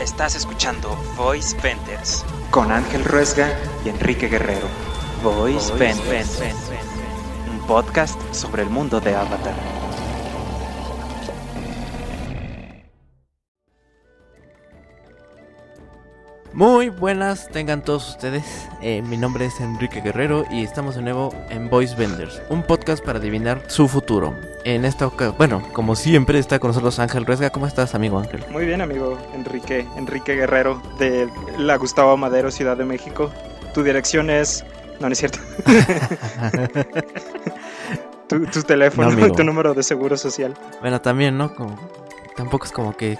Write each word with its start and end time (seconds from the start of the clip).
Estás 0.00 0.34
escuchando 0.34 0.96
Voice 1.14 1.54
Vendors 1.62 2.24
con 2.50 2.72
Ángel 2.72 3.04
Ruesga 3.04 3.50
y 3.84 3.90
Enrique 3.90 4.28
Guerrero. 4.28 4.66
Voice 5.22 5.70
Vendors, 5.74 6.40
un 7.50 7.66
podcast 7.66 8.18
sobre 8.32 8.62
el 8.62 8.70
mundo 8.70 8.98
de 8.98 9.14
Avatar. 9.14 9.89
Muy 16.52 16.88
buenas 16.88 17.48
tengan 17.48 17.82
todos 17.82 18.08
ustedes. 18.08 18.68
Eh, 18.82 19.02
mi 19.02 19.16
nombre 19.16 19.46
es 19.46 19.60
Enrique 19.60 20.00
Guerrero 20.00 20.44
y 20.50 20.64
estamos 20.64 20.96
de 20.96 21.02
nuevo 21.02 21.32
en 21.48 21.70
Voice 21.70 21.94
Vendors, 21.94 22.42
un 22.48 22.64
podcast 22.64 23.04
para 23.04 23.20
adivinar 23.20 23.62
su 23.68 23.86
futuro. 23.86 24.34
En 24.64 24.84
esta 24.84 25.06
ocasión, 25.06 25.36
bueno, 25.38 25.62
como 25.72 25.94
siempre 25.94 26.40
está 26.40 26.58
con 26.58 26.70
nosotros 26.70 26.98
Ángel 26.98 27.24
Ruesga. 27.24 27.50
¿Cómo 27.50 27.68
estás, 27.68 27.94
amigo 27.94 28.18
Ángel? 28.18 28.44
Muy 28.50 28.66
bien, 28.66 28.80
amigo 28.80 29.16
Enrique, 29.32 29.86
Enrique 29.96 30.34
Guerrero 30.34 30.82
de 30.98 31.28
la 31.56 31.76
Gustavo 31.76 32.16
Madero, 32.16 32.50
Ciudad 32.50 32.76
de 32.76 32.84
México. 32.84 33.30
Tu 33.72 33.84
dirección 33.84 34.28
es... 34.28 34.64
No, 34.98 35.06
no 35.06 35.12
es 35.12 35.18
cierto. 35.18 35.38
tu, 38.26 38.44
tu, 38.46 38.62
teléfono, 38.64 39.12
No, 39.12 39.32
tu 39.32 39.44
número 39.44 39.72
de 39.72 39.84
seguro 39.84 40.16
social. 40.16 40.54
Bueno, 40.80 41.00
también, 41.00 41.38
¿no? 41.38 41.54
Como, 41.54 41.78
tampoco 42.36 42.66
es 42.66 42.72
como 42.72 42.96
que 42.96 43.18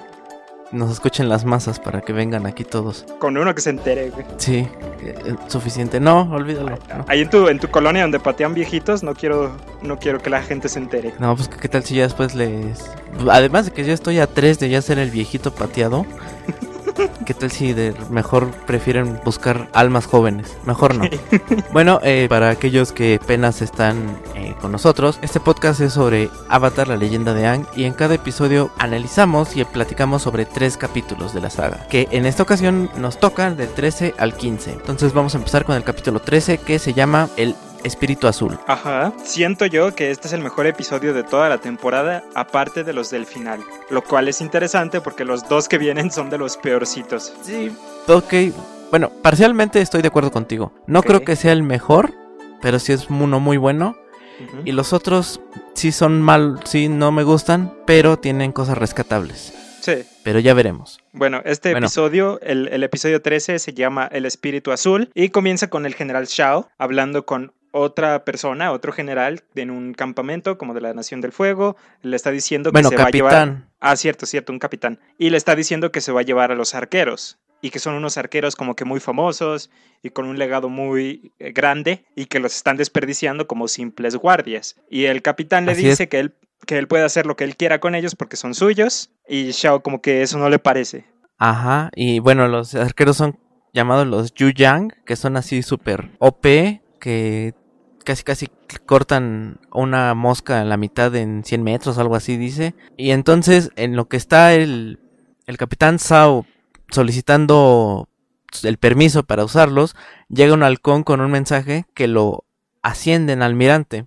nos 0.73 0.91
escuchen 0.91 1.29
las 1.29 1.45
masas 1.45 1.81
para 1.81 2.01
que 2.01 2.13
vengan 2.13 2.47
aquí 2.47 2.65
todos. 2.65 3.05
Con 3.19 3.37
uno 3.37 3.55
que 3.55 3.61
se 3.61 3.71
entere, 3.71 4.11
güey. 4.11 4.25
Sí, 4.37 4.69
eh, 5.03 5.15
eh, 5.25 5.37
suficiente. 5.49 6.01
No, 6.01 6.23
olvídalo. 6.33 6.71
No. 6.71 7.05
Ahí 7.09 7.23
en 7.23 7.31
tu, 7.31 7.49
en 7.49 7.59
tu 7.59 7.69
colonia 7.69 8.03
donde 8.03 8.21
patean 8.21 8.55
viejitos, 8.55 9.03
no 9.03 9.15
quiero, 9.15 9.53
no 9.83 9.99
quiero 9.99 10.21
que 10.21 10.31
la 10.31 10.43
gente 10.43 10.69
se 10.69 10.79
entere. 10.79 11.13
No, 11.19 11.35
pues 11.35 11.49
qué 11.49 11.69
tal 11.69 11.85
si 11.85 11.97
ya 11.97 12.05
después 12.05 12.35
les... 12.35 12.91
Además 13.31 13.67
de 13.67 13.73
que 13.73 13.85
ya 13.85 13.93
estoy 13.93 14.19
a 14.19 14.27
tres 14.27 14.59
de 14.59 14.69
ya 14.69 14.81
ser 14.83 14.99
el 14.99 15.11
viejito 15.11 15.53
pateado. 15.53 16.07
¿Qué 17.27 17.35
tal 17.35 17.51
si 17.51 17.73
de 17.73 17.95
mejor 18.11 18.51
prefieren 18.67 19.21
buscar 19.25 19.69
almas 19.73 20.07
jóvenes? 20.07 20.57
Mejor 20.65 20.95
no. 20.95 21.05
Bueno, 21.73 22.01
eh, 22.03 22.27
para 22.29 22.51
aquellos 22.51 22.93
que 22.93 23.19
apenas 23.23 23.63
están 23.63 24.19
eh, 24.35 24.55
con 24.61 24.73
nosotros, 24.73 25.19
este 25.23 25.41
podcast 25.41 25.81
es 25.81 25.93
sobre 25.93 26.31
Avatar, 26.49 26.89
la 26.89 26.97
leyenda 26.97 27.35
de 27.35 27.47
Aang, 27.47 27.67
y 27.77 27.85
en 27.85 27.93
cada 27.93 28.15
episodio 28.15 28.71
analizamos 28.79 29.57
y 29.57 29.65
platicamos 29.65 30.23
sobre 30.23 30.47
tres 30.47 30.77
capítulos 30.77 31.33
de 31.35 31.41
la 31.41 31.51
saga, 31.51 31.87
que 31.89 32.09
en 32.11 32.27
esta 32.27 32.43
ocasión 32.43 32.91
nos 32.97 33.19
tocan 33.19 33.57
del 33.57 33.69
13 33.69 34.15
al 34.19 34.35
15. 34.35 34.73
Entonces 34.73 35.13
vamos 35.13 35.35
a 35.35 35.39
empezar 35.39 35.65
con 35.65 35.77
el 35.77 35.85
capítulo 35.85 36.21
13 36.21 36.59
que 36.59 36.79
se 36.79 36.93
llama 36.93 37.29
El 37.37 37.55
Espíritu 37.85 38.27
Azul. 38.27 38.59
Ajá. 38.67 39.13
Siento 39.25 39.67
yo 39.67 39.95
que 39.95 40.11
este 40.11 40.29
es 40.29 40.33
el 40.33 40.41
mejor 40.43 40.67
episodio 40.67 41.15
de 41.15 41.23
toda 41.23 41.49
la 41.49 41.59
temporada, 41.59 42.25
aparte 42.35 42.85
de 42.85 42.93
los 42.93 43.11
del 43.11 43.27
final. 43.27 43.61
Lo 43.91 44.03
cual 44.03 44.29
es 44.29 44.41
interesante 44.41 45.01
porque 45.01 45.25
los 45.25 45.49
dos 45.49 45.69
que 45.69 45.79
vienen 45.79 46.11
son 46.11 46.31
de 46.31 46.39
los 46.39 46.57
peorcitos. 46.57 47.33
Sí, 47.43 47.71
ok. 48.09 48.35
Bueno, 48.91 49.11
parcialmente 49.23 49.81
estoy 49.81 50.03
de 50.03 50.09
acuerdo 50.09 50.31
contigo. 50.33 50.73
No 50.87 51.03
creo 51.03 51.21
que 51.23 51.37
sea 51.37 51.53
el 51.53 51.63
mejor, 51.63 52.13
pero 52.61 52.79
sí 52.79 52.93
es 52.93 53.09
uno 53.09 53.41
muy 53.41 53.57
bueno. 53.57 53.97
Y 54.65 54.73
los 54.73 54.93
otros 54.95 55.41
sí 55.75 55.93
son 55.93 56.23
mal, 56.23 56.61
sí 56.65 56.89
no 56.89 57.13
me 57.13 57.23
gustan, 57.25 57.75
pero 57.87 58.19
tienen 58.19 58.53
cosas 58.53 58.79
rescatables. 58.79 59.53
Sí. 59.83 60.03
Pero 60.25 60.39
ya 60.39 60.55
veremos. 60.55 60.99
Bueno, 61.13 61.41
este 61.45 61.73
Bueno. 61.73 61.87
episodio, 61.87 62.41
el, 62.41 62.69
el 62.69 62.83
episodio 62.83 63.21
13, 63.23 63.59
se 63.59 63.73
llama 63.75 64.09
El 64.11 64.25
Espíritu 64.27 64.73
Azul 64.73 65.11
y 65.15 65.29
comienza 65.29 65.69
con 65.69 65.85
el 65.87 65.95
general 65.95 66.27
Shao 66.27 66.69
hablando 66.79 67.25
con 67.27 67.53
otra 67.73 68.25
persona, 68.25 68.73
otro 68.73 68.93
general 68.93 69.43
en 69.55 69.71
un 69.71 69.95
campamento 69.95 70.59
como 70.59 70.75
de 70.75 70.81
la 70.81 70.95
Nación 70.95 71.21
del 71.21 71.33
Fuego. 71.33 71.77
Le 72.03 72.17
está 72.17 72.31
diciendo 72.31 72.71
que 72.71 72.75
Bueno, 72.75 72.89
se 72.89 72.97
va 72.97 73.05
a 73.05 73.11
llevar... 73.11 73.33
capitán. 73.33 73.69
Ah, 73.81 73.97
cierto, 73.97 74.27
cierto, 74.27 74.53
un 74.53 74.59
capitán. 74.59 74.99
Y 75.19 75.31
le 75.31 75.37
está 75.37 75.55
diciendo 75.55 75.93
que 75.93 76.01
se 76.01 76.13
va 76.13 76.21
a 76.21 76.25
llevar 76.25 76.53
a 76.53 76.55
los 76.55 76.75
arqueros. 76.75 77.39
Y 77.63 77.71
que 77.71 77.79
son 77.79 77.95
unos 77.95 78.17
arqueros 78.17 78.57
como 78.57 78.75
que 78.75 78.85
muy 78.87 79.01
famosos 79.01 79.71
y 80.03 80.11
con 80.11 80.27
un 80.27 80.39
legado 80.39 80.71
muy 80.71 81.33
eh, 81.39 81.53
grande 81.53 82.07
y 82.17 82.25
que 82.25 82.41
los 82.41 82.57
están 82.57 82.79
desperdiciando 82.79 83.47
como 83.47 83.69
simples 83.69 84.17
guardias. 84.17 84.77
Y 84.89 85.05
el 85.05 85.21
capitán 85.21 85.67
le 85.67 85.73
Así 85.73 85.85
dice 85.85 86.09
que 86.09 86.21
él, 86.21 86.35
que 86.67 86.79
él 86.79 86.89
puede 86.89 87.05
hacer 87.05 87.27
lo 87.27 87.37
que 87.37 87.45
él 87.45 87.57
quiera 87.57 87.79
con 87.79 87.95
ellos 87.95 88.17
porque 88.17 88.37
son 88.37 88.55
suyos. 88.55 89.11
Y 89.29 89.51
Shao 89.51 89.83
como 89.83 90.01
que 90.01 90.23
eso 90.23 90.39
no 90.39 90.49
le 90.49 90.59
parece. 90.59 91.05
Ajá. 91.37 91.91
Y 91.95 92.19
bueno, 92.19 92.49
los 92.49 92.75
arqueros 92.75 93.19
son 93.19 93.39
llamados 93.73 94.07
los 94.07 94.35
Yu 94.35 94.51
Yang, 94.51 94.95
que 95.05 95.17
son 95.17 95.37
así 95.37 95.63
súper 95.63 96.11
OP, 96.19 96.43
que 96.99 97.55
casi 98.05 98.23
casi 98.23 98.49
cortan 98.87 99.59
una 99.73 100.15
mosca 100.15 100.61
a 100.61 100.65
la 100.65 100.77
mitad 100.77 101.15
en 101.15 101.45
100 101.45 101.63
metros, 101.63 101.99
algo 101.99 102.17
así 102.17 102.37
dice. 102.37 102.75
Y 102.97 103.11
entonces, 103.11 103.71
en 103.77 103.97
lo 103.97 104.09
que 104.09 104.17
está 104.17 104.55
el, 104.55 104.99
el 105.47 105.57
capitán 105.57 105.99
Sao 105.99 106.47
solicitando 106.91 108.09
el 108.63 108.79
permiso 108.79 109.23
para 109.23 109.45
usarlos, 109.45 109.95
llega 110.29 110.55
un 110.55 110.63
halcón 110.63 111.05
con 111.05 111.21
un 111.21 111.31
mensaje 111.31 111.87
que 111.95 112.09
lo 112.09 112.45
asciende 112.83 113.33
en 113.33 113.43
almirante. 113.43 114.07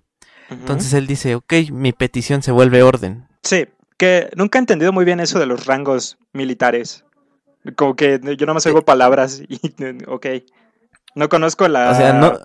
Entonces 0.49 0.93
él 0.93 1.07
dice, 1.07 1.35
ok, 1.35 1.53
mi 1.71 1.93
petición 1.93 2.43
se 2.43 2.51
vuelve 2.51 2.83
orden. 2.83 3.27
Sí, 3.41 3.65
que 3.97 4.29
nunca 4.35 4.59
he 4.59 4.61
entendido 4.61 4.91
muy 4.91 5.05
bien 5.05 5.19
eso 5.19 5.39
de 5.39 5.45
los 5.45 5.65
rangos 5.65 6.17
militares. 6.31 7.05
Como 7.75 7.95
que 7.95 8.19
yo 8.21 8.45
nada 8.45 8.53
más 8.53 8.65
oigo 8.65 8.83
palabras 8.83 9.41
y 9.47 9.59
ok. 10.07 10.27
No 11.15 11.29
conozco 11.29 11.67
la, 11.67 11.91
O 11.91 11.95
sea, 11.95 12.13
no, 12.13 12.39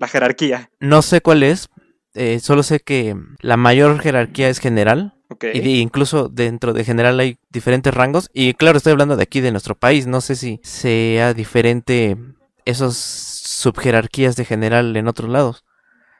la 0.00 0.08
jerarquía. 0.08 0.70
no 0.80 1.02
sé 1.02 1.20
cuál 1.20 1.42
es, 1.42 1.68
eh, 2.14 2.40
solo 2.40 2.62
sé 2.62 2.80
que 2.80 3.14
la 3.40 3.56
mayor 3.56 4.00
jerarquía 4.00 4.48
es 4.48 4.58
general. 4.58 5.14
Y 5.54 5.60
de- 5.60 5.68
incluso 5.76 6.28
dentro 6.28 6.72
de 6.72 6.82
general 6.84 7.20
hay 7.20 7.38
diferentes 7.50 7.94
rangos. 7.94 8.28
Y 8.34 8.54
claro, 8.54 8.78
estoy 8.78 8.90
hablando 8.92 9.16
de 9.16 9.22
aquí, 9.22 9.40
de 9.40 9.52
nuestro 9.52 9.76
país. 9.76 10.08
No 10.08 10.20
sé 10.20 10.34
si 10.34 10.58
sea 10.64 11.34
diferente 11.34 12.16
esos 12.64 12.96
subjerarquías 12.96 14.34
de 14.36 14.44
general 14.44 14.96
en 14.96 15.06
otros 15.06 15.30
lados. 15.30 15.64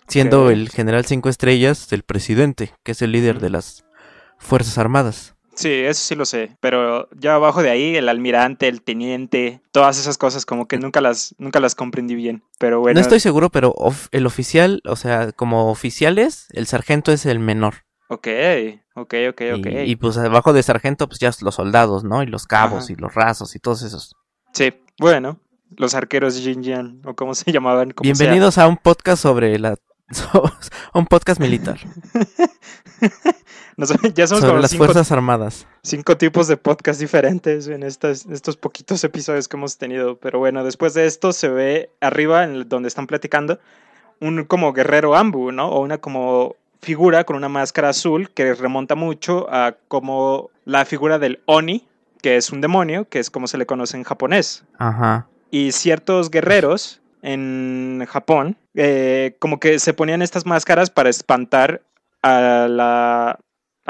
Siendo 0.06 0.50
el 0.50 0.68
general 0.70 1.04
cinco 1.06 1.28
estrellas 1.28 1.92
el 1.92 2.02
presidente, 2.02 2.72
que 2.84 2.92
es 2.92 3.02
el 3.02 3.12
líder 3.12 3.40
de 3.40 3.50
las 3.50 3.84
Fuerzas 4.38 4.78
Armadas. 4.78 5.34
Sí, 5.60 5.68
eso 5.70 6.02
sí 6.02 6.14
lo 6.14 6.24
sé. 6.24 6.56
Pero 6.60 7.06
ya 7.14 7.34
abajo 7.34 7.62
de 7.62 7.68
ahí, 7.68 7.94
el 7.96 8.08
almirante, 8.08 8.66
el 8.66 8.80
teniente, 8.80 9.60
todas 9.72 9.98
esas 9.98 10.16
cosas 10.16 10.46
como 10.46 10.66
que 10.66 10.78
nunca 10.78 11.02
las, 11.02 11.34
nunca 11.36 11.60
las 11.60 11.74
comprendí 11.74 12.14
bien. 12.14 12.42
Pero 12.58 12.80
bueno. 12.80 12.94
No 12.98 13.02
estoy 13.02 13.20
seguro, 13.20 13.50
pero 13.50 13.72
of- 13.76 14.08
el 14.12 14.24
oficial, 14.24 14.80
o 14.86 14.96
sea, 14.96 15.32
como 15.32 15.70
oficiales, 15.70 16.46
el 16.52 16.66
sargento 16.66 17.12
es 17.12 17.26
el 17.26 17.40
menor. 17.40 17.74
Ok, 18.08 18.26
ok, 18.94 19.14
ok, 19.28 19.42
ok. 19.58 19.66
Y, 19.66 19.90
y, 19.90 19.96
pues 19.96 20.16
abajo 20.16 20.54
de 20.54 20.62
sargento, 20.62 21.06
pues 21.08 21.20
ya 21.20 21.30
los 21.42 21.54
soldados, 21.54 22.04
¿no? 22.04 22.22
Y 22.22 22.26
los 22.26 22.46
cabos 22.46 22.84
Ajá. 22.84 22.92
y 22.94 22.96
los 22.96 23.14
rasos 23.14 23.54
y 23.54 23.58
todos 23.58 23.82
esos. 23.82 24.16
Sí, 24.54 24.72
bueno. 24.98 25.40
Los 25.76 25.94
arqueros 25.94 26.36
Jinjian, 26.40 27.02
o 27.04 27.14
como 27.14 27.34
se 27.34 27.52
llamaban. 27.52 27.90
como 27.90 28.06
sea. 28.06 28.14
Bienvenidos 28.14 28.56
a 28.56 28.66
un 28.66 28.78
podcast 28.78 29.22
sobre 29.22 29.58
la... 29.58 29.76
un 30.94 31.06
podcast 31.06 31.38
militar. 31.38 31.78
No 33.80 33.86
sé, 33.86 33.94
ya 34.14 34.26
somos 34.26 34.42
sobre 34.42 34.50
como 34.50 34.60
las 34.60 34.72
cinco, 34.72 34.84
Fuerzas 34.84 35.10
Armadas. 35.10 35.66
cinco 35.82 36.18
tipos 36.18 36.48
de 36.48 36.58
podcast 36.58 37.00
diferentes 37.00 37.66
en 37.66 37.82
estas, 37.82 38.26
estos 38.26 38.58
poquitos 38.58 39.02
episodios 39.04 39.48
que 39.48 39.56
hemos 39.56 39.78
tenido. 39.78 40.16
Pero 40.16 40.38
bueno, 40.38 40.62
después 40.64 40.92
de 40.92 41.06
esto 41.06 41.32
se 41.32 41.48
ve 41.48 41.90
arriba, 42.02 42.44
en 42.44 42.68
donde 42.68 42.88
están 42.88 43.06
platicando, 43.06 43.58
un 44.20 44.44
como 44.44 44.74
guerrero 44.74 45.16
ambu, 45.16 45.50
¿no? 45.50 45.70
O 45.70 45.80
una 45.80 45.96
como 45.96 46.56
figura 46.82 47.24
con 47.24 47.36
una 47.36 47.48
máscara 47.48 47.88
azul 47.88 48.28
que 48.28 48.52
remonta 48.52 48.96
mucho 48.96 49.46
a 49.50 49.74
como 49.88 50.50
la 50.66 50.84
figura 50.84 51.18
del 51.18 51.40
Oni, 51.46 51.88
que 52.20 52.36
es 52.36 52.50
un 52.50 52.60
demonio, 52.60 53.08
que 53.08 53.18
es 53.18 53.30
como 53.30 53.46
se 53.46 53.56
le 53.56 53.64
conoce 53.64 53.96
en 53.96 54.04
japonés. 54.04 54.62
Ajá. 54.76 55.26
Y 55.50 55.72
ciertos 55.72 56.30
guerreros 56.30 57.00
en 57.22 58.04
Japón, 58.06 58.58
eh, 58.74 59.36
como 59.38 59.58
que 59.58 59.78
se 59.78 59.94
ponían 59.94 60.20
estas 60.20 60.44
máscaras 60.44 60.90
para 60.90 61.08
espantar 61.08 61.80
a 62.22 62.66
la, 62.68 63.38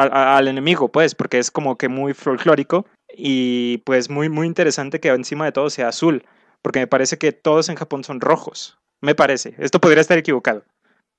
al 0.02 0.48
enemigo, 0.48 0.88
pues, 0.90 1.14
porque 1.14 1.38
es 1.38 1.50
como 1.50 1.76
que 1.76 1.88
muy 1.88 2.14
folclórico 2.14 2.86
y 3.16 3.78
pues 3.78 4.10
muy, 4.10 4.28
muy 4.28 4.46
interesante 4.46 5.00
que 5.00 5.08
encima 5.08 5.44
de 5.44 5.52
todo 5.52 5.70
sea 5.70 5.88
azul, 5.88 6.24
porque 6.62 6.80
me 6.80 6.86
parece 6.86 7.18
que 7.18 7.32
todos 7.32 7.68
en 7.68 7.76
Japón 7.76 8.04
son 8.04 8.20
rojos, 8.20 8.78
me 9.00 9.14
parece, 9.14 9.54
esto 9.58 9.80
podría 9.80 10.00
estar 10.00 10.18
equivocado, 10.18 10.64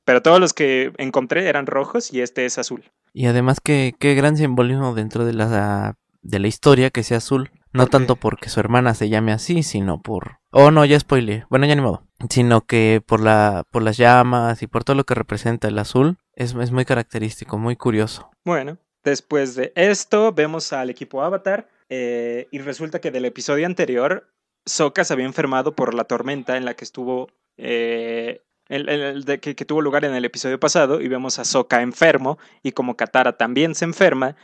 pero 0.05 0.21
todos 0.21 0.39
los 0.39 0.53
que 0.53 0.93
encontré 0.97 1.47
eran 1.47 1.67
rojos 1.67 2.13
y 2.13 2.21
este 2.21 2.45
es 2.45 2.57
azul. 2.57 2.91
Y 3.13 3.25
además 3.25 3.59
que 3.59 3.93
qué 3.99 4.15
gran 4.15 4.37
simbolismo 4.37 4.93
dentro 4.95 5.25
de 5.25 5.33
la 5.33 5.95
de 6.21 6.39
la 6.39 6.47
historia 6.47 6.89
que 6.89 7.03
sea 7.03 7.17
azul. 7.17 7.51
No 7.73 7.87
tanto 7.87 8.17
porque 8.17 8.49
su 8.49 8.59
hermana 8.59 8.93
se 8.93 9.07
llame 9.07 9.31
así, 9.31 9.63
sino 9.63 10.01
por... 10.01 10.39
Oh, 10.51 10.71
no, 10.71 10.83
ya 10.83 10.99
spoilé. 10.99 11.45
Bueno, 11.49 11.65
ya 11.65 11.75
ni 11.75 11.81
modo. 11.81 12.03
Sino 12.29 12.61
que 12.61 13.01
por 13.05 13.21
la 13.21 13.63
por 13.71 13.81
las 13.81 13.95
llamas 13.95 14.61
y 14.61 14.67
por 14.67 14.83
todo 14.83 14.97
lo 14.97 15.05
que 15.05 15.15
representa 15.15 15.69
el 15.69 15.79
azul, 15.79 16.17
es, 16.41 16.53
es 16.55 16.71
muy 16.71 16.85
característico, 16.85 17.57
muy 17.57 17.75
curioso. 17.75 18.29
Bueno, 18.45 18.77
después 19.03 19.55
de 19.55 19.71
esto 19.75 20.31
vemos 20.33 20.73
al 20.73 20.89
equipo 20.89 21.21
Avatar 21.23 21.67
eh, 21.89 22.47
y 22.51 22.59
resulta 22.59 22.99
que 22.99 23.11
del 23.11 23.25
episodio 23.25 23.65
anterior 23.65 24.27
Sokka 24.65 25.03
se 25.03 25.13
había 25.13 25.25
enfermado 25.25 25.75
por 25.75 25.93
la 25.93 26.03
tormenta 26.05 26.55
en 26.57 26.65
la 26.65 26.75
que 26.75 26.83
estuvo 26.85 27.27
eh, 27.57 28.41
el, 28.69 28.87
el- 28.89 29.23
de- 29.25 29.39
que, 29.39 29.55
que 29.55 29.65
tuvo 29.65 29.81
lugar 29.81 30.05
en 30.05 30.13
el 30.13 30.23
episodio 30.25 30.59
pasado 30.59 31.01
y 31.01 31.07
vemos 31.07 31.39
a 31.39 31.43
Sokka 31.45 31.81
enfermo 31.81 32.37
y 32.63 32.71
como 32.71 32.95
Katara 32.95 33.37
también 33.37 33.75
se 33.75 33.85
enferma 33.85 34.35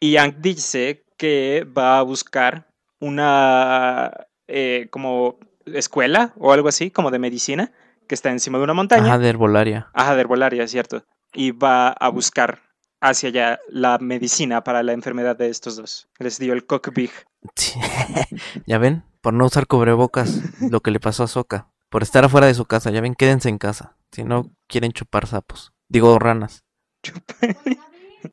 y 0.00 0.16
Aang 0.16 0.36
dice 0.40 1.04
que 1.16 1.66
va 1.76 1.98
a 1.98 2.02
buscar 2.02 2.66
una 3.00 4.26
eh, 4.48 4.88
como 4.90 5.38
escuela 5.66 6.32
o 6.36 6.52
algo 6.52 6.68
así, 6.68 6.90
como 6.90 7.10
de 7.10 7.18
medicina, 7.18 7.72
que 8.08 8.14
está 8.14 8.30
encima 8.30 8.58
de 8.58 8.64
una 8.64 8.74
montaña. 8.74 9.06
Ajá, 9.06 9.18
de 9.18 9.28
herbolaria. 9.28 9.88
Ajá, 9.94 10.14
de 10.14 10.20
herbolaria, 10.20 10.66
cierto. 10.66 11.04
Y 11.34 11.52
va 11.52 11.88
a 11.88 12.08
buscar 12.08 12.62
hacia 13.00 13.30
allá 13.30 13.60
la 13.68 13.98
medicina 13.98 14.62
para 14.62 14.82
la 14.82 14.92
enfermedad 14.92 15.36
de 15.36 15.48
estos 15.48 15.76
dos. 15.76 16.08
Les 16.18 16.38
dio 16.38 16.52
el 16.52 16.66
cockbig. 16.66 17.10
Sí. 17.56 17.78
ya 18.66 18.78
ven, 18.78 19.04
por 19.20 19.34
no 19.34 19.46
usar 19.46 19.66
cubrebocas, 19.66 20.40
lo 20.60 20.80
que 20.80 20.90
le 20.90 21.00
pasó 21.00 21.24
a 21.24 21.28
Soka. 21.28 21.68
Por 21.90 22.02
estar 22.02 22.24
afuera 22.24 22.46
de 22.46 22.54
su 22.54 22.64
casa, 22.64 22.90
ya 22.90 23.00
ven, 23.00 23.14
quédense 23.14 23.48
en 23.48 23.58
casa. 23.58 23.96
Si 24.12 24.24
no 24.24 24.50
quieren 24.66 24.92
chupar 24.92 25.26
sapos. 25.26 25.72
Digo, 25.88 26.18
ranas. 26.18 26.64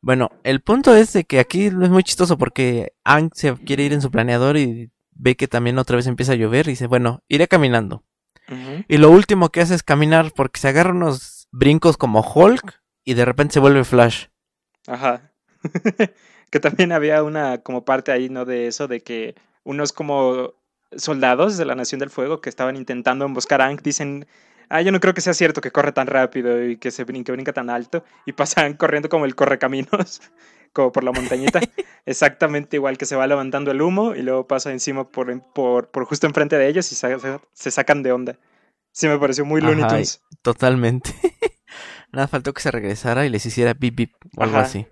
Bueno, 0.02 0.30
el 0.44 0.62
punto 0.62 0.96
es 0.96 1.14
de 1.14 1.24
que 1.24 1.40
aquí 1.40 1.66
es 1.66 1.74
muy 1.74 2.04
chistoso 2.04 2.38
porque 2.38 2.94
Ang 3.04 3.32
se 3.34 3.56
quiere 3.56 3.84
ir 3.84 3.94
en 3.94 4.02
su 4.02 4.12
planeador 4.12 4.58
y 4.58 4.92
ve 5.12 5.36
que 5.36 5.48
también 5.48 5.80
otra 5.80 5.96
vez 5.96 6.08
empieza 6.08 6.34
a 6.34 6.36
llover 6.36 6.68
y 6.68 6.72
dice, 6.72 6.88
bueno, 6.88 7.24
iré 7.28 7.48
caminando. 7.48 8.04
Y 8.88 8.98
lo 8.98 9.12
último 9.12 9.50
que 9.50 9.62
hace 9.62 9.76
es 9.76 9.84
caminar 9.84 10.32
porque 10.36 10.60
se 10.60 10.70
agarra 10.70 10.92
unos 10.92 11.48
brincos 11.52 11.98
como 11.98 12.22
Hulk 12.22 12.82
y 13.10 13.16
de 13.16 13.26
repente 13.26 13.54
se 13.56 13.60
vuelve 13.60 13.84
Flash. 13.84 14.26
Ajá. 14.88 15.32
que 16.52 16.60
también 16.60 16.92
había 16.92 17.24
una 17.24 17.60
como 17.60 17.86
parte 17.86 18.12
ahí, 18.12 18.30
¿no? 18.30 18.46
De 18.46 18.68
eso, 18.68 18.88
de 18.88 19.02
que 19.02 19.36
unos 19.64 19.94
como 19.94 20.54
soldados 20.96 21.58
de 21.58 21.66
la 21.66 21.76
Nación 21.76 22.00
del 22.00 22.10
Fuego 22.10 22.42
que 22.42 22.50
estaban 22.50 22.76
intentando 22.76 23.26
emboscar 23.26 23.62
a 23.62 23.66
Aang 23.66 23.82
dicen, 23.82 24.28
ah, 24.70 24.82
yo 24.82 24.92
no 24.92 25.00
creo 25.00 25.14
que 25.14 25.22
sea 25.22 25.34
cierto 25.34 25.62
que 25.62 25.72
corre 25.72 25.92
tan 25.92 26.08
rápido 26.08 26.64
y 26.64 26.78
que 26.78 26.92
se 26.92 27.04
brinca, 27.04 27.32
brinca 27.32 27.54
tan 27.54 27.70
alto 27.70 28.04
y 28.26 28.34
pasan 28.34 28.74
corriendo 28.78 29.10
como 29.10 29.26
el 29.26 29.36
correcaminos, 29.36 30.22
como 30.74 30.92
por 30.92 31.04
la 31.04 31.12
montañita, 31.12 31.60
exactamente 32.06 32.78
igual 32.78 32.98
que 33.00 33.06
se 33.06 33.16
va 33.16 33.26
levantando 33.28 33.72
el 33.72 33.82
humo 33.82 34.14
y 34.16 34.22
luego 34.22 34.48
pasa 34.48 34.72
encima 34.72 35.10
por, 35.10 35.42
por, 35.54 35.90
por 35.90 36.06
justo 36.06 36.28
enfrente 36.28 36.58
de 36.58 36.68
ellos 36.68 36.92
y 36.92 36.96
sa- 36.96 37.42
se 37.54 37.72
sacan 37.72 38.04
de 38.04 38.12
onda. 38.12 38.38
Sí 38.92 39.08
me 39.08 39.18
pareció 39.18 39.46
muy 39.46 39.62
Looney 39.62 39.88
Tunes. 39.88 40.22
Totalmente. 40.42 41.12
Nada 42.12 42.28
faltó 42.28 42.54
que 42.54 42.62
se 42.62 42.72
regresara 42.72 43.26
y 43.26 43.30
les 43.30 43.46
hiciera 43.46 43.74
bip 43.74 43.96
bip 43.96 44.14
o 44.36 44.44
algo 44.44 44.58
Ajá. 44.58 44.66
así. 44.66 44.88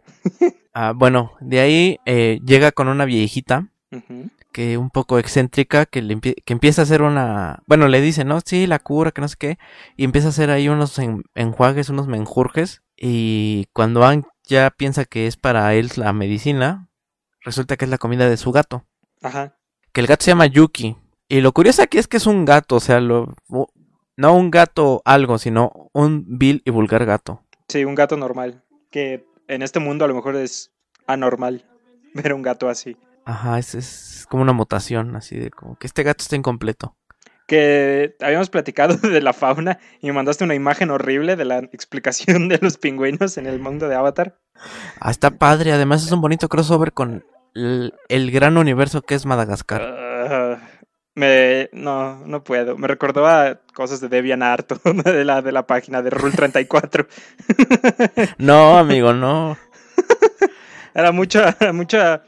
Ah, 0.73 0.93
bueno, 0.95 1.31
de 1.39 1.59
ahí 1.59 1.99
eh, 2.05 2.39
llega 2.45 2.71
con 2.71 2.87
una 2.87 3.05
viejita 3.05 3.69
que 4.51 4.77
un 4.77 4.89
poco 4.89 5.17
excéntrica 5.19 5.85
que, 5.85 6.01
le 6.01 6.15
empie- 6.17 6.35
que 6.45 6.53
empieza 6.53 6.81
a 6.81 6.83
hacer 6.83 7.01
una... 7.01 7.61
Bueno, 7.67 7.87
le 7.87 8.01
dice, 8.01 8.25
¿no? 8.25 8.39
Sí, 8.43 8.67
la 8.67 8.79
cura, 8.79 9.11
que 9.11 9.21
no 9.21 9.27
sé 9.27 9.35
qué. 9.39 9.57
Y 9.95 10.03
empieza 10.03 10.27
a 10.27 10.29
hacer 10.29 10.49
ahí 10.51 10.67
unos 10.69 10.97
en- 10.99 11.23
enjuagues, 11.35 11.89
unos 11.89 12.07
menjurjes. 12.07 12.81
Y 12.95 13.65
cuando 13.73 14.03
Aang 14.03 14.25
ya 14.43 14.69
piensa 14.71 15.05
que 15.05 15.27
es 15.27 15.37
para 15.37 15.73
él 15.75 15.91
la 15.95 16.11
medicina, 16.13 16.89
resulta 17.41 17.77
que 17.77 17.85
es 17.85 17.91
la 17.91 17.97
comida 17.99 18.29
de 18.29 18.37
su 18.37 18.51
gato. 18.51 18.85
Ajá. 19.21 19.57
Que 19.93 20.01
el 20.01 20.07
gato 20.07 20.23
se 20.25 20.31
llama 20.31 20.47
Yuki. 20.47 20.95
Y 21.29 21.41
lo 21.41 21.51
curioso 21.51 21.81
aquí 21.81 21.97
es 21.97 22.07
que 22.07 22.17
es 22.17 22.25
un 22.27 22.45
gato, 22.45 22.75
o 22.77 22.79
sea, 22.79 22.99
lo, 22.99 23.35
no 24.17 24.35
un 24.35 24.51
gato 24.51 25.01
algo, 25.05 25.37
sino 25.37 25.89
un 25.93 26.25
vil 26.27 26.63
y 26.65 26.71
vulgar 26.71 27.05
gato. 27.05 27.43
Sí, 27.67 27.85
un 27.85 27.95
gato 27.95 28.17
normal. 28.17 28.63
Que 28.91 29.25
en 29.47 29.61
este 29.61 29.79
mundo 29.79 30.05
a 30.05 30.07
lo 30.07 30.15
mejor 30.15 30.35
es 30.35 30.73
anormal 31.05 31.65
ver 32.13 32.33
un 32.33 32.41
gato 32.41 32.67
así. 32.67 32.97
Ajá, 33.25 33.59
es, 33.59 33.75
es 33.75 34.25
como 34.29 34.43
una 34.43 34.53
mutación, 34.53 35.15
así 35.15 35.37
de 35.37 35.51
como 35.51 35.77
que 35.77 35.87
este 35.87 36.03
gato 36.03 36.21
está 36.21 36.35
incompleto. 36.35 36.95
Que 37.45 38.15
habíamos 38.21 38.49
platicado 38.49 38.95
de 39.09 39.21
la 39.21 39.33
fauna 39.33 39.79
y 40.01 40.07
me 40.07 40.13
mandaste 40.13 40.43
una 40.43 40.55
imagen 40.55 40.89
horrible 40.89 41.35
de 41.35 41.45
la 41.45 41.59
explicación 41.59 42.49
de 42.49 42.57
los 42.61 42.77
pingüinos 42.77 43.37
en 43.37 43.45
el 43.45 43.59
mundo 43.59 43.87
de 43.87 43.95
Avatar. 43.95 44.39
Ah, 44.99 45.11
está 45.11 45.31
padre, 45.31 45.71
además 45.71 46.03
es 46.03 46.11
un 46.11 46.21
bonito 46.21 46.49
crossover 46.49 46.91
con 46.91 47.23
el, 47.53 47.93
el 48.09 48.31
gran 48.31 48.57
universo 48.57 49.01
que 49.01 49.15
es 49.15 49.25
Madagascar. 49.25 49.81
Ah, 49.83 50.57
me, 51.17 51.69
no, 51.73 52.23
no 52.25 52.43
puedo. 52.43 52.77
Me 52.77 52.87
recordó 52.87 53.25
a 53.27 53.59
cosas 53.73 53.99
de 53.99 54.07
DeviantArt, 54.07 54.71
de 54.83 55.25
la, 55.25 55.41
de 55.41 55.51
la 55.51 55.65
página 55.65 56.01
de 56.01 56.09
Rule 56.11 56.35
34. 56.35 57.07
No, 58.37 58.77
amigo, 58.77 59.13
no. 59.13 59.57
Era 60.93 61.11
mucha, 61.11 61.55
mucha, 61.73 62.23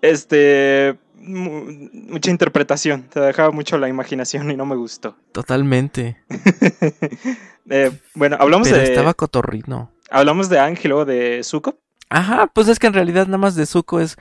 este, 0.00 0.96
mu- 1.16 1.64
mucha 1.92 2.30
interpretación. 2.30 3.02
Te 3.04 3.20
dejaba 3.20 3.50
mucho 3.50 3.78
la 3.78 3.88
imaginación 3.88 4.50
y 4.50 4.56
no 4.56 4.66
me 4.66 4.76
gustó. 4.76 5.16
Totalmente. 5.32 6.18
Eh, 7.70 7.92
bueno, 8.16 8.36
hablamos 8.40 8.66
Pero 8.68 8.80
de, 8.82 8.88
estaba 8.88 9.14
cotorrino. 9.14 9.92
hablamos 10.10 10.48
de 10.48 10.58
Ángel 10.58 10.90
o 10.92 11.04
de 11.04 11.42
Zuko. 11.44 11.78
Ajá, 12.12 12.46
pues 12.48 12.68
es 12.68 12.78
que 12.78 12.86
en 12.86 12.92
realidad 12.92 13.26
nada 13.26 13.38
más 13.38 13.54
de 13.54 13.64
Zuko 13.64 14.00
es 14.00 14.16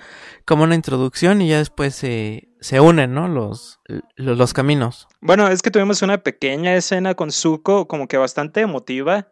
como 0.46 0.64
una 0.64 0.76
introducción 0.76 1.42
y 1.42 1.50
ya 1.50 1.58
después 1.58 1.94
se, 1.94 2.48
se 2.62 2.80
unen, 2.80 3.14
¿no? 3.14 3.28
Los, 3.28 3.82
los, 4.16 4.38
los 4.38 4.54
caminos. 4.54 5.10
Bueno, 5.20 5.50
es 5.50 5.62
que 5.62 5.72
tuvimos 5.72 6.02
una 6.02 6.20
pequeña 6.20 6.74
escena 6.76 7.16
con 7.16 7.32
Zuko, 7.32 7.90
como 7.90 8.08
que 8.08 8.16
bastante 8.18 8.62
emotiva, 8.62 9.28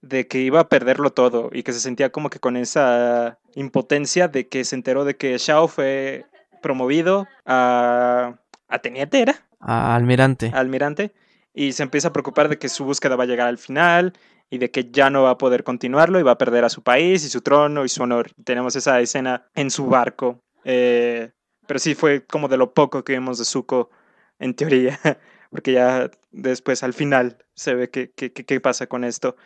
de 0.00 0.26
que 0.28 0.38
iba 0.38 0.60
a 0.60 0.68
perderlo 0.70 1.10
todo 1.10 1.50
y 1.52 1.62
que 1.62 1.74
se 1.74 1.80
sentía 1.80 2.10
como 2.10 2.30
que 2.30 2.40
con 2.40 2.56
esa 2.56 3.38
impotencia 3.54 4.28
de 4.28 4.48
que 4.48 4.64
se 4.64 4.76
enteró 4.76 5.04
de 5.04 5.16
que 5.16 5.36
Shao 5.36 5.68
fue 5.68 6.24
promovido 6.62 7.26
a, 7.44 8.36
a 8.68 8.78
teniente, 8.78 9.20
¿era? 9.20 9.46
A 9.60 9.94
Almirante. 9.94 10.50
A 10.54 10.60
almirante, 10.60 11.12
y 11.52 11.72
se 11.72 11.82
empieza 11.82 12.08
a 12.08 12.12
preocupar 12.12 12.48
de 12.48 12.58
que 12.58 12.70
su 12.70 12.84
búsqueda 12.84 13.16
va 13.16 13.24
a 13.24 13.26
llegar 13.26 13.48
al 13.48 13.58
final 13.58 14.14
y 14.50 14.58
de 14.58 14.70
que 14.70 14.90
ya 14.90 15.08
no 15.10 15.22
va 15.22 15.30
a 15.30 15.38
poder 15.38 15.62
continuarlo 15.64 16.18
y 16.18 16.22
va 16.24 16.32
a 16.32 16.38
perder 16.38 16.64
a 16.64 16.68
su 16.68 16.82
país 16.82 17.24
y 17.24 17.28
su 17.28 17.40
trono 17.40 17.84
y 17.84 17.88
su 17.88 18.02
honor. 18.02 18.30
Tenemos 18.44 18.74
esa 18.76 19.00
escena 19.00 19.46
en 19.54 19.70
su 19.70 19.86
barco, 19.86 20.40
eh, 20.64 21.30
pero 21.66 21.78
sí 21.78 21.94
fue 21.94 22.24
como 22.26 22.48
de 22.48 22.56
lo 22.56 22.74
poco 22.74 23.04
que 23.04 23.12
vimos 23.12 23.38
de 23.38 23.44
Zuko 23.44 23.90
en 24.38 24.54
teoría, 24.54 24.98
porque 25.50 25.72
ya 25.72 26.10
después 26.32 26.82
al 26.82 26.92
final 26.94 27.38
se 27.54 27.74
ve 27.74 27.90
qué 27.90 28.10
qué- 28.14 28.32
qué 28.32 28.60
pasa 28.60 28.86
con 28.88 29.04
esto. 29.04 29.36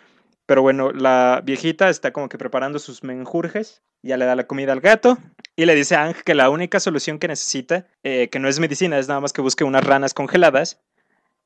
Pero 0.47 0.61
bueno, 0.63 0.91
la 0.93 1.41
viejita 1.45 1.89
está 1.89 2.13
como 2.13 2.29
que 2.29 2.37
preparando 2.39 2.79
sus 2.79 3.03
menjurjes, 3.03 3.83
ya 4.03 4.17
le 4.19 4.27
da 4.27 4.35
la 4.37 4.47
comida 4.47 4.73
al 4.73 4.81
gato 4.81 5.17
y 5.57 5.65
le 5.65 5.75
dice 5.75 5.97
a 5.97 6.05
Ang 6.05 6.15
que 6.25 6.35
la 6.35 6.51
única 6.51 6.81
solución 6.81 7.19
que 7.19 7.29
necesita, 7.29 7.87
eh, 8.03 8.29
que 8.29 8.39
no 8.39 8.49
es 8.49 8.61
medicina, 8.61 8.99
es 8.99 9.09
nada 9.09 9.21
más 9.21 9.33
que 9.33 9.41
busque 9.41 9.65
unas 9.65 9.85
ranas 9.85 10.13
congeladas 10.13 10.83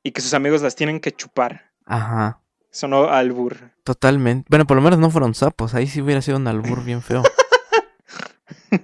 y 0.03 0.11
que 0.11 0.19
sus 0.21 0.33
amigos 0.33 0.61
las 0.61 0.75
tienen 0.75 0.99
que 0.99 1.11
chupar. 1.13 1.71
Ajá. 1.85 2.41
Sonó 2.71 3.09
albur. 3.09 3.71
Totalmente. 3.83 4.45
Bueno, 4.49 4.67
por 4.67 4.77
lo 4.77 4.83
menos 4.83 4.99
no 4.99 5.09
fueron 5.09 5.33
sapos. 5.33 5.73
Ahí 5.73 5.87
sí 5.87 6.01
hubiera 6.01 6.21
sido 6.21 6.37
un 6.37 6.47
albur 6.47 6.83
bien 6.83 7.01
feo. 7.01 7.23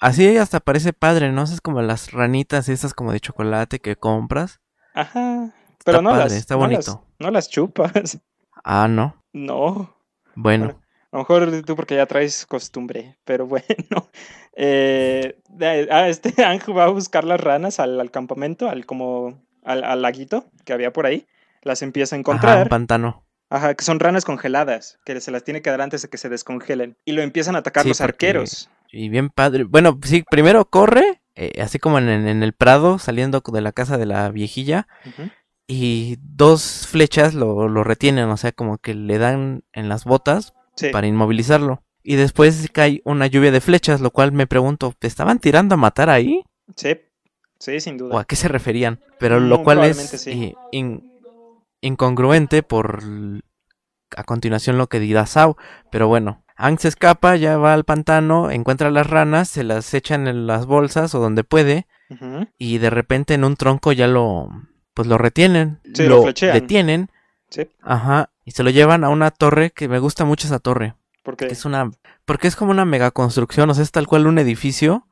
Así 0.00 0.36
hasta 0.36 0.60
parece 0.60 0.92
padre, 0.92 1.32
¿no? 1.32 1.42
Es 1.44 1.60
como 1.60 1.80
las 1.82 2.12
ranitas 2.12 2.68
esas 2.68 2.94
como 2.94 3.12
de 3.12 3.20
chocolate 3.20 3.78
que 3.78 3.96
compras. 3.96 4.60
Ajá. 4.94 5.50
Pero 5.84 6.02
no, 6.02 6.10
padre, 6.10 6.24
las, 6.24 6.32
está 6.34 6.56
no 6.56 6.66
las- 6.68 6.98
no 7.18 7.30
las 7.30 7.48
chupas. 7.48 8.18
Ah, 8.64 8.86
no. 8.88 9.22
No. 9.32 9.94
Bueno. 10.34 10.80
A 11.10 11.16
lo 11.16 11.18
mejor 11.20 11.62
tú 11.64 11.76
porque 11.76 11.94
ya 11.96 12.06
traes 12.06 12.44
costumbre, 12.46 13.18
pero 13.24 13.46
bueno. 13.46 14.10
Eh, 14.56 15.38
de- 15.48 15.88
ah, 15.90 16.08
este 16.08 16.34
Ángel 16.44 16.76
va 16.76 16.84
a 16.84 16.88
buscar 16.88 17.24
las 17.24 17.40
ranas 17.40 17.80
al, 17.80 18.00
al 18.00 18.10
campamento, 18.10 18.68
al 18.68 18.84
como 18.86 19.42
al, 19.64 19.84
al 19.84 20.02
laguito 20.02 20.46
que 20.64 20.72
había 20.72 20.92
por 20.92 21.06
ahí. 21.06 21.26
Las 21.64 21.82
empieza 21.82 22.14
a 22.14 22.16
Ajá, 22.16 22.18
un 22.18 22.20
encontrar. 22.20 22.68
pantano. 22.68 23.24
Ajá, 23.50 23.74
que 23.74 23.84
son 23.84 24.00
ranas 24.00 24.24
congeladas, 24.24 24.98
que 25.04 25.20
se 25.20 25.30
las 25.30 25.44
tiene 25.44 25.62
que 25.62 25.70
dar 25.70 25.80
antes 25.80 26.02
de 26.02 26.08
que 26.08 26.18
se 26.18 26.28
descongelen. 26.28 26.96
Y 27.04 27.12
lo 27.12 27.22
empiezan 27.22 27.56
a 27.56 27.58
atacar 27.58 27.82
Sí, 27.84 27.88
los 27.90 27.98
porque- 27.98 28.12
arqueros. 28.28 28.70
Y 28.90 29.08
bien 29.08 29.28
padre. 29.30 29.64
Bueno, 29.64 29.98
sí, 30.04 30.24
primero 30.30 30.64
corre, 30.66 31.20
eh, 31.34 31.60
así 31.60 31.78
como 31.78 31.98
en, 31.98 32.08
en 32.08 32.42
el 32.42 32.52
prado, 32.52 32.98
saliendo 32.98 33.42
de 33.44 33.60
la 33.60 33.72
casa 33.72 33.98
de 33.98 34.06
la 34.06 34.30
viejilla. 34.30 34.86
Y 35.66 36.16
dos 36.20 36.86
flechas 36.86 37.34
lo, 37.34 37.68
lo 37.68 37.84
retienen, 37.84 38.28
o 38.28 38.36
sea, 38.36 38.52
como 38.52 38.78
que 38.78 38.94
le 38.94 39.18
dan 39.18 39.64
en 39.72 39.88
las 39.88 40.04
botas 40.04 40.52
Sí. 40.76 40.88
para 40.90 41.06
inmovilizarlo. 41.06 41.82
Y 42.02 42.16
después 42.16 42.68
cae 42.72 43.00
una 43.04 43.26
lluvia 43.26 43.50
de 43.50 43.60
flechas, 43.60 44.00
lo 44.00 44.10
cual 44.10 44.32
me 44.32 44.46
pregunto, 44.46 44.92
¿te 44.98 45.06
estaban 45.06 45.38
tirando 45.38 45.74
a 45.74 45.78
matar 45.78 46.10
ahí? 46.10 46.42
sí, 46.76 46.96
sí, 47.58 47.80
sin 47.80 47.94
¿O 47.94 48.08
duda. 48.08 48.20
a 48.20 48.24
qué 48.24 48.36
se 48.36 48.48
referían? 48.48 49.00
Pero 49.18 49.40
Mm, 49.40 49.48
lo 49.48 49.62
cual 49.62 49.84
es 49.84 49.96
sí. 49.98 50.30
eh, 50.30 50.54
in- 50.72 51.13
incongruente 51.84 52.62
por 52.62 53.02
a 54.16 54.24
continuación 54.24 54.78
lo 54.78 54.88
que 54.88 55.00
dirá 55.00 55.26
Sao. 55.26 55.56
Pero 55.90 56.08
bueno, 56.08 56.42
Ang 56.56 56.78
se 56.78 56.88
escapa, 56.88 57.34
ya 57.36 57.56
va 57.58 57.74
al 57.74 57.84
pantano, 57.84 58.50
encuentra 58.50 58.90
las 58.90 59.08
ranas, 59.08 59.48
se 59.48 59.64
las 59.64 59.92
echan 59.92 60.28
en 60.28 60.46
las 60.46 60.66
bolsas 60.66 61.14
o 61.14 61.18
donde 61.20 61.42
puede, 61.42 61.86
y 62.58 62.78
de 62.78 62.90
repente 62.90 63.34
en 63.34 63.44
un 63.44 63.56
tronco 63.56 63.90
ya 63.92 64.06
lo 64.06 64.48
pues 64.94 65.08
lo 65.08 65.18
retienen, 65.18 65.80
Sí, 65.92 66.06
lo 66.06 66.22
detienen, 66.22 67.10
Sí, 67.50 67.68
ajá, 67.82 68.30
y 68.44 68.52
se 68.52 68.62
lo 68.62 68.70
llevan 68.70 69.02
a 69.02 69.08
una 69.08 69.32
torre 69.32 69.70
que 69.72 69.88
me 69.88 69.98
gusta 69.98 70.24
mucho 70.24 70.46
esa 70.46 70.60
torre. 70.60 70.94
porque 71.24 71.48
que 71.48 71.52
es 71.54 71.64
una 71.64 71.90
porque 72.24 72.46
es 72.46 72.54
como 72.54 72.70
una 72.70 72.84
mega 72.84 73.10
construcción, 73.10 73.68
o 73.70 73.74
sea, 73.74 73.82
es 73.82 73.90
tal 73.90 74.06
cual 74.06 74.28
un 74.28 74.38
edificio 74.38 75.08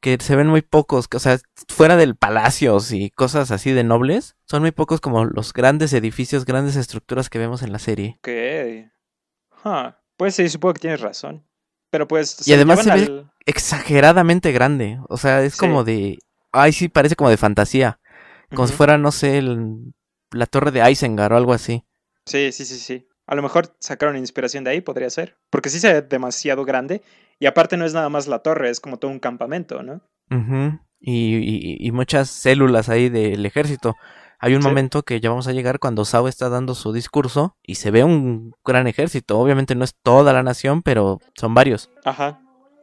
que 0.00 0.18
se 0.20 0.36
ven 0.36 0.46
muy 0.46 0.62
pocos, 0.62 1.06
o 1.14 1.18
sea, 1.18 1.38
fuera 1.68 1.96
del 1.96 2.16
palacios 2.16 2.92
y 2.92 3.10
cosas 3.10 3.50
así 3.50 3.72
de 3.72 3.84
nobles, 3.84 4.36
son 4.46 4.62
muy 4.62 4.72
pocos 4.72 5.00
como 5.00 5.24
los 5.24 5.52
grandes 5.52 5.92
edificios, 5.92 6.44
grandes 6.44 6.76
estructuras 6.76 7.28
que 7.30 7.38
vemos 7.38 7.62
en 7.62 7.72
la 7.72 7.78
serie. 7.78 8.18
Ok. 8.18 8.90
Huh. 9.64 9.92
Pues 10.16 10.34
sí, 10.34 10.48
supongo 10.48 10.74
que 10.74 10.80
tienes 10.80 11.00
razón. 11.00 11.44
Pero 11.90 12.06
pues. 12.08 12.46
Y 12.46 12.52
además 12.52 12.82
se 12.82 12.90
ve- 12.90 13.24
Exageradamente 13.46 14.52
grande, 14.52 14.98
o 15.08 15.16
sea, 15.16 15.42
es 15.42 15.54
Sí. 15.54 15.58
como 15.60 15.84
de 15.84 16.18
ay, 16.52 16.72
sí, 16.72 16.88
parece 16.88 17.16
como 17.16 17.30
de 17.30 17.36
fantasía. 17.36 18.00
Como 18.54 18.66
si 18.66 18.72
fuera, 18.74 18.96
no 18.96 19.12
sé, 19.12 19.38
el- 19.38 19.92
la 20.30 20.46
torre 20.46 20.70
de 20.70 20.90
Isengard 20.90 21.32
o 21.32 21.36
algo 21.36 21.52
así. 21.52 21.84
Sí, 22.24 22.50
sí, 22.52 22.64
sí, 22.64 22.78
sí. 22.78 23.08
A 23.26 23.34
lo 23.34 23.42
mejor 23.42 23.76
sacaron 23.80 24.16
inspiración 24.16 24.64
de 24.64 24.70
ahí, 24.70 24.80
podría 24.80 25.10
ser. 25.10 25.36
Porque 25.50 25.68
sí 25.68 25.80
se 25.80 25.92
ve 25.92 26.02
demasiado 26.02 26.64
grande. 26.64 27.02
Y 27.38 27.46
aparte 27.46 27.76
no 27.76 27.84
es 27.84 27.94
nada 27.94 28.08
más 28.08 28.26
la 28.28 28.38
torre, 28.40 28.70
es 28.70 28.80
como 28.80 28.98
todo 28.98 29.10
un 29.10 29.18
campamento, 29.20 29.82
¿no? 29.82 30.00
Ujú. 30.30 30.78
y, 30.98 31.36
y- 31.36 31.76
y 31.86 31.92
muchas 31.92 32.30
células 32.30 32.88
ahí 32.88 33.08
del 33.10 33.44
ejército. 33.46 33.94
Hay 34.40 34.54
un 34.54 34.62
Sí. 34.62 34.68
momento 34.68 35.02
que 35.02 35.20
ya 35.20 35.28
vamos 35.28 35.46
a 35.46 35.52
llegar 35.52 35.78
cuando 35.78 36.04
Sao 36.04 36.26
está 36.26 36.48
dando 36.48 36.74
su 36.74 36.92
discurso 36.92 37.54
y 37.62 37.76
se 37.76 37.90
ve 37.90 38.02
un 38.02 38.52
gran 38.64 38.86
ejército. 38.86 39.38
Obviamente 39.38 39.74
no 39.74 39.84
es 39.84 39.94
toda 40.02 40.32
la 40.32 40.42
nación, 40.42 40.82
pero 40.82 41.18
son 41.36 41.54
varios. 41.54 41.90
Ajá. 42.04 42.40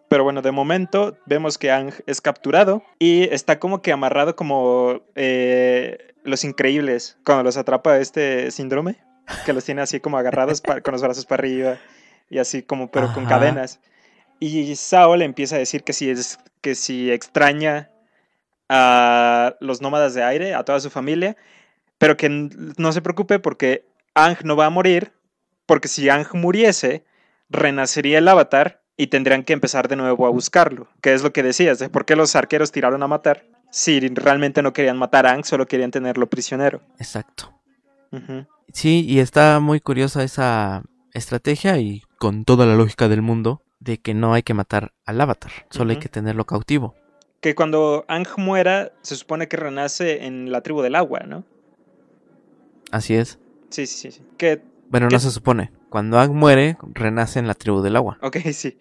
Pero 0.10 0.24
bueno, 0.24 0.42
de 0.44 0.52
momento 0.52 1.18
vemos 1.26 1.58
que 1.58 1.72
Ang 1.72 1.92
es 2.06 2.22
capturado 2.22 2.84
y 3.00 3.24
está 3.24 3.60
como 3.60 3.82
que 3.82 3.92
amarrado 3.92 4.36
como 4.36 5.02
eh, 5.16 6.14
los 6.24 6.44
increíbles 6.44 7.18
cuando 7.26 7.44
los 7.44 7.58
atrapa 7.58 7.98
este 7.98 8.52
síndrome, 8.52 8.98
que 9.46 9.54
los 9.54 9.66
tiene 9.66 9.82
así 9.82 10.00
como 10.00 10.18
agarrados 10.18 10.62
con 10.84 10.92
los 10.92 11.02
brazos 11.02 11.26
para 11.26 11.42
arriba 11.42 11.78
y 12.30 12.38
así 12.38 12.62
como 12.64 12.90
pero 12.92 13.12
con 13.14 13.26
cadenas. 13.26 13.82
Y 14.46 14.76
Sao 14.76 15.16
le 15.16 15.24
empieza 15.24 15.56
a 15.56 15.60
decir 15.60 15.84
que 15.84 15.94
si 15.94 16.10
es 16.10 16.38
que 16.60 16.76
si 16.76 17.12
extraña 17.12 17.92
a 18.68 19.56
los 19.62 19.82
nómadas 19.82 20.14
de 20.14 20.24
aire, 20.24 20.54
a 20.54 20.64
toda 20.64 20.80
su 20.82 20.90
familia, 20.90 21.38
pero 21.98 22.18
que 22.18 22.28
no 22.30 22.92
se 22.92 23.02
preocupe 23.02 23.40
porque 23.40 23.86
Ang 24.16 24.38
no 24.44 24.56
va 24.56 24.66
a 24.66 24.70
morir, 24.70 25.14
porque 25.66 25.88
si 25.88 26.10
Ang 26.10 26.26
muriese, 26.34 27.06
renacería 27.50 28.18
el 28.18 28.28
avatar 28.28 28.82
y 28.98 29.08
tendrían 29.08 29.44
que 29.44 29.54
empezar 29.54 29.88
de 29.88 29.96
nuevo 29.96 30.28
a 30.28 30.30
buscarlo, 30.30 30.88
que 31.02 31.14
es 31.14 31.24
lo 31.24 31.32
que 31.32 31.44
decías, 31.44 31.80
de 31.80 31.90
por 31.90 32.06
qué 32.06 32.16
los 32.16 32.36
arqueros 32.36 32.72
tiraron 32.72 33.02
a 33.02 33.08
matar, 33.08 33.46
si 33.72 34.00
realmente 34.00 34.62
no 34.62 34.74
querían 34.74 34.98
matar 34.98 35.26
a 35.26 35.32
Ang, 35.32 35.46
solo 35.46 35.68
querían 35.68 35.92
tenerlo 35.92 36.30
prisionero. 36.30 36.82
Exacto. 37.00 37.54
Sí, 38.74 39.06
y 39.08 39.20
está 39.20 39.60
muy 39.60 39.80
curiosa 39.80 40.24
esa 40.24 40.84
estrategia 41.14 41.78
y 41.78 42.04
con 42.18 42.46
toda 42.46 42.66
la 42.66 42.76
lógica 42.76 43.08
del 43.08 43.22
mundo 43.22 43.63
de 43.84 43.98
que 44.00 44.14
no 44.14 44.34
hay 44.34 44.44
que 44.44 44.54
matar 44.54 44.94
al 45.06 45.20
avatar, 45.20 45.52
solo 45.70 45.92
hay 45.92 46.00
que 46.00 46.10
tenerlo 46.10 46.46
cautivo. 46.46 46.96
Que 47.42 47.56
cuando 47.56 48.06
Ang 48.08 48.26
muera, 48.38 48.92
se 49.02 49.16
supone 49.16 49.48
que 49.48 49.58
renace 49.58 50.26
en 50.26 50.52
la 50.52 50.62
tribu 50.62 50.82
del 50.82 50.96
agua, 50.96 51.20
¿no? 51.28 51.44
Así 52.92 53.16
es. 53.16 53.40
Sí, 53.70 53.86
sí, 53.86 54.12
sí. 54.12 54.22
Que 54.38 54.62
Bueno, 54.90 55.10
no 55.12 55.20
se 55.20 55.32
supone. 55.32 55.72
Cuando 55.90 56.20
Ang 56.20 56.34
muere, 56.34 56.78
renace 56.94 57.40
en 57.40 57.48
la 57.48 57.54
tribu 57.54 57.82
del 57.82 57.96
agua. 57.96 58.18
Ok, 58.22 58.38
sí. 58.54 58.78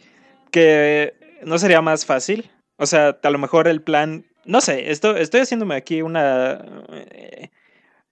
Que 0.53 1.15
no 1.45 1.59
sería 1.59 1.81
más 1.83 2.07
fácil. 2.07 2.51
O 2.77 2.87
sea, 2.87 3.19
a 3.23 3.31
lo 3.31 3.39
mejor 3.39 3.67
el 3.69 3.83
plan. 3.83 4.25
No 4.45 4.61
sé, 4.61 4.91
esto, 4.93 5.17
estoy 5.17 5.41
haciéndome 5.41 5.75
aquí 5.75 6.03
una. 6.03 6.61
eh, 6.93 7.51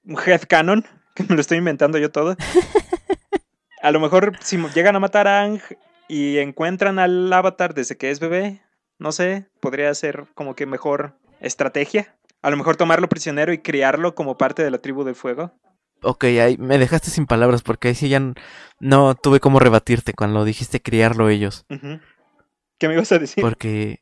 un 0.05 0.17
headcanon, 0.19 0.85
que 1.15 1.23
me 1.25 1.35
lo 1.37 1.41
estoy 1.41 1.59
inventando 1.59 1.99
yo 1.99 2.11
todo. 2.11 2.37
A 3.83 3.91
lo 3.93 4.01
mejor 4.01 4.33
si 4.41 4.59
llegan 4.75 4.95
a 4.95 5.01
matar 5.01 5.27
a 5.27 5.41
Ang 5.43 5.61
y 6.11 6.39
encuentran 6.39 6.99
al 6.99 7.33
avatar 7.33 7.73
desde 7.73 7.97
que 7.97 8.11
es 8.11 8.19
bebé, 8.19 8.63
no 8.99 9.13
sé, 9.13 9.47
podría 9.61 9.95
ser 9.95 10.27
como 10.35 10.57
que 10.57 10.67
mejor 10.67 11.15
estrategia. 11.41 12.17
A 12.43 12.51
lo 12.51 12.57
mejor 12.57 12.75
tomarlo 12.75 13.09
prisionero 13.09 13.53
y 13.53 13.59
criarlo 13.59 14.17
como 14.17 14.37
parte 14.37 14.65
de 14.65 14.73
la 14.73 14.79
tribu 14.79 15.05
del 15.05 15.15
fuego. 15.15 15.53
Ok, 16.03 16.25
ahí 16.25 16.57
me 16.59 16.79
dejaste 16.79 17.11
sin 17.11 17.27
palabras 17.27 17.63
porque 17.63 17.89
ahí 17.89 17.95
sí 17.95 18.09
ya 18.09 18.21
no 18.81 19.15
tuve 19.15 19.39
cómo 19.39 19.61
rebatirte 19.61 20.13
cuando 20.13 20.45
dijiste 20.45 20.83
criarlo 20.83 21.29
ellos. 21.29 21.65
¿Qué 22.79 22.89
me 22.89 22.95
ibas 22.95 23.13
a 23.13 23.19
decir? 23.19 23.41
Porque, 23.41 24.01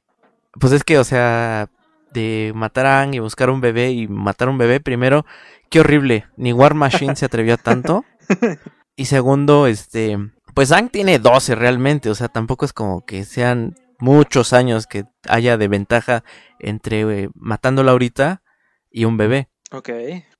pues 0.58 0.72
es 0.72 0.84
que, 0.84 0.98
o 0.98 1.04
sea, 1.04 1.68
de 2.12 2.52
matar 2.54 2.86
a 2.86 3.02
Ang 3.02 3.16
y 3.16 3.18
buscar 3.18 3.50
un 3.50 3.60
bebé 3.60 3.90
y 3.90 4.08
matar 4.08 4.48
un 4.48 4.56
bebé, 4.56 4.80
primero, 4.80 5.26
qué 5.68 5.80
horrible. 5.80 6.24
Ni 6.38 6.54
War 6.54 6.72
Machine 6.72 7.16
se 7.16 7.26
atrevió 7.26 7.54
a 7.54 7.58
tanto. 7.58 8.06
Y 9.00 9.04
segundo, 9.04 9.68
este, 9.68 10.18
pues 10.58 10.72
Ang 10.72 10.90
tiene 10.90 11.20
12 11.20 11.54
realmente, 11.54 12.10
o 12.10 12.16
sea, 12.16 12.26
tampoco 12.26 12.64
es 12.64 12.72
como 12.72 13.06
que 13.06 13.24
sean 13.24 13.76
muchos 14.00 14.52
años 14.52 14.88
que 14.88 15.04
haya 15.28 15.56
de 15.56 15.68
ventaja 15.68 16.24
entre 16.58 17.02
eh, 17.02 17.28
matándola 17.36 17.92
ahorita 17.92 18.42
y 18.90 19.04
un 19.04 19.16
bebé. 19.16 19.50
Ok. 19.70 19.90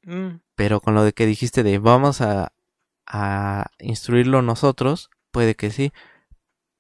Mm, 0.03 0.41
Pero 0.57 0.81
con 0.81 0.97
lo 0.97 1.05
de 1.05 1.13
que 1.13 1.25
dijiste 1.25 1.63
de 1.63 1.79
vamos 1.79 2.21
a, 2.21 2.51
a 3.07 3.67
instruirlo 3.79 4.43
nosotros, 4.43 5.09
puede 5.31 5.55
que 5.55 5.71
sí. 5.71 5.93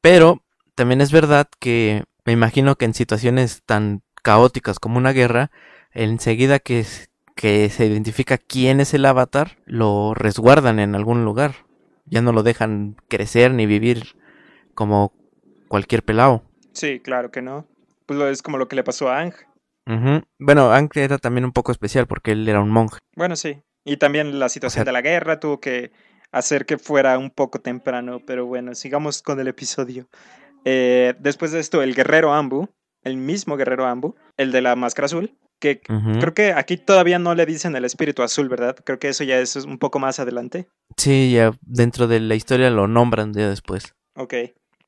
Pero 0.01 0.43
también 0.75 1.01
es 1.01 1.13
verdad 1.13 1.49
que 1.61 2.07
me 2.25 2.33
imagino 2.33 2.75
que 2.75 2.87
en 2.87 2.95
situaciones 2.95 3.63
tan 3.65 4.03
caóticas 4.21 4.81
como 4.81 4.99
una 4.99 5.13
guerra, 5.13 5.53
enseguida 5.93 6.59
que 6.59 6.83
se 6.83 7.87
identifica 7.87 8.37
quién 8.37 8.81
es 8.81 8.95
el 8.95 9.05
avatar, 9.05 9.59
lo 9.65 10.13
resguardan 10.15 10.81
en 10.81 10.97
algún 10.97 11.25
lugar. 11.25 11.68
Ya 12.11 12.23
no 12.23 12.33
lo 12.33 12.43
dejan 12.43 12.97
crecer 13.09 13.53
ni 13.53 13.67
vivir 13.67 14.17
como 14.75 15.13
cualquier 15.69 16.03
pelao. 16.05 16.43
Sí, 16.73 17.01
claro 17.01 17.31
que 17.31 17.43
no. 17.43 17.67
Pues 18.07 18.19
es 18.21 18.43
como 18.43 18.59
lo 18.59 18.69
que 18.69 18.77
le 18.77 18.85
pasó 18.85 19.09
a 19.11 19.21
Ang. 19.21 19.35
Bueno, 20.39 20.71
Aang 20.71 20.91
era 20.95 21.19
también 21.19 21.45
un 21.45 21.53
poco 21.53 21.73
especial 21.73 22.07
porque 22.07 22.33
él 22.33 22.49
era 22.49 22.61
un 22.61 22.71
monje. 22.71 22.99
Bueno, 23.17 23.37
sí. 23.37 23.63
Y 23.85 23.97
también 23.97 24.39
la 24.39 24.49
situación 24.49 24.85
sea- 24.85 24.85
de 24.85 24.93
la 24.93 25.01
guerra 25.01 25.41
tuvo 25.41 25.61
que 25.61 25.93
hacer 26.31 26.67
que 26.67 26.77
fuera 26.79 27.17
un 27.19 27.31
poco 27.31 27.59
temprano, 27.61 28.21
pero 28.27 28.45
bueno, 28.47 28.75
sigamos 28.75 29.23
con 29.23 29.41
el 29.41 29.49
episodio. 29.49 30.09
Eh, 30.65 31.15
después 31.19 31.53
de 31.53 31.61
esto, 31.61 31.83
el 31.83 31.95
guerrero 31.95 32.35
Ambu, 32.35 32.69
el 33.03 33.17
mismo 33.17 33.57
guerrero 33.57 33.87
Ambu, 33.87 34.15
el 34.37 34.53
de 34.53 34.61
la 34.61 34.77
máscara 34.77 35.07
azul, 35.07 35.35
que 35.59 35.81
creo 35.81 36.35
que 36.35 36.53
aquí 36.53 36.77
todavía 36.77 37.19
no 37.19 37.35
le 37.35 37.47
dicen 37.47 37.75
el 37.77 37.85
espíritu 37.85 38.23
azul, 38.23 38.49
¿verdad? 38.49 38.77
Creo 38.85 38.99
que 38.99 39.09
eso 39.09 39.25
ya 39.25 39.39
es 39.39 39.57
un 39.57 39.79
poco 39.79 39.99
más 39.99 40.21
adelante. 40.21 40.69
Sí, 40.97 41.33
ya 41.33 41.53
dentro 41.63 42.07
de 42.07 42.21
la 42.21 42.35
historia 42.35 42.71
lo 42.71 42.87
nombran 42.89 43.33
ya 43.33 43.49
después. 43.49 43.95
Ok. 44.15 44.35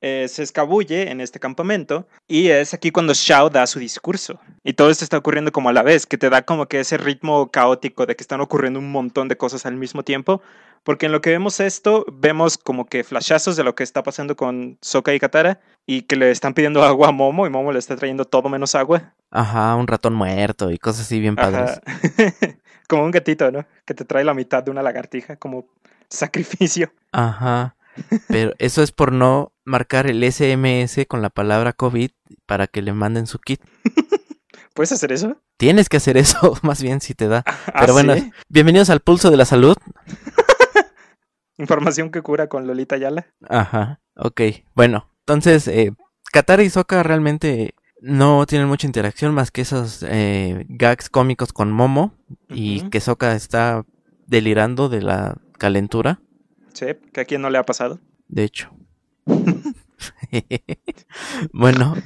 Eh, 0.03 0.29
se 0.29 0.43
escabulle 0.43 1.11
en 1.11 1.21
este 1.21 1.39
campamento 1.39 2.07
y 2.27 2.49
es 2.49 2.73
aquí 2.73 2.91
cuando 2.91 3.13
Shao 3.13 3.51
da 3.51 3.67
su 3.67 3.79
discurso. 3.79 4.41
Y 4.65 4.73
todo 4.73 4.89
esto 4.89 5.05
está 5.05 5.19
ocurriendo 5.19 5.53
como 5.53 5.69
a 5.69 5.75
la 5.75 5.83
vez, 5.83 6.07
que 6.07 6.17
te 6.17 6.31
da 6.31 6.43
como 6.43 6.67
que 6.67 6.81
ese 6.81 6.97
ritmo 6.97 7.51
caótico 7.51 8.07
de 8.07 8.17
que 8.17 8.23
están 8.23 8.41
ocurriendo 8.41 8.79
un 8.79 8.91
montón 8.91 9.29
de 9.29 9.37
cosas 9.37 9.67
al 9.67 9.77
mismo 9.77 10.03
tiempo. 10.03 10.41
Porque 10.85 11.07
en 11.07 11.13
lo 11.13 11.21
que 11.21 11.29
vemos 11.29 11.61
esto, 11.61 12.07
vemos 12.11 12.57
como 12.57 12.87
que 12.87 13.05
flashazos 13.05 13.57
de 13.57 13.65
lo 13.65 13.75
que 13.75 13.83
está 13.83 14.03
pasando 14.03 14.37
con 14.37 14.79
Sokka 14.81 15.13
y 15.13 15.21
Katara 15.21 15.61
y 15.85 16.03
que 16.03 16.17
le 16.17 16.31
están 16.31 16.55
pidiendo 16.55 16.83
agua 16.85 17.09
a 17.09 17.13
Momo 17.13 17.47
y 17.47 17.51
Momo 17.51 17.71
le 17.71 17.79
está 17.79 17.97
trayendo 17.97 18.25
todo 18.25 18.49
menos 18.49 18.75
agua. 18.75 19.13
Ajá, 19.31 19.75
un 19.77 19.87
ratón 19.87 20.15
muerto 20.15 20.71
y 20.71 20.79
cosas 20.79 21.03
así 21.03 21.21
bien 21.21 21.37
padres. 21.37 21.81
Como 22.89 23.05
un 23.05 23.11
gatito, 23.11 23.51
¿no? 23.51 23.67
Que 23.85 23.93
te 23.93 24.07
trae 24.07 24.25
la 24.25 24.35
mitad 24.35 24.63
de 24.65 24.71
una 24.71 24.83
lagartija 24.83 25.37
como 25.37 25.67
sacrificio. 26.09 26.91
Ajá. 27.13 27.77
Pero 28.29 28.55
eso 28.59 28.83
es 28.83 28.93
por 28.93 29.13
no 29.13 29.53
marcar 29.65 30.07
el 30.07 30.23
SMS 30.31 31.07
con 31.09 31.23
la 31.23 31.31
palabra 31.31 31.73
COVID 31.73 32.11
para 32.47 32.67
que 32.67 32.83
le 32.83 32.93
manden 32.93 33.27
su 33.27 33.39
kit. 33.39 33.61
¿Puedes 34.75 34.93
hacer 34.93 35.13
eso? 35.13 35.37
Tienes 35.57 35.89
que 35.89 35.99
hacer 35.99 36.17
eso, 36.17 36.57
más 36.63 36.83
bien 36.83 37.01
si 37.01 37.15
te 37.15 37.29
da. 37.29 37.43
¿Ah, 37.47 37.81
Pero 37.81 37.93
bueno, 37.93 38.15
sí? 38.15 38.33
bienvenidos 38.49 38.91
al 38.91 39.01
pulso 39.01 39.31
de 39.31 39.37
la 39.37 39.45
salud. 39.45 39.77
Información 41.59 42.11
que 42.11 42.23
cura 42.23 42.49
con 42.49 42.67
Lolita 42.67 42.97
Yala. 42.97 43.27
Ajá, 43.49 44.01
ok. 44.17 44.41
Bueno, 44.75 45.11
entonces, 45.27 45.69
eh, 45.69 45.93
Katara 46.33 46.63
y 46.63 46.71
Sokka 46.71 47.03
realmente 47.03 47.75
no 48.01 48.47
tienen 48.47 48.69
mucha 48.69 48.87
interacción 48.87 49.35
más 49.35 49.51
que 49.51 49.61
esos 49.61 50.03
eh, 50.09 50.65
gags 50.71 51.11
cómicos 51.11 51.53
con 51.53 51.71
Momo 51.71 52.15
y 52.49 52.89
que 52.89 53.01
Sokka 53.01 53.35
está 53.35 53.85
delirando 54.27 54.89
de 54.89 55.03
la 55.03 55.37
calentura, 55.59 56.23
Sí, 56.73 56.87
que 57.13 57.21
a 57.21 57.25
quién 57.25 57.43
no 57.43 57.51
le 57.51 57.59
ha 57.59 57.65
pasado. 57.65 57.99
de 58.29 58.45
hecho. 58.45 58.71
bueno, 61.53 61.97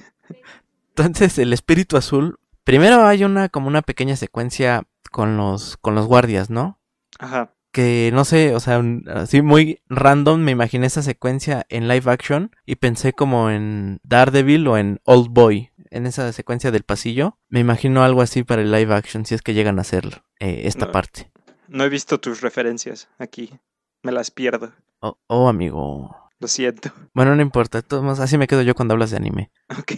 entonces 0.90 1.38
el 1.38 1.52
espíritu 1.52 1.96
azul, 1.96 2.38
primero 2.64 3.04
hay 3.06 3.24
una 3.24 3.48
como 3.48 3.68
una 3.68 3.82
pequeña 3.82 4.16
secuencia 4.16 4.84
con 5.10 5.36
los 5.36 5.76
con 5.76 5.94
los 5.94 6.06
guardias, 6.06 6.50
¿no? 6.50 6.80
Ajá. 7.18 7.52
que 7.72 8.10
no 8.12 8.24
sé, 8.24 8.54
o 8.54 8.60
sea, 8.60 8.82
así 9.14 9.42
muy 9.42 9.80
random 9.88 10.40
me 10.40 10.52
imaginé 10.52 10.86
esa 10.86 11.02
secuencia 11.02 11.66
en 11.68 11.88
live 11.88 12.10
action 12.10 12.50
y 12.66 12.76
pensé 12.76 13.12
como 13.12 13.50
en 13.50 14.00
Daredevil 14.04 14.66
o 14.68 14.78
en 14.78 15.00
Old 15.04 15.28
Boy, 15.30 15.70
en 15.90 16.06
esa 16.06 16.32
secuencia 16.32 16.70
del 16.70 16.82
pasillo. 16.84 17.38
Me 17.48 17.60
imagino 17.60 18.04
algo 18.04 18.22
así 18.22 18.42
para 18.44 18.62
el 18.62 18.70
live 18.72 18.94
action 18.94 19.24
si 19.26 19.34
es 19.34 19.42
que 19.42 19.54
llegan 19.54 19.78
a 19.78 19.82
hacerlo, 19.82 20.24
eh, 20.40 20.62
esta 20.66 20.86
No. 20.86 20.92
parte. 20.92 21.30
No 21.68 21.84
he 21.84 21.88
visto 21.88 22.20
tus 22.20 22.40
referencias 22.42 23.08
aquí. 23.18 23.58
Me 24.04 24.12
las 24.12 24.30
pierdo. 24.30 24.70
Oh, 25.00 25.16
oh, 25.28 25.48
amigo. 25.48 26.14
Lo 26.38 26.46
siento. 26.46 26.92
Bueno, 27.14 27.34
no 27.34 27.40
importa, 27.40 27.82
modos, 28.02 28.20
así 28.20 28.36
me 28.36 28.46
quedo 28.46 28.60
yo 28.60 28.74
cuando 28.74 28.92
hablas 28.92 29.10
de 29.10 29.16
anime. 29.16 29.50
Ok. 29.78 29.92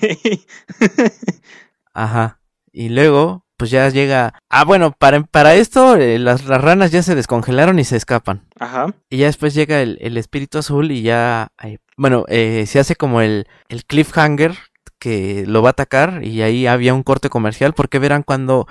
Ajá. 1.92 2.40
Y 2.70 2.88
luego, 2.90 3.44
pues 3.56 3.72
ya 3.72 3.88
llega... 3.88 4.34
Ah, 4.48 4.64
bueno, 4.64 4.92
para, 4.92 5.24
para 5.24 5.56
esto 5.56 5.96
eh, 5.96 6.20
las, 6.20 6.44
las 6.44 6.60
ranas 6.60 6.92
ya 6.92 7.02
se 7.02 7.16
descongelaron 7.16 7.80
y 7.80 7.84
se 7.84 7.96
escapan. 7.96 8.46
Ajá. 8.60 8.94
Y 9.10 9.18
ya 9.18 9.26
después 9.26 9.54
llega 9.54 9.82
el, 9.82 9.98
el 10.00 10.16
espíritu 10.18 10.58
azul 10.58 10.92
y 10.92 11.02
ya, 11.02 11.48
eh, 11.64 11.78
bueno, 11.96 12.26
eh, 12.28 12.64
se 12.68 12.78
hace 12.78 12.94
como 12.94 13.22
el, 13.22 13.48
el 13.68 13.84
cliffhanger 13.86 14.56
que 15.00 15.44
lo 15.48 15.62
va 15.62 15.70
a 15.70 15.72
atacar 15.72 16.22
y 16.22 16.42
ahí 16.42 16.68
había 16.68 16.94
un 16.94 17.02
corte 17.02 17.28
comercial 17.28 17.74
porque 17.74 17.98
verán 17.98 18.22
cuando 18.22 18.68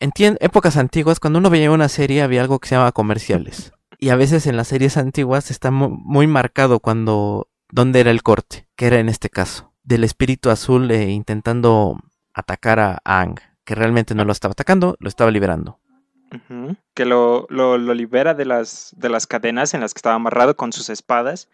en 0.00 0.12
épocas 0.40 0.78
antiguas 0.78 1.20
cuando 1.20 1.40
uno 1.40 1.50
veía 1.50 1.70
una 1.70 1.90
serie 1.90 2.22
había 2.22 2.40
algo 2.40 2.58
que 2.58 2.68
se 2.68 2.74
llamaba 2.74 2.92
comerciales 2.92 3.72
y 4.02 4.10
a 4.10 4.16
veces 4.16 4.48
en 4.48 4.56
las 4.56 4.66
series 4.66 4.96
antiguas 4.96 5.52
está 5.52 5.70
muy 5.70 6.26
marcado 6.26 6.80
cuando 6.80 7.46
dónde 7.70 8.00
era 8.00 8.10
el 8.10 8.24
corte, 8.24 8.66
que 8.74 8.88
era 8.88 8.98
en 8.98 9.08
este 9.08 9.30
caso 9.30 9.72
del 9.84 10.02
espíritu 10.02 10.50
azul 10.50 10.90
eh, 10.90 11.10
intentando 11.10 12.00
atacar 12.34 12.80
a 12.80 13.00
Ang, 13.04 13.38
que 13.64 13.76
realmente 13.76 14.16
no 14.16 14.24
lo 14.24 14.32
estaba 14.32 14.52
atacando, 14.52 14.96
lo 14.98 15.08
estaba 15.08 15.30
liberando. 15.30 15.78
Que 16.94 17.04
lo, 17.04 17.46
lo, 17.48 17.78
libera 17.94 18.34
de 18.34 18.44
las, 18.44 18.92
de 18.96 19.08
las 19.08 19.28
cadenas 19.28 19.72
en 19.72 19.82
las 19.82 19.94
que 19.94 19.98
estaba 19.98 20.16
amarrado 20.16 20.56
con 20.56 20.72
sus 20.72 20.90
espadas, 20.90 21.48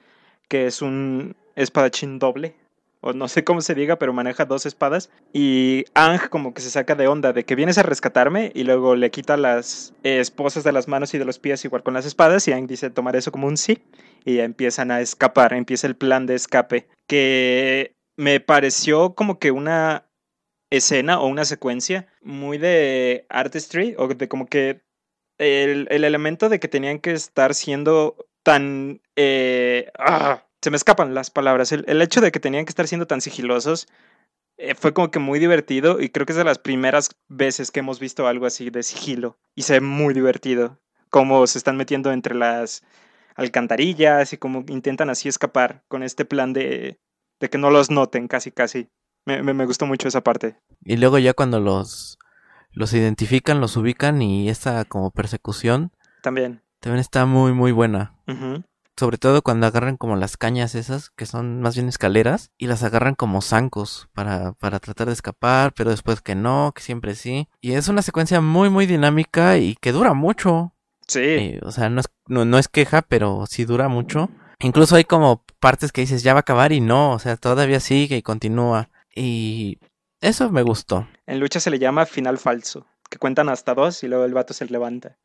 que 0.48 0.66
es 0.66 0.80
un 0.80 1.36
espadachín 1.54 2.18
doble, 2.18 2.56
o 3.00 3.12
no 3.12 3.28
sé 3.28 3.44
cómo 3.44 3.60
se 3.60 3.74
diga, 3.74 3.96
pero 3.96 4.12
maneja 4.12 4.44
dos 4.44 4.66
espadas. 4.66 5.10
Y 5.32 5.84
Ang 5.94 6.28
como 6.30 6.54
que 6.54 6.62
se 6.62 6.70
saca 6.70 6.94
de 6.94 7.06
onda 7.06 7.32
de 7.32 7.44
que 7.44 7.54
vienes 7.54 7.78
a 7.78 7.82
rescatarme 7.82 8.52
y 8.54 8.64
luego 8.64 8.96
le 8.96 9.10
quita 9.10 9.36
las 9.36 9.94
esposas 10.02 10.64
de 10.64 10.72
las 10.72 10.88
manos 10.88 11.14
y 11.14 11.18
de 11.18 11.24
los 11.24 11.38
pies 11.38 11.64
igual 11.64 11.82
con 11.82 11.94
las 11.94 12.06
espadas 12.06 12.48
y 12.48 12.52
Ang 12.52 12.66
dice 12.66 12.90
tomar 12.90 13.16
eso 13.16 13.32
como 13.32 13.46
un 13.46 13.56
sí 13.56 13.82
y 14.24 14.40
empiezan 14.40 14.90
a 14.90 15.00
escapar, 15.00 15.52
empieza 15.52 15.86
el 15.86 15.96
plan 15.96 16.26
de 16.26 16.34
escape 16.34 16.88
que 17.06 17.94
me 18.16 18.40
pareció 18.40 19.14
como 19.14 19.38
que 19.38 19.52
una 19.52 20.04
escena 20.70 21.20
o 21.20 21.26
una 21.26 21.44
secuencia 21.44 22.08
muy 22.20 22.58
de 22.58 23.26
artistry 23.28 23.94
o 23.96 24.08
de 24.08 24.28
como 24.28 24.46
que 24.46 24.82
el, 25.38 25.86
elemento 25.90 26.48
de 26.48 26.58
que 26.58 26.68
tenían 26.68 26.98
que 26.98 27.12
estar 27.12 27.54
siendo 27.54 28.16
tan... 28.42 29.00
Eh, 29.16 29.90
ah, 29.98 30.42
se 30.60 30.70
me 30.70 30.76
escapan 30.76 31.14
las 31.14 31.30
palabras. 31.30 31.72
El, 31.72 32.02
hecho 32.02 32.20
de 32.20 32.32
que 32.32 32.40
tenían 32.40 32.64
que 32.64 32.70
estar 32.70 32.88
siendo 32.88 33.06
tan 33.06 33.20
sigilosos 33.20 33.86
eh, 34.56 34.74
fue 34.74 34.92
como 34.92 35.10
que 35.10 35.18
muy 35.18 35.38
divertido 35.38 36.00
y 36.00 36.08
creo 36.08 36.26
que 36.26 36.32
es 36.32 36.38
de 36.38 36.44
las 36.44 36.58
primeras 36.58 37.10
veces 37.28 37.70
que 37.70 37.80
hemos 37.80 38.00
visto 38.00 38.26
algo 38.26 38.46
así 38.46 38.70
de 38.70 38.82
sigilo 38.82 39.38
y 39.54 39.62
se 39.62 39.74
ve 39.74 39.80
muy 39.80 40.14
divertido. 40.14 40.80
Cómo 41.10 41.46
se 41.46 41.58
están 41.58 41.76
metiendo 41.76 42.12
entre 42.12 42.34
las 42.34 42.82
alcantarillas 43.34 44.32
y 44.32 44.36
cómo 44.36 44.64
intentan 44.68 45.10
así 45.10 45.28
escapar 45.28 45.84
con 45.88 46.02
este 46.02 46.24
plan 46.24 46.52
de, 46.52 47.00
de 47.40 47.48
que 47.48 47.58
no 47.58 47.70
los 47.70 47.90
noten 47.90 48.28
casi 48.28 48.50
casi. 48.50 48.90
Me, 49.24 49.42
me, 49.42 49.66
gustó 49.66 49.86
mucho 49.86 50.08
esa 50.08 50.22
parte. 50.22 50.56
Y 50.82 50.96
luego 50.96 51.18
ya 51.18 51.34
cuando 51.34 51.60
los, 51.60 52.18
los 52.72 52.94
identifican, 52.94 53.60
los 53.60 53.76
ubican 53.76 54.22
y 54.22 54.48
esta 54.48 54.84
como 54.86 55.10
persecución. 55.10 55.92
También. 56.22 56.62
También 56.80 57.00
está 57.00 57.26
muy, 57.26 57.52
muy 57.52 57.72
buena 57.72 58.16
sobre 58.98 59.16
todo 59.16 59.42
cuando 59.42 59.66
agarran 59.66 59.96
como 59.96 60.16
las 60.16 60.36
cañas 60.36 60.74
esas, 60.74 61.10
que 61.10 61.24
son 61.24 61.60
más 61.60 61.76
bien 61.76 61.88
escaleras, 61.88 62.50
y 62.58 62.66
las 62.66 62.82
agarran 62.82 63.14
como 63.14 63.40
zancos 63.40 64.08
para, 64.12 64.52
para 64.54 64.80
tratar 64.80 65.06
de 65.06 65.12
escapar, 65.12 65.72
pero 65.72 65.90
después 65.90 66.20
que 66.20 66.34
no, 66.34 66.72
que 66.74 66.82
siempre 66.82 67.14
sí. 67.14 67.48
Y 67.60 67.72
es 67.72 67.88
una 67.88 68.02
secuencia 68.02 68.40
muy, 68.40 68.70
muy 68.70 68.86
dinámica 68.86 69.56
y 69.58 69.76
que 69.76 69.92
dura 69.92 70.14
mucho. 70.14 70.74
Sí. 71.06 71.20
Eh, 71.20 71.60
o 71.62 71.70
sea, 71.70 71.88
no 71.88 72.00
es, 72.00 72.06
no, 72.26 72.58
es 72.58 72.68
queja, 72.68 73.02
pero 73.02 73.44
sí 73.48 73.64
dura 73.64 73.88
mucho. 73.88 74.30
Incluso 74.60 74.96
hay 74.96 75.04
como 75.04 75.44
partes 75.60 75.92
que 75.92 76.00
dices, 76.00 76.22
ya 76.22 76.34
va 76.34 76.40
a 76.40 76.40
acabar 76.40 76.72
y 76.72 76.80
no, 76.80 77.12
o 77.12 77.18
sea, 77.18 77.36
todavía 77.36 77.80
sigue 77.80 78.16
y 78.16 78.22
continúa. 78.22 78.90
Y 79.14 79.78
eso 80.20 80.50
me 80.50 80.62
gustó. 80.62 81.06
En 81.26 81.38
lucha 81.38 81.60
se 81.60 81.70
le 81.70 81.78
llama 81.78 82.04
final 82.04 82.38
falso, 82.38 82.86
que 83.08 83.18
cuentan 83.18 83.48
hasta 83.48 83.74
dos 83.74 84.02
y 84.02 84.08
luego 84.08 84.24
el 84.24 84.34
vato 84.34 84.52
se 84.52 84.66
levanta. 84.66 85.16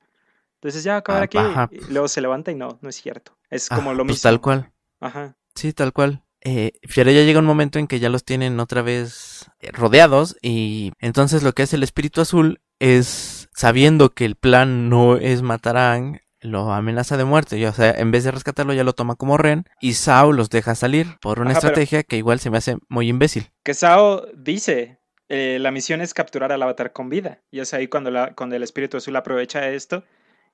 Entonces 0.55 0.83
ya 0.85 0.95
acabar 0.95 1.23
ah, 1.23 1.63
aquí, 1.63 1.75
y 1.75 1.91
luego 1.91 2.07
se 2.07 2.21
levanta 2.21 2.51
y 2.51 2.55
no, 2.55 2.77
no 2.79 2.87
es 2.87 2.95
cierto. 2.95 3.35
Es 3.53 3.69
como 3.69 3.91
ah, 3.91 3.93
lo 3.93 4.03
pues 4.05 4.17
mismo. 4.17 4.29
tal 4.29 4.41
cual. 4.41 4.71
Ajá. 4.99 5.37
Sí, 5.55 5.73
tal 5.73 5.93
cual. 5.93 6.23
Eh, 6.41 6.73
ya 6.93 7.03
llega 7.03 7.39
un 7.39 7.45
momento 7.45 7.79
en 7.79 7.87
que 7.87 7.99
ya 7.99 8.09
los 8.09 8.25
tienen 8.25 8.59
otra 8.59 8.81
vez 8.81 9.49
eh, 9.61 9.71
rodeados 9.71 10.35
y 10.41 10.91
entonces 10.99 11.41
lo 11.41 11.53
que 11.53 11.63
hace 11.63 11.77
el 11.77 11.83
espíritu 11.83 12.19
azul 12.19 12.59
es 12.79 13.47
sabiendo 13.53 14.13
que 14.13 14.25
el 14.25 14.35
plan 14.35 14.89
no 14.89 15.15
es 15.15 15.41
matar 15.41 15.77
a 15.77 15.93
Ang, 15.93 16.19
lo 16.41 16.73
amenaza 16.73 17.15
de 17.15 17.23
muerte. 17.23 17.65
o 17.65 17.71
sea, 17.71 17.91
en 17.91 18.11
vez 18.11 18.25
de 18.25 18.31
rescatarlo 18.31 18.73
ya 18.73 18.83
lo 18.83 18.93
toma 18.93 19.15
como 19.15 19.37
Ren 19.37 19.65
y 19.79 19.93
Sao 19.93 20.33
los 20.33 20.49
deja 20.49 20.75
salir 20.75 21.07
por 21.21 21.39
una 21.39 21.53
estrategia 21.53 22.03
que 22.03 22.17
igual 22.17 22.39
se 22.39 22.49
me 22.49 22.57
hace 22.57 22.77
muy 22.89 23.07
imbécil. 23.07 23.49
Que 23.63 23.73
Sao 23.73 24.27
dice, 24.35 24.99
eh, 25.29 25.57
la 25.59 25.71
misión 25.71 26.01
es 26.01 26.13
capturar 26.13 26.51
al 26.51 26.61
avatar 26.61 26.91
con 26.91 27.09
vida. 27.09 27.41
Y 27.49 27.59
es 27.59 27.73
ahí 27.73 27.87
cuando, 27.87 28.11
la, 28.11 28.33
cuando 28.33 28.55
el 28.55 28.63
espíritu 28.63 28.97
azul 28.97 29.15
aprovecha 29.15 29.69
esto 29.69 30.03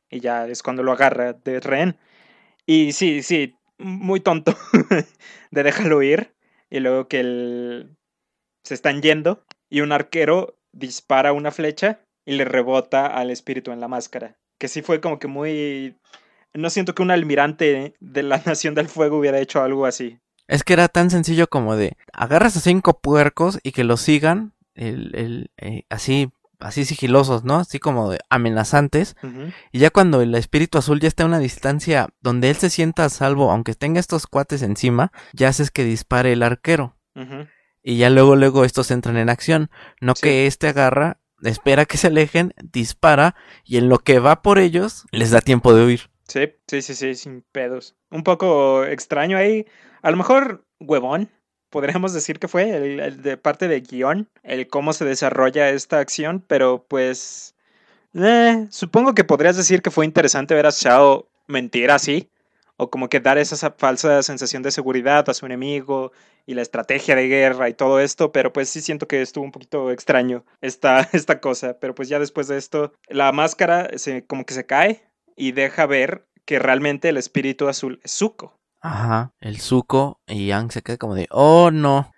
y 0.10 0.20
ya 0.20 0.48
es 0.48 0.64
cuando 0.64 0.84
lo 0.84 0.92
agarra 0.92 1.34
de 1.34 1.60
rehén. 1.60 1.98
Y 2.70 2.92
sí, 2.92 3.24
sí, 3.24 3.56
muy 3.80 4.20
tonto 4.20 4.56
de 5.52 5.64
déjalo 5.64 6.04
ir. 6.04 6.36
Y 6.70 6.82
luego 6.82 7.08
que 7.08 7.20
el... 7.20 7.98
se 8.64 8.76
están 8.76 9.02
yendo 9.02 9.44
y 9.72 9.82
un 9.82 9.92
arquero 9.92 10.56
dispara 10.72 11.34
una 11.34 11.50
flecha 11.50 12.02
y 12.28 12.34
le 12.34 12.46
rebota 12.46 13.08
al 13.08 13.32
espíritu 13.32 13.72
en 13.72 13.80
la 13.80 13.88
máscara. 13.88 14.38
Que 14.60 14.68
sí 14.68 14.84
fue 14.84 15.02
como 15.02 15.18
que 15.18 15.28
muy... 15.28 15.98
No 16.54 16.70
siento 16.70 16.94
que 16.94 17.02
un 17.02 17.10
almirante 17.10 17.96
de 18.00 18.22
la 18.22 18.38
Nación 18.46 18.76
del 18.76 18.88
Fuego 18.88 19.18
hubiera 19.18 19.40
hecho 19.40 19.64
algo 19.64 19.88
así. 19.88 20.20
Es 20.48 20.64
que 20.64 20.74
era 20.74 20.90
tan 20.90 21.10
sencillo 21.10 21.48
como 21.48 21.76
de 21.76 21.98
agarras 22.14 22.56
a 22.56 22.60
cinco 22.60 23.00
puercos 23.00 23.58
y 23.64 23.72
que 23.72 23.84
los 23.84 24.02
sigan 24.02 24.54
el, 24.76 25.16
el, 25.16 25.52
eh, 25.58 25.86
así 25.90 26.32
así 26.60 26.86
sigilosos, 26.86 27.44
¿no? 27.44 27.58
Así 27.58 27.80
como 27.80 28.14
amenazantes. 28.30 29.16
Y 29.72 29.80
ya 29.80 29.90
cuando 29.90 30.22
el 30.22 30.36
espíritu 30.36 30.78
azul 30.78 31.00
ya 31.00 31.08
está 31.08 31.24
a 31.24 31.28
una 31.28 31.40
distancia 31.40 32.10
donde 32.22 32.50
él 32.50 32.56
se 32.56 32.70
sienta 32.70 33.06
a 33.06 33.10
salvo, 33.10 33.52
aunque 33.52 33.74
tenga 33.74 34.00
estos 34.00 34.28
cuates 34.28 34.62
encima, 34.62 35.12
ya 35.34 35.48
haces 35.48 35.72
que 35.72 35.84
dispare 35.84 36.34
el 36.34 36.44
arquero. 36.44 36.98
Y 37.82 37.98
ya 37.98 38.10
luego, 38.10 38.36
luego 38.36 38.66
estos 38.66 38.92
entran 38.92 39.18
en 39.18 39.30
acción. 39.30 39.70
No 40.02 40.14
que 40.14 40.48
este 40.48 40.68
agarra, 40.68 41.20
espera 41.42 41.86
que 41.86 41.98
se 41.98 42.08
alejen, 42.08 42.54
dispara, 42.62 43.36
y 43.64 43.78
en 43.78 43.90
lo 43.90 44.00
que 44.00 44.20
va 44.20 44.42
por 44.42 44.60
ellos, 44.60 45.06
les 45.12 45.32
da 45.32 45.42
tiempo 45.42 45.74
de 45.74 45.86
huir. 45.86 46.10
Sí, 46.28 46.42
sí, 46.68 46.82
sí, 46.82 46.94
sí, 46.94 47.16
sin 47.16 47.42
pedos. 47.52 47.96
Un 48.12 48.24
poco 48.24 48.84
extraño 48.86 49.38
ahí. 49.38 49.66
A 50.02 50.12
lo 50.12 50.18
mejor 50.18 50.66
huevón, 50.80 51.30
podríamos 51.70 52.14
decir 52.14 52.40
que 52.40 52.48
fue 52.48 52.70
el, 52.76 53.22
de 53.22 53.38
parte 53.38 53.68
de 53.68 53.82
guion, 53.82 54.30
el 54.44 54.68
cómo 54.68 54.94
se 54.94 55.06
desarrolla 55.06 55.70
esta 55.70 56.00
acción, 56.00 56.44
pero 56.48 56.86
pues 56.88 57.56
eh, 58.14 58.68
supongo 58.70 59.14
que 59.14 59.24
podrías 59.24 59.58
decir 59.58 59.82
que 59.82 59.92
fue 59.92 60.06
interesante 60.06 60.56
ver 60.56 60.66
a 60.66 60.72
Shao 60.72 61.28
mentir 61.48 61.92
así, 61.92 62.30
o 62.78 62.90
como 62.90 63.10
que 63.10 63.20
dar 63.20 63.38
esa 63.38 63.72
falsa 63.72 64.24
sensación 64.24 64.64
de 64.64 64.72
seguridad 64.72 65.30
a 65.30 65.34
su 65.34 65.46
enemigo 65.46 66.12
y 66.46 66.54
la 66.54 66.62
estrategia 66.62 67.16
de 67.16 67.28
guerra 67.28 67.70
y 67.70 67.74
todo 67.74 68.00
esto, 68.00 68.32
pero 68.32 68.54
pues 68.54 68.70
sí 68.70 68.82
siento 68.82 69.08
que 69.08 69.22
estuvo 69.22 69.44
un 69.44 69.52
poquito 69.52 69.92
extraño 69.92 70.46
esta, 70.62 71.02
esta 71.14 71.42
cosa, 71.42 71.78
pero 71.80 71.94
pues 71.94 72.08
ya 72.10 72.20
después 72.20 72.48
de 72.48 72.58
esto 72.58 72.94
la 73.10 73.32
máscara 73.32 73.90
se, 73.98 74.26
como 74.26 74.46
que 74.46 74.54
se 74.54 74.66
cae 74.66 75.04
y 75.36 75.52
deja 75.52 75.86
ver 75.86 76.26
que 76.46 76.58
realmente 76.58 77.10
el 77.10 77.18
espíritu 77.18 77.68
azul 77.68 78.00
es 78.04 78.12
Zuko. 78.12 78.59
Ajá, 78.82 79.34
el 79.42 79.60
Zuko 79.60 80.22
y 80.26 80.48
Yang 80.48 80.72
se 80.72 80.82
queda 80.82 80.98
como 80.98 81.16
de, 81.16 81.28
oh 81.32 81.70
no. 81.72 82.12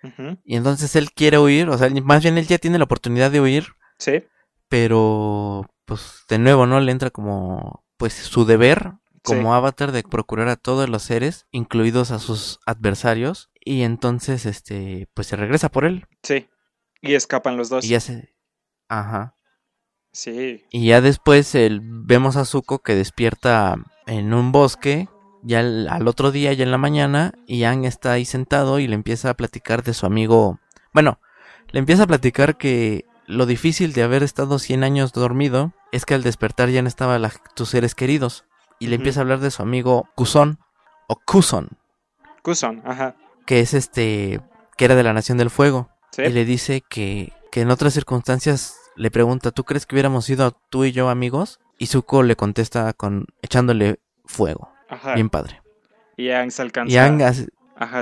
Y 0.44 0.56
entonces 0.56 0.94
él 0.96 1.10
quiere 1.12 1.38
huir, 1.38 1.68
o 1.68 1.76
sea, 1.76 1.90
más 2.02 2.22
bien 2.22 2.38
él 2.38 2.46
ya 2.46 2.58
tiene 2.58 2.78
la 2.78 2.84
oportunidad 2.84 3.30
de 3.30 3.40
huir. 3.40 3.66
Sí. 3.98 4.24
Pero, 4.68 5.68
pues, 5.84 6.24
de 6.28 6.38
nuevo, 6.38 6.66
¿no? 6.66 6.80
Le 6.80 6.92
entra 6.92 7.10
como, 7.10 7.84
pues, 7.96 8.14
su 8.14 8.44
deber 8.44 8.92
como 9.22 9.54
avatar 9.54 9.92
de 9.92 10.02
procurar 10.02 10.48
a 10.48 10.56
todos 10.56 10.88
los 10.88 11.02
seres, 11.02 11.46
incluidos 11.52 12.10
a 12.10 12.18
sus 12.18 12.58
adversarios. 12.66 13.50
Y 13.64 13.82
entonces, 13.82 14.46
este, 14.46 15.08
pues 15.14 15.28
se 15.28 15.36
regresa 15.36 15.68
por 15.68 15.84
él. 15.84 16.06
Sí. 16.22 16.48
Y 17.00 17.14
escapan 17.14 17.56
los 17.56 17.68
dos. 17.68 17.84
Y 17.84 17.88
ya 17.88 18.00
se... 18.00 18.34
Ajá. 18.88 19.36
Sí. 20.12 20.64
Y 20.70 20.86
ya 20.86 21.00
después 21.00 21.54
el, 21.54 21.80
vemos 21.82 22.36
a 22.36 22.44
Zuko 22.44 22.80
que 22.80 22.94
despierta 22.94 23.76
en 24.06 24.34
un 24.34 24.52
bosque 24.52 25.08
ya 25.42 25.60
al, 25.60 26.08
otro 26.08 26.30
día, 26.30 26.52
ya 26.52 26.64
en 26.64 26.70
la 26.70 26.78
mañana, 26.78 27.32
Ian 27.46 27.84
está 27.84 28.12
ahí 28.12 28.24
sentado 28.24 28.78
y 28.78 28.86
le 28.86 28.94
empieza 28.94 29.30
a 29.30 29.34
platicar 29.34 29.82
de 29.82 29.94
su 29.94 30.06
amigo. 30.06 30.58
Bueno, 30.92 31.18
le 31.70 31.80
empieza 31.80 32.04
a 32.04 32.06
platicar 32.06 32.56
que 32.56 33.04
lo 33.26 33.46
difícil 33.46 33.92
de 33.92 34.02
haber 34.02 34.22
estado 34.22 34.58
100 34.58 34.84
años 34.84 35.12
dormido 35.12 35.72
es 35.90 36.04
que 36.06 36.14
al 36.14 36.22
despertar 36.22 36.68
ya 36.68 36.82
no 36.82 36.88
estaban 36.88 37.22
tus 37.54 37.70
seres 37.70 37.94
queridos. 37.94 38.44
Y 38.78 38.88
le 38.88 38.96
empieza 38.96 39.20
a 39.20 39.22
hablar 39.22 39.38
de 39.38 39.50
su 39.50 39.62
amigo 39.62 40.08
Kuson 40.16 40.58
o 41.06 41.16
Kuson. 41.16 41.68
Kuson, 42.42 42.82
ajá. 42.84 43.14
Que 43.46 43.60
es 43.60 43.74
este, 43.74 44.40
que 44.76 44.84
era 44.84 44.96
de 44.96 45.04
la 45.04 45.12
Nación 45.12 45.38
del 45.38 45.50
Fuego. 45.50 45.88
Y 46.18 46.30
le 46.30 46.44
dice 46.44 46.82
que, 46.88 47.32
que 47.52 47.60
en 47.60 47.70
otras 47.70 47.94
circunstancias 47.94 48.76
le 48.96 49.10
pregunta, 49.10 49.50
¿tú 49.50 49.64
crees 49.64 49.86
que 49.86 49.94
hubiéramos 49.94 50.24
sido 50.24 50.50
tú 50.68 50.84
y 50.84 50.92
yo 50.92 51.08
amigos? 51.08 51.60
Y 51.78 51.86
Zuko 51.86 52.22
le 52.22 52.36
contesta 52.36 52.92
con 52.92 53.26
echándole 53.40 54.00
fuego. 54.24 54.71
Bien 55.14 55.28
padre. 55.28 55.60
Y 56.16 56.26
Yang 56.26 56.50
se 56.50 56.62
alcanza. 56.62 56.92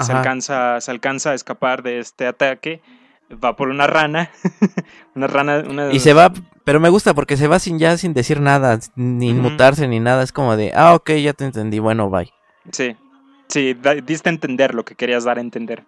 Se 0.02 0.12
alcanza, 0.12 0.80
se 0.80 0.90
alcanza 0.90 1.30
a 1.30 1.34
escapar 1.34 1.82
de 1.82 2.00
este 2.00 2.26
ataque. 2.26 2.82
Va 3.32 3.54
por 3.54 3.68
una 3.68 3.86
rana. 3.86 4.30
una 5.14 5.26
rana. 5.26 5.62
Y 5.92 6.00
se 6.00 6.12
va, 6.12 6.32
pero 6.64 6.80
me 6.80 6.88
gusta 6.88 7.14
porque 7.14 7.36
se 7.36 7.46
va 7.46 7.58
sin 7.58 7.78
ya 7.78 7.96
sin 7.96 8.12
decir 8.12 8.40
nada, 8.40 8.78
ni 8.96 9.32
mutarse 9.32 9.86
ni 9.86 10.00
nada. 10.00 10.22
Es 10.22 10.32
como 10.32 10.56
de, 10.56 10.72
ah, 10.74 10.94
ok, 10.94 11.10
ya 11.12 11.32
te 11.32 11.44
entendí, 11.44 11.78
bueno, 11.78 12.10
bye. 12.10 12.32
Sí. 12.72 12.96
Sí, 13.48 13.76
diste 14.04 14.28
a 14.28 14.32
entender 14.32 14.74
lo 14.74 14.84
que 14.84 14.94
querías 14.94 15.24
dar 15.24 15.38
a 15.38 15.40
entender. 15.40 15.84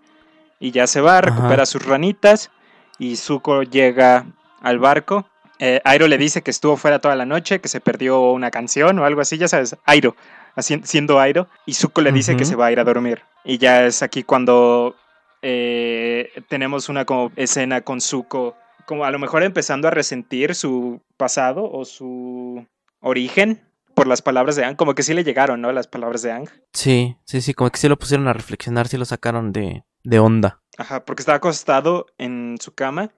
Y 0.58 0.70
ya 0.70 0.86
se 0.86 1.00
va, 1.00 1.20
recupera 1.20 1.66
sus 1.66 1.84
ranitas 1.84 2.50
y 2.98 3.16
Zuko 3.16 3.62
llega 3.62 4.26
al 4.60 4.78
barco. 4.78 5.26
Eh, 5.58 5.80
Airo 5.84 6.08
le 6.08 6.18
dice 6.18 6.42
que 6.42 6.50
estuvo 6.50 6.76
fuera 6.76 6.98
toda 6.98 7.14
la 7.14 7.24
noche, 7.24 7.60
que 7.60 7.68
se 7.68 7.80
perdió 7.80 8.32
una 8.32 8.50
canción 8.50 8.98
o 8.98 9.04
algo 9.04 9.20
así, 9.20 9.38
ya 9.38 9.46
sabes, 9.46 9.76
Airo, 9.84 10.16
siendo 10.58 11.20
Airo. 11.20 11.48
Y 11.66 11.74
Zuko 11.74 12.00
le 12.00 12.12
dice 12.12 12.36
que 12.36 12.44
se 12.44 12.56
va 12.56 12.66
a 12.66 12.72
ir 12.72 12.80
a 12.80 12.84
dormir. 12.84 13.22
Y 13.44 13.58
ya 13.58 13.86
es 13.86 14.02
aquí 14.02 14.22
cuando 14.22 14.94
eh, 15.42 16.30
tenemos 16.48 16.88
una 16.88 17.04
como 17.04 17.32
escena 17.36 17.80
con 17.80 18.00
Zuko, 18.00 18.56
como 18.86 19.04
a 19.04 19.10
lo 19.10 19.18
mejor 19.18 19.42
empezando 19.42 19.88
a 19.88 19.90
resentir 19.90 20.54
su 20.54 21.00
pasado 21.16 21.70
o 21.70 21.84
su 21.84 22.66
origen 23.00 23.60
por 23.94 24.06
las 24.06 24.22
palabras 24.22 24.56
de 24.56 24.64
Ang, 24.64 24.76
como 24.76 24.94
que 24.94 25.02
sí 25.02 25.14
le 25.14 25.24
llegaron, 25.24 25.60
¿no? 25.60 25.72
Las 25.72 25.86
palabras 25.86 26.22
de 26.22 26.32
Ang. 26.32 26.48
Sí, 26.72 27.16
sí, 27.24 27.40
sí, 27.40 27.54
como 27.54 27.70
que 27.70 27.78
sí 27.78 27.88
lo 27.88 27.98
pusieron 27.98 28.28
a 28.28 28.32
reflexionar, 28.32 28.88
sí 28.88 28.96
lo 28.96 29.04
sacaron 29.04 29.52
de, 29.52 29.84
de 30.02 30.18
onda. 30.18 30.62
Ajá, 30.78 31.04
porque 31.04 31.22
estaba 31.22 31.36
acostado 31.36 32.06
en 32.18 32.56
su 32.60 32.74
cama, 32.74 33.12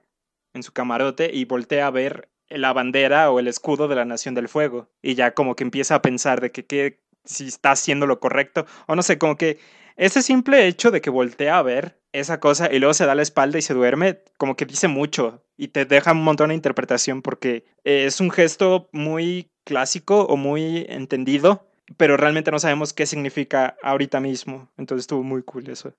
en 0.53 0.63
su 0.63 0.73
camarote, 0.73 1.29
y 1.33 1.45
voltea 1.45 1.87
a 1.87 1.91
ver 1.91 2.29
la 2.49 2.73
bandera 2.73 3.31
o 3.31 3.39
el 3.39 3.47
escudo 3.47 3.87
de 3.87 3.95
la 3.95 4.05
Nación 4.05 4.35
del 4.35 4.49
Fuego. 4.49 4.89
Y 5.01 5.15
ya 5.15 5.33
como 5.33 5.55
que 5.55 5.63
empieza 5.63 5.95
a 5.95 6.01
pensar 6.01 6.41
de 6.41 6.51
que, 6.51 6.65
que 6.65 7.01
si 7.25 7.47
está 7.47 7.71
haciendo 7.71 8.07
lo 8.07 8.19
correcto, 8.19 8.65
o 8.87 8.95
no 8.95 9.01
sé, 9.01 9.17
como 9.17 9.37
que 9.37 9.59
ese 9.97 10.21
simple 10.21 10.67
hecho 10.67 10.91
de 10.91 11.01
que 11.01 11.09
voltea 11.09 11.57
a 11.57 11.63
ver 11.63 11.99
esa 12.11 12.39
cosa 12.39 12.71
y 12.71 12.79
luego 12.79 12.93
se 12.93 13.05
da 13.05 13.15
la 13.15 13.21
espalda 13.21 13.57
y 13.57 13.61
se 13.61 13.73
duerme, 13.73 14.19
como 14.37 14.55
que 14.55 14.65
dice 14.65 14.87
mucho 14.87 15.43
y 15.57 15.69
te 15.69 15.85
deja 15.85 16.11
un 16.11 16.23
montón 16.23 16.49
de 16.49 16.55
interpretación 16.55 17.21
porque 17.21 17.65
es 17.83 18.19
un 18.19 18.31
gesto 18.31 18.89
muy 18.91 19.51
clásico 19.63 20.23
o 20.23 20.37
muy 20.37 20.85
entendido, 20.89 21.69
pero 21.97 22.17
realmente 22.17 22.51
no 22.51 22.59
sabemos 22.59 22.93
qué 22.93 23.05
significa 23.05 23.75
ahorita 23.83 24.19
mismo. 24.19 24.71
Entonces 24.77 25.03
estuvo 25.03 25.23
muy 25.23 25.43
cool 25.43 25.69
eso. 25.69 25.93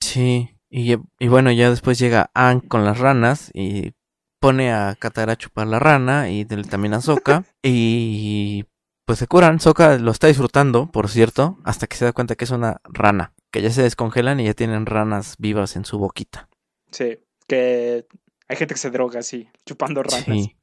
Sí, 0.00 0.50
y, 0.70 0.96
bueno, 1.28 1.52
ya 1.52 1.70
después 1.70 1.98
llega 1.98 2.30
Ann 2.34 2.60
con 2.60 2.84
las 2.84 2.98
ranas 2.98 3.50
y 3.54 3.92
pone 4.40 4.72
a 4.72 4.94
Katara 4.98 5.32
a 5.32 5.36
chupar 5.36 5.66
la 5.66 5.78
rana 5.78 6.30
y 6.30 6.44
también 6.44 6.94
a 6.94 7.00
Soka 7.00 7.44
y 7.62 8.64
pues 9.06 9.20
se 9.20 9.26
curan. 9.26 9.60
Soka 9.60 9.98
lo 9.98 10.10
está 10.10 10.26
disfrutando, 10.26 10.90
por 10.90 11.08
cierto, 11.08 11.58
hasta 11.64 11.86
que 11.86 11.96
se 11.96 12.04
da 12.04 12.12
cuenta 12.12 12.34
que 12.34 12.44
es 12.44 12.50
una 12.50 12.80
rana, 12.84 13.32
que 13.50 13.62
ya 13.62 13.70
se 13.70 13.82
descongelan 13.82 14.40
y 14.40 14.44
ya 14.44 14.54
tienen 14.54 14.84
ranas 14.84 15.36
vivas 15.38 15.76
en 15.76 15.86
su 15.86 15.98
boquita. 15.98 16.48
Sí, 16.90 17.20
que 17.46 18.06
hay 18.48 18.56
gente 18.56 18.74
que 18.74 18.80
se 18.80 18.90
droga 18.90 19.20
así, 19.20 19.48
chupando 19.64 20.02
ranas. 20.02 20.24
Sí. 20.24 20.56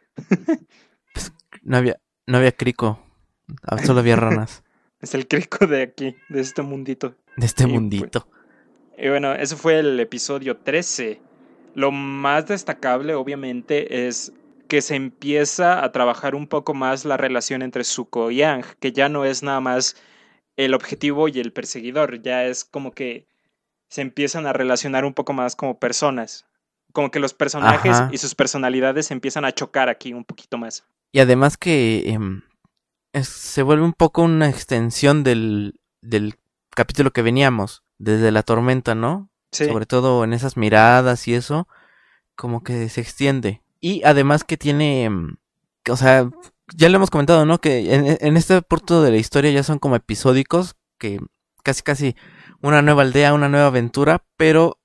pues, 1.13 1.33
no 1.63 1.77
había, 1.77 1.99
no 2.27 2.37
había 2.37 2.51
crico, 2.51 2.99
ah, 3.63 3.77
solo 3.79 4.01
había 4.01 4.17
ranas. 4.17 4.63
es 4.99 5.15
el 5.15 5.27
crico 5.27 5.65
de 5.65 5.81
aquí, 5.81 6.15
de 6.29 6.41
este 6.41 6.61
mundito. 6.61 7.15
De 7.37 7.45
este 7.45 7.63
pues, 7.63 7.73
mundito. 7.73 8.27
y 8.97 9.07
bueno, 9.07 9.33
eso 9.33 9.57
fue 9.57 9.79
el 9.79 9.99
episodio 9.99 10.57
13. 10.57 11.21
Lo 11.75 11.91
más 11.91 12.45
destacable, 12.45 13.15
obviamente, 13.15 14.07
es 14.07 14.31
que 14.67 14.81
se 14.81 14.95
empieza 14.95 15.83
a 15.83 15.91
trabajar 15.91 16.35
un 16.35 16.47
poco 16.47 16.73
más 16.73 17.05
la 17.05 17.17
relación 17.17 17.61
entre 17.61 17.83
Zuko 17.83 18.31
y 18.31 18.37
Yang, 18.37 18.65
que 18.79 18.91
ya 18.91 19.09
no 19.09 19.25
es 19.25 19.43
nada 19.43 19.59
más 19.59 19.95
el 20.55 20.73
objetivo 20.73 21.27
y 21.27 21.39
el 21.39 21.53
perseguidor, 21.53 22.21
ya 22.21 22.45
es 22.45 22.63
como 22.63 22.91
que 22.91 23.27
se 23.89 24.01
empiezan 24.01 24.47
a 24.47 24.53
relacionar 24.53 25.05
un 25.05 25.13
poco 25.13 25.33
más 25.33 25.55
como 25.55 25.79
personas, 25.79 26.45
como 26.93 27.11
que 27.11 27.19
los 27.19 27.33
personajes 27.33 27.97
y 28.11 28.17
sus 28.17 28.35
personalidades 28.35 29.07
se 29.07 29.13
empiezan 29.13 29.45
a 29.45 29.51
chocar 29.51 29.89
aquí 29.89 30.13
un 30.13 30.25
poquito 30.25 30.57
más. 30.57 30.85
Y 31.11 31.19
además 31.19 31.57
que 31.57 32.09
em, 32.09 32.41
se 33.21 33.61
vuelve 33.63 33.83
un 33.83 33.93
poco 33.93 34.23
una 34.23 34.49
extensión 34.49 35.23
del, 35.23 35.79
del 36.01 36.35
capítulo 36.75 37.11
que 37.11 37.21
veníamos, 37.21 37.83
desde 37.99 38.31
la 38.31 38.43
tormenta, 38.43 38.95
¿no? 38.95 39.29
Sobre 39.51 39.85
todo 39.85 40.23
en 40.23 40.33
esas 40.33 40.57
miradas 40.57 41.27
y 41.27 41.35
eso, 41.35 41.67
como 42.35 42.63
que 42.63 42.89
se 42.89 43.01
extiende. 43.01 43.61
Y 43.83 44.01
además 44.05 44.45
que 44.45 44.55
tiene, 44.55 45.09
mm, 45.09 45.35
o 45.89 45.97
sea, 45.97 46.29
ya 46.73 46.87
lo 46.87 46.95
hemos 46.95 47.09
comentado, 47.09 47.45
¿no? 47.45 47.59
Que 47.59 47.93
en, 47.93 48.37
este 48.37 48.61
punto 48.61 49.01
de 49.01 49.11
la 49.11 49.17
historia 49.17 49.51
ya 49.51 49.61
son 49.61 49.77
como 49.77 49.97
episódicos, 49.97 50.77
que 50.97 51.19
casi 51.63 51.83
casi 51.83 52.15
una 52.61 52.81
nueva 52.81 53.01
aldea, 53.01 53.33
una 53.33 53.49
nueva 53.49 53.67
aventura, 53.67 54.23
pero 54.37 54.79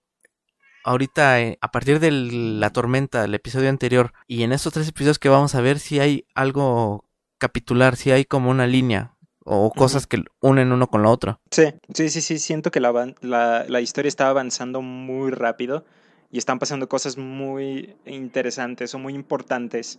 ahorita 0.82 1.40
eh, 1.40 1.58
a 1.60 1.70
partir 1.70 2.00
de 2.00 2.10
la 2.10 2.70
tormenta, 2.70 3.24
el 3.24 3.34
episodio 3.34 3.68
anterior, 3.68 4.12
y 4.26 4.42
en 4.42 4.52
estos 4.52 4.72
tres 4.72 4.88
episodios 4.88 5.20
que 5.20 5.28
vamos 5.28 5.54
a 5.54 5.60
ver 5.60 5.78
si 5.78 6.00
hay 6.00 6.26
algo 6.34 7.04
capitular, 7.38 7.94
si 7.94 8.10
hay 8.10 8.24
como 8.24 8.50
una 8.50 8.66
línea 8.66 9.14
o 9.44 9.70
cosas 9.70 10.08
que 10.08 10.24
unen 10.40 10.72
uno 10.72 10.88
con 10.88 11.02
lo 11.02 11.10
otro. 11.12 11.40
Sí, 11.52 11.72
sí, 11.94 12.08
sí, 12.08 12.20
sí, 12.20 12.40
siento 12.40 12.72
que 12.72 12.80
la, 12.80 13.14
la, 13.20 13.64
la 13.68 13.80
historia 13.80 14.08
está 14.08 14.28
avanzando 14.28 14.82
muy 14.82 15.30
rápido 15.30 15.84
y 16.30 16.38
están 16.38 16.58
pasando 16.58 16.88
cosas 16.88 17.16
muy 17.16 17.96
interesantes 18.04 18.94
o 18.94 18.98
muy 18.98 19.14
importantes. 19.14 19.98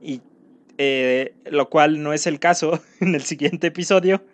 Y 0.00 0.22
eh, 0.78 1.34
lo 1.46 1.68
cual 1.68 2.02
no 2.02 2.12
es 2.12 2.26
el 2.26 2.38
caso 2.38 2.80
en 3.00 3.14
el 3.14 3.22
siguiente 3.22 3.68
episodio, 3.68 4.24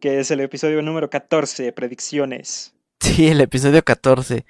que 0.00 0.20
es 0.20 0.30
el 0.30 0.40
episodio 0.40 0.82
número 0.82 1.10
14, 1.10 1.72
predicciones. 1.72 2.74
Sí, 3.00 3.28
el 3.28 3.40
episodio 3.40 3.82
14, 3.82 4.44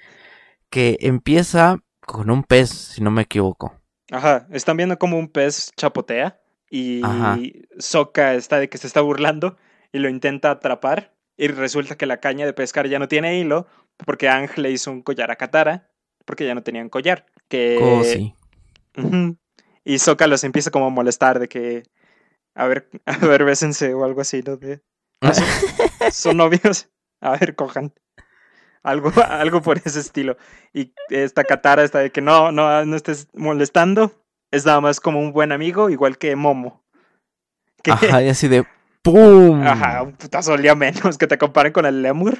que 0.69 0.97
empieza 1.01 1.77
con 1.99 2.31
un 2.31 2.43
pez, 2.43 2.69
si 2.69 3.01
no 3.01 3.11
me 3.11 3.21
equivoco. 3.21 3.73
Ajá, 4.09 4.47
están 4.51 4.77
viendo 4.77 4.97
como 4.99 5.17
un 5.17 5.29
pez 5.29 5.71
chapotea 5.77 6.41
y 6.69 7.01
Soka 7.79 8.33
está 8.33 8.59
de 8.59 8.69
que 8.69 8.77
se 8.77 8.87
está 8.87 9.01
burlando 9.01 9.57
y 9.93 9.99
lo 9.99 10.09
intenta 10.09 10.51
atrapar 10.51 11.13
y 11.37 11.47
resulta 11.47 11.95
que 11.95 12.05
la 12.05 12.19
caña 12.19 12.45
de 12.45 12.53
pescar 12.53 12.87
ya 12.87 12.99
no 12.99 13.07
tiene 13.07 13.39
hilo 13.39 13.67
porque 14.05 14.29
Ángel 14.29 14.63
le 14.63 14.71
hizo 14.71 14.91
un 14.91 15.01
collar 15.01 15.31
a 15.31 15.35
Katara 15.35 15.90
porque 16.25 16.45
ya 16.45 16.55
no 16.55 16.63
tenían 16.63 16.89
collar. 16.89 17.25
Que... 17.47 17.79
Oh, 17.81 18.03
sí. 18.03 18.35
Y 19.83 19.99
Soka 19.99 20.27
los 20.27 20.43
empieza 20.43 20.71
como 20.71 20.87
a 20.87 20.89
molestar 20.89 21.39
de 21.39 21.47
que, 21.47 21.83
a 22.55 22.67
ver, 22.67 22.89
a 23.05 23.17
ver, 23.17 23.43
bésense 23.43 23.93
o 23.93 24.03
algo 24.03 24.21
así, 24.21 24.43
¿no? 24.45 24.57
De, 24.57 24.81
ah, 25.21 25.33
son, 26.11 26.37
novios, 26.37 26.89
a 27.19 27.37
ver, 27.37 27.55
cojan. 27.55 27.93
Algo, 28.83 29.11
algo 29.27 29.61
por 29.61 29.77
ese 29.77 29.99
estilo. 29.99 30.37
Y 30.73 30.93
esta 31.09 31.43
Katara 31.43 31.83
está 31.83 31.99
de 31.99 32.11
que 32.11 32.21
no, 32.21 32.51
no, 32.51 32.83
no 32.85 32.95
estés 32.95 33.27
molestando. 33.33 34.11
Es 34.49 34.65
nada 34.65 34.81
más 34.81 34.99
como 34.99 35.19
un 35.19 35.33
buen 35.33 35.51
amigo, 35.51 35.89
igual 35.89 36.17
que 36.17 36.35
Momo. 36.35 36.83
Ajá, 37.89 38.23
y 38.23 38.29
así 38.29 38.47
de 38.47 38.65
¡Pum! 39.03 39.61
Ajá, 39.65 40.03
un 40.03 40.13
putazo 40.13 40.55
menos 40.75 41.17
que 41.17 41.27
te 41.27 41.37
comparen 41.37 41.73
con 41.73 41.85
el 41.85 42.01
Lemur. 42.01 42.37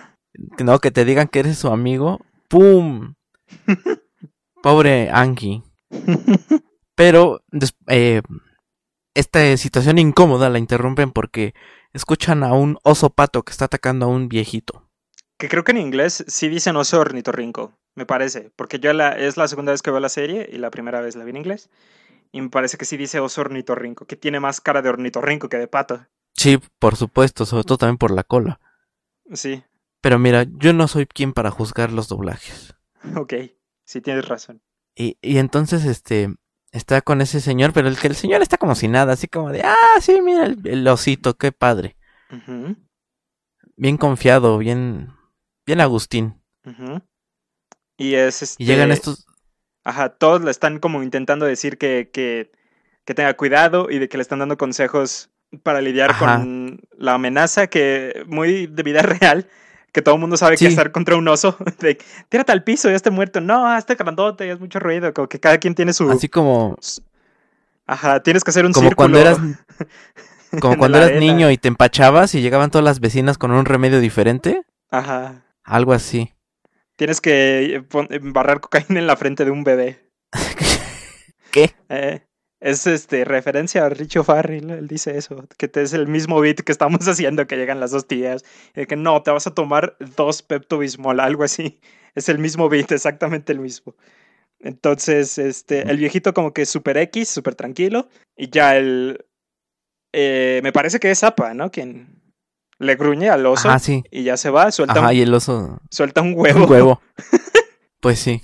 No, 0.63 0.79
que 0.79 0.91
te 0.91 1.05
digan 1.05 1.27
que 1.27 1.39
eres 1.39 1.57
su 1.57 1.69
amigo. 1.69 2.19
¡Pum! 2.47 3.13
Pobre 4.63 5.09
Anki. 5.11 5.63
Pero 6.95 7.41
eh, 7.87 8.21
esta 9.13 9.57
situación 9.57 9.97
incómoda 9.97 10.49
la 10.49 10.59
interrumpen 10.59 11.11
porque 11.11 11.53
escuchan 11.93 12.43
a 12.43 12.53
un 12.53 12.77
oso 12.83 13.09
pato 13.09 13.43
que 13.43 13.51
está 13.51 13.65
atacando 13.65 14.05
a 14.05 14.09
un 14.09 14.29
viejito. 14.29 14.87
Que 15.37 15.49
creo 15.49 15.63
que 15.63 15.71
en 15.71 15.79
inglés 15.79 16.23
sí 16.27 16.47
dicen 16.47 16.75
oso 16.75 16.99
ornitorrinco, 16.99 17.73
me 17.95 18.05
parece. 18.05 18.51
Porque 18.55 18.79
yo 18.79 18.93
la, 18.93 19.17
es 19.17 19.37
la 19.37 19.47
segunda 19.47 19.71
vez 19.71 19.81
que 19.81 19.91
veo 19.91 19.99
la 19.99 20.09
serie 20.09 20.47
y 20.51 20.57
la 20.57 20.71
primera 20.71 21.01
vez 21.01 21.15
la 21.15 21.23
vi 21.23 21.31
en 21.31 21.37
inglés. 21.37 21.69
Y 22.31 22.41
me 22.41 22.49
parece 22.49 22.77
que 22.77 22.85
sí 22.85 22.95
dice 22.95 23.19
oso 23.19 23.41
ornitorrinco, 23.41 24.05
que 24.05 24.15
tiene 24.15 24.39
más 24.39 24.61
cara 24.61 24.81
de 24.81 24.89
ornitorrinco 24.89 25.49
que 25.49 25.57
de 25.57 25.67
pato. 25.67 26.05
Sí, 26.33 26.59
por 26.79 26.95
supuesto, 26.95 27.45
sobre 27.45 27.63
todo 27.65 27.77
también 27.77 27.97
por 27.97 28.11
la 28.11 28.23
cola. 28.23 28.59
Sí. 29.33 29.63
Pero 30.01 30.17
mira, 30.17 30.45
yo 30.49 30.73
no 30.73 30.87
soy 30.87 31.05
quien 31.05 31.33
para 31.33 31.51
juzgar 31.51 31.91
los 31.91 32.07
doblajes. 32.07 32.75
Ok, 33.15 33.33
sí 33.85 34.01
tienes 34.01 34.27
razón. 34.27 34.61
Y, 34.95 35.17
y 35.21 35.37
entonces, 35.37 35.85
este, 35.85 36.33
está 36.71 37.01
con 37.01 37.21
ese 37.21 37.41
señor, 37.41 37.73
pero 37.73 37.87
el 37.87 37.97
que 37.97 38.07
el 38.07 38.15
señor 38.15 38.41
está 38.41 38.57
como 38.57 38.75
si 38.75 38.87
nada, 38.87 39.13
así 39.13 39.27
como 39.27 39.51
de, 39.51 39.61
ah, 39.61 39.99
sí, 40.01 40.21
mira 40.21 40.45
el, 40.45 40.87
osito, 40.87 41.35
qué 41.35 41.51
padre. 41.51 41.95
Bien 43.75 43.97
confiado, 43.97 44.57
bien, 44.57 45.13
bien 45.65 45.81
Agustín. 45.81 46.41
Y 47.97 48.15
es 48.15 48.41
este... 48.41 48.63
Y 48.63 48.67
llegan 48.67 48.91
estos... 48.91 49.25
Ajá, 49.83 50.09
todos 50.09 50.41
le 50.43 50.51
están 50.51 50.79
como 50.79 51.01
intentando 51.01 51.45
decir 51.45 51.77
que, 51.77 52.09
que, 52.13 52.51
que 53.03 53.15
tenga 53.15 53.33
cuidado 53.35 53.89
y 53.89 53.97
de 53.97 54.07
que 54.07 54.17
le 54.17 54.21
están 54.21 54.39
dando 54.39 54.57
consejos 54.57 55.31
para 55.63 55.81
lidiar 55.81 56.17
con 56.17 56.79
la 56.97 57.15
amenaza 57.15 57.67
que 57.67 58.23
muy 58.27 58.67
de 58.67 58.83
vida 58.83 59.01
real 59.01 59.49
que 59.91 60.01
todo 60.01 60.15
el 60.15 60.21
mundo 60.21 60.37
sabe 60.37 60.57
que 60.57 60.67
estar 60.67 60.91
contra 60.91 61.15
un 61.15 61.27
oso, 61.27 61.57
de 61.79 61.97
tírate 62.29 62.51
al 62.51 62.63
piso, 62.63 62.89
ya 62.89 62.95
está 62.95 63.11
muerto, 63.11 63.41
no, 63.41 63.67
hazte 63.67 63.95
grandote, 63.95 64.49
es 64.49 64.59
mucho 64.59 64.79
ruido, 64.79 65.13
como 65.13 65.27
que 65.27 65.39
cada 65.39 65.57
quien 65.57 65.75
tiene 65.75 65.93
su... 65.93 66.09
Así 66.09 66.29
como... 66.29 66.77
Ajá, 67.87 68.21
tienes 68.21 68.43
que 68.43 68.51
hacer 68.51 68.65
un 68.65 68.71
como 68.71 68.87
círculo. 68.87 69.11
Cuando 69.11 69.19
eras, 69.19 69.37
como 70.61 70.77
cuando 70.77 70.97
eras 70.97 71.19
niño 71.19 71.51
y 71.51 71.57
te 71.57 71.67
empachabas 71.67 72.33
y 72.35 72.41
llegaban 72.41 72.71
todas 72.71 72.85
las 72.85 72.99
vecinas 72.99 73.37
con 73.37 73.51
un 73.51 73.65
remedio 73.65 73.99
diferente. 73.99 74.63
Ajá. 74.89 75.43
Algo 75.63 75.91
así. 75.91 76.33
Tienes 76.95 77.19
que 77.19 77.83
barrar 78.21 78.61
cocaína 78.61 78.99
en 78.99 79.07
la 79.07 79.17
frente 79.17 79.43
de 79.43 79.51
un 79.51 79.63
bebé. 79.63 80.09
¿Qué? 81.51 81.73
Eh, 81.89 82.21
Es 82.61 82.85
este 82.85 83.25
referencia 83.25 83.85
a 83.85 83.89
Richo 83.89 84.23
Farrell, 84.23 84.69
él 84.69 84.87
dice 84.87 85.17
eso, 85.17 85.47
que 85.57 85.67
te 85.67 85.81
es 85.81 85.93
el 85.93 86.07
mismo 86.07 86.39
beat 86.39 86.57
que 86.57 86.71
estamos 86.71 86.99
haciendo 87.07 87.47
que 87.47 87.57
llegan 87.57 87.79
las 87.79 87.91
dos 87.91 88.07
tías, 88.07 88.45
y 88.75 88.85
que 88.85 88.95
no, 88.95 89.23
te 89.23 89.31
vas 89.31 89.47
a 89.47 89.53
tomar 89.55 89.97
dos 90.15 90.43
Pepto 90.43 90.77
Bismol, 90.77 91.19
algo 91.19 91.43
así. 91.43 91.79
Es 92.13 92.29
el 92.29 92.37
mismo 92.37 92.69
beat, 92.69 92.91
exactamente 92.91 93.51
el 93.51 93.59
mismo. 93.59 93.95
Entonces, 94.59 95.39
este, 95.39 95.89
el 95.89 95.97
viejito 95.97 96.35
como 96.35 96.53
que 96.53 96.67
super 96.67 96.97
X, 96.97 97.29
super 97.29 97.55
tranquilo, 97.55 98.07
y 98.37 98.51
ya 98.51 98.77
el 98.77 99.25
eh, 100.13 100.59
me 100.63 100.71
parece 100.71 100.99
que 100.99 101.09
es 101.09 101.23
Apa, 101.23 101.53
¿no? 101.53 101.71
Quien 101.71 102.21
le 102.77 102.95
gruñe 102.95 103.29
al 103.29 103.45
oso 103.45 103.69
Ajá, 103.69 103.79
sí. 103.79 104.03
y 104.11 104.23
ya 104.23 104.37
se 104.37 104.49
va, 104.49 104.71
suelta 104.71 104.99
Ajá, 104.99 105.09
un, 105.09 105.15
y 105.15 105.21
el 105.21 105.33
oso. 105.33 105.79
suelta 105.89 106.21
un 106.21 106.33
huevo. 106.35 106.65
Un 106.65 106.71
huevo. 106.71 107.01
pues 108.01 108.19
sí. 108.19 108.41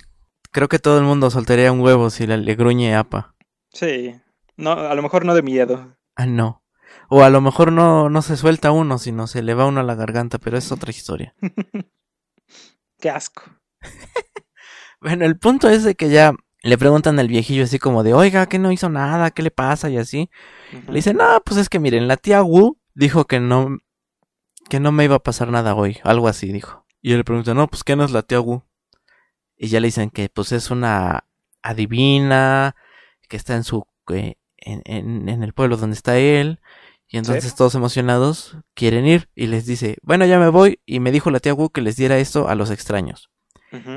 Creo 0.50 0.68
que 0.68 0.78
todo 0.78 0.98
el 0.98 1.04
mundo 1.04 1.30
soltaría 1.30 1.70
un 1.70 1.80
huevo 1.80 2.10
si 2.10 2.26
le, 2.26 2.38
le 2.38 2.54
gruñe 2.54 2.96
apa. 2.96 3.34
Sí. 3.72 4.14
No, 4.56 4.72
a 4.72 4.94
lo 4.94 5.02
mejor 5.02 5.24
no 5.24 5.34
de 5.34 5.42
miedo. 5.42 5.96
Ah, 6.16 6.26
no. 6.26 6.64
O 7.08 7.22
a 7.22 7.30
lo 7.30 7.40
mejor 7.40 7.72
no, 7.72 8.10
no 8.10 8.22
se 8.22 8.36
suelta 8.36 8.70
uno, 8.70 8.98
sino 8.98 9.26
se 9.26 9.42
le 9.42 9.54
va 9.54 9.66
uno 9.66 9.80
a 9.80 9.84
la 9.84 9.94
garganta, 9.94 10.38
pero 10.38 10.58
es 10.58 10.72
otra 10.72 10.90
historia. 10.90 11.34
Qué 13.00 13.10
asco. 13.10 13.42
Bueno, 15.00 15.24
el 15.24 15.38
punto 15.38 15.68
es 15.68 15.84
de 15.84 15.94
que 15.94 16.10
ya 16.10 16.34
le 16.64 16.76
preguntan 16.76 17.20
al 17.20 17.28
viejillo 17.28 17.62
así 17.62 17.78
como 17.78 18.02
de, 18.02 18.14
oiga, 18.14 18.46
que 18.46 18.58
no 18.58 18.72
hizo 18.72 18.88
nada, 18.88 19.30
¿qué 19.30 19.42
le 19.42 19.52
pasa? 19.52 19.88
Y 19.90 19.96
así. 19.96 20.28
Le 20.88 20.94
dice, 20.94 21.14
no, 21.14 21.40
pues 21.44 21.56
es 21.56 21.68
que 21.68 21.78
miren, 21.78 22.08
la 22.08 22.16
tía 22.16 22.42
Wu 22.42 22.78
dijo 22.94 23.26
que 23.26 23.38
no, 23.38 23.78
que 24.68 24.80
no 24.80 24.90
me 24.90 25.04
iba 25.04 25.14
a 25.14 25.22
pasar 25.22 25.50
nada 25.50 25.76
hoy, 25.76 25.98
algo 26.02 26.26
así 26.26 26.52
dijo. 26.52 26.84
Y 27.00 27.12
él 27.12 27.18
le 27.18 27.24
pregunta, 27.24 27.54
no, 27.54 27.68
pues 27.68 27.84
¿qué 27.84 27.94
no 27.94 28.04
es 28.04 28.10
la 28.10 28.22
tía 28.22 28.40
Wu? 28.40 28.64
Y 29.56 29.68
ya 29.68 29.78
le 29.80 29.86
dicen 29.86 30.10
que 30.10 30.28
pues 30.28 30.50
es 30.50 30.70
una 30.70 31.24
adivina, 31.62 32.74
que 33.28 33.36
está 33.36 33.54
en 33.54 33.64
su, 33.64 33.86
eh, 34.12 34.34
en, 34.56 34.82
en, 34.84 35.28
en 35.28 35.42
el 35.42 35.52
pueblo 35.52 35.76
donde 35.76 35.94
está 35.94 36.18
él. 36.18 36.60
Y 37.10 37.16
entonces 37.16 37.54
todos 37.54 37.74
emocionados 37.74 38.58
quieren 38.74 39.06
ir 39.06 39.30
y 39.34 39.46
les 39.46 39.64
dice, 39.64 39.96
bueno, 40.02 40.26
ya 40.26 40.38
me 40.38 40.50
voy. 40.50 40.80
Y 40.84 41.00
me 41.00 41.10
dijo 41.10 41.30
la 41.30 41.40
tía 41.40 41.54
Wu 41.54 41.70
que 41.70 41.80
les 41.80 41.96
diera 41.96 42.18
esto 42.18 42.48
a 42.48 42.54
los 42.54 42.70
extraños. 42.70 43.30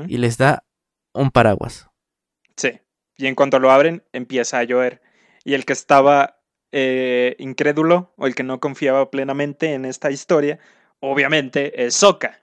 Y 0.06 0.18
les 0.18 0.38
da 0.38 0.64
un 1.12 1.30
paraguas. 1.30 1.88
Sí. 2.56 2.80
Y 3.16 3.26
en 3.26 3.34
cuanto 3.34 3.58
lo 3.58 3.70
abren, 3.70 4.02
empieza 4.12 4.58
a 4.58 4.64
llover. 4.64 5.02
Y 5.44 5.54
el 5.54 5.64
que 5.66 5.74
estaba 5.74 6.40
eh, 6.72 7.36
incrédulo 7.38 8.14
o 8.16 8.26
el 8.26 8.34
que 8.34 8.42
no 8.42 8.60
confiaba 8.60 9.10
plenamente 9.10 9.74
en 9.74 9.84
esta 9.84 10.10
historia, 10.10 10.58
obviamente 11.00 11.84
es 11.84 11.94
Sokka, 11.94 12.40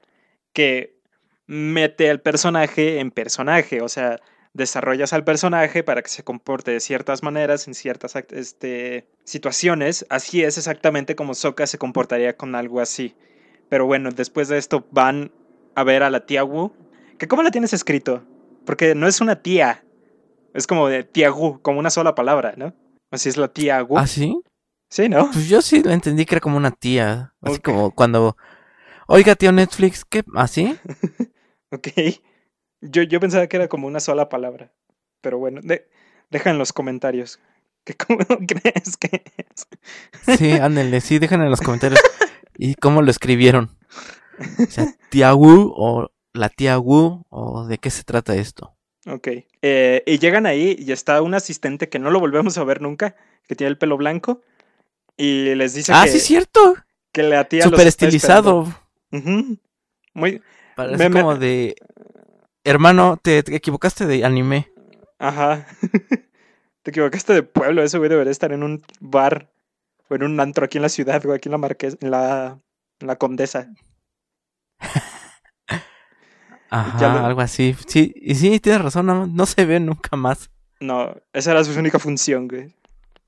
que 0.53 0.99
mete 1.47 2.11
al 2.11 2.21
personaje 2.21 2.99
en 2.99 3.09
personaje. 3.09 3.81
O 3.81 3.89
sea, 3.89 4.19
desarrollas 4.59 5.13
al 5.13 5.23
personaje 5.23 5.83
para 5.83 6.03
que 6.03 6.09
se 6.09 6.23
comporte 6.23 6.69
de 6.69 6.79
ciertas 6.79 7.23
maneras 7.23 7.67
en 7.67 7.73
ciertas 7.73 8.13
este, 8.29 9.07
situaciones. 9.23 10.05
Así 10.09 10.43
es 10.43 10.59
exactamente 10.59 11.15
como 11.15 11.33
Sokka 11.33 11.65
se 11.65 11.79
comportaría 11.79 12.37
con 12.37 12.53
algo 12.53 12.79
así. 12.79 13.15
Pero 13.69 13.87
bueno, 13.87 14.11
después 14.11 14.47
de 14.47 14.59
esto 14.59 14.85
van 14.91 15.31
a 15.73 15.83
ver 15.83 16.03
a 16.03 16.11
la 16.11 16.25
tía 16.27 16.43
Wu. 16.43 16.71
¿Que 17.17 17.27
¿Cómo 17.27 17.41
la 17.41 17.49
tienes 17.51 17.73
escrito? 17.73 18.23
Porque 18.65 18.93
no 18.93 19.07
es 19.07 19.21
una 19.21 19.41
tía. 19.41 19.83
Es 20.53 20.67
como 20.67 20.87
de 20.87 21.03
tía 21.03 21.31
Wu, 21.31 21.59
como 21.61 21.79
una 21.79 21.89
sola 21.89 22.13
palabra, 22.13 22.53
¿no? 22.55 22.75
Así 23.09 23.29
es 23.29 23.37
la 23.37 23.47
tía 23.47 23.83
Wu. 23.83 23.97
¿Ah, 23.97 24.05
sí? 24.05 24.39
Sí, 24.89 25.09
¿no? 25.09 25.29
Pues 25.31 25.49
yo 25.49 25.61
sí 25.61 25.81
lo 25.81 25.91
entendí 25.91 26.25
que 26.25 26.35
era 26.35 26.41
como 26.41 26.57
una 26.57 26.71
tía. 26.71 27.33
Así 27.41 27.59
como 27.59 27.91
cuando. 27.91 28.37
Oiga, 29.07 29.35
tío 29.35 29.51
Netflix, 29.51 30.05
¿qué? 30.05 30.23
¿Así? 30.35 30.77
Ok. 31.71 31.87
Yo, 32.81 33.03
yo 33.03 33.19
pensaba 33.19 33.47
que 33.47 33.57
era 33.57 33.67
como 33.67 33.87
una 33.87 33.99
sola 33.99 34.29
palabra. 34.29 34.71
Pero 35.21 35.37
bueno, 35.37 35.61
de- 35.63 35.87
deja 36.29 36.49
en 36.49 36.57
los 36.57 36.73
comentarios. 36.73 37.39
que 37.83 37.93
¿Cómo 38.07 38.19
crees 38.47 38.97
que 38.97 39.23
es? 39.37 40.37
Sí, 40.37 40.51
ándenle, 40.53 41.01
sí, 41.01 41.19
déjenme 41.19 41.45
en 41.45 41.51
los 41.51 41.61
comentarios. 41.61 41.99
¿Y 42.57 42.75
cómo 42.75 43.01
lo 43.01 43.11
escribieron? 43.11 43.77
O 44.59 44.65
sea, 44.69 44.85
tía 45.09 45.33
Wu 45.33 45.73
o 45.75 46.11
la 46.33 46.49
tía 46.49 46.77
Wu 46.79 47.23
o 47.29 47.65
de 47.67 47.77
qué 47.77 47.89
se 47.89 48.03
trata 48.03 48.35
esto. 48.35 48.75
Ok. 49.07 49.27
Eh, 49.61 50.03
y 50.05 50.19
llegan 50.19 50.45
ahí 50.45 50.75
y 50.79 50.91
está 50.91 51.21
un 51.21 51.33
asistente 51.33 51.89
que 51.89 51.99
no 51.99 52.11
lo 52.11 52.19
volvemos 52.19 52.57
a 52.57 52.63
ver 52.63 52.81
nunca, 52.81 53.15
que 53.47 53.55
tiene 53.55 53.69
el 53.71 53.77
pelo 53.77 53.97
blanco. 53.97 54.41
Y 55.17 55.55
les 55.55 55.73
dice 55.73 55.91
ah, 55.93 56.03
que, 56.05 56.11
sí, 56.11 56.17
es 56.17 56.23
cierto. 56.23 56.75
que 57.11 57.23
la 57.23 57.43
tía 57.45 57.63
Súper 57.63 57.87
estilizado. 57.87 58.73
Ujú. 59.11 59.57
Muy, 60.13 60.41
Parece 60.75 60.97
Me- 60.97 61.09
me- 61.09 61.21
como 61.21 61.35
de. 61.35 61.75
Hermano, 62.63 63.17
te, 63.21 63.41
te 63.43 63.55
equivocaste 63.55 64.05
de 64.05 64.25
anime. 64.25 64.71
Ajá. 65.17 65.65
Te 66.81 66.91
equivocaste 66.91 67.33
de 67.33 67.43
pueblo, 67.43 67.83
ese 67.83 67.97
güey 67.97 68.09
debería 68.09 68.31
estar 68.31 68.53
en 68.53 68.63
un 68.63 68.81
bar 69.01 69.49
o 70.07 70.15
en 70.15 70.23
un 70.23 70.39
antro 70.39 70.63
aquí 70.63 70.77
en 70.77 70.81
la 70.83 70.87
ciudad, 70.89 71.21
güey, 71.21 71.35
aquí 71.35 71.49
en 71.49 71.51
la 71.51 71.57
Marqués, 71.57 71.97
en 71.99 72.09
la, 72.09 72.57
en 73.01 73.07
la 73.07 73.17
Condesa. 73.17 73.67
Ajá, 76.69 77.13
lo- 77.19 77.25
algo 77.25 77.41
así. 77.41 77.75
Sí, 77.87 78.13
y 78.15 78.35
sí, 78.35 78.59
tienes 78.59 78.81
razón, 78.81 79.05
no, 79.07 79.27
no 79.27 79.45
se 79.45 79.65
ve 79.65 79.79
nunca 79.79 80.15
más. 80.15 80.49
No, 80.79 81.13
esa 81.33 81.51
era 81.51 81.63
su 81.65 81.77
única 81.77 81.99
función, 81.99 82.47
güey. 82.47 82.73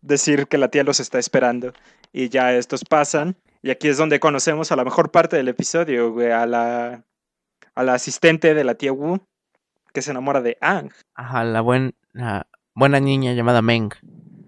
Decir 0.02 0.48
que 0.48 0.58
la 0.58 0.70
tía 0.70 0.84
los 0.86 1.00
está 1.00 1.20
esperando. 1.20 1.74
Y 2.13 2.30
ya 2.30 2.54
estos 2.54 2.84
pasan. 2.86 3.36
Y 3.62 3.70
aquí 3.72 3.89
es 3.89 3.98
donde 3.98 4.20
conocemos 4.20 4.72
a 4.72 4.76
la 4.76 4.84
mejor 4.86 5.12
parte 5.12 5.36
del 5.36 5.50
episodio, 5.50 6.12
güey, 6.13 6.32
a 6.32 6.46
la, 6.46 7.04
a 7.76 7.84
la 7.84 7.94
asistente 7.94 8.54
de 8.54 8.64
la 8.64 8.76
tía 8.76 8.94
Wu, 8.94 9.20
que 9.94 10.02
se 10.02 10.12
enamora 10.12 10.42
de 10.42 10.58
Ang. 10.62 10.92
Ajá, 11.16 11.44
la 11.44 11.62
buen, 11.62 11.96
la 12.14 12.48
buena 12.74 13.00
niña 13.00 13.34
llamada 13.34 13.62
Meng. 13.62 13.92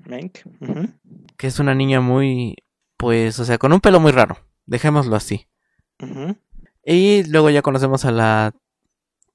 Menk. 0.06 0.40
Ujú. 0.60 0.90
Que 1.38 1.48
es 1.48 1.60
una 1.60 1.76
niña 1.76 2.02
muy. 2.02 2.58
Pues, 2.98 3.40
o 3.40 3.46
sea, 3.46 3.58
con 3.58 3.74
un 3.74 3.82
pelo 3.82 4.00
muy 4.00 4.12
raro. 4.12 4.38
Dejémoslo 4.66 5.16
así. 5.16 5.48
Ujú. 6.02 6.38
Y 6.86 7.24
luego 7.30 7.50
ya 7.50 7.62
conocemos 7.62 8.06
a 8.06 8.12
la 8.12 8.54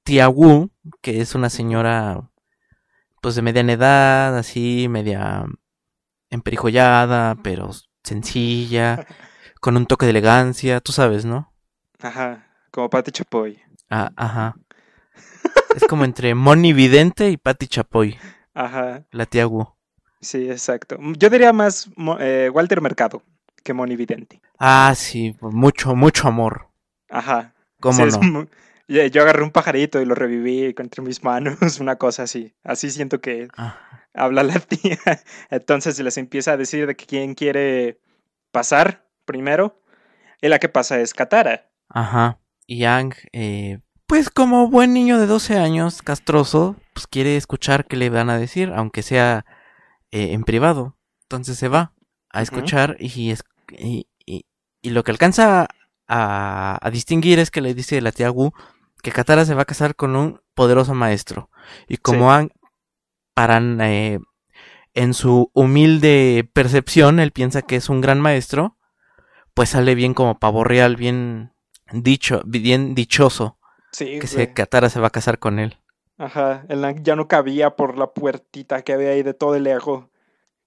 tía 0.03 0.29
Wu, 0.29 0.71
que 1.01 1.21
es 1.21 1.35
una 1.35 1.49
señora 1.49 2.29
pues 3.21 3.35
de 3.35 3.41
mediana 3.41 3.73
edad, 3.73 4.37
así, 4.37 4.87
media 4.89 5.45
emperijollada, 6.29 7.35
pero 7.43 7.71
sencilla, 8.03 9.05
con 9.61 9.75
un 9.75 9.85
toque 9.85 10.05
de 10.05 10.11
elegancia, 10.11 10.79
tú 10.79 10.91
sabes, 10.91 11.25
¿no? 11.25 11.53
Ajá, 11.99 12.47
como 12.71 12.89
Pati 12.89 13.11
Chapoy. 13.11 13.61
Ah, 13.89 14.11
ajá. 14.15 14.55
Es 15.75 15.83
como 15.85 16.03
entre 16.05 16.35
Moni 16.35 16.73
Vidente 16.73 17.29
y 17.29 17.37
Patti 17.37 17.67
Chapoy, 17.67 18.17
Ajá, 18.53 19.05
la 19.11 19.25
tía 19.25 19.47
Wu. 19.47 19.67
sí, 20.21 20.49
exacto. 20.49 20.97
Yo 21.17 21.29
diría 21.29 21.53
más 21.53 21.89
eh, 22.19 22.49
Walter 22.53 22.81
Mercado 22.81 23.21
que 23.63 23.73
Moni 23.73 23.95
Vidente. 23.95 24.41
Ah, 24.57 24.93
sí, 24.95 25.35
mucho, 25.41 25.95
mucho 25.95 26.27
amor. 26.27 26.67
Ajá. 27.09 27.53
¿Cómo 27.79 28.09
Sí, 28.09 28.19
no? 28.31 28.47
yo 28.87 29.21
agarré 29.21 29.43
un 29.43 29.51
pajarito 29.51 30.01
y 30.01 30.05
lo 30.05 30.15
reviví 30.15 30.73
entre 30.77 31.01
mis 31.03 31.23
manos, 31.23 31.57
una 31.79 31.97
cosa 31.97 32.23
así. 32.23 32.53
Así 32.63 32.89
siento 32.89 33.21
que 33.21 33.47
Ah, 33.55 33.77
habla 34.13 34.43
la 34.43 34.59
tía. 34.59 34.97
Entonces 35.51 35.99
les 35.99 36.17
empieza 36.17 36.53
a 36.53 36.57
decir 36.57 36.87
de 36.87 36.95
que 36.95 37.05
quién 37.05 37.35
quiere 37.35 37.99
pasar 38.51 39.05
primero. 39.25 39.81
Y 40.41 40.47
la 40.47 40.57
que 40.59 40.69
pasa 40.69 40.99
es 40.99 41.13
Katara. 41.13 41.69
Ajá. 41.89 42.38
Y 42.71 42.77
Yang, 42.77 43.15
eh, 43.33 43.79
pues 44.05 44.29
como 44.29 44.69
buen 44.69 44.93
niño 44.93 45.17
de 45.17 45.25
12 45.25 45.57
años, 45.57 46.03
castroso, 46.03 46.75
pues 46.93 47.07
quiere 47.07 47.35
escuchar 47.35 47.85
qué 47.87 47.97
le 47.97 48.11
van 48.11 48.29
a 48.29 48.37
decir, 48.37 48.71
aunque 48.75 49.01
sea 49.01 49.43
eh, 50.11 50.33
en 50.33 50.43
privado. 50.43 50.95
Entonces 51.23 51.57
se 51.57 51.67
va 51.67 51.93
a 52.29 52.41
escuchar 52.43 52.95
y, 52.99 53.31
es- 53.31 53.43
y, 53.75 54.07
y- 54.25 54.45
y 54.83 54.89
lo 54.91 55.03
que 55.03 55.09
alcanza 55.11 55.67
a, 56.07 56.77
a 56.85 56.91
distinguir 56.91 57.39
es 57.39 57.49
que 57.49 57.61
le 57.61 57.73
dice 57.73 58.01
la 58.01 58.11
tía 58.11 58.29
Wu 58.29 58.51
que 59.01 59.11
Katara 59.11 59.45
se 59.45 59.55
va 59.55 59.63
a 59.63 59.65
casar 59.65 59.95
con 59.95 60.15
un 60.15 60.39
poderoso 60.53 60.93
maestro. 60.93 61.49
Y 61.87 61.97
como 61.97 62.31
Aang, 62.31 62.49
para, 63.33 63.57
eh, 63.87 64.19
en 64.93 65.13
su 65.15 65.49
humilde 65.53 66.47
percepción, 66.53 67.19
él 67.19 67.31
piensa 67.31 67.61
que 67.63 67.77
es 67.77 67.89
un 67.89 68.01
gran 68.01 68.19
maestro, 68.21 68.77
pues 69.55 69.69
sale 69.69 69.95
bien 69.95 70.13
como 70.13 70.37
pavo 70.37 70.63
real, 70.63 70.95
bien 70.97 71.53
dicho, 71.91 72.41
bien 72.45 72.95
dichoso 72.95 73.59
Sí, 73.91 74.19
que 74.19 74.27
se. 74.27 74.53
Katara 74.53 74.89
se 74.89 74.99
va 74.99 75.07
a 75.07 75.11
casar 75.11 75.39
con 75.39 75.59
él. 75.59 75.77
Ajá, 76.17 76.65
Aang 76.69 77.01
ya 77.01 77.15
no 77.15 77.27
cabía 77.27 77.75
por 77.75 77.97
la 77.97 78.13
puertita 78.13 78.81
que 78.83 78.93
había 78.93 79.11
ahí 79.11 79.23
de 79.23 79.33
todo 79.33 79.55
el 79.55 79.65
ego 79.67 80.09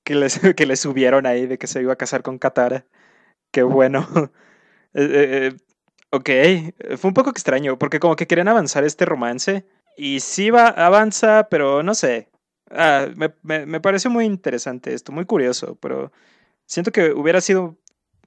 que 0.04 0.14
le, 0.14 0.28
que 0.56 0.66
le 0.66 0.76
subieron 0.76 1.26
ahí 1.26 1.46
de 1.46 1.58
que 1.58 1.66
se 1.66 1.82
iba 1.82 1.92
a 1.92 1.96
casar 1.96 2.22
con 2.22 2.38
Katara. 2.38 2.86
Qué 3.50 3.62
bueno. 3.62 4.06
Eh, 4.94 5.00
eh, 5.00 5.46
eh, 5.46 5.56
ok, 6.10 6.98
fue 6.98 7.08
un 7.08 7.14
poco 7.14 7.30
extraño 7.30 7.78
porque 7.78 7.98
como 7.98 8.14
que 8.14 8.26
querían 8.26 8.48
avanzar 8.48 8.84
este 8.84 9.06
romance 9.06 9.66
y 9.96 10.20
sí 10.20 10.50
va, 10.50 10.66
avanza, 10.66 11.48
pero 11.50 11.82
no 11.82 11.94
sé. 11.94 12.28
Ah, 12.70 13.06
me, 13.16 13.32
me, 13.42 13.64
me 13.64 13.80
pareció 13.80 14.10
muy 14.10 14.26
interesante 14.26 14.92
esto, 14.92 15.10
muy 15.10 15.24
curioso, 15.24 15.78
pero 15.80 16.12
siento 16.66 16.92
que 16.92 17.12
hubiera 17.12 17.40
sido 17.40 17.78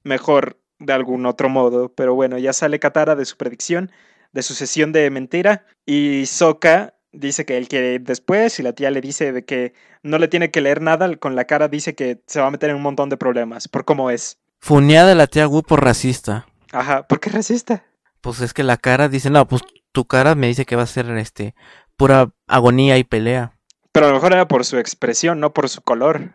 mejor 0.04 0.60
de 0.80 0.94
algún 0.94 1.26
otro 1.26 1.50
modo, 1.50 1.90
pero 1.94 2.16
bueno, 2.16 2.38
ya 2.38 2.54
sale 2.54 2.80
Katara 2.80 3.16
de 3.16 3.26
su 3.26 3.38
predicción, 3.38 3.92
de 4.34 4.44
su 4.44 4.54
sesión 4.54 4.92
de 4.92 5.10
mentira 5.10 5.66
y 5.86 6.26
Sokka 6.26 6.94
dice 7.12 7.46
que 7.46 7.58
él 7.58 7.68
quiere 7.68 7.94
ir 7.94 8.04
después 8.04 8.60
y 8.60 8.64
la 8.64 8.74
tía 8.74 8.92
le 8.92 9.02
dice 9.02 9.32
de 9.32 9.46
que 9.46 9.74
no 10.04 10.18
le 10.18 10.28
tiene 10.28 10.52
que 10.52 10.62
leer 10.62 10.82
nada, 10.82 11.16
con 11.16 11.36
la 11.36 11.46
cara 11.46 11.68
dice 11.68 11.96
que 11.96 12.22
se 12.28 12.42
va 12.42 12.48
a 12.48 12.52
meter 12.52 12.70
en 12.70 12.76
un 12.76 12.82
montón 12.82 13.10
de 13.10 13.18
problemas 13.18 13.68
por 13.68 13.86
cómo 13.86 14.10
es. 14.10 14.40
Funeada 14.60 15.16
la 15.16 15.28
tía 15.28 15.48
Wu 15.48 15.64
por 15.64 15.84
racista. 15.84 16.46
Ajá, 16.72 17.08
¿por 17.08 17.20
qué 17.20 17.30
racista? 17.30 17.86
Pues 18.22 18.42
es 18.42 18.54
que 18.54 18.64
la 18.64 18.78
cara 18.78 19.08
dice, 19.08 19.30
no, 19.30 19.48
pues 19.48 19.62
tu 19.92 20.06
cara 20.06 20.36
me 20.36 20.48
dice 20.48 20.66
que 20.66 20.76
va 20.76 20.84
a 20.84 20.88
ser 20.88 21.10
este 21.18 21.56
pura 21.96 22.32
agonía 22.48 22.98
y 22.98 23.04
pelea. 23.04 23.58
Pero 23.92 24.08
a 24.08 24.10
lo 24.10 24.16
mejor 24.16 24.34
era 24.34 24.48
por 24.48 24.66
su 24.66 24.78
expresión, 24.78 25.40
no 25.40 25.54
por 25.54 25.70
su 25.70 25.82
color. 25.82 26.34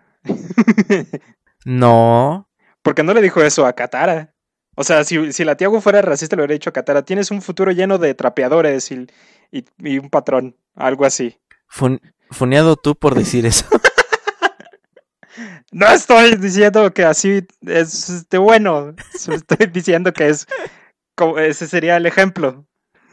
no. 1.64 2.48
Porque 2.82 3.02
no 3.02 3.14
le 3.14 3.22
dijo 3.22 3.42
eso 3.42 3.66
a 3.66 3.74
Katara. 3.74 4.34
O 4.76 4.84
sea, 4.84 5.04
si, 5.04 5.32
si 5.32 5.44
la 5.44 5.56
tía 5.56 5.68
Wu 5.68 5.80
fuera 5.80 6.00
racista, 6.00 6.36
le 6.36 6.42
hubiera 6.42 6.54
dicho 6.54 6.70
a 6.70 6.72
Katara, 6.72 7.04
tienes 7.04 7.30
un 7.30 7.42
futuro 7.42 7.72
lleno 7.72 7.98
de 7.98 8.14
trapeadores 8.14 8.90
y, 8.90 9.06
y, 9.50 9.64
y 9.78 9.98
un 9.98 10.10
patrón, 10.10 10.56
algo 10.74 11.04
así. 11.04 11.38
Fun, 11.66 12.00
funeado 12.30 12.76
tú 12.76 12.94
por 12.94 13.14
decir 13.14 13.46
eso. 13.46 13.66
no 15.72 15.86
estoy 15.88 16.36
diciendo 16.36 16.92
que 16.92 17.04
así 17.04 17.46
es 17.66 18.28
de 18.28 18.38
bueno. 18.38 18.94
Estoy 19.14 19.66
diciendo 19.66 20.12
que 20.12 20.28
es 20.28 20.46
como, 21.14 21.38
ese 21.38 21.66
sería 21.66 21.96
el 21.96 22.06
ejemplo. 22.06 22.66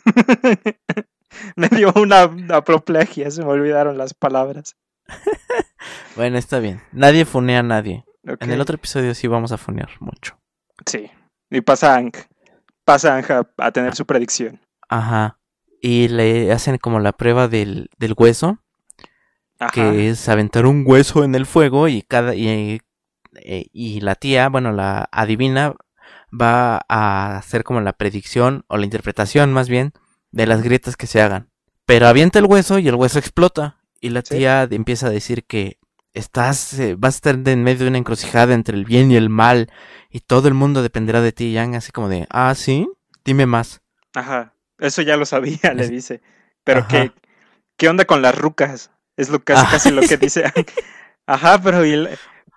me 1.56 1.70
dio 1.70 1.92
una 1.96 2.30
apoplejía, 2.50 3.32
se 3.32 3.44
me 3.44 3.50
olvidaron 3.50 3.98
las 3.98 4.14
palabras. 4.14 4.76
bueno, 6.16 6.38
está 6.38 6.60
bien. 6.60 6.82
Nadie 6.92 7.26
funea 7.26 7.60
a 7.60 7.64
nadie. 7.64 8.06
Okay. 8.28 8.48
En 8.48 8.52
el 8.52 8.62
otro 8.62 8.76
episodio 8.76 9.13
sí 9.16 9.28
vamos 9.28 9.52
a 9.52 9.58
funear 9.58 9.90
mucho. 10.00 10.38
Sí. 10.86 11.10
Y 11.50 11.62
pasa 11.62 11.96
Ang. 11.96 12.12
Pasa 12.84 13.16
Ang 13.16 13.32
a, 13.32 13.48
a, 13.58 13.72
tener 13.72 13.96
su 13.96 14.06
predicción. 14.06 14.60
Ajá. 14.90 15.40
Y 15.82 16.10
le 16.10 16.52
hacen 16.52 16.78
como 16.78 17.00
la 17.00 17.13
prueba 17.13 17.48
del, 17.48 17.90
del 17.98 18.13
hueso. 18.18 18.60
Ajá. 19.60 19.72
Que 19.72 20.10
es 20.10 20.28
aventar 20.30 20.66
un 20.66 20.84
hueso 20.86 21.24
en 21.24 21.36
el 21.36 21.46
fuego 21.46 21.88
y 21.88 22.02
cada. 22.02 22.36
Y, 22.36 22.82
y 23.44 24.02
la 24.02 24.16
tía, 24.16 24.50
bueno, 24.50 24.72
la 24.72 25.08
adivina, 25.12 25.76
va 26.30 26.82
a 26.90 27.38
hacer 27.38 27.63
como 27.63 27.82
la 27.82 27.94
predicción, 27.94 28.66
o 28.68 28.78
la 28.78 28.86
interpretación 28.86 29.54
más 29.54 29.70
bien, 29.70 29.94
de 30.32 30.48
las 30.48 30.62
grietas 30.62 30.98
que 30.98 31.08
se 31.08 31.22
hagan. 31.22 31.50
Pero 31.86 32.08
avienta 32.08 32.40
el 32.40 32.46
hueso 32.46 32.80
y 32.80 32.88
el 32.88 32.96
hueso 32.96 33.20
explota. 33.20 33.78
Y 34.00 34.10
la 34.10 34.22
tía 34.22 34.68
¿Sí? 34.70 34.76
empieza 34.76 35.08
a 35.08 35.12
decir 35.12 35.46
que 35.46 35.80
estás, 36.18 36.78
eh, 36.80 36.96
vas 36.98 37.16
a 37.16 37.18
estar 37.18 37.48
en 37.48 37.64
medio 37.64 37.84
de 37.84 37.90
una 37.90 37.98
encrucijada 37.98 38.54
entre 38.54 38.76
el 38.76 38.86
bien 38.86 39.12
y 39.12 39.16
el 39.16 39.30
mal. 39.30 39.72
Y 40.10 40.22
todo 40.22 40.48
el 40.48 40.54
mundo 40.54 40.82
dependerá 40.82 41.22
de 41.22 41.32
ti. 41.32 41.54
Yang 41.54 41.76
así 41.76 41.92
como 41.92 42.10
de, 42.10 42.28
ah, 42.30 42.54
sí, 42.56 42.88
dime 43.24 43.46
más. 43.46 43.82
Ajá, 44.14 44.54
eso 44.80 45.02
ya 45.02 45.18
lo 45.18 45.26
sabía, 45.26 45.74
le 45.76 45.88
dice. 45.88 46.22
Pero 46.64 46.88
¿qué, 46.88 47.12
¿qué 47.78 47.90
onda 47.90 48.06
con 48.06 48.22
las 48.22 48.38
rucas? 48.38 48.92
Es 49.16 49.30
lo 49.30 49.44
casi, 49.44 49.66
casi 49.68 49.92
lo 49.92 50.02
que 50.02 50.18
dice. 50.18 50.52
Ajá, 51.26 51.62
pero, 51.62 51.84
el, 51.84 52.10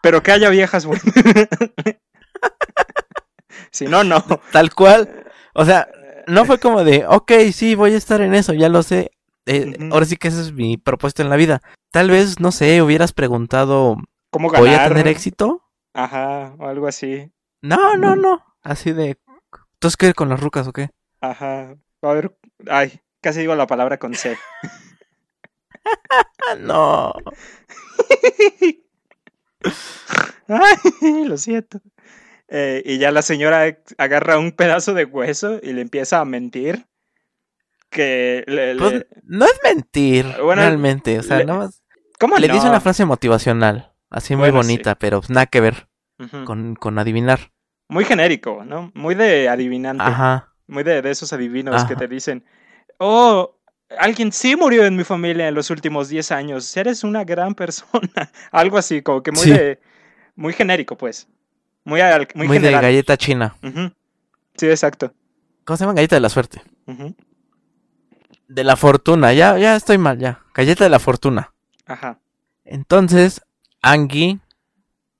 pero 0.03 0.23
que 0.23 0.33
haya 0.33 0.49
viejas, 0.49 0.87
bueno. 0.87 1.03
si 3.71 3.87
no, 3.87 4.05
no. 4.05 4.23
Tal 4.53 4.75
cual. 4.75 5.25
O 5.55 5.65
sea, 5.65 5.89
no 6.27 6.45
fue 6.45 6.59
como 6.59 6.85
de, 6.85 7.05
ok, 7.07 7.33
sí, 7.53 7.75
voy 7.75 7.95
a 7.95 7.97
estar 7.97 8.21
en 8.21 8.35
eso, 8.35 8.53
ya 8.53 8.69
lo 8.69 8.83
sé. 8.83 9.11
Eh, 9.47 9.67
uh 9.67 9.71
-huh. 9.71 9.93
Ahora 9.93 10.07
sí 10.07 10.17
que 10.17 10.29
esa 10.29 10.41
es 10.41 10.53
mi 10.53 10.77
propuesta 10.77 11.23
en 11.23 11.31
la 11.31 11.37
vida. 11.37 11.63
Tal 11.91 12.11
vez, 12.11 12.41
no 12.41 12.53
sé, 12.53 12.83
hubieras 12.83 13.13
preguntado, 13.13 13.97
¿cómo 14.31 14.49
ganar? 14.49 14.67
¿voy 14.67 14.75
a 14.75 14.89
tener 14.89 15.09
éxito? 15.09 15.63
Ajá, 15.95 16.55
o 16.59 16.67
algo 16.67 16.87
así. 16.87 17.33
No, 17.63 17.97
no, 17.97 18.17
no. 18.17 18.43
Así 18.63 18.93
de, 18.93 19.19
¿tú 19.79 19.89
qué 19.99 20.15
con 20.15 20.29
las 20.29 20.41
rucas 20.41 20.69
o 20.69 20.73
qué? 20.73 20.91
Ajá. 21.21 21.77
A 22.03 22.13
ver, 22.13 22.37
ay, 22.69 23.01
casi 23.21 23.41
digo 23.41 23.55
la 23.55 23.67
palabra 23.67 23.99
con 23.99 24.15
C. 24.15 24.39
no. 26.61 27.13
ay, 30.49 31.25
lo 31.27 31.37
siento. 31.37 31.81
Eh, 32.49 32.83
y 32.85 32.99
ya 32.99 33.11
la 33.13 33.23
señora 33.23 33.79
agarra 33.99 34.39
un 34.39 34.53
pedazo 34.53 34.93
de 34.95 35.05
hueso 35.05 35.61
y 35.63 35.73
le 35.73 35.83
empieza 35.83 36.21
a 36.21 36.25
mentir. 36.25 36.87
Que 37.91 38.45
le, 38.47 38.77
pues, 38.77 38.93
le... 38.93 39.07
no 39.25 39.45
es 39.47 39.59
mentir, 39.65 40.27
bueno, 40.43 40.63
realmente. 40.63 41.19
O 41.19 41.23
sea, 41.23 41.39
le... 41.39 41.45
no 41.45 41.69
¿Cómo 42.19 42.37
le 42.39 42.49
no? 42.49 42.55
dice 42.55 42.69
una 42.69 42.81
frase 42.81 43.05
motivacional, 43.05 43.93
así 44.11 44.35
muy 44.37 44.51
Bueno, 44.51 44.59
bonita, 44.59 44.91
sí. 44.93 44.97
pero 45.01 45.21
pues, 45.21 45.31
nada 45.31 45.47
que 45.47 45.61
ver 45.61 45.89
Uh 46.19 46.25
-huh. 46.25 46.45
con, 46.45 46.75
con 46.77 46.99
adivinar. 46.99 47.51
Muy 47.89 48.05
genérico, 48.05 48.63
¿no? 48.65 48.93
Muy 48.95 49.15
de 49.15 49.49
adivinante. 49.49 50.05
Ajá. 50.05 50.53
Muy 50.67 50.83
de, 50.85 51.01
de 51.01 51.11
esos 51.11 51.33
adivinos 51.33 51.75
Ajá. 51.75 51.89
que 51.89 51.97
te 51.97 52.07
dicen, 52.09 52.45
oh, 52.99 53.57
alguien 53.99 54.31
sí 54.31 54.55
murió 54.55 54.85
en 54.85 54.97
mi 54.97 55.03
familia 55.05 55.49
en 55.49 55.55
los 55.55 55.71
últimos 55.71 56.11
10 56.11 56.31
años, 56.31 56.77
eres 56.77 57.05
una 57.05 57.25
gran 57.25 57.55
persona. 57.63 58.31
Algo 58.53 58.77
así, 58.77 59.01
como 59.03 59.23
que 59.23 59.33
muy 59.33 59.41
Sí. 59.45 59.51
de, 59.53 59.81
muy 60.37 60.53
genérico, 60.53 60.97
pues. 60.99 61.27
Muy, 61.85 62.03
al- 62.03 62.29
muy, 62.35 62.47
Muy, 62.47 62.59
de 62.59 62.71
galleta 62.71 63.17
china. 63.17 63.57
Sí, 64.57 64.67
exacto. 64.69 65.15
¿Cómo 65.65 65.77
se 65.79 65.85
llama? 65.85 65.95
Galleta 65.95 66.17
de 66.17 66.21
la 66.21 66.29
suerte. 66.29 66.61
Ujú. 66.87 67.15
De 68.53 68.65
la 68.65 68.75
fortuna. 68.77 69.33
Ya, 69.33 69.57
ya 69.59 69.77
estoy 69.77 69.97
mal, 69.97 70.19
ya. 70.19 70.41
Galleta 70.55 70.83
de 70.85 70.91
la 70.91 70.99
fortuna. 70.99 71.53
Ajá. 71.87 72.19
Entonces, 72.65 73.43
Angie, 73.81 74.41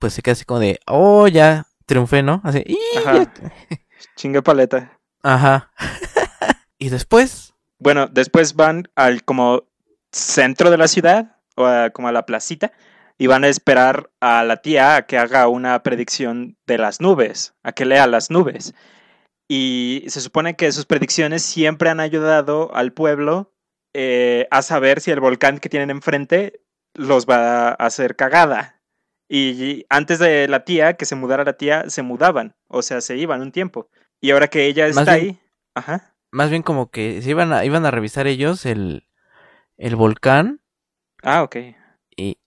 pues 0.01 0.15
se 0.15 0.23
queda 0.23 0.33
así 0.33 0.45
como 0.45 0.59
de, 0.61 0.81
oh, 0.87 1.29
ya 1.29 1.67
triunfé, 1.87 2.23
¿no? 2.25 2.41
Así, 2.45 2.63
"Y 2.67 2.77
Ajá. 2.99 3.15
ya". 3.15 3.33
Chingue 4.17 4.43
paleta. 4.43 4.99
Ajá. 5.23 5.71
y 6.79 6.89
después, 6.89 7.55
Bueno, 7.79 8.09
después 8.09 8.55
van 8.57 8.89
al 8.97 9.23
como 9.25 9.63
centro 10.13 10.71
de 10.71 10.77
la 10.79 10.89
ciudad, 10.89 11.37
o 11.57 11.65
a- 11.67 11.91
como 11.91 12.09
a 12.09 12.13
la 12.13 12.27
placita, 12.27 12.73
y 13.17 13.27
van 13.29 13.45
a 13.45 13.49
esperar 13.49 14.11
a 14.21 14.43
la 14.45 14.57
tía 14.59 14.97
a 14.97 15.03
que 15.07 15.19
haga 15.19 15.47
una 15.49 15.83
predicción 15.83 16.57
de 16.67 16.79
las 16.79 17.01
nubes, 17.01 17.55
a 17.63 17.73
que 17.73 17.85
lea 17.85 18.07
las 18.07 18.31
nubes. 18.31 18.75
Y 19.53 20.05
se 20.07 20.21
supone 20.21 20.55
que 20.55 20.71
sus 20.71 20.87
predicciones 20.87 21.43
siempre 21.43 21.91
han 21.91 21.99
ayudado 21.99 22.73
al 22.73 22.93
pueblo 22.93 23.53
eh, 23.93 24.47
a 24.53 24.63
saber 24.63 25.01
si 25.01 25.11
el 25.11 25.19
volcán 25.19 25.59
que 25.59 25.69
tienen 25.69 25.91
enfrente 25.91 26.63
los 26.95 27.27
va 27.27 27.71
a 27.71 27.73
hacer 27.73 28.15
cagada. 28.15 28.81
Y 29.29 29.87
antes 29.89 30.21
de 30.21 30.47
la 30.47 30.65
tía, 30.65 30.95
que 30.95 31.05
se 31.05 31.17
mudara 31.17 31.43
la 31.43 31.55
tía, 31.55 31.91
se 31.91 32.03
mudaban, 32.03 32.55
o 32.69 32.83
sea, 32.83 33.01
se 33.01 33.17
iban 33.17 33.41
un 33.43 33.51
tiempo. 33.51 33.89
Y 34.21 34.31
ahora 34.31 34.47
que 34.47 34.67
ella 34.67 34.87
Más 34.87 34.99
está 34.99 35.17
bien- 35.17 35.27
ahí, 35.27 35.41
ajá, 35.75 36.15
más 36.31 36.49
bien 36.51 36.63
como 36.63 36.93
que 36.93 37.21
se 37.21 37.31
iban 37.31 37.53
a, 37.53 37.65
iban 37.65 37.85
a 37.85 37.91
revisar 37.91 38.29
ellos 38.29 38.65
el, 38.67 39.09
el 39.77 39.97
volcán 39.97 40.61
ah, 41.25 41.43
ok. 41.43 41.57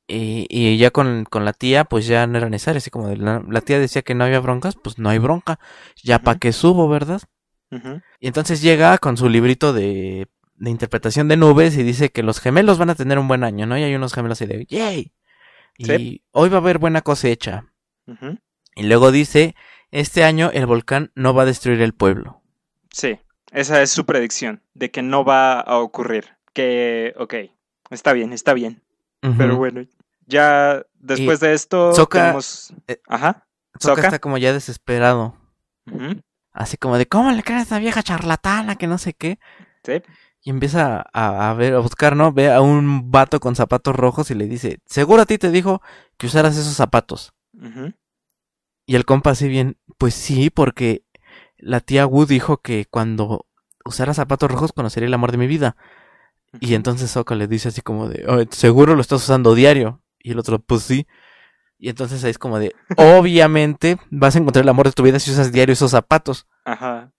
Y, 0.08 0.46
y, 0.50 0.68
y 0.70 0.78
ya 0.78 0.92
con, 0.92 1.26
con 1.26 1.46
la 1.46 1.54
tía, 1.54 1.86
pues 1.86 2.08
ya 2.08 2.28
no 2.28 2.38
era 2.38 2.50
necesario. 2.50 2.78
Así 2.80 2.89
como 2.89 3.08
de 3.08 3.18
la, 3.18 3.44
la 3.48 3.62
tía 3.62 3.80
decía 3.80 4.02
que 4.02 4.16
no 4.16 4.24
había 4.26 4.39
broncas, 4.39 4.76
pues 4.76 5.00
no 5.00 5.10
hay 5.10 5.20
bronca. 5.20 5.60
Ya 6.04 6.20
para 6.20 6.39
qué 6.39 6.52
subo, 6.54 6.88
¿verdad? 6.89 7.22
Y 8.20 8.28
entonces 8.28 8.62
llega 8.62 8.98
con 9.00 9.18
su 9.18 9.30
librito 9.30 9.74
de, 9.74 10.28
de 10.56 10.70
interpretación 10.70 11.28
de 11.28 11.38
nubes 11.38 11.76
y 11.78 11.84
dice 11.84 12.10
que 12.10 12.24
los 12.24 12.39
gemelos 12.39 12.78
van 12.78 12.92
a 12.92 12.96
tener 12.96 13.18
un 13.20 13.28
buen 13.28 13.44
año, 13.44 13.66
¿no? 13.66 13.78
Y 13.78 13.84
hay 13.84 13.96
unos 13.96 14.13
gemelos 14.13 14.39
así 14.39 14.46
de 14.46 14.66
¡Yay! 14.66 15.12
Y 15.78 15.86
Sí. 15.86 16.24
hoy 16.32 16.50
va 16.50 16.58
a 16.58 16.62
haber 16.62 16.78
buena 16.78 17.02
cosecha. 17.02 17.66
Y 18.76 18.84
luego 18.84 19.12
dice, 19.12 19.56
este 19.92 20.24
año 20.24 20.52
el 20.54 20.66
volcán 20.66 21.12
no 21.16 21.34
va 21.34 21.44
a 21.44 21.48
destruir 21.48 21.82
el 21.82 21.94
pueblo. 21.94 22.42
Sí, 22.92 23.20
esa 23.52 23.82
es 23.82 23.89
su 23.92 24.06
predicción, 24.06 24.62
de 24.74 24.92
que 24.92 25.02
no 25.02 25.26
va 25.26 25.60
a 25.60 25.78
ocurrir. 25.80 26.26
Que, 26.54 27.13
ok, 27.18 27.34
está 27.89 28.13
bien, 28.13 28.34
está 28.34 28.54
bien. 28.54 28.82
Pero 29.38 29.58
bueno, 29.58 29.86
ya 30.26 30.84
después 30.96 31.40
de 31.40 31.54
esto 31.54 31.94
Sokka- 31.94 32.10
tenemos... 32.20 32.74
eh, 32.88 33.02
Ajá. 33.08 33.48
Sokka. 33.80 34.02
está 34.02 34.20
como 34.20 34.38
ya 34.38 34.52
desesperado. 34.54 35.36
Así 36.52 36.78
como 36.78 36.98
de, 36.98 37.08
¿cómo 37.08 37.32
le 37.32 37.42
creen 37.44 37.60
a 37.60 37.64
esta 37.64 37.80
vieja 37.80 38.04
charlatana 38.04 38.76
que 38.76 38.88
no 38.88 38.98
sé 38.98 39.14
qué? 39.14 39.40
Sí. 39.84 40.02
Y 40.42 40.50
empieza 40.50 41.06
a, 41.14 41.50
a 41.50 41.54
ver, 41.54 41.74
a 41.74 41.80
buscar, 41.80 42.16
¿no? 42.16 42.32
Ve 42.34 42.52
a 42.52 42.62
un 42.62 43.10
vato 43.12 43.40
con 43.40 43.56
zapatos 43.56 43.96
rojos 43.96 44.30
y 44.30 44.36
le 44.36 44.46
dice, 44.48 44.80
seguro 44.86 45.22
a 45.22 45.26
ti 45.26 45.38
te 45.38 45.50
dijo 45.52 45.82
que 46.18 46.28
usaras 46.28 46.58
esos 46.58 46.74
zapatos. 46.76 47.34
ujú, 47.54 47.94
Y 48.86 48.96
el 48.96 49.06
compa 49.06 49.32
así 49.32 49.48
bien, 49.48 49.78
pues 49.98 50.14
sí, 50.14 50.50
porque 50.50 51.06
la 51.58 51.80
tía 51.80 52.06
Wu 52.06 52.26
dijo 52.26 52.58
que 52.58 52.86
cuando 52.90 53.48
usara 53.86 54.14
zapatos 54.14 54.52
rojos 54.52 54.74
conocería 54.74 55.08
el 55.08 55.14
amor 55.14 55.32
de 55.32 55.38
mi 55.38 55.48
vida. 55.48 55.76
Y 56.60 56.76
entonces 56.76 57.12
Sokka 57.12 57.36
le 57.36 57.47
dice 57.47 57.70
así 57.70 57.82
como 57.82 58.08
de, 58.10 58.26
"Oh, 58.28 58.41
seguro 58.51 58.95
lo 58.95 59.01
estás 59.01 59.24
usando 59.24 59.56
diario. 59.56 60.01
Y 60.20 60.32
el 60.32 60.39
otro, 60.39 60.60
pues 60.60 60.84
sí. 60.84 61.08
Y 61.78 61.89
entonces 61.89 62.24
ahí 62.24 62.32
es 62.32 62.38
como 62.38 62.60
de, 62.60 62.74
obviamente 62.97 63.97
vas 64.10 64.36
a 64.36 64.39
encontrar 64.39 64.64
el 64.64 64.70
amor 64.70 64.86
de 64.86 64.93
tu 64.93 65.04
vida 65.04 65.20
si 65.20 65.32
usas 65.32 65.51
diario 65.51 65.74
esos 65.74 65.91
zapatos. 65.91 66.47
Ajá. 66.66 67.12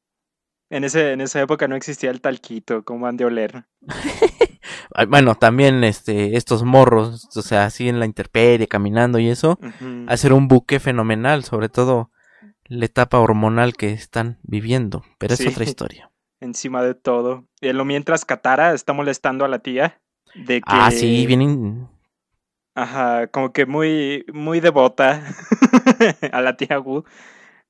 En, 0.71 0.85
ese, 0.85 1.13
en 1.13 1.21
esa 1.21 1.41
época 1.41 1.69
no 1.69 1.77
existía 1.77 2.11
el 2.11 2.21
talquito, 2.21 2.83
como 2.85 3.07
han 3.07 3.17
de 3.17 3.25
oler. 3.27 3.65
Bueno, 5.09 5.35
también 5.35 5.83
este, 5.85 6.37
estos 6.37 6.63
morros, 6.63 7.29
o 7.37 7.43
sea, 7.43 7.65
así 7.67 7.89
en 7.89 7.99
la 8.01 8.07
intemperie, 8.07 8.69
caminando 8.69 9.19
y 9.19 9.29
eso, 9.29 9.59
Ujú. 9.61 10.05
hacer 10.09 10.33
un 10.33 10.49
buque 10.49 10.81
fenomenal, 10.81 11.45
sobre 11.45 11.69
todo 11.69 12.11
la 12.67 12.85
etapa 12.87 13.19
hormonal 13.19 13.75
que 13.75 13.91
están 13.93 14.39
viviendo. 14.43 15.03
Pero 15.19 15.37
Sí. 15.37 15.45
es 15.47 15.53
otra 15.53 15.65
historia. 15.65 16.11
Encima 16.45 16.83
de 16.83 16.95
todo. 16.95 17.45
Y 17.61 17.73
lo 17.73 17.85
mientras 17.85 18.25
Katara 18.25 18.75
está 18.75 18.93
molestando 18.93 19.45
a 19.45 19.49
la 19.49 19.61
tía 19.61 19.99
De 20.35 20.61
que, 20.61 20.63
Ah, 20.67 20.91
sí, 20.91 21.27
bien. 21.27 21.43
in- 21.43 21.89
Ajá, 22.77 23.29
como 23.29 23.53
que 23.53 23.67
muy, 23.67 24.25
muy 24.33 24.61
devota 24.61 25.23
a 26.33 26.41
la 26.43 26.57
tía 26.57 26.81
Wu. 26.81 27.05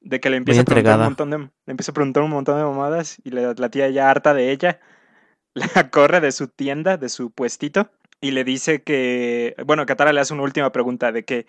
De 0.00 0.18
que 0.18 0.28
le 0.30 0.36
empieza 0.38 0.62
a 0.62 0.64
preguntar 0.64 0.98
un 0.98 1.04
montón 1.04 1.30
de, 1.30 1.38
le 1.38 1.70
empieza 1.70 1.92
a 1.92 1.94
preguntar 1.94 2.22
un 2.22 2.30
montón 2.30 2.56
de 2.58 2.64
mamadas 2.64 3.18
y 3.22 3.30
la, 3.30 3.54
la 3.56 3.68
tía 3.68 3.88
ya 3.90 4.10
harta 4.10 4.34
de 4.34 4.50
ella, 4.50 4.80
la 5.54 5.90
corre 5.90 6.20
de 6.20 6.32
su 6.32 6.48
tienda, 6.48 6.96
de 6.96 7.08
su 7.08 7.30
puestito, 7.30 7.90
y 8.20 8.30
le 8.32 8.44
dice 8.44 8.82
que, 8.82 9.54
bueno, 9.66 9.86
Katara 9.86 10.12
le 10.12 10.20
hace 10.20 10.34
una 10.34 10.42
última 10.42 10.72
pregunta 10.72 11.12
de 11.12 11.24
que, 11.24 11.46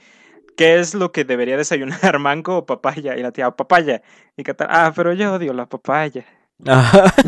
¿qué 0.58 0.80
es 0.80 0.94
lo 0.94 1.12
que 1.12 1.24
debería 1.26 1.58
desayunar, 1.58 2.20
mango 2.20 2.58
o 2.60 2.66
papaya? 2.66 3.18
Y 3.18 3.22
la 3.24 3.32
tía, 3.32 3.52
papaya. 3.52 4.02
Y 4.38 4.44
Katara, 4.44 4.86
ah, 4.88 4.94
pero 4.96 5.14
yo 5.14 5.34
odio 5.34 5.54
la 5.54 5.66
papaya. 5.68 6.26
Ajá. 6.66 7.14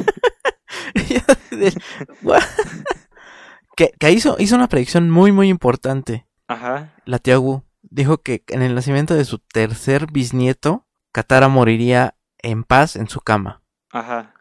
Que, 3.76 3.92
que 4.00 4.12
hizo, 4.12 4.38
hizo 4.40 4.56
una 4.56 4.68
predicción 4.70 5.10
muy, 5.12 5.32
muy 5.32 5.50
importante. 5.50 6.26
Ajá. 6.48 6.96
La 7.06 7.20
tía 7.20 7.38
Wu 7.40 7.64
dijo 7.84 8.18
que 8.20 8.44
en 8.48 8.64
el 8.64 8.74
nacimiento 8.74 9.14
de 9.14 9.24
su 9.24 9.38
tercer 9.38 10.08
bisnieto, 10.12 10.88
Katara 11.12 11.48
moriría 11.48 12.16
en 12.40 12.64
paz 12.64 12.96
en 12.96 13.08
su 13.08 13.20
cama. 13.22 13.62
Ajá. 13.92 14.34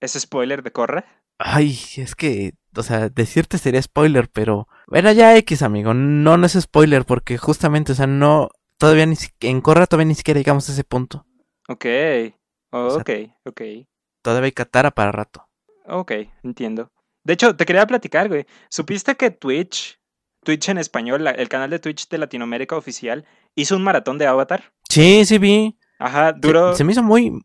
¿Es 0.00 0.12
spoiler 0.12 0.62
de 0.62 0.72
Corra? 0.72 1.04
Ay, 1.38 1.78
es 1.96 2.14
que, 2.14 2.52
o 2.76 2.82
sea, 2.82 3.08
decirte 3.08 3.56
sería 3.56 3.80
spoiler, 3.80 4.28
pero 4.30 4.68
bueno, 4.88 5.10
ya 5.12 5.34
X, 5.38 5.62
amigo, 5.62 5.94
no, 5.94 6.36
no 6.36 6.44
es 6.46 6.52
spoiler 6.52 7.06
porque 7.06 7.38
justamente, 7.38 7.92
o 7.92 7.94
sea, 7.94 8.06
no, 8.06 8.50
todavía 8.76 9.06
ni 9.06 9.16
si- 9.16 9.30
en 9.40 9.62
Korra 9.62 9.86
todavía 9.86 10.08
ni 10.08 10.14
siquiera 10.14 10.38
llegamos 10.38 10.68
a 10.68 10.72
ese 10.72 10.84
punto. 10.84 11.24
Ok. 11.68 11.86
Oh, 12.72 12.86
O 12.86 12.90
sea- 12.90 13.00
ok, 13.00 13.10
ok. 13.46 13.60
Todavía 14.22 14.46
hay 14.46 14.52
Katara 14.52 14.90
para 14.90 15.12
rato. 15.12 15.46
Ok, 15.86 16.12
entiendo. 16.42 16.90
De 17.24 17.34
hecho, 17.34 17.56
te 17.56 17.66
quería 17.66 17.86
platicar, 17.86 18.28
güey. 18.28 18.46
¿Supiste 18.68 19.16
que 19.16 19.30
Twitch, 19.30 19.98
Twitch 20.44 20.68
en 20.68 20.78
español, 20.78 21.24
la- 21.24 21.30
el 21.32 21.48
canal 21.48 21.70
de 21.70 21.78
Twitch 21.78 22.08
de 22.08 22.18
Latinoamérica 22.18 22.76
oficial, 22.76 23.24
hizo 23.54 23.76
un 23.76 23.82
maratón 23.82 24.18
de 24.18 24.26
Avatar? 24.26 24.72
Sí, 24.88 25.24
sí 25.24 25.38
vi. 25.38 25.78
Ajá, 25.98 26.32
duró 26.32 26.74
Se, 26.74 26.84
me 26.84 26.92
hizo 26.92 27.02
muy 27.02 27.42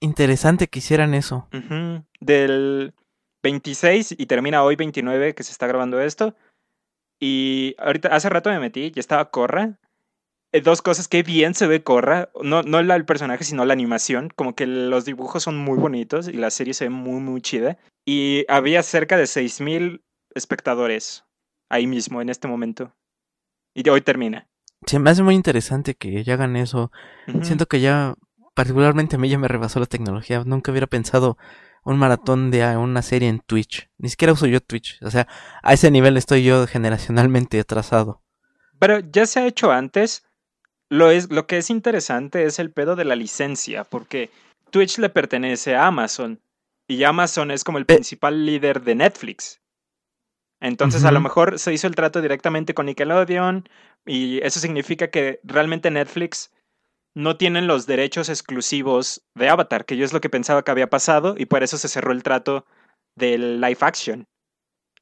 interesante 0.00 0.68
que 0.68 0.78
hicieran 0.80 1.14
eso. 1.14 1.48
ujú, 1.52 2.04
del 2.20 2.94
26 3.42 4.14
y 4.18 4.26
termina 4.26 4.62
hoy 4.62 4.76
29 4.76 5.34
que 5.34 5.42
se 5.42 5.52
está 5.52 5.66
grabando 5.66 6.00
esto. 6.00 6.34
Y 7.18 7.74
ahorita, 7.78 8.08
hace 8.08 8.28
rato 8.28 8.50
me 8.50 8.60
metí 8.60 8.92
y 8.94 8.98
estaba 9.00 9.30
Corra. 9.30 9.78
Eh, 10.52 10.60
dos 10.60 10.82
cosas, 10.82 11.06
que 11.06 11.22
bien 11.22 11.54
se 11.54 11.66
ve 11.66 11.82
Corra. 11.82 12.30
No, 12.42 12.62
no 12.62 12.78
el 12.78 13.04
personaje, 13.04 13.44
sino 13.44 13.64
la 13.64 13.72
animación. 13.72 14.30
Como 14.34 14.54
que 14.54 14.66
los 14.66 15.04
dibujos 15.04 15.42
son 15.42 15.56
muy 15.56 15.78
bonitos 15.78 16.28
y 16.28 16.32
la 16.32 16.50
serie 16.50 16.74
se 16.74 16.84
ve 16.84 16.90
muy, 16.90 17.20
muy 17.20 17.40
chida. 17.40 17.78
Y 18.04 18.44
había 18.48 18.82
cerca 18.82 19.16
de 19.16 19.24
6.000 19.24 20.02
espectadores 20.34 21.24
ahí 21.68 21.86
mismo, 21.86 22.20
en 22.20 22.28
este 22.28 22.48
momento. 22.48 22.94
Y 23.74 23.88
hoy 23.88 24.00
termina. 24.00 24.48
Se 24.86 24.98
me 24.98 25.10
hace 25.10 25.22
muy 25.22 25.34
interesante 25.34 25.94
que 25.94 26.24
ya 26.24 26.34
hagan 26.34 26.56
eso. 26.56 26.90
Siento 27.42 27.66
que 27.66 27.80
ya, 27.80 28.14
particularmente 28.54 29.16
a 29.16 29.18
mí 29.18 29.28
ya 29.28 29.38
me 29.38 29.48
rebasó 29.48 29.78
la 29.78 29.86
tecnología. 29.86 30.42
Nunca 30.44 30.72
hubiera 30.72 30.86
pensado 30.86 31.36
un 31.84 31.98
maratón 31.98 32.50
de 32.50 32.76
una 32.76 33.02
serie 33.02 33.28
en 33.28 33.40
Twitch. 33.40 33.88
Ni 33.98 34.08
siquiera 34.08 34.32
uso 34.32 34.46
yo 34.46 34.60
Twitch. 34.60 34.98
O 35.02 35.10
sea, 35.10 35.28
a 35.62 35.72
ese 35.72 35.90
nivel 35.90 36.16
estoy 36.16 36.42
yo 36.42 36.66
generacionalmente 36.66 37.60
atrasado. 37.60 38.22
Pero 38.78 39.00
ya 39.00 39.26
se 39.26 39.40
ha 39.40 39.46
hecho 39.46 39.70
antes. 39.70 40.24
Lo, 40.90 41.10
es, 41.10 41.30
lo 41.30 41.46
que 41.46 41.58
es 41.58 41.70
interesante 41.70 42.44
es 42.44 42.58
el 42.58 42.70
pedo 42.72 42.96
de 42.96 43.04
la 43.04 43.14
licencia, 43.16 43.84
porque 43.84 44.30
Twitch 44.70 44.98
le 44.98 45.08
pertenece 45.08 45.76
a 45.76 45.86
Amazon 45.86 46.40
y 46.88 47.04
Amazon 47.04 47.50
es 47.50 47.62
como 47.64 47.78
el 47.78 47.86
Pe- 47.86 47.94
principal 47.94 48.44
líder 48.44 48.82
de 48.82 48.96
Netflix. 48.96 49.60
Entonces 50.60 51.04
a 51.04 51.12
lo 51.12 51.20
mejor 51.20 51.58
se 51.58 51.72
hizo 51.72 51.86
el 51.86 51.94
trato 51.94 52.20
directamente 52.20 52.74
con 52.74 52.86
Nickelodeon 52.86 53.66
y 54.04 54.44
eso 54.44 54.60
significa 54.60 55.08
que 55.08 55.40
realmente 55.42 55.90
Netflix 55.90 56.52
no 57.14 57.36
tienen 57.36 57.66
los 57.66 57.86
derechos 57.86 58.28
exclusivos 58.28 59.22
de 59.34 59.48
Avatar, 59.48 59.84
que 59.84 59.96
yo 59.96 60.04
es 60.04 60.12
lo 60.12 60.20
que 60.20 60.28
pensaba 60.28 60.62
que 60.62 60.70
había 60.70 60.90
pasado 60.90 61.34
y 61.38 61.46
por 61.46 61.62
eso 61.62 61.78
se 61.78 61.88
cerró 61.88 62.12
el 62.12 62.22
trato 62.22 62.66
del 63.16 63.60
live 63.60 63.78
action. 63.80 64.26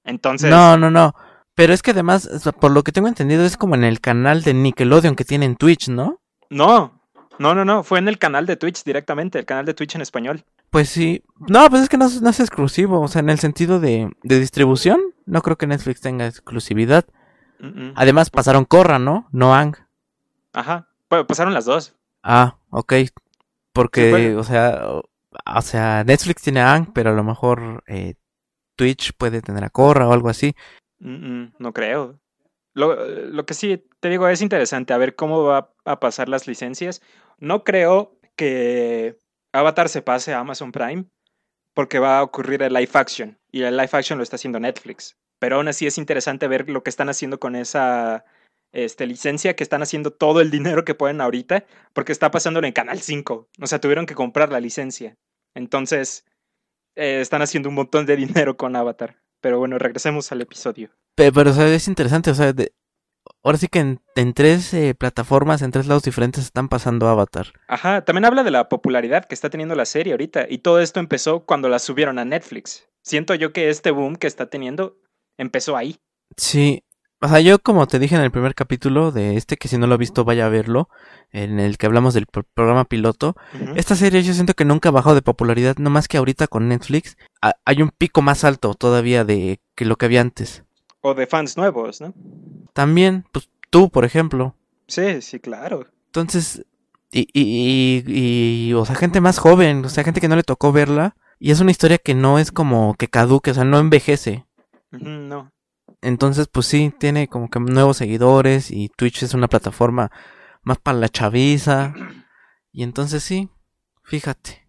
Entonces, 0.05 0.51
No, 0.51 0.76
no, 0.76 0.91
no. 0.91 1.14
Pero 1.59 1.72
es 1.74 1.82
que 1.82 1.90
además, 1.90 2.30
por 2.61 2.70
lo 2.70 2.84
que 2.84 2.92
tengo 2.92 3.09
entendido, 3.09 3.44
es 3.44 3.56
como 3.56 3.74
en 3.74 3.82
el 3.82 4.00
canal 4.00 4.44
de 4.44 4.54
Nickelodeon 4.54 5.16
que 5.16 5.24
tienen 5.24 5.56
Twitch, 5.56 5.88
¿no? 5.88 6.20
no, 6.50 7.02
no, 7.40 7.52
no, 7.52 7.64
no, 7.64 7.82
fue 7.82 7.98
en 7.98 8.06
el 8.06 8.16
canal 8.16 8.46
de 8.46 8.56
Twitch 8.56 8.84
directamente, 8.84 9.40
el 9.40 9.44
canal 9.44 9.64
de 9.64 9.74
Twitch 9.74 9.96
en 9.96 10.00
español. 10.02 10.44
Pues 10.70 10.88
sí. 10.88 11.24
No, 11.48 11.68
pues 11.68 11.82
es 11.82 11.88
que 11.88 11.96
no, 11.96 12.06
es- 12.06 12.22
no 12.22 12.30
es 12.30 12.38
exclusivo. 12.38 13.00
O 13.00 13.09
sea, 13.09 13.22
en 13.22 13.30
el 13.30 13.40
sentido 13.40 13.80
de, 13.80 14.09
de 14.22 14.38
distribución, 14.38 15.00
no 15.26 15.42
creo 15.42 15.59
que 15.59 15.66
Netflix 15.66 16.00
tenga 16.00 16.28
exclusividad. 16.28 17.06
Mm, 17.59 17.66
mm. 17.88 17.92
Además, 17.96 18.30
pasaron 18.30 18.64
Korra, 18.64 19.00
¿no? 19.00 19.26
No 19.32 19.52
Ang. 19.52 19.74
Ajá. 20.52 20.86
Bueno, 21.11 21.26
pasaron 21.26 21.54
las 21.54 21.64
dos. 21.64 21.96
Ah, 22.22 22.59
ok. 22.70 22.92
Porque, 23.72 24.04
Sí, 24.04 24.11
bueno. 24.11 24.38
o 24.40 24.44
sea, 24.44 24.82
o, 25.56 25.62
sea, 25.62 26.04
Netflix 26.04 26.42
tiene 26.42 26.61
a 26.61 26.72
Ang, 26.72 26.92
pero 26.92 27.11
a 27.11 27.14
lo 27.14 27.24
mejor 27.24 27.82
eh, 27.88 28.14
Twitch 28.76 29.12
puede 29.18 29.42
tener 29.42 29.64
a 29.64 29.70
Korra 29.70 30.06
o 30.06 30.12
algo 30.12 30.28
así. 30.28 30.54
Mm, 31.01 31.46
no 31.59 31.72
creo. 31.72 32.20
Lo, 32.74 32.94
lo 33.07 33.46
que 33.46 33.55
sí 33.55 33.84
te 34.01 34.09
digo 34.09 34.28
es 34.28 34.42
interesante 34.42 34.92
a 34.92 34.99
ver 34.99 35.16
cómo 35.16 35.44
va 35.44 35.74
a 35.84 36.01
pasar 36.01 36.28
las 36.28 36.46
licencias. 36.46 37.03
No 37.38 37.64
creo 37.64 38.18
que 38.36 39.16
Avatar 39.53 39.88
se 39.88 40.03
pase 40.03 40.32
a 40.32 40.40
Amazon 40.40 40.72
Prime 40.72 41.07
porque 41.74 41.99
va 41.99 42.18
a 42.18 42.22
ocurrir 42.22 42.62
el 42.62 42.72
live 42.72 42.90
action 42.94 43.38
y 43.51 43.62
el 43.62 43.76
live 43.76 43.90
action 43.92 44.18
lo 44.18 44.22
está 44.22 44.36
haciendo 44.36 44.61
Netflix. 44.61 45.16
Pero 45.38 45.57
aún 45.57 45.68
así 45.68 45.86
es 45.86 45.99
interesante 45.99 46.49
ver 46.49 46.68
lo 46.68 46.82
que 46.82 46.90
están 46.90 47.09
haciendo 47.09 47.38
con 47.38 47.55
esa 47.55 48.24
este, 48.72 49.07
licencia, 49.07 49.55
que 49.55 49.62
están 49.62 49.82
haciendo 49.82 50.12
todo 50.12 50.40
el 50.40 50.51
dinero 50.51 50.84
que 50.84 50.94
pueden 50.94 51.20
ahorita 51.20 51.64
porque 51.92 52.12
está 52.12 52.30
pasándolo 52.30 52.66
en 52.66 52.72
Canal 52.72 53.01
5. 53.01 53.49
O 53.61 53.66
sea, 53.66 53.80
tuvieron 53.80 54.07
que 54.07 54.14
comprar 54.14 54.51
la 54.51 54.61
licencia. 54.61 55.16
Entonces, 55.55 56.24
eh, 56.96 57.20
están 57.20 57.42
haciendo 57.42 57.68
un 57.68 57.76
montón 57.76 58.07
de 58.07 58.16
dinero 58.16 58.57
con 58.57 58.76
Avatar. 58.76 59.16
Pero 59.41 59.59
bueno, 59.59 59.78
regresemos 59.78 60.30
al 60.32 60.41
episodio. 60.41 60.91
Pe- 61.14 61.32
Pero, 61.32 61.51
o 61.51 61.53
sea, 61.55 61.66
es 61.72 61.89
interesante, 61.89 62.30
o 62.30 62.34
sea, 62.34 62.53
de- 62.53 62.72
ahora 63.43 63.59
sí 63.59 63.68
que 63.68 63.78
en, 63.80 64.01
en 64.16 64.32
tres 64.34 64.72
eh, 64.74 64.95
plataformas, 64.95 65.62
en 65.62 65.70
tres 65.70 65.86
lados 65.86 66.03
diferentes 66.03 66.45
están 66.45 66.68
pasando 66.68 67.09
Avatar. 67.09 67.49
Ajá, 67.68 68.05
también 68.05 68.24
habla 68.24 68.43
de 68.43 68.51
la 68.51 68.68
popularidad 68.68 69.24
que 69.26 69.34
está 69.34 69.51
teniendo 69.51 69.74
la 69.74 69.84
serie 69.84 70.12
ahorita. 70.12 70.47
Y 70.49 70.59
todo 70.59 70.80
esto 70.80 71.01
empezó 71.01 71.41
cuando 71.45 71.68
la 71.68 71.78
subieron 71.78 72.18
a 72.18 72.24
Netflix. 72.24 72.89
Siento 73.05 73.34
yo 73.34 73.53
que 73.53 73.68
este 73.70 73.91
boom 73.91 74.16
que 74.16 74.26
está 74.26 74.47
teniendo 74.51 74.97
empezó 75.39 75.76
ahí. 75.76 75.97
Sí, 76.36 76.82
o 77.20 77.28
sea, 77.28 77.41
yo 77.41 77.59
como 77.59 77.86
te 77.86 77.99
dije 77.99 78.14
en 78.14 78.20
el 78.22 78.30
primer 78.30 78.55
capítulo 78.55 79.11
de 79.12 79.36
este, 79.36 79.57
que 79.57 79.66
si 79.68 79.78
no 79.78 79.86
lo 79.86 79.95
ha 79.95 79.99
visto 79.99 80.24
vaya 80.24 80.47
a 80.47 80.51
verlo, 80.51 80.89
en 81.32 81.59
el 81.59 81.78
que 81.78 81.86
hablamos 81.86 82.14
del 82.14 82.26
pro- 82.26 82.45
programa 82.55 82.84
piloto, 82.84 83.34
esta 83.76 83.97
serie 83.97 84.22
yo 84.22 84.34
siento 84.34 84.55
que 84.55 84.64
nunca 84.64 84.91
ha 84.91 84.93
bajado 84.93 85.14
de 85.14 85.22
popularidad, 85.22 85.76
no 85.78 85.91
más 85.91 86.07
que 86.07 86.16
ahorita 86.18 86.47
con 86.49 86.68
Netflix 86.68 87.16
ha- 87.43 87.57
hay 87.64 87.82
un 87.82 87.91
pico 87.91 88.22
más 88.22 88.45
alto 88.45 88.74
todavía 88.74 89.24
de 89.24 89.61
que 89.74 89.84
lo 89.84 89.97
que 89.97 90.07
había 90.07 90.20
antes. 90.20 90.64
O 91.01 91.14
de 91.14 91.26
fans 91.26 91.57
nuevos, 91.57 92.01
¿no? 92.01 92.12
También, 92.72 93.24
pues 93.32 93.49
tú, 93.70 93.91
por 93.91 94.05
ejemplo. 94.05 94.55
Sí, 94.86 95.20
sí, 95.22 95.39
claro. 95.41 95.86
Entonces, 96.07 96.64
y, 97.12 97.28
y, 97.32 98.03
y, 98.07 98.68
y, 98.70 98.72
o 98.74 98.84
sea, 98.84 98.95
gente 98.97 99.20
más 99.20 99.39
joven, 99.39 99.84
o 99.84 99.89
sea, 99.89 100.05
gente 100.05 100.20
que 100.20 100.28
no 100.28 100.36
le 100.36 100.43
tocó 100.43 100.72
verla, 100.72 101.16
y 101.39 101.51
es 101.53 101.61
una 101.61 101.70
historia 101.70 101.99
que 101.99 102.14
no 102.14 102.39
es 102.39 102.51
como 102.51 102.95
que 102.95 103.09
caduque, 103.09 103.51
o 103.53 103.55
sea, 103.55 103.64
no 103.64 103.78
envejece. 103.78 104.47
No. 104.91 105.53
Entonces, 106.03 106.49
pues 106.49 106.66
sí, 106.66 106.93
tiene 106.99 107.28
como 107.28 107.49
que 107.49 107.61
nuevos 107.61 107.97
seguidores 107.97 108.70
y 108.70 108.89
Twitch 108.89 109.22
es 109.22 109.34
una 109.34 109.49
plataforma 109.49 110.11
más 110.62 110.78
para 110.78 110.99
la 110.99 111.09
chaviza. 111.09 111.95
Y 112.72 112.82
entonces 112.82 113.22
sí, 113.22 113.49
fíjate, 114.05 114.66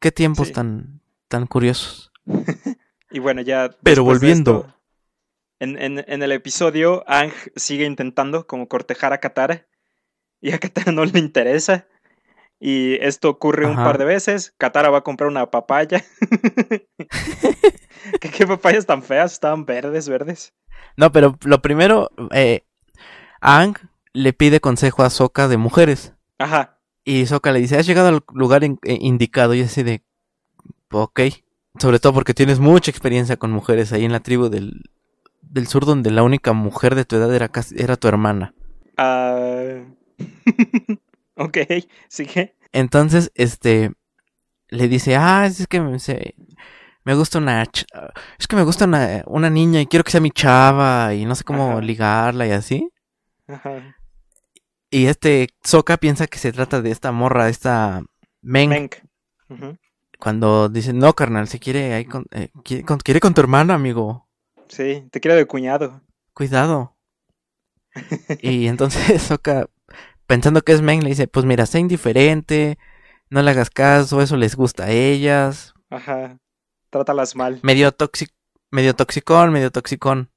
qué 0.00 0.12
tiempos 0.12 0.48
Sí. 0.48 0.54
tan, 0.54 0.97
tan 1.28 1.46
curiosos. 1.46 2.10
Y 3.10 3.20
bueno, 3.20 3.40
ya. 3.40 3.70
Pero 3.82 4.04
volviendo. 4.04 4.66
esto, 4.66 4.74
en, 5.60 5.80
en- 5.80 6.04
en 6.06 6.22
el 6.22 6.30
episodio, 6.30 7.04
Ang 7.06 7.32
sigue 7.56 7.86
intentando 7.86 8.46
como 8.46 8.68
cortejar 8.68 9.14
a 9.14 9.18
Katara. 9.18 9.66
Y 10.42 10.52
a 10.52 10.58
Katara 10.58 10.92
no 10.92 11.06
le 11.06 11.18
interesa. 11.18 11.86
Y 12.60 12.96
esto 12.96 13.30
ocurre 13.30 13.64
un 13.66 13.76
par 13.76 13.96
de 13.96 14.04
veces. 14.04 14.52
Katara 14.58 14.90
va 14.90 14.98
a 14.98 15.04
comprar 15.04 15.30
una 15.30 15.50
papaya. 15.50 16.04
¿Qué, 18.20 18.28
qué 18.30 18.46
papayas 18.46 18.86
tan 18.86 19.02
feas? 19.02 19.32
Estaban 19.32 19.64
verdes, 19.64 20.08
verdes. 20.08 20.52
No, 20.96 21.10
pero 21.12 21.38
lo 21.44 21.62
primero, 21.62 22.10
eh, 22.32 22.66
Ang 23.40 23.74
le 24.12 24.32
pide 24.32 24.60
consejo 24.60 25.02
a 25.02 25.10
Sokka 25.10 25.48
de 25.48 25.56
mujeres. 25.56 26.14
Ajá. 26.38 26.78
Y 27.04 27.26
Sokka 27.26 27.52
le 27.52 27.60
dice, 27.60 27.78
has 27.78 27.86
llegado 27.86 28.08
al 28.08 28.22
lugar 28.34 28.64
in- 28.64 28.78
eh, 28.84 28.98
indicado. 29.00 29.54
Y 29.54 29.62
así 29.62 29.82
de, 29.82 30.04
ok. 30.90 31.20
Sobre 31.78 31.98
todo 32.00 32.12
porque 32.14 32.34
tienes 32.34 32.58
mucha 32.58 32.90
experiencia 32.90 33.36
con 33.36 33.50
mujeres 33.52 33.92
ahí 33.92 34.04
en 34.04 34.12
la 34.12 34.20
tribu 34.20 34.48
del, 34.48 34.82
del 35.42 35.66
sur 35.68 35.84
donde 35.86 36.10
la 36.10 36.22
única 36.22 36.52
mujer 36.52 36.94
de 36.94 37.04
tu 37.04 37.16
edad 37.16 37.32
era, 37.34 37.48
casi- 37.48 37.76
era 37.78 37.96
tu 37.96 38.08
hermana. 38.08 38.54
Ah, 38.96 39.84
ok, 41.36 41.58
sigue. 42.08 42.56
Entonces, 42.72 43.30
este, 43.34 43.92
le 44.68 44.88
dice, 44.88 45.16
ah, 45.16 45.46
es 45.46 45.66
que 45.68 45.80
me, 45.80 45.98
se- 46.00 46.34
me 47.04 47.14
gusta 47.14 47.38
una... 47.38 47.62
Es 48.38 48.46
que 48.48 48.56
me 48.56 48.64
gusta 48.64 48.84
una, 48.86 49.22
una 49.26 49.50
niña 49.50 49.80
y 49.80 49.86
quiero 49.86 50.04
que 50.04 50.10
sea 50.10 50.20
mi 50.20 50.30
chava 50.30 51.14
y 51.14 51.24
no 51.26 51.34
sé 51.34 51.44
cómo 51.44 51.72
Ajá. 51.72 51.80
ligarla 51.80 52.46
y 52.46 52.50
así. 52.50 52.90
Ajá. 53.46 53.96
Y 54.90 55.06
este 55.06 55.48
Soka 55.62 55.96
piensa 55.98 56.26
que 56.26 56.38
se 56.38 56.50
trata 56.52 56.82
de 56.82 56.90
esta 56.90 57.12
morra, 57.12 57.48
esta 57.48 58.02
Meng. 58.42 58.70
Menk. 58.70 58.94
Ujú. 59.48 59.76
Cuando 60.18 60.68
dice, 60.68 60.92
no, 60.92 61.14
carnal, 61.14 61.46
se 61.48 61.60
quiere 61.60 61.94
ahí 61.94 62.04
con, 62.04 62.26
eh, 62.32 62.50
quiere, 62.64 62.84
con, 62.84 62.98
quiere 62.98 63.20
con 63.20 63.34
tu 63.34 63.40
hermana, 63.40 63.74
amigo. 63.74 64.28
Sí, 64.68 65.06
te 65.10 65.20
quiero 65.20 65.36
de 65.36 65.46
cuñado. 65.46 66.02
Cuidado. 66.34 66.96
y 68.42 68.66
entonces 68.66 69.22
Soka, 69.22 69.68
pensando 70.26 70.62
que 70.62 70.72
es 70.72 70.82
Meng, 70.82 71.02
le 71.02 71.10
dice, 71.10 71.28
pues 71.28 71.46
mira, 71.46 71.66
sé 71.66 71.78
indiferente, 71.78 72.78
no 73.30 73.42
le 73.42 73.50
hagas 73.52 73.70
caso, 73.70 74.20
eso 74.20 74.36
les 74.36 74.56
gusta 74.56 74.84
a 74.84 74.90
ellas. 74.90 75.74
Ajá. 75.88 76.38
Trátalas 76.90 77.36
mal. 77.36 77.60
Medio 77.62 77.92
tóxico, 77.92 78.34
medio 78.70 78.94
toxicón, 78.94 79.52
medio 79.52 79.70
toxicón. 79.70 80.30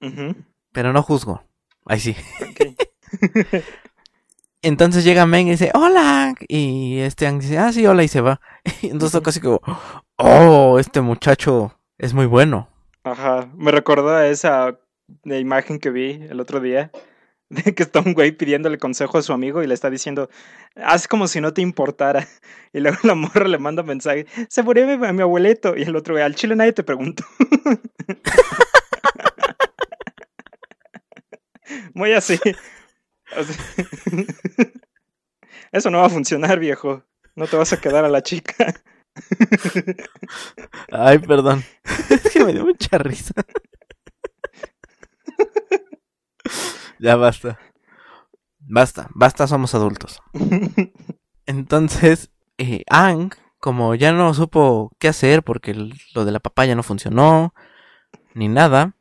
Ujú. 0.00 0.34
Pero 0.72 0.92
no 0.92 1.02
juzgo. 1.02 1.44
Ahí 1.86 2.00
sí. 2.00 2.16
Ok. 2.42 3.62
Entonces 4.62 5.04
llega 5.04 5.26
Meng 5.26 5.46
y 5.46 5.52
dice, 5.52 5.70
hola. 5.74 6.34
Y 6.48 6.98
este 6.98 7.26
Ang 7.26 7.40
dice, 7.40 7.58
ah, 7.58 7.72
sí, 7.72 7.86
hola, 7.86 8.02
y 8.02 8.08
se 8.08 8.20
va. 8.20 8.40
Y 8.82 8.88
entonces 8.90 9.20
así 9.24 9.40
como, 9.40 9.60
oh, 10.16 10.78
este 10.78 11.00
muchacho 11.00 11.78
es 11.98 12.14
muy 12.14 12.26
bueno. 12.26 12.68
Ajá. 13.04 13.48
Me 13.54 13.70
recordó 13.70 14.10
a 14.10 14.26
esa 14.26 14.78
imagen 15.24 15.78
que 15.78 15.90
vi 15.90 16.26
el 16.28 16.40
otro 16.40 16.60
día. 16.60 16.90
De 17.50 17.74
que 17.74 17.82
está 17.82 18.00
un 18.00 18.12
güey 18.12 18.32
pidiéndole 18.32 18.76
consejo 18.76 19.16
a 19.16 19.22
su 19.22 19.32
amigo 19.32 19.62
y 19.62 19.66
le 19.66 19.72
está 19.72 19.88
diciendo, 19.88 20.28
haz 20.76 21.08
como 21.08 21.26
si 21.28 21.40
no 21.40 21.54
te 21.54 21.62
importara. 21.62 22.26
Y 22.74 22.80
luego 22.80 22.98
la 23.04 23.14
morra 23.14 23.48
le 23.48 23.56
manda 23.56 23.82
mensaje, 23.82 24.26
se 24.50 24.62
murió 24.62 24.86
mi, 24.86 24.98
mi 24.98 25.22
abuelito. 25.22 25.74
Y 25.74 25.84
el 25.84 25.96
otro 25.96 26.12
güey, 26.12 26.22
al 26.22 26.34
chile 26.34 26.54
nadie 26.54 26.74
te 26.74 26.82
preguntó. 26.82 27.24
Muy 31.94 32.12
así. 32.12 32.38
Eso 35.72 35.90
no 35.90 35.98
va 36.00 36.06
a 36.06 36.10
funcionar, 36.10 36.58
viejo. 36.58 37.02
No 37.38 37.46
te 37.46 37.56
vas 37.56 37.72
a 37.72 37.80
quedar 37.80 38.04
a 38.04 38.08
la 38.08 38.20
chica. 38.20 38.74
Ay, 40.90 41.20
perdón. 41.20 41.62
es 42.10 42.32
que 42.32 42.44
me 42.44 42.52
dio 42.52 42.64
mucha 42.64 42.98
risa. 42.98 43.32
ya 46.98 47.14
basta. 47.14 47.56
Basta, 48.58 49.08
basta, 49.14 49.46
somos 49.46 49.72
adultos. 49.76 50.20
Entonces, 51.46 52.32
eh, 52.58 52.82
Ang, 52.88 53.30
como 53.60 53.94
ya 53.94 54.10
no 54.12 54.34
supo 54.34 54.90
qué 54.98 55.06
hacer 55.06 55.44
porque 55.44 55.74
lo 56.14 56.24
de 56.24 56.32
la 56.32 56.40
papaya 56.40 56.74
no 56.74 56.82
funcionó, 56.82 57.54
ni 58.34 58.48
nada, 58.48 58.96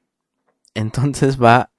entonces 0.75 1.41
va... 1.41 1.71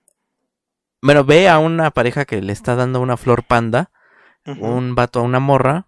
Bueno, 1.02 1.22
ve 1.22 1.48
a 1.48 1.60
una 1.60 1.92
pareja 1.92 2.24
que 2.24 2.42
le 2.42 2.52
está 2.52 2.74
dando 2.74 3.00
una 3.00 3.16
flor 3.16 3.44
panda, 3.44 3.92
un 4.44 4.96
vato 4.96 5.20
a 5.20 5.22
una 5.22 5.38
morra, 5.38 5.87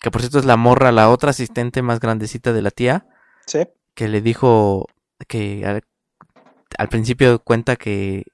que 0.00 0.10
por 0.10 0.20
cierto 0.20 0.38
es 0.38 0.44
la 0.44 0.56
morra, 0.56 0.92
la 0.92 1.10
otra 1.10 1.30
asistente 1.30 1.82
más 1.82 2.00
grandecita 2.00 2.52
de 2.52 2.62
la 2.62 2.70
tía, 2.70 3.06
Sí. 3.46 3.66
que 3.94 4.08
le 4.08 4.20
dijo 4.20 4.86
que 5.26 5.64
al, 5.66 5.82
al 6.78 6.88
principio 6.88 7.38
cuenta 7.40 7.76
que 7.76 8.24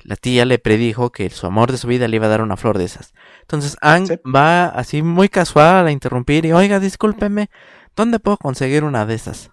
la 0.00 0.16
tía 0.16 0.44
le 0.44 0.58
predijo 0.58 1.12
que 1.12 1.30
su 1.30 1.46
amor 1.46 1.70
de 1.70 1.78
su 1.78 1.86
vida 1.86 2.08
le 2.08 2.16
iba 2.16 2.26
a 2.26 2.30
dar 2.30 2.42
una 2.42 2.56
flor 2.56 2.78
de 2.78 2.84
esas. 2.84 3.12
Entonces 3.42 3.76
Ang 3.82 4.06
Sí. 4.08 4.14
va 4.24 4.66
así 4.66 5.02
muy 5.02 5.28
casual 5.28 5.86
a 5.86 5.90
interrumpir 5.92 6.44
y, 6.46 6.52
oiga, 6.52 6.80
discúlpeme, 6.80 7.50
¿dónde 7.94 8.18
puedo 8.18 8.36
conseguir 8.38 8.84
una 8.84 9.04
de 9.06 9.14
esas? 9.14 9.50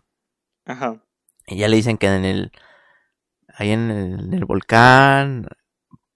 Ajá. 0.66 1.04
Y 1.46 1.58
ya 1.58 1.68
le 1.68 1.76
dicen 1.76 1.98
que 1.98 2.08
en 2.08 2.26
el, 2.26 2.52
ahí 3.56 3.72
en 3.72 3.92
el, 3.92 4.20
en 4.20 4.34
el 4.34 4.46
volcán, 4.46 5.48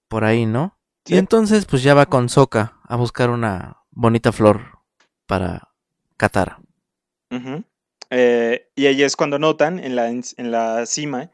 por 0.07 0.23
ahí, 0.23 0.45
¿no? 0.45 0.77
Sí. 1.05 1.15
Y 1.15 1.17
entonces 1.17 1.65
pues 1.65 1.83
ya 1.83 1.93
va 1.95 2.05
con 2.05 2.29
Soka 2.29 2.79
a 2.87 2.95
buscar 2.95 3.29
una 3.29 3.77
bonita 3.91 4.31
flor 4.31 4.79
para. 5.27 5.69
Ujú. 7.31 7.63
Eh, 8.09 8.69
y 8.75 8.85
ahí 8.85 9.03
es 9.03 9.15
cuando 9.15 9.39
notan 9.39 9.79
en 9.79 9.95
la, 9.95 10.09
en 10.09 10.23
la 10.51 10.85
cima, 10.85 11.31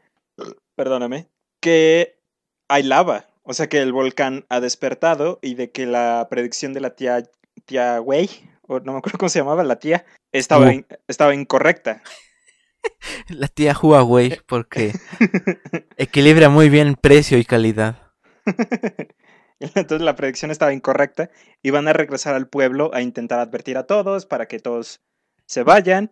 perdóname, 0.76 1.28
que 1.60 2.18
hay 2.68 2.82
lava. 2.82 3.26
O 3.42 3.52
sea 3.54 3.68
que 3.68 3.80
el 3.80 3.92
volcán 3.92 4.44
ha 4.48 4.60
despertado 4.60 5.38
y 5.42 5.54
de 5.54 5.70
que 5.70 5.86
la 5.86 6.26
predicción 6.30 6.72
de 6.72 6.80
la 6.80 6.90
tía, 6.94 7.22
tía 7.64 8.00
Wei, 8.00 8.30
o 8.66 8.80
no 8.80 8.92
me 8.92 8.98
acuerdo 8.98 9.18
cómo 9.18 9.28
se 9.28 9.40
llamaba 9.40 9.64
la 9.64 9.78
tía, 9.78 10.04
estaba, 10.32 10.72
in- 10.72 10.86
estaba 11.08 11.34
incorrecta. 11.34 12.02
La 13.28 13.48
tía 13.48 13.76
Huawei 13.78 14.38
porque 14.46 14.92
equilibra 15.98 16.48
muy 16.48 16.70
bien 16.70 16.94
precio 16.94 17.36
y 17.36 17.44
calidad. 17.44 18.12
Entonces 19.60 20.02
la 20.02 20.16
predicción 20.16 20.50
estaba 20.50 20.72
incorrecta 20.72 21.30
y 21.62 21.70
van 21.70 21.88
a 21.88 21.92
regresar 21.92 22.34
al 22.34 22.48
pueblo 22.48 22.90
a 22.94 23.02
intentar 23.02 23.38
advertir 23.38 23.76
a 23.76 23.86
todos 23.86 24.26
para 24.26 24.46
que 24.46 24.58
todos 24.58 25.00
se 25.46 25.62
vayan. 25.62 26.10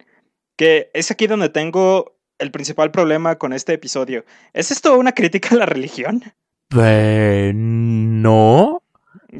Que 0.56 0.90
es 0.92 1.10
aquí 1.10 1.26
donde 1.26 1.48
tengo 1.48 2.18
el 2.38 2.50
principal 2.50 2.90
problema 2.90 3.36
con 3.36 3.52
este 3.52 3.74
episodio. 3.74 4.24
¿Es 4.52 4.70
esto 4.70 4.98
una 4.98 5.12
crítica 5.12 5.50
a 5.54 5.58
la 5.58 5.66
religión? 5.66 6.22
Pues, 6.68 7.54
no, 7.54 8.82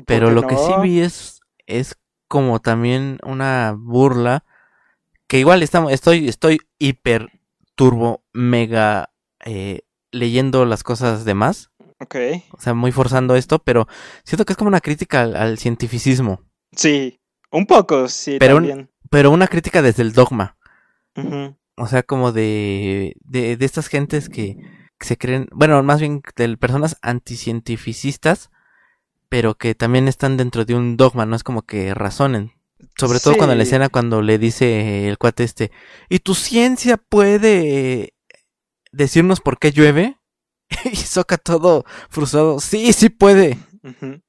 pero 0.06 0.30
lo 0.30 0.46
que 0.46 0.56
sí 0.56 0.72
vi 0.82 1.00
es, 1.00 1.40
es 1.66 1.96
como 2.26 2.60
también 2.60 3.18
una 3.22 3.74
burla 3.76 4.44
que 5.26 5.38
igual 5.38 5.62
estamos, 5.62 5.92
estoy, 5.92 6.28
estoy 6.28 6.58
hiper 6.78 7.28
turbo 7.74 8.24
mega 8.32 9.10
eh, 9.44 9.82
leyendo 10.10 10.64
las 10.64 10.82
cosas 10.82 11.24
de 11.24 11.34
más, 11.34 11.67
Ok. 12.00 12.16
o 12.52 12.60
sea, 12.60 12.74
muy 12.74 12.92
forzando 12.92 13.34
esto, 13.34 13.58
pero 13.58 13.88
siento 14.24 14.44
que 14.44 14.52
es 14.52 14.56
como 14.56 14.68
una 14.68 14.80
crítica 14.80 15.22
al, 15.22 15.36
al 15.36 15.58
cientificismo, 15.58 16.42
Sí, 16.72 17.18
un 17.50 17.66
poco, 17.66 18.08
sí, 18.08 18.36
Pero 18.38 18.56
un- 18.58 18.66
también. 18.68 18.90
pero 19.10 19.30
una 19.30 19.48
crítica 19.48 19.80
desde 19.82 20.02
el 20.02 20.12
dogma. 20.12 20.56
O 21.76 21.86
sea, 21.88 22.02
como 22.04 22.30
de, 22.32 23.16
de, 23.24 23.56
de 23.56 23.64
estas 23.64 23.88
gentes 23.88 24.28
que, 24.28 24.56
que 24.98 25.06
se 25.06 25.16
creen, 25.16 25.48
bueno, 25.52 25.82
más 25.82 25.98
bien 26.00 26.22
de 26.36 26.56
personas 26.56 26.96
anticientificistas, 27.02 28.50
pero 29.28 29.56
que 29.56 29.74
también 29.74 30.06
están 30.08 30.36
dentro 30.36 30.64
de 30.64 30.74
un 30.74 30.96
dogma, 30.96 31.26
no 31.26 31.34
es 31.36 31.42
como 31.42 31.62
que 31.62 31.94
razonen. 31.94 32.52
Sobre 32.96 33.18
todo 33.18 33.36
cuando 33.36 33.52
en 33.52 33.58
la 33.58 33.64
escena, 33.64 33.88
cuando 33.88 34.22
le 34.22 34.38
dice 34.38 35.08
el 35.08 35.18
cuate 35.18 35.42
este, 35.44 35.72
¿y 36.08 36.20
tu 36.20 36.34
ciencia 36.34 36.96
puede 36.96 38.14
decirnos 38.92 39.40
por 39.40 39.58
qué 39.58 39.72
llueve? 39.72 40.17
y 40.84 40.96
Soca 40.96 41.38
todo 41.38 41.84
frustrado, 42.10 42.60
sí, 42.60 42.92
sí 42.92 43.08
puede. 43.08 43.58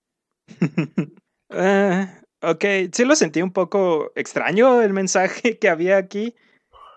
Eh, 1.52 2.08
ok, 2.42 2.64
sí 2.94 3.06
lo 3.06 3.16
sentí 3.16 3.42
un 3.42 3.52
poco 3.52 4.12
extraño 4.14 4.84
el 4.84 4.94
mensaje 4.94 5.58
que 5.60 5.68
había 5.68 5.98
aquí. 5.98 6.36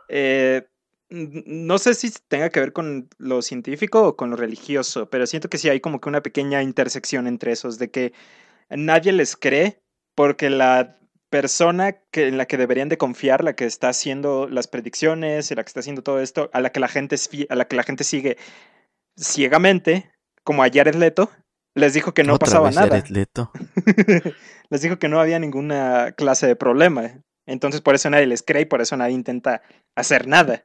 Eh, 0.08 0.66
no 1.08 1.78
sé 1.78 1.94
si 1.94 2.10
tenga 2.28 2.50
que 2.50 2.60
ver 2.60 2.72
con 2.72 3.08
lo 3.18 3.40
científico 3.42 4.08
o 4.08 4.16
con 4.16 4.30
lo 4.30 4.36
religioso, 4.36 5.08
pero 5.08 5.26
siento 5.26 5.48
que 5.48 5.58
sí 5.58 5.68
hay 5.68 5.80
como 5.80 6.00
que 6.00 6.08
una 6.08 6.22
pequeña 6.22 6.62
intersección 6.62 7.26
entre 7.26 7.52
esos, 7.52 7.78
de 7.78 7.90
que 7.90 8.12
nadie 8.70 9.12
les 9.12 9.36
cree 9.36 9.82
porque 10.14 10.50
la 10.50 10.98
persona 11.30 11.92
que, 12.10 12.28
en 12.28 12.36
la 12.36 12.46
que 12.46 12.58
deberían 12.58 12.88
de 12.90 12.98
confiar, 12.98 13.42
la 13.42 13.54
que 13.56 13.64
está 13.64 13.88
haciendo 13.88 14.48
las 14.48 14.68
predicciones 14.68 15.50
la 15.50 15.64
que 15.64 15.68
está 15.68 15.80
haciendo 15.80 16.02
todo 16.02 16.20
esto, 16.20 16.50
a 16.52 16.60
la 16.60 16.70
que 16.70 16.80
la 16.80 16.88
gente, 16.88 17.16
a 17.48 17.54
la 17.54 17.66
que 17.66 17.76
la 17.76 17.82
gente 17.82 18.04
sigue 18.04 18.36
ciegamente, 19.16 20.10
como 20.44 20.62
a 20.62 20.70
Jared 20.72 20.94
Leto, 20.94 21.30
les 21.74 21.94
dijo 21.94 22.12
que 22.12 22.24
no 22.24 22.34
Otra 22.34 22.46
pasaba 22.46 22.66
vez 22.66 22.76
nada. 22.76 22.88
Jared 22.88 23.08
Leto. 23.08 23.50
les 24.70 24.80
dijo 24.82 24.98
que 24.98 25.08
no 25.08 25.20
había 25.20 25.38
ninguna 25.38 26.12
clase 26.12 26.46
de 26.46 26.56
problema. 26.56 27.22
Entonces 27.46 27.80
por 27.80 27.94
eso 27.94 28.10
nadie 28.10 28.26
les 28.26 28.42
cree 28.42 28.62
y 28.62 28.66
por 28.66 28.80
eso 28.80 28.96
nadie 28.96 29.14
intenta 29.14 29.62
hacer 29.94 30.26
nada. 30.26 30.64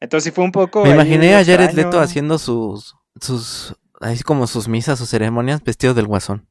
Entonces 0.00 0.24
sí 0.24 0.34
fue 0.34 0.44
un 0.44 0.52
poco... 0.52 0.84
Me 0.84 0.90
imaginé 0.90 1.34
a 1.34 1.44
Jared 1.44 1.66
extraño. 1.66 1.88
Leto 1.88 2.00
haciendo 2.00 2.38
sus, 2.38 2.96
sus, 3.20 3.76
así 4.00 4.22
como 4.22 4.46
sus 4.46 4.66
misas, 4.66 4.98
sus 4.98 5.10
ceremonias, 5.10 5.62
vestido 5.62 5.94
del 5.94 6.06
guasón. 6.06 6.48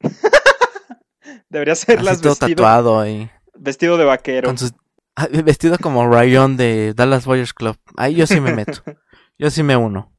Debería 1.48 1.74
ser 1.74 2.02
las 2.02 2.20
vestido, 2.20 2.36
tatuado 2.36 3.00
ahí. 3.00 3.30
vestido 3.54 3.96
de 3.96 4.04
vaquero. 4.04 4.48
Con 4.48 4.58
sus, 4.58 4.72
ah, 5.16 5.28
vestido 5.44 5.78
como 5.78 6.06
Ryan 6.06 6.56
de 6.56 6.92
Dallas 6.94 7.24
Boyers 7.24 7.54
Club. 7.54 7.76
Ahí 7.96 8.14
yo 8.16 8.26
sí 8.26 8.40
me 8.40 8.52
meto. 8.54 8.82
Yo 9.36 9.50
sí 9.50 9.64
me 9.64 9.76
uno. 9.76 10.13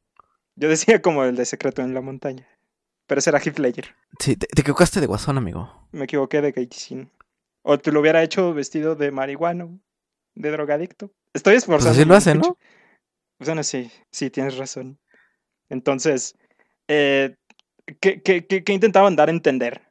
Yo 0.55 0.69
decía 0.69 1.01
como 1.01 1.23
el 1.23 1.35
de 1.35 1.45
Secreto 1.45 1.81
en 1.81 1.93
la 1.93 2.01
Montaña. 2.01 2.47
Pero 3.07 3.19
ese 3.19 3.29
era 3.29 3.39
Heath 3.39 3.59
Ledger. 3.59 3.95
Sí, 4.19 4.35
te, 4.35 4.47
te 4.47 4.61
equivocaste 4.61 4.99
de 4.99 5.05
guasón, 5.07 5.37
amigo. 5.37 5.87
Me 5.91 6.05
equivoqué 6.05 6.41
de 6.41 6.51
Gaitsin. 6.51 7.11
O 7.61 7.77
tú 7.77 7.91
lo 7.91 7.99
hubiera 7.99 8.23
hecho 8.23 8.53
vestido 8.53 8.95
de 8.95 9.11
marihuano, 9.11 9.79
de 10.33 10.51
drogadicto. 10.51 11.11
Estoy 11.33 11.53
Pues 11.53 11.63
esforzando. 11.63 11.91
así 11.99 12.05
lo 12.05 12.15
hace, 12.15 12.35
¿no? 12.35 12.57
Bueno, 13.39 13.63
sí, 13.63 13.91
sí, 14.11 14.29
tienes 14.29 14.57
razón. 14.57 14.97
Entonces, 15.69 16.35
eh, 16.87 17.35
¿qué, 17.99 18.21
qué, 18.21 18.45
qué- 18.45 18.63
qué 18.63 18.73
intentaban 18.73 19.15
dar 19.15 19.29
a 19.29 19.31
entender? 19.31 19.81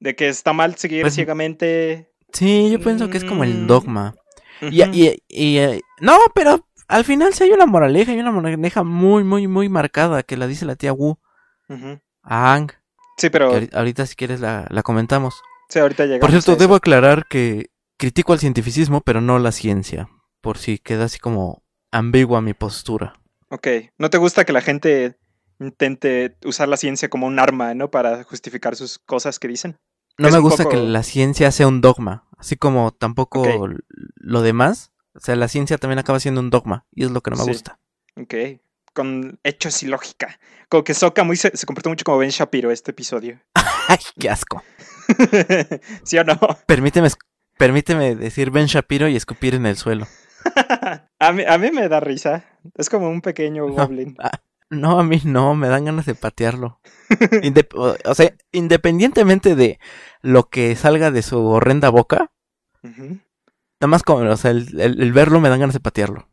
De 0.00 0.14
que 0.14 0.28
está 0.28 0.52
mal 0.52 0.76
seguir 0.76 1.02
Pues- 1.02 1.14
ciegamente. 1.14 2.12
Sí, 2.32 2.70
yo 2.70 2.78
pienso 2.78 3.08
que 3.08 3.16
es 3.18 3.24
como 3.24 3.42
el 3.44 3.64
Mm. 3.64 3.66
dogma. 3.66 4.14
Y, 4.60 4.82
y- 4.82 5.22
y, 5.28 5.58
eh, 5.58 5.80
no, 6.00 6.18
pero 6.34 6.66
al 6.88 7.04
final 7.04 7.32
sí 7.34 7.44
hay 7.44 7.50
una 7.52 7.66
moraleja, 7.66 8.12
hay 8.12 8.18
una 8.18 8.32
moraleja 8.32 8.82
muy, 8.82 9.22
muy, 9.24 9.46
muy 9.46 9.68
marcada 9.68 10.22
que 10.22 10.36
la 10.36 10.46
dice 10.46 10.64
la 10.66 10.76
tía 10.76 10.92
Wu 10.92 11.18
Ujú. 11.68 12.00
a 12.22 12.54
Ang. 12.54 12.72
Sí, 13.16 13.30
pero. 13.30 13.50
ahorita 13.72 14.06
si 14.06 14.14
quieres 14.14 14.40
la, 14.40 14.66
la 14.70 14.82
comentamos. 14.82 15.40
Sí, 15.68 15.78
ahorita 15.78 16.04
llegamos. 16.04 16.20
Por 16.20 16.30
cierto, 16.30 16.56
debo 16.56 16.74
aclarar 16.76 17.26
que 17.28 17.70
critico 17.98 18.32
al 18.32 18.38
cientificismo, 18.38 19.00
pero 19.02 19.20
no 19.20 19.38
la 19.38 19.52
ciencia. 19.52 20.08
Por 20.40 20.56
si 20.58 20.78
queda 20.78 21.04
así 21.04 21.18
como 21.18 21.62
ambigua 21.90 22.40
mi 22.40 22.54
postura. 22.54 23.14
Ok. 23.50 23.66
¿No 23.98 24.08
te 24.08 24.18
gusta 24.18 24.44
que 24.44 24.52
la 24.52 24.60
gente 24.62 25.18
intente 25.58 26.36
usar 26.44 26.68
la 26.68 26.76
ciencia 26.76 27.08
como 27.10 27.26
un 27.26 27.38
arma, 27.38 27.74
¿no? 27.74 27.90
Para 27.90 28.22
justificar 28.24 28.76
sus 28.76 28.98
cosas 28.98 29.38
que 29.38 29.48
dicen. 29.48 29.76
No 30.16 30.30
me 30.30 30.38
gusta 30.38 30.64
poco- 30.64 30.76
que 30.76 30.82
la 30.82 31.02
ciencia 31.02 31.50
sea 31.50 31.66
un 31.68 31.80
dogma, 31.80 32.26
así 32.38 32.56
como 32.56 32.92
tampoco 32.92 33.68
lo 34.16 34.42
demás. 34.42 34.92
O 35.18 35.20
sea, 35.20 35.36
la 35.36 35.48
ciencia 35.48 35.76
también 35.78 35.98
acaba 35.98 36.20
siendo 36.20 36.40
un 36.40 36.50
dogma, 36.50 36.86
y 36.94 37.04
es 37.04 37.10
lo 37.10 37.20
que 37.20 37.30
no 37.30 37.36
me 37.36 37.42
Sí. 37.44 37.50
gusta. 37.50 37.78
Ok. 38.16 38.34
Con 38.94 39.38
hechos 39.44 39.82
y 39.82 39.86
lógica. 39.86 40.38
Como 40.68 40.84
que 40.84 40.94
Soka 40.94 41.22
muy 41.24 41.36
se, 41.36 41.56
se 41.56 41.66
comportó 41.66 41.88
mucho 41.90 42.04
como 42.04 42.18
Ben 42.18 42.30
Shapiro 42.30 42.70
este 42.70 42.90
episodio. 42.92 43.40
¡Ay, 43.88 43.98
qué 44.18 44.30
asco! 44.30 44.62
¿Sí 46.04 46.18
o 46.18 46.24
no? 46.24 46.38
Permíteme, 46.66 47.08
permíteme 47.56 48.14
decir 48.14 48.50
Ben 48.50 48.66
Shapiro 48.66 49.08
y 49.08 49.16
escupir 49.16 49.54
en 49.54 49.66
el 49.66 49.76
suelo. 49.76 50.06
a, 51.18 51.32
mí, 51.32 51.42
a 51.46 51.58
mí 51.58 51.70
me 51.70 51.88
da 51.88 52.00
risa. 52.00 52.44
Es 52.76 52.88
como 52.90 53.08
un 53.08 53.20
pequeño 53.20 53.66
goblin. 53.68 54.16
No, 54.70 54.98
a 55.00 55.02
mí 55.04 55.20
no, 55.24 55.54
me 55.54 55.68
dan 55.68 55.86
ganas 55.86 56.04
de 56.06 56.14
patearlo. 56.14 56.80
Indep- 57.08 57.98
o 58.04 58.14
sea, 58.14 58.34
independientemente 58.52 59.54
de 59.54 59.78
lo 60.20 60.48
que 60.50 60.76
salga 60.76 61.10
de 61.10 61.22
su 61.22 61.42
horrenda 61.46 61.88
boca, 61.88 62.30
Ujú. 62.82 63.18
Nada 63.80 63.88
más 63.90 64.02
como, 64.02 64.20
o 64.30 64.36
sea, 64.36 64.50
el, 64.52 64.80
el- 64.80 65.00
el 65.02 65.12
verlo 65.12 65.40
me 65.40 65.48
dan 65.48 65.60
ganas 65.60 65.74
de 65.74 65.80
patearlo. 65.80 66.28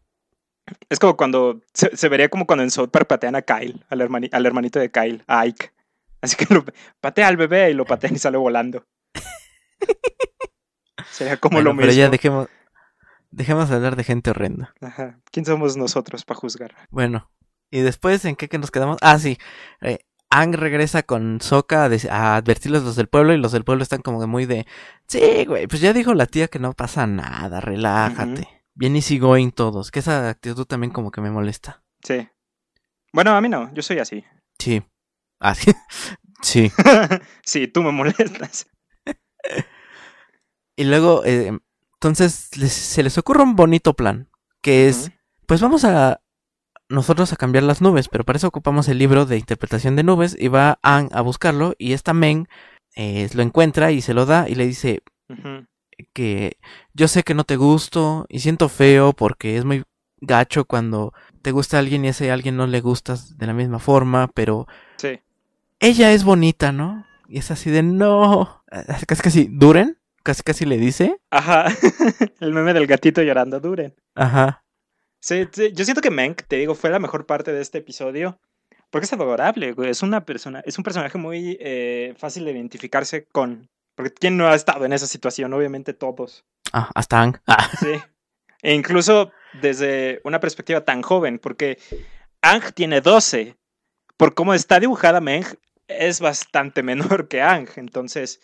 Es 0.90 0.98
como 1.00 1.16
cuando. 1.16 1.62
Se, 1.74 1.96
se 1.96 2.10
vería 2.10 2.30
como 2.30 2.48
cuando 2.48 2.64
en 2.64 2.72
South 2.72 2.90
Park 2.90 3.08
patean 3.08 3.36
a 3.36 3.44
Kyle, 3.44 3.86
al, 3.90 4.02
hermani- 4.02 4.30
al 4.32 4.46
hermanito 4.46 4.80
de 4.80 4.90
Kyle, 4.92 5.24
a 5.28 5.42
Ike. 5.42 5.72
Así 6.22 6.36
que 6.36 6.52
lo 6.54 6.66
patea 7.02 7.28
al 7.28 7.38
bebé 7.38 7.70
y 7.70 7.74
lo 7.76 7.86
patean 7.86 8.16
y 8.16 8.20
sale 8.20 8.38
volando. 8.38 8.84
Sería 11.12 11.38
como 11.38 11.58
Bueno, 11.58 11.72
lo 11.72 11.76
pero 11.78 11.88
mismo. 11.88 12.00
ya 12.02 12.10
dejemos, 12.10 12.48
dejemos 13.32 13.70
de 13.70 13.76
hablar 13.76 13.96
de 13.96 14.04
gente 14.04 14.30
horrenda. 14.32 14.74
Ajá. 14.82 15.20
¿Quién 15.32 15.46
somos 15.46 15.78
nosotros 15.78 16.26
para 16.26 16.40
juzgar? 16.40 16.76
Bueno, 16.90 17.32
y 17.72 17.82
después, 17.82 18.26
¿en 18.26 18.36
qué 18.36 18.48
que 18.48 18.58
nos 18.58 18.72
quedamos? 18.72 18.98
Ah, 19.02 19.20
sí. 19.20 19.38
eh, 19.82 20.00
Ang 20.30 20.54
regresa 20.54 21.04
con 21.04 21.40
Sokka 21.40 21.86
a, 21.86 22.36
advertirles 22.36 22.84
los 22.84 22.96
del 22.96 23.08
pueblo 23.08 23.34
y 23.34 23.38
los 23.38 23.52
del 23.52 23.64
pueblo 23.64 23.84
están 23.84 24.02
como 24.02 24.20
que 24.20 24.26
muy 24.28 24.46
de... 24.46 24.66
Sí, 25.08 25.46
güey, 25.46 25.68
pues 25.68 25.82
ya 25.82 25.94
dijo 25.94 26.14
la 26.14 26.26
tía 26.26 26.48
que 26.48 26.60
no 26.60 26.74
pasa 26.74 27.08
nada, 27.08 27.62
relájate. 27.62 28.48
Bien 28.74 28.96
easygoing 28.96 29.52
todos, 29.52 29.92
que 29.92 30.00
esa 30.00 30.30
actitud 30.30 30.66
también 30.66 30.92
como 30.92 31.12
que 31.12 31.22
me 31.22 31.32
molesta. 31.32 31.84
Sí. 32.04 32.28
Bueno, 33.14 33.32
a 33.36 33.40
mí 33.42 33.48
no, 33.48 33.74
yo 33.74 33.82
soy 33.82 34.00
así. 34.00 34.26
Sí. 34.60 34.84
Ah, 35.40 35.56
sí. 35.56 35.72
sí. 37.46 37.68
tú 37.68 37.82
me 37.84 37.92
molestas. 37.92 38.68
Y 40.78 40.84
luego, 40.84 41.24
eh, 41.24 41.58
entonces 41.94 42.50
les- 42.58 42.74
se 42.74 43.02
les 43.02 43.18
ocurre 43.18 43.44
un 43.44 43.56
bonito 43.56 43.94
plan, 43.94 44.30
que 44.62 44.90
es, 44.90 45.10
pues 45.46 45.62
vamos 45.62 45.86
a 45.86 46.20
nosotros 46.90 47.34
a 47.34 47.36
cambiar 47.36 47.64
las 47.64 47.82
nubes, 47.82 48.08
pero 48.10 48.24
para 48.24 48.38
eso 48.38 48.48
ocupamos 48.48 48.88
el 48.90 48.98
libro 49.00 49.26
de 49.26 49.38
interpretación 49.38 49.96
de 49.96 50.04
nubes 50.04 50.36
y 50.40 50.48
va 50.50 50.80
Ang 50.84 51.10
a 51.14 51.22
buscarlo 51.22 51.74
y 51.78 51.94
esta 51.94 52.14
Meng 52.14 52.48
eh, 52.96 53.28
lo 53.34 53.42
encuentra 53.42 53.92
y 53.92 54.02
se 54.02 54.14
lo 54.14 54.26
da 54.26 54.48
y 54.48 54.56
le 54.56 54.66
dice 54.68 55.02
que 56.14 56.58
yo 56.94 57.08
sé 57.08 57.24
que 57.24 57.34
no 57.34 57.44
te 57.44 57.56
gusto 57.56 58.26
y 58.30 58.40
siento 58.40 58.70
feo 58.70 59.14
porque 59.14 59.58
es 59.58 59.66
muy 59.66 59.84
gacho 60.22 60.66
cuando 60.66 61.14
te 61.42 61.52
gusta 61.52 61.80
alguien 61.80 62.04
y 62.04 62.08
a 62.08 62.12
ese 62.12 62.32
alguien 62.32 62.58
no 62.58 62.68
le 62.68 62.82
gustas 62.82 63.38
de 63.38 63.48
la 63.48 63.54
misma 63.54 63.80
forma, 63.80 64.28
pero 64.34 64.68
Sí. 64.98 65.20
ella 65.80 66.12
es 66.12 66.24
bonita, 66.24 66.72
¿no? 66.72 67.06
Y 67.28 67.40
es 67.40 67.52
así 67.52 67.70
de 67.72 67.84
no, 67.84 68.64
casi 69.08 69.22
casi 69.24 69.48
duren, 69.52 69.98
casi 70.24 70.44
casi 70.44 70.66
le 70.66 70.78
dice, 70.78 71.18
Ajá. 71.32 71.66
El 72.40 72.54
meme 72.54 72.74
del 72.74 72.88
gatito 72.88 73.22
llorando, 73.22 73.60
Duren. 73.60 73.96
ajá. 74.16 74.64
Sí, 75.26 75.48
sí, 75.52 75.72
yo 75.74 75.84
siento 75.86 76.02
que 76.02 76.12
Menk, 76.12 76.44
te 76.48 76.58
digo, 76.58 76.76
fue 76.76 76.92
la 76.92 77.00
mejor 77.00 77.26
parte 77.26 77.52
de 77.52 77.60
este 77.60 77.80
episodio. 77.80 78.40
Porque 78.92 79.06
es 79.06 79.14
adorable, 79.14 79.72
güey. 79.72 79.90
Es 79.90 80.04
una 80.04 80.24
persona, 80.24 80.62
es 80.68 80.78
un 80.78 80.84
personaje 80.84 81.18
muy 81.18 81.58
eh, 81.60 82.14
fácil 82.16 82.46
de 82.46 82.52
identificarse 82.52 83.26
con. 83.26 83.68
Porque 83.96 84.14
¿quién 84.14 84.38
no 84.38 84.48
ha 84.48 84.54
estado 84.54 84.86
en 84.86 84.94
esa 84.94 85.08
situación? 85.08 85.52
Obviamente 85.54 85.96
todos. 85.96 86.46
Ah, 86.72 86.92
hasta 86.94 87.20
Ang. 87.24 87.38
Ah, 87.48 87.68
Sí. 87.80 87.94
E 88.62 88.76
incluso 88.76 89.32
desde 89.62 90.22
una 90.26 90.40
perspectiva 90.40 90.82
tan 90.82 91.02
joven, 91.02 91.40
porque 91.40 91.80
Ang 92.44 92.62
tiene 92.76 93.02
12. 93.02 93.56
Por 94.18 94.36
cómo 94.36 94.54
está 94.54 94.80
dibujada 94.80 95.22
Meng, 95.22 95.46
es 95.88 96.20
bastante 96.20 96.84
menor 96.84 97.28
que 97.30 97.42
Ang. 97.42 97.68
Entonces, 97.78 98.42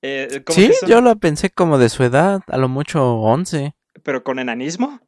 eh, 0.00 0.44
sí, 0.50 0.70
son- 0.74 0.88
yo 0.88 1.00
lo 1.00 1.16
pensé 1.16 1.50
como 1.50 1.76
de 1.76 1.88
su 1.88 2.04
edad, 2.04 2.42
a 2.46 2.56
lo 2.56 2.68
mucho 2.68 3.16
11. 3.16 3.74
¿Pero 4.04 4.22
con 4.22 4.38
enanismo? 4.38 5.00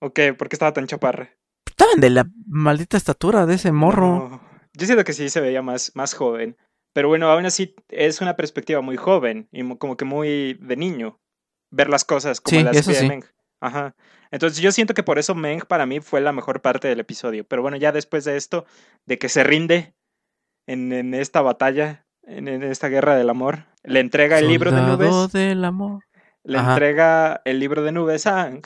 ¿O 0.00 0.12
qué? 0.12 0.34
¿Por 0.34 0.48
qué 0.48 0.56
estaba 0.56 0.72
tan 0.72 0.86
chaparra? 0.86 1.30
Estaban 1.66 2.00
de 2.00 2.10
la 2.10 2.26
maldita 2.46 2.96
estatura 2.96 3.46
de 3.46 3.54
ese 3.54 3.72
morro. 3.72 4.28
No, 4.30 4.40
Yo 4.74 4.86
siento 4.86 5.04
que 5.04 5.12
sí 5.12 5.28
se 5.28 5.40
veía 5.40 5.62
más, 5.62 5.92
más 5.94 6.14
joven. 6.14 6.56
Pero 6.94 7.08
bueno, 7.08 7.30
aún 7.30 7.46
así 7.46 7.74
es 7.88 8.20
una 8.20 8.36
perspectiva 8.36 8.80
muy 8.80 8.96
joven 8.96 9.48
y 9.52 9.62
como 9.76 9.96
que 9.96 10.04
muy 10.04 10.54
de 10.60 10.76
niño. 10.76 11.20
Ver 11.70 11.88
las 11.90 12.04
cosas 12.04 12.40
como 12.40 12.58
Sí, 12.58 12.64
las 12.64 12.76
eso 12.76 12.92
sí. 12.92 13.06
Meng. 13.06 13.24
Ajá. 13.60 13.94
Entonces 14.30 14.60
yo 14.60 14.72
siento 14.72 14.94
que 14.94 15.02
por 15.02 15.18
eso 15.18 15.34
Meng 15.34 15.60
para 15.66 15.86
mí 15.86 16.00
fue 16.00 16.20
la 16.20 16.32
mejor 16.32 16.62
parte 16.62 16.88
del 16.88 17.00
episodio. 17.00 17.44
Pero 17.46 17.62
bueno, 17.62 17.76
ya 17.76 17.92
después 17.92 18.24
de 18.24 18.36
esto, 18.36 18.64
de 19.06 19.18
que 19.18 19.28
se 19.28 19.44
rinde 19.44 19.94
en, 20.66 20.92
en 20.92 21.14
esta 21.14 21.42
batalla, 21.42 22.06
en, 22.22 22.48
en 22.48 22.62
esta 22.62 22.88
guerra 22.88 23.16
del 23.16 23.30
amor, 23.30 23.66
le 23.84 24.00
entrega 24.00 24.38
el 24.38 24.48
libro 24.48 24.70
de 24.72 24.80
nubes. 24.82 25.32
del 25.32 25.64
amor. 25.64 26.04
Le 26.44 26.58
Ajá. 26.58 26.72
entrega 26.72 27.42
el 27.44 27.58
libro 27.60 27.82
de 27.82 27.92
nubes 27.92 28.26
a 28.26 28.42
Aang 28.42 28.62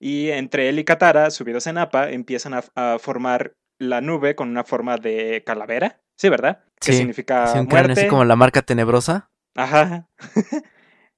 y 0.00 0.30
entre 0.30 0.68
él 0.68 0.78
y 0.78 0.84
Katara, 0.84 1.30
subidos 1.30 1.66
en 1.66 1.78
APA, 1.78 2.10
empiezan 2.10 2.54
a, 2.54 2.64
a 2.74 2.98
formar 2.98 3.52
la 3.78 4.00
nube 4.00 4.34
con 4.34 4.48
una 4.50 4.64
forma 4.64 4.96
de 4.96 5.42
calavera. 5.44 6.00
Sí, 6.18 6.28
¿verdad? 6.28 6.64
Que 6.80 6.92
Sí, 6.92 6.98
significa 6.98 7.44
Así 7.44 7.58
un 7.58 7.66
muerte. 7.66 7.92
así 7.92 8.06
como 8.08 8.24
la 8.24 8.36
marca 8.36 8.62
tenebrosa. 8.62 9.30
Ajá. 9.54 10.08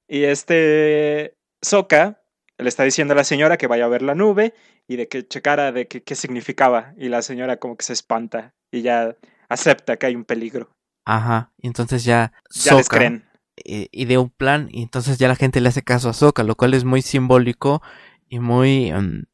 y 0.07 0.23
este 0.23 1.35
Sokka 1.61 2.21
le 2.57 2.67
está 2.69 2.83
diciendo 2.83 3.13
a 3.13 3.17
la 3.17 3.23
señora 3.23 3.57
que 3.57 3.67
vaya 3.67 3.85
a 3.85 3.89
ver 3.89 4.01
la 4.01 4.15
nube 4.15 4.53
y 4.87 4.95
de 4.97 5.07
que 5.07 5.25
checara 5.27 5.71
de 5.71 5.87
que- 5.87 6.03
qué 6.03 6.15
significaba. 6.15 6.93
Y 6.97 7.09
la 7.09 7.21
señora 7.21 7.57
como 7.57 7.77
que 7.77 7.85
se 7.85 7.93
espanta 7.93 8.53
y 8.71 8.81
ya 8.81 9.15
acepta 9.49 9.97
que 9.97 10.07
hay 10.07 10.15
un 10.15 10.25
peligro. 10.25 10.69
Ajá. 11.05 11.51
Y 11.57 11.67
entonces 11.67 12.03
ya 12.03 12.33
Ya 12.53 12.75
les 12.75 12.89
creen. 12.89 13.25
eh, 13.65 13.87
ideó 13.91 14.21
un 14.21 14.29
plan 14.29 14.67
y 14.71 14.83
entonces 14.83 15.17
ya 15.17 15.27
la 15.27 15.35
gente 15.35 15.61
le 15.61 15.69
hace 15.69 15.81
caso 15.83 16.09
a 16.09 16.13
Sokka, 16.13 16.43
lo 16.43 16.55
cual 16.55 16.73
es 16.73 16.83
muy 16.85 17.01
simbólico 17.01 17.81
y 18.29 18.39
muy 18.39 18.89
em, 18.89 19.25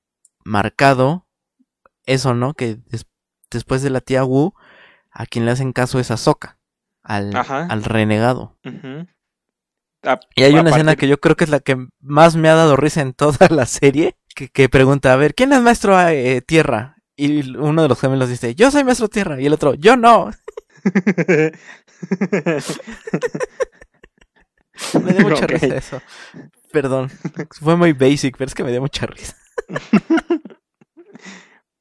marcado. 0.43 1.27
Eso, 2.05 2.33
¿no? 2.33 2.53
Que 2.53 2.75
des- 2.75 3.07
después 3.51 3.81
de 3.81 3.89
la 3.89 4.01
tía 4.01 4.23
Wu, 4.23 4.53
a 5.11 5.25
quien 5.25 5.45
le 5.45 5.51
hacen 5.51 5.73
caso 5.73 5.99
es 5.99 6.11
a 6.11 6.17
Sokka, 6.17 6.59
al, 7.03 7.35
al 7.35 7.83
renegado. 7.83 8.57
A- 10.03 10.19
Y 10.35 10.43
hay 10.43 10.53
una 10.53 10.69
escena 10.69 10.91
partir- 10.91 10.97
que 10.99 11.07
yo 11.07 11.19
creo 11.19 11.35
que 11.35 11.45
es 11.45 11.49
la 11.49 11.59
que 11.61 11.87
más 11.99 12.35
me 12.35 12.49
ha 12.49 12.55
dado 12.55 12.75
risa 12.75 13.01
en 13.01 13.13
toda 13.13 13.37
la 13.49 13.65
serie, 13.65 14.15
que, 14.35 14.49
que 14.49 14.69
pregunta, 14.69 15.13
a 15.13 15.15
ver, 15.15 15.33
¿quién 15.35 15.51
es 15.53 15.61
maestro 15.61 15.99
eh, 16.09 16.41
tierra? 16.41 16.97
Y 17.17 17.55
uno 17.57 17.81
de 17.81 17.87
los 17.87 17.99
gemelos 17.99 18.29
dice, 18.29 18.55
yo 18.55 18.69
soy 18.71 18.83
maestro 18.83 19.07
tierra, 19.07 19.39
y 19.41 19.45
el 19.45 19.53
otro, 19.53 19.73
yo 19.73 19.95
no. 19.97 20.31
Me 25.01 25.13
dio 25.13 25.29
mucha 25.29 25.47
risa 25.47 25.77
eso. 25.77 26.01
Perdón, 26.75 27.09
fue 27.61 27.77
muy 27.77 27.93
basic, 27.93 28.35
pero 28.37 28.49
es 28.49 28.53
que 28.53 28.61
me 28.61 28.71
dio 28.71 28.81
mucha 28.81 29.05
risa. 29.05 29.37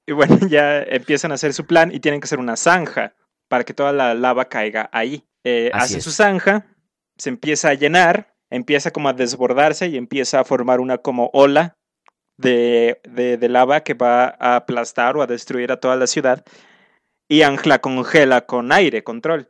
Y 0.07 0.13
bueno, 0.13 0.39
ya 0.49 0.83
empiezan 0.83 1.33
a 1.33 1.37
hacer 1.37 1.55
su 1.55 1.65
plan 1.65 1.91
y 1.91 1.99
tienen 1.99 2.21
que 2.21 2.27
hacer 2.27 2.39
una 2.39 2.57
zanja 2.57 3.15
para 3.49 3.65
que 3.65 3.73
toda 3.73 3.91
la 3.91 4.13
lava 4.13 4.51
caiga 4.51 4.91
ahí. 4.93 5.25
Eh, 5.45 5.71
hacen 5.73 5.97
es. 5.97 6.05
su 6.05 6.11
zanja, 6.11 6.67
se 7.17 7.31
empieza 7.31 7.71
a 7.71 7.75
llenar, 7.75 8.35
empieza 8.51 8.91
como 8.91 9.09
a 9.09 9.15
desbordarse 9.15 9.87
y 9.87 9.97
empieza 9.97 10.41
a 10.41 10.45
formar 10.45 10.81
una 10.81 10.99
como 10.99 11.31
ola 11.33 11.79
de, 12.37 13.01
de, 13.05 13.39
de 13.39 13.49
lava 13.49 13.81
que 13.81 13.95
va 13.95 14.37
a 14.39 14.57
aplastar 14.57 15.17
o 15.17 15.23
a 15.23 15.27
destruir 15.27 15.73
a 15.73 15.81
toda 15.81 15.97
la 15.97 16.07
ciudad. 16.07 16.45
Y 17.27 17.41
Aang 17.41 17.81
congela 17.81 18.43
con 18.43 18.73
aire, 18.73 19.03
control. 19.03 19.49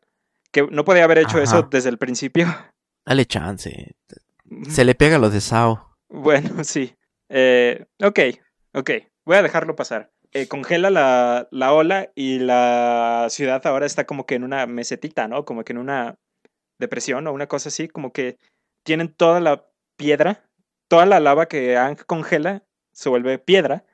Que 0.52 0.68
no 0.70 0.84
podía 0.84 1.02
haber 1.02 1.18
hecho 1.18 1.40
eso 1.40 1.62
desde 1.68 1.88
el 1.88 1.98
principio. 1.98 2.46
Dale 3.04 3.26
chance. 3.26 3.96
Se 4.68 4.84
le 4.84 4.94
pega 4.94 5.18
lo 5.18 5.30
de 5.30 5.40
Sao. 5.40 5.94
Bueno, 6.08 6.48
sí. 6.64 6.94
Eh, 7.28 7.84
ok, 8.02 8.20
ok. 8.74 8.90
Voy 9.26 9.36
a 9.36 9.42
dejarlo 9.42 9.74
pasar. 9.76 10.10
Eh, 10.32 10.48
congela 10.48 10.90
la, 10.90 11.48
la 11.50 11.72
ola 11.72 12.10
y 12.14 12.38
la 12.40 13.28
ciudad 13.30 13.64
ahora 13.66 13.86
está 13.86 14.04
como 14.04 14.26
que 14.26 14.34
en 14.34 14.44
una 14.44 14.66
mesetita, 14.66 15.28
¿no? 15.28 15.44
Como 15.44 15.64
que 15.64 15.72
en 15.72 15.78
una 15.78 16.16
depresión 16.78 17.26
o 17.26 17.32
una 17.32 17.46
cosa 17.46 17.68
así. 17.68 17.88
Como 17.88 18.12
que 18.12 18.36
tienen 18.84 19.12
toda 19.12 19.40
la 19.40 19.66
piedra, 19.96 20.44
toda 20.88 21.06
la 21.06 21.20
lava 21.20 21.46
que 21.46 21.76
Aang 21.76 21.96
congela 22.06 22.64
se 22.92 23.08
vuelve 23.08 23.38
piedra 23.38 23.84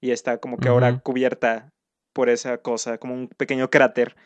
y 0.00 0.10
está 0.10 0.38
como 0.38 0.58
que 0.58 0.68
ahora 0.68 0.98
cubierta 1.00 1.70
por 2.12 2.28
esa 2.28 2.58
cosa, 2.58 2.98
como 2.98 3.14
un 3.14 3.28
pequeño 3.28 3.70
cráter. 3.70 4.16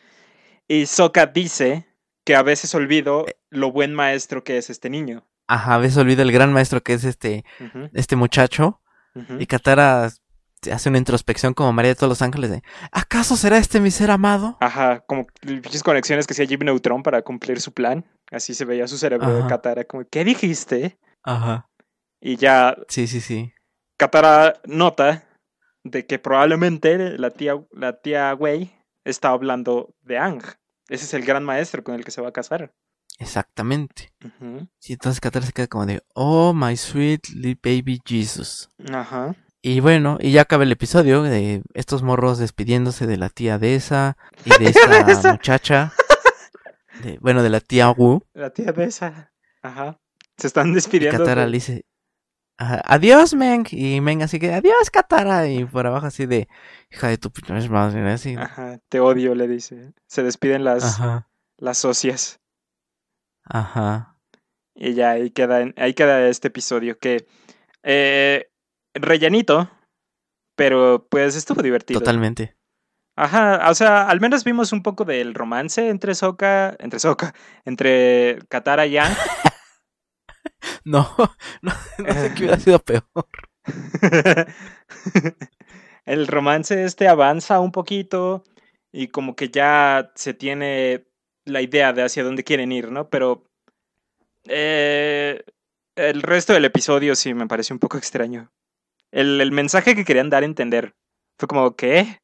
Y 0.67 0.85
Sokka 0.85 1.25
dice 1.27 1.87
que 2.25 2.35
a 2.35 2.43
veces 2.43 2.75
olvido 2.75 3.25
Eh. 3.27 3.35
lo 3.49 3.71
buen 3.71 3.93
maestro 3.93 4.43
que 4.43 4.57
es 4.57 4.69
este 4.69 4.89
niño. 4.89 5.25
Ajá, 5.49 5.73
a 5.73 5.77
veces 5.79 5.97
olvida 5.97 6.21
el 6.21 6.31
gran 6.31 6.53
maestro 6.53 6.83
que 6.83 6.93
es 6.93 7.03
este, 7.03 7.43
este 7.93 8.15
muchacho. 8.15 8.81
Y 9.39 9.47
Katara 9.47 10.11
hace 10.71 10.89
una 10.89 10.99
introspección 10.99 11.55
como 11.55 11.73
María 11.73 11.89
de 11.89 11.95
todos 11.95 12.09
los 12.09 12.21
ángeles 12.21 12.51
de 12.51 12.61
¿Acaso 12.91 13.35
será 13.35 13.57
este 13.57 13.79
mi 13.79 13.89
ser 13.89 14.11
amado? 14.11 14.57
Ajá, 14.61 14.99
como 15.07 15.25
pinches 15.41 15.81
conexiones 15.81 16.27
que 16.27 16.33
hacía 16.33 16.45
Jim 16.45 16.59
Neutron 16.59 17.01
para 17.01 17.23
cumplir 17.23 17.59
su 17.61 17.73
plan. 17.73 18.05
Así 18.31 18.53
se 18.53 18.63
veía 18.63 18.87
su 18.87 18.99
cerebro 18.99 19.33
de. 19.33 19.49
Katara, 19.49 19.83
como, 19.85 20.05
¿qué 20.07 20.23
dijiste? 20.23 20.99
Ajá. 21.23 21.67
Y 22.21 22.35
ya 22.35 22.77
Sí, 22.87 23.07
sí, 23.07 23.19
sí. 23.19 23.51
Katara 23.97 24.53
nota 24.65 25.23
de 25.83 26.05
que 26.05 26.19
probablemente 26.19 27.17
la 27.17 27.31
tía, 27.31 27.55
la 27.71 27.99
tía 27.99 28.35
Wei 28.35 28.71
está 29.03 29.29
hablando 29.29 29.95
de 30.01 30.19
Ang. 30.19 30.43
Ese 30.89 31.05
es 31.05 31.13
el 31.15 31.25
gran 31.25 31.43
maestro 31.43 31.83
con 31.83 31.95
el 31.95 32.05
que 32.05 32.11
se 32.11 32.21
va 32.21 32.29
a 32.29 32.33
casar. 32.33 32.71
Exactamente. 33.19 34.11
Y 34.87 34.93
entonces 34.93 35.19
Katara 35.21 35.45
se 35.45 35.51
queda 35.53 35.67
como 35.67 35.85
de 35.85 36.01
Oh 36.13 36.53
my 36.53 36.75
sweet 36.75 37.27
little 37.29 37.59
baby 37.61 38.01
Jesus. 38.05 38.69
Ajá. 38.91 39.35
Y 39.61 39.81
bueno, 39.81 40.17
y 40.21 40.31
ya 40.31 40.41
acaba 40.43 40.63
el 40.63 40.71
episodio 40.71 41.21
de 41.21 41.61
estos 41.73 42.01
morros 42.01 42.37
despidiéndose 42.39 43.07
de 43.07 43.17
la 43.17 43.29
tía 43.29 43.59
Desa 43.59 44.15
y 44.45 44.49
de 44.63 44.69
esta 44.69 45.31
muchacha. 45.33 45.93
De, 47.03 47.17
bueno, 47.19 47.43
de 47.43 47.49
la 47.49 47.59
tía 47.59 47.91
Wu. 47.91 48.21
La 48.33 48.51
tía 48.51 48.71
de 48.71 48.85
esa. 48.85 49.31
Ajá. 49.61 49.99
Se 50.37 50.47
están 50.47 50.69
Y 50.71 50.75
despidiendo. 50.75 51.17
Katara 51.19 51.41
de- 51.43 51.47
le 51.49 51.57
dice 51.57 51.85
ajá, 52.57 52.81
Adiós, 52.85 53.33
Meng. 53.33 53.65
Y 53.71 53.99
Meng 53.99 54.21
así 54.23 54.39
que 54.39 54.53
Adiós, 54.53 54.89
Katara. 54.91 55.47
Y 55.47 55.65
por 55.65 55.85
abajo 55.85 56.05
así 56.07 56.25
de 56.25 56.47
Hija 56.89 57.09
de 57.09 57.17
tu 57.17 57.29
pinche 57.31 57.67
madre. 57.69 58.09
Así. 58.11 58.35
Ajá, 58.37 58.79
te 58.87 59.01
odio, 59.01 59.35
le 59.35 59.47
dice. 59.49 59.93
Se 60.07 60.23
despiden 60.23 60.63
las, 60.63 60.83
Ajá. 60.85 61.29
las 61.57 61.77
socias. 61.77 62.38
Ajá. 63.49 64.17
Y 64.75 64.93
ya 64.93 65.11
ahí 65.11 65.31
queda, 65.31 65.65
ahí 65.75 65.93
queda 65.93 66.27
este 66.29 66.47
episodio 66.47 66.97
que 66.97 67.27
eh, 67.83 68.49
rellenito, 68.93 69.69
pero 70.55 71.07
pues 71.09 71.35
estuvo 71.35 71.61
divertido. 71.61 71.99
Totalmente. 71.99 72.55
Ajá, 73.17 73.69
o 73.69 73.75
sea, 73.75 74.07
al 74.07 74.21
menos 74.21 74.45
vimos 74.45 74.71
un 74.71 74.81
poco 74.81 75.03
del 75.03 75.33
romance 75.33 75.89
entre 75.89 76.15
Sokka, 76.15 76.77
entre 76.79 76.99
Sokka, 76.99 77.33
entre 77.65 78.39
Katara 78.47 78.85
y 78.85 78.97
Aang. 78.97 79.13
No, 80.83 81.07
no, 81.61 81.71
no 81.97 82.13
sé 82.13 82.33
qué 82.35 82.43
hubiera 82.43 82.59
sido 82.59 82.79
peor. 82.79 83.05
El 86.05 86.27
romance 86.27 86.83
este 86.83 87.07
avanza 87.07 87.59
un 87.59 87.71
poquito 87.71 88.43
y 88.91 89.09
como 89.09 89.35
que 89.35 89.49
ya 89.49 90.11
se 90.15 90.33
tiene 90.33 91.05
la 91.49 91.61
idea 91.61 91.93
de 91.93 92.03
hacia 92.03 92.23
dónde 92.23 92.43
quieren 92.43 92.71
ir, 92.71 92.91
¿no? 92.91 93.09
Pero 93.09 93.43
eh, 94.45 95.43
el 95.95 96.21
resto 96.21 96.53
del 96.53 96.65
episodio 96.65 97.15
sí 97.15 97.33
me 97.33 97.47
pareció 97.47 97.73
un 97.75 97.79
poco 97.79 97.97
extraño. 97.97 98.51
El, 99.11 99.41
el 99.41 99.51
mensaje 99.51 99.95
que 99.95 100.05
querían 100.05 100.29
dar 100.29 100.43
a 100.43 100.45
entender 100.45 100.95
fue 101.37 101.47
como, 101.47 101.75
¿qué? 101.75 102.21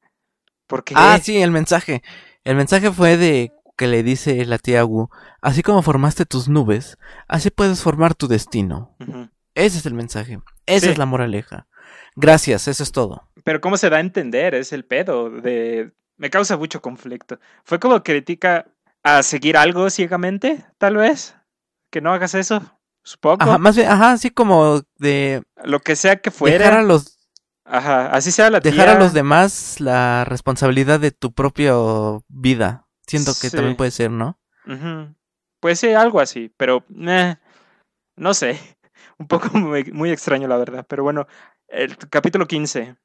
¿Por 0.68 0.84
qué? 0.84 0.94
Ah, 0.98 1.20
sí, 1.22 1.42
el 1.42 1.52
mensaje. 1.52 2.02
El 2.44 2.56
mensaje 2.56 2.92
fue 2.92 3.18
de 3.18 3.52
que 3.78 3.88
le 3.88 4.04
dice 4.04 4.46
la 4.46 4.58
tía 4.58 4.86
Wu, 4.86 5.10
así 5.42 5.62
como 5.62 5.82
formaste 5.82 6.26
tus 6.26 6.48
nubes, 6.48 6.98
así 7.28 7.50
puedes 7.50 7.82
formar 7.82 8.16
tu 8.16 8.28
destino. 8.28 8.96
Ese 9.54 9.80
es 9.80 9.86
el 9.86 9.94
mensaje. 9.94 10.40
Esa 10.66 10.86
Sí. 10.86 10.92
es 10.94 10.98
la 10.98 11.06
moraleja. 11.06 11.68
Gracias, 12.16 12.68
eso 12.70 12.84
es 12.84 12.92
todo. 12.92 13.28
Pero 13.44 13.60
cómo 13.62 13.78
se 13.78 13.90
da 13.90 13.98
a 13.98 14.02
entender, 14.02 14.56
es 14.56 14.72
el 14.74 14.86
pedo 14.86 15.30
de... 15.30 15.92
Me 16.18 16.30
causa 16.30 16.56
mucho 16.56 16.82
conflicto. 16.82 17.40
Fue 17.66 17.78
como 17.80 18.02
critica 18.02 18.66
a 19.06 19.22
seguir 19.24 19.56
algo 19.56 19.90
ciegamente, 19.92 20.66
tal 20.80 20.98
vez. 20.98 21.36
Que 21.92 22.02
no 22.02 22.12
hagas 22.12 22.34
eso, 22.34 22.62
supongo. 23.04 23.44
Ajá, 23.44 23.58
más 23.60 23.76
bien, 23.76 23.88
ajá, 23.88 24.12
así 24.14 24.32
como 24.32 24.82
de 24.98 25.44
Lo 25.64 25.80
que 25.80 25.96
sea 25.96 26.18
que 26.18 26.32
fuera. 26.32 26.58
dejar 26.58 26.80
a 26.80 26.84
los 26.84 27.18
Ajá, 27.68 28.08
así 28.12 28.32
sea 28.32 28.50
la 28.50 28.60
dejar 28.60 28.90
a 28.90 29.00
los 29.00 29.14
demás 29.14 29.80
la 29.80 30.24
responsabilidad 30.26 31.00
de 31.00 31.12
tu 31.12 31.34
propia 31.34 31.74
vida. 32.28 32.88
Siento 33.08 33.32
que 33.40 33.50
Sí. 33.50 33.56
también 33.56 33.76
puede 33.78 33.92
ser, 33.92 34.12
¿no? 34.12 34.40
Ujú. 34.68 35.16
Puede 35.62 35.76
ser 35.76 35.96
algo 35.96 36.20
así, 36.20 36.52
pero 36.58 36.84
eh, 37.08 37.36
no 38.18 38.34
sé. 38.34 38.60
Un 39.18 39.28
poco 39.28 39.50
muy, 39.58 39.86
muy 39.94 40.12
extraño, 40.12 40.48
la 40.48 40.58
verdad. 40.58 40.86
Pero 40.88 41.04
bueno, 41.04 41.28
el 41.68 41.98
capítulo 41.98 42.48
15. 42.48 42.96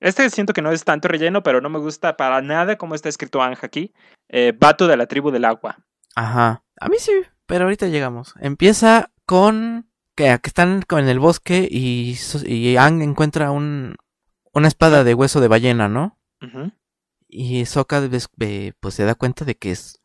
Este 0.00 0.28
siento 0.30 0.54
que 0.54 0.62
no 0.62 0.72
es 0.72 0.84
tanto 0.84 1.08
relleno, 1.08 1.42
pero 1.42 1.60
no 1.60 1.68
me 1.68 1.78
gusta 1.78 2.16
para 2.16 2.40
nada 2.40 2.76
cómo 2.76 2.94
está 2.94 3.08
escrito 3.08 3.42
Anja 3.42 3.66
aquí. 3.66 3.92
Eh, 4.28 4.54
Vato 4.58 4.86
de 4.86 4.96
la 4.96 5.06
tribu 5.06 5.30
del 5.30 5.44
agua. 5.44 5.78
Ajá. 6.14 6.64
A 6.80 6.88
mí 6.88 6.96
sí, 6.98 7.12
pero 7.46 7.64
ahorita 7.64 7.88
llegamos. 7.88 8.34
Empieza 8.40 9.10
con 9.26 9.90
que, 10.16 10.38
que 10.42 10.48
están 10.48 10.82
en 10.88 11.08
el 11.08 11.18
bosque 11.18 11.68
y, 11.70 12.16
y 12.46 12.76
Aang 12.76 13.02
encuentra 13.02 13.50
un, 13.50 13.96
una 14.52 14.68
espada 14.68 15.04
de 15.04 15.14
hueso 15.14 15.40
de 15.40 15.48
ballena, 15.48 15.88
¿no? 15.88 16.18
Ujú. 16.40 16.72
Y 17.28 17.66
Sokka 17.66 18.02
pues 18.80 18.94
se 18.94 19.04
da 19.04 19.14
cuenta 19.14 19.44
de 19.44 19.56
que 19.56 19.70
es 19.70 20.00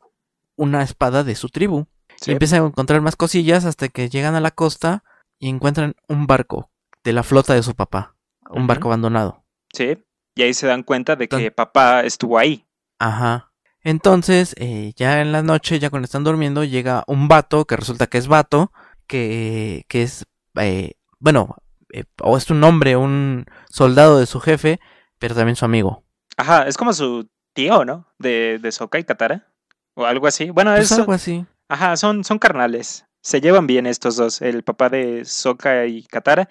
una 0.55 0.83
espada 0.83 1.23
de 1.23 1.35
su 1.35 1.49
tribu. 1.49 1.87
Sí. 2.17 2.31
Y 2.31 2.33
empiezan 2.33 2.63
a 2.63 2.67
encontrar 2.67 3.01
más 3.01 3.15
cosillas 3.15 3.65
hasta 3.65 3.87
que 3.87 4.09
llegan 4.09 4.35
a 4.35 4.41
la 4.41 4.51
costa 4.51 5.03
y 5.39 5.49
encuentran 5.49 5.95
un 6.07 6.27
barco 6.27 6.69
de 7.03 7.13
la 7.13 7.23
flota 7.23 7.53
de 7.53 7.63
su 7.63 7.75
papá. 7.75 8.15
Un 8.49 8.67
barco 8.67 8.89
abandonado. 8.89 9.44
Sí. 9.75 9.97
Y 10.35 10.41
ahí 10.41 10.53
se 10.53 10.67
dan 10.67 10.83
cuenta 10.83 11.15
de 11.15 11.27
que 11.27 11.35
Entonces- 11.35 11.51
papá 11.55 12.01
estuvo 12.01 12.37
ahí. 12.37 12.65
Ajá. 12.99 13.51
Entonces, 13.83 14.55
eh, 14.57 14.93
ya 14.95 15.21
en 15.21 15.31
la 15.31 15.43
noche, 15.43 15.77
ya 15.79 15.89
cuando 15.91 16.05
están 16.05 16.23
durmiendo, 16.23 16.63
llega 16.63 17.03
un 17.07 17.27
vato, 17.27 17.65
que 17.65 17.75
resulta 17.77 18.07
que 18.07 18.17
es 18.17 18.27
vato, 18.27 18.71
que, 19.05 19.85
que 19.87 20.01
es, 20.01 20.25
eh, 20.59 20.93
bueno, 21.19 21.55
eh, 21.93 22.05
o 22.21 22.35
es 22.35 22.49
un 22.49 22.63
hombre, 22.63 22.95
un 22.97 23.45
soldado 23.69 24.17
de 24.19 24.25
su 24.25 24.39
jefe, 24.39 24.79
pero 25.19 25.35
también 25.35 25.55
su 25.55 25.65
amigo. 25.65 26.03
Ajá, 26.35 26.63
es 26.67 26.77
como 26.77 26.93
su 26.93 27.29
tío, 27.53 27.85
¿no? 27.85 28.07
De, 28.17 28.57
de 28.59 28.71
Sokka 28.71 28.97
y 28.99 29.03
Katara. 29.03 29.47
O 29.93 30.05
algo 30.05 30.27
así. 30.27 30.49
Bueno, 30.49 30.71
Pues 30.75 30.91
es, 30.91 30.97
algo 30.99 31.13
así. 31.13 31.45
Ajá, 31.69 31.95
son, 31.95 32.23
son 32.23 32.39
carnales. 32.39 33.05
Se 33.21 33.39
llevan 33.39 33.67
bien 33.67 33.85
estos 33.85 34.17
dos, 34.17 34.41
el 34.41 34.63
papá 34.63 34.89
de 34.89 35.23
Sokka 35.25 35.85
y 35.85 36.03
Katara 36.03 36.49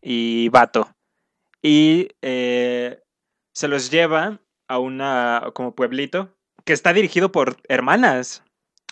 y 0.00 0.48
Bato. 0.50 0.93
Y 1.64 2.08
eh, 2.20 3.00
se 3.54 3.68
los 3.68 3.90
lleva 3.90 4.40
a 4.68 4.78
una 4.78 5.50
como 5.54 5.74
pueblito 5.74 6.36
que 6.66 6.74
está 6.74 6.92
dirigido 6.92 7.32
por 7.32 7.56
hermanas. 7.68 8.42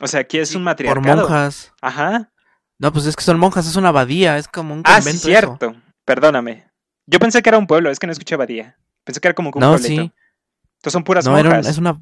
O 0.01 0.07
sea, 0.07 0.21
aquí 0.21 0.39
es 0.39 0.49
Sí, 0.49 0.57
un 0.57 0.63
Por 0.63 0.71
matriarcado. 0.73 1.21
monjas. 1.23 1.73
Ajá. 1.83 2.33
No, 2.79 2.93
pues 2.93 3.05
es 3.07 3.15
que 3.15 3.23
son 3.25 3.39
monjas, 3.39 3.67
es 3.67 3.77
una 3.77 3.89
abadía, 3.91 4.39
es 4.39 4.49
como 4.49 4.73
un 4.75 4.81
Ah, 4.85 4.97
convento. 4.97 5.11
eso. 5.19 5.29
cierto. 5.29 5.75
Perdóname. 6.07 6.67
Yo 7.07 7.19
pensé 7.19 7.43
que 7.43 7.51
era 7.51 7.59
un 7.59 7.67
pueblo, 7.67 7.91
es 7.91 7.99
que 7.99 8.07
no 8.07 8.13
escuché 8.13 8.35
abadía. 8.37 8.79
Pensé 9.05 9.21
que 9.21 9.29
era 9.29 9.35
como 9.35 9.51
un 9.55 9.61
No, 9.61 9.73
pueblito. 9.73 9.89
sí. 9.89 10.13
Entonces 10.79 10.93
son 10.93 11.05
puras 11.05 11.25
No, 11.27 11.37
era 11.39 11.49
un- 11.51 11.55
monjas. 11.57 11.71
es 11.71 11.79
una. 11.79 12.01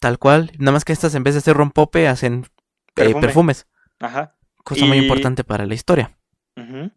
Tal 0.00 0.18
cual. 0.18 0.52
Nada 0.58 0.72
más 0.72 0.84
que 0.84 0.92
estas, 0.92 1.14
en 1.14 1.24
vez 1.24 1.34
de 1.34 1.38
hacer 1.38 1.56
rompope, 1.56 2.06
hacen 2.08 2.44
eh, 2.44 2.48
Perfume. 2.94 3.20
perfumes. 3.20 3.66
Ajá. 4.00 4.36
Cosa 4.64 4.84
muy 4.84 4.98
importante 4.98 5.44
para 5.44 5.66
la 5.66 5.74
historia. 5.74 6.16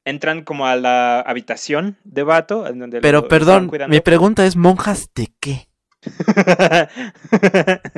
Entran 0.06 0.44
como 0.44 0.68
a 0.68 0.76
la 0.76 1.20
habitación 1.22 1.98
de 2.04 2.24
Bato, 2.24 2.68
en 2.68 2.80
donde 2.80 2.98
lo 2.98 3.02
Pero 3.02 3.28
perdón, 3.28 3.72
mi 3.90 4.00
pregunta 4.00 4.46
es: 4.46 4.56
¿monjas 4.56 5.10
de 5.16 5.32
qué? 5.40 5.68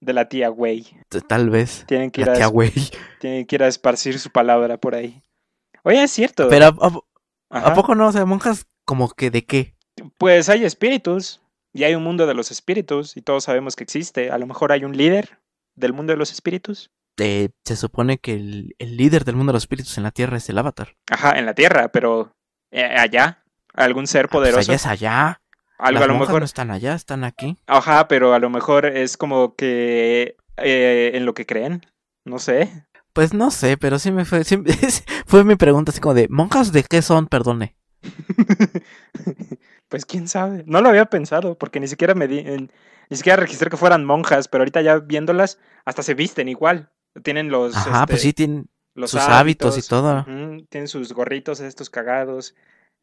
de 0.00 0.12
la 0.12 0.28
tía 0.28 0.50
Wei. 0.50 0.86
T- 1.08 1.20
Tal 1.22 1.50
vez. 1.50 1.84
Tienen 1.86 2.10
que, 2.10 2.22
ir 2.22 2.26
La 2.26 2.34
a, 2.34 2.36
tía 2.36 2.46
güey. 2.46 2.72
tienen 3.20 3.46
que 3.46 3.56
ir 3.56 3.62
a 3.62 3.68
esparcir 3.68 4.18
su 4.18 4.30
palabra 4.30 4.76
por 4.78 4.94
ahí. 4.94 5.22
Oye, 5.82 6.02
es 6.02 6.10
cierto. 6.10 6.48
Pero 6.48 6.66
¿a, 6.66 6.70
a- 7.50 7.68
a 7.70 7.74
poco 7.74 7.94
no? 7.94 8.08
O 8.08 8.12
sea, 8.12 8.24
monjas 8.24 8.66
como 8.84 9.10
que 9.10 9.30
de 9.30 9.44
qué? 9.44 9.74
Pues 10.18 10.48
hay 10.48 10.64
espíritus. 10.64 11.40
Y 11.76 11.82
hay 11.84 11.96
un 11.96 12.04
mundo 12.04 12.26
de 12.26 12.34
los 12.34 12.50
espíritus. 12.52 13.16
Y 13.16 13.22
todos 13.22 13.44
sabemos 13.44 13.74
que 13.76 13.84
existe. 13.84 14.30
A 14.30 14.38
lo 14.38 14.46
mejor 14.46 14.70
hay 14.72 14.84
un 14.84 14.96
líder 14.96 15.38
del 15.74 15.92
mundo 15.92 16.12
de 16.12 16.16
los 16.16 16.30
espíritus. 16.32 16.90
Eh, 17.18 17.50
se 17.64 17.76
supone 17.76 18.18
que 18.18 18.34
el, 18.34 18.74
el 18.78 18.96
líder 18.96 19.24
del 19.24 19.36
mundo 19.36 19.52
de 19.52 19.54
los 19.54 19.62
espíritus 19.64 19.96
en 19.98 20.04
la 20.04 20.10
tierra 20.10 20.36
es 20.36 20.48
el 20.48 20.58
avatar. 20.58 20.96
Ajá, 21.10 21.38
en 21.38 21.46
la 21.46 21.54
tierra, 21.54 21.88
pero 21.88 22.34
eh, 22.70 22.84
allá. 22.84 23.44
Algún 23.72 24.06
ser 24.06 24.26
Ah, 24.26 24.28
pues 24.30 24.40
poderoso. 24.50 24.70
allá 24.70 24.76
es 24.76 24.86
allá. 24.86 25.40
Algo 25.78 26.00
Las 26.00 26.08
a 26.08 26.12
lo 26.12 26.18
mejor. 26.18 26.38
no 26.40 26.44
están 26.44 26.70
allá, 26.70 26.94
están 26.94 27.24
aquí. 27.24 27.58
Ajá, 27.66 28.06
pero 28.08 28.32
a 28.34 28.38
lo 28.38 28.48
mejor 28.50 28.86
es 28.86 29.16
como 29.16 29.54
que 29.56 30.36
eh, 30.56 31.10
en 31.14 31.26
lo 31.26 31.34
que 31.34 31.46
creen. 31.46 31.84
No 32.24 32.38
sé. 32.38 32.86
Pues 33.12 33.32
no 33.34 33.50
sé, 33.50 33.76
pero 33.76 33.98
sí 33.98 34.10
me 34.12 34.24
fue. 34.24 34.44
sí- 34.44 34.62
fue 35.26 35.44
mi 35.44 35.56
pregunta 35.56 35.90
así 35.92 36.00
como 36.00 36.14
de: 36.14 36.28
¿monjas 36.28 36.72
de 36.72 36.84
qué 36.84 37.02
son? 37.02 37.26
Perdone. 37.26 37.76
pues 39.88 40.04
quién 40.06 40.28
sabe. 40.28 40.64
No 40.66 40.80
lo 40.80 40.88
había 40.88 41.06
pensado 41.06 41.56
porque 41.58 41.80
ni 41.80 41.88
siquiera 41.88 42.14
me 42.14 42.28
di, 42.28 42.42
ni 42.42 43.16
siquiera 43.16 43.36
registré 43.36 43.70
que 43.70 43.76
fueran 43.76 44.04
monjas, 44.04 44.48
pero 44.48 44.62
ahorita 44.62 44.80
ya 44.82 44.98
viéndolas 44.98 45.58
hasta 45.84 46.02
se 46.02 46.14
visten 46.14 46.48
igual. 46.48 46.90
Tienen 47.22 47.50
los 47.50 47.76
Ajá, 47.76 48.06
pues 48.06 48.18
este, 48.20 48.28
sí, 48.28 48.32
tienen. 48.32 48.66
los 48.94 49.10
sus 49.10 49.20
hábitos 49.20 49.78
y 49.78 49.82
todo. 49.88 50.24
tienen 50.68 50.88
sus 50.88 51.12
gorritos 51.12 51.60
estos 51.60 51.90
cagados 51.90 52.54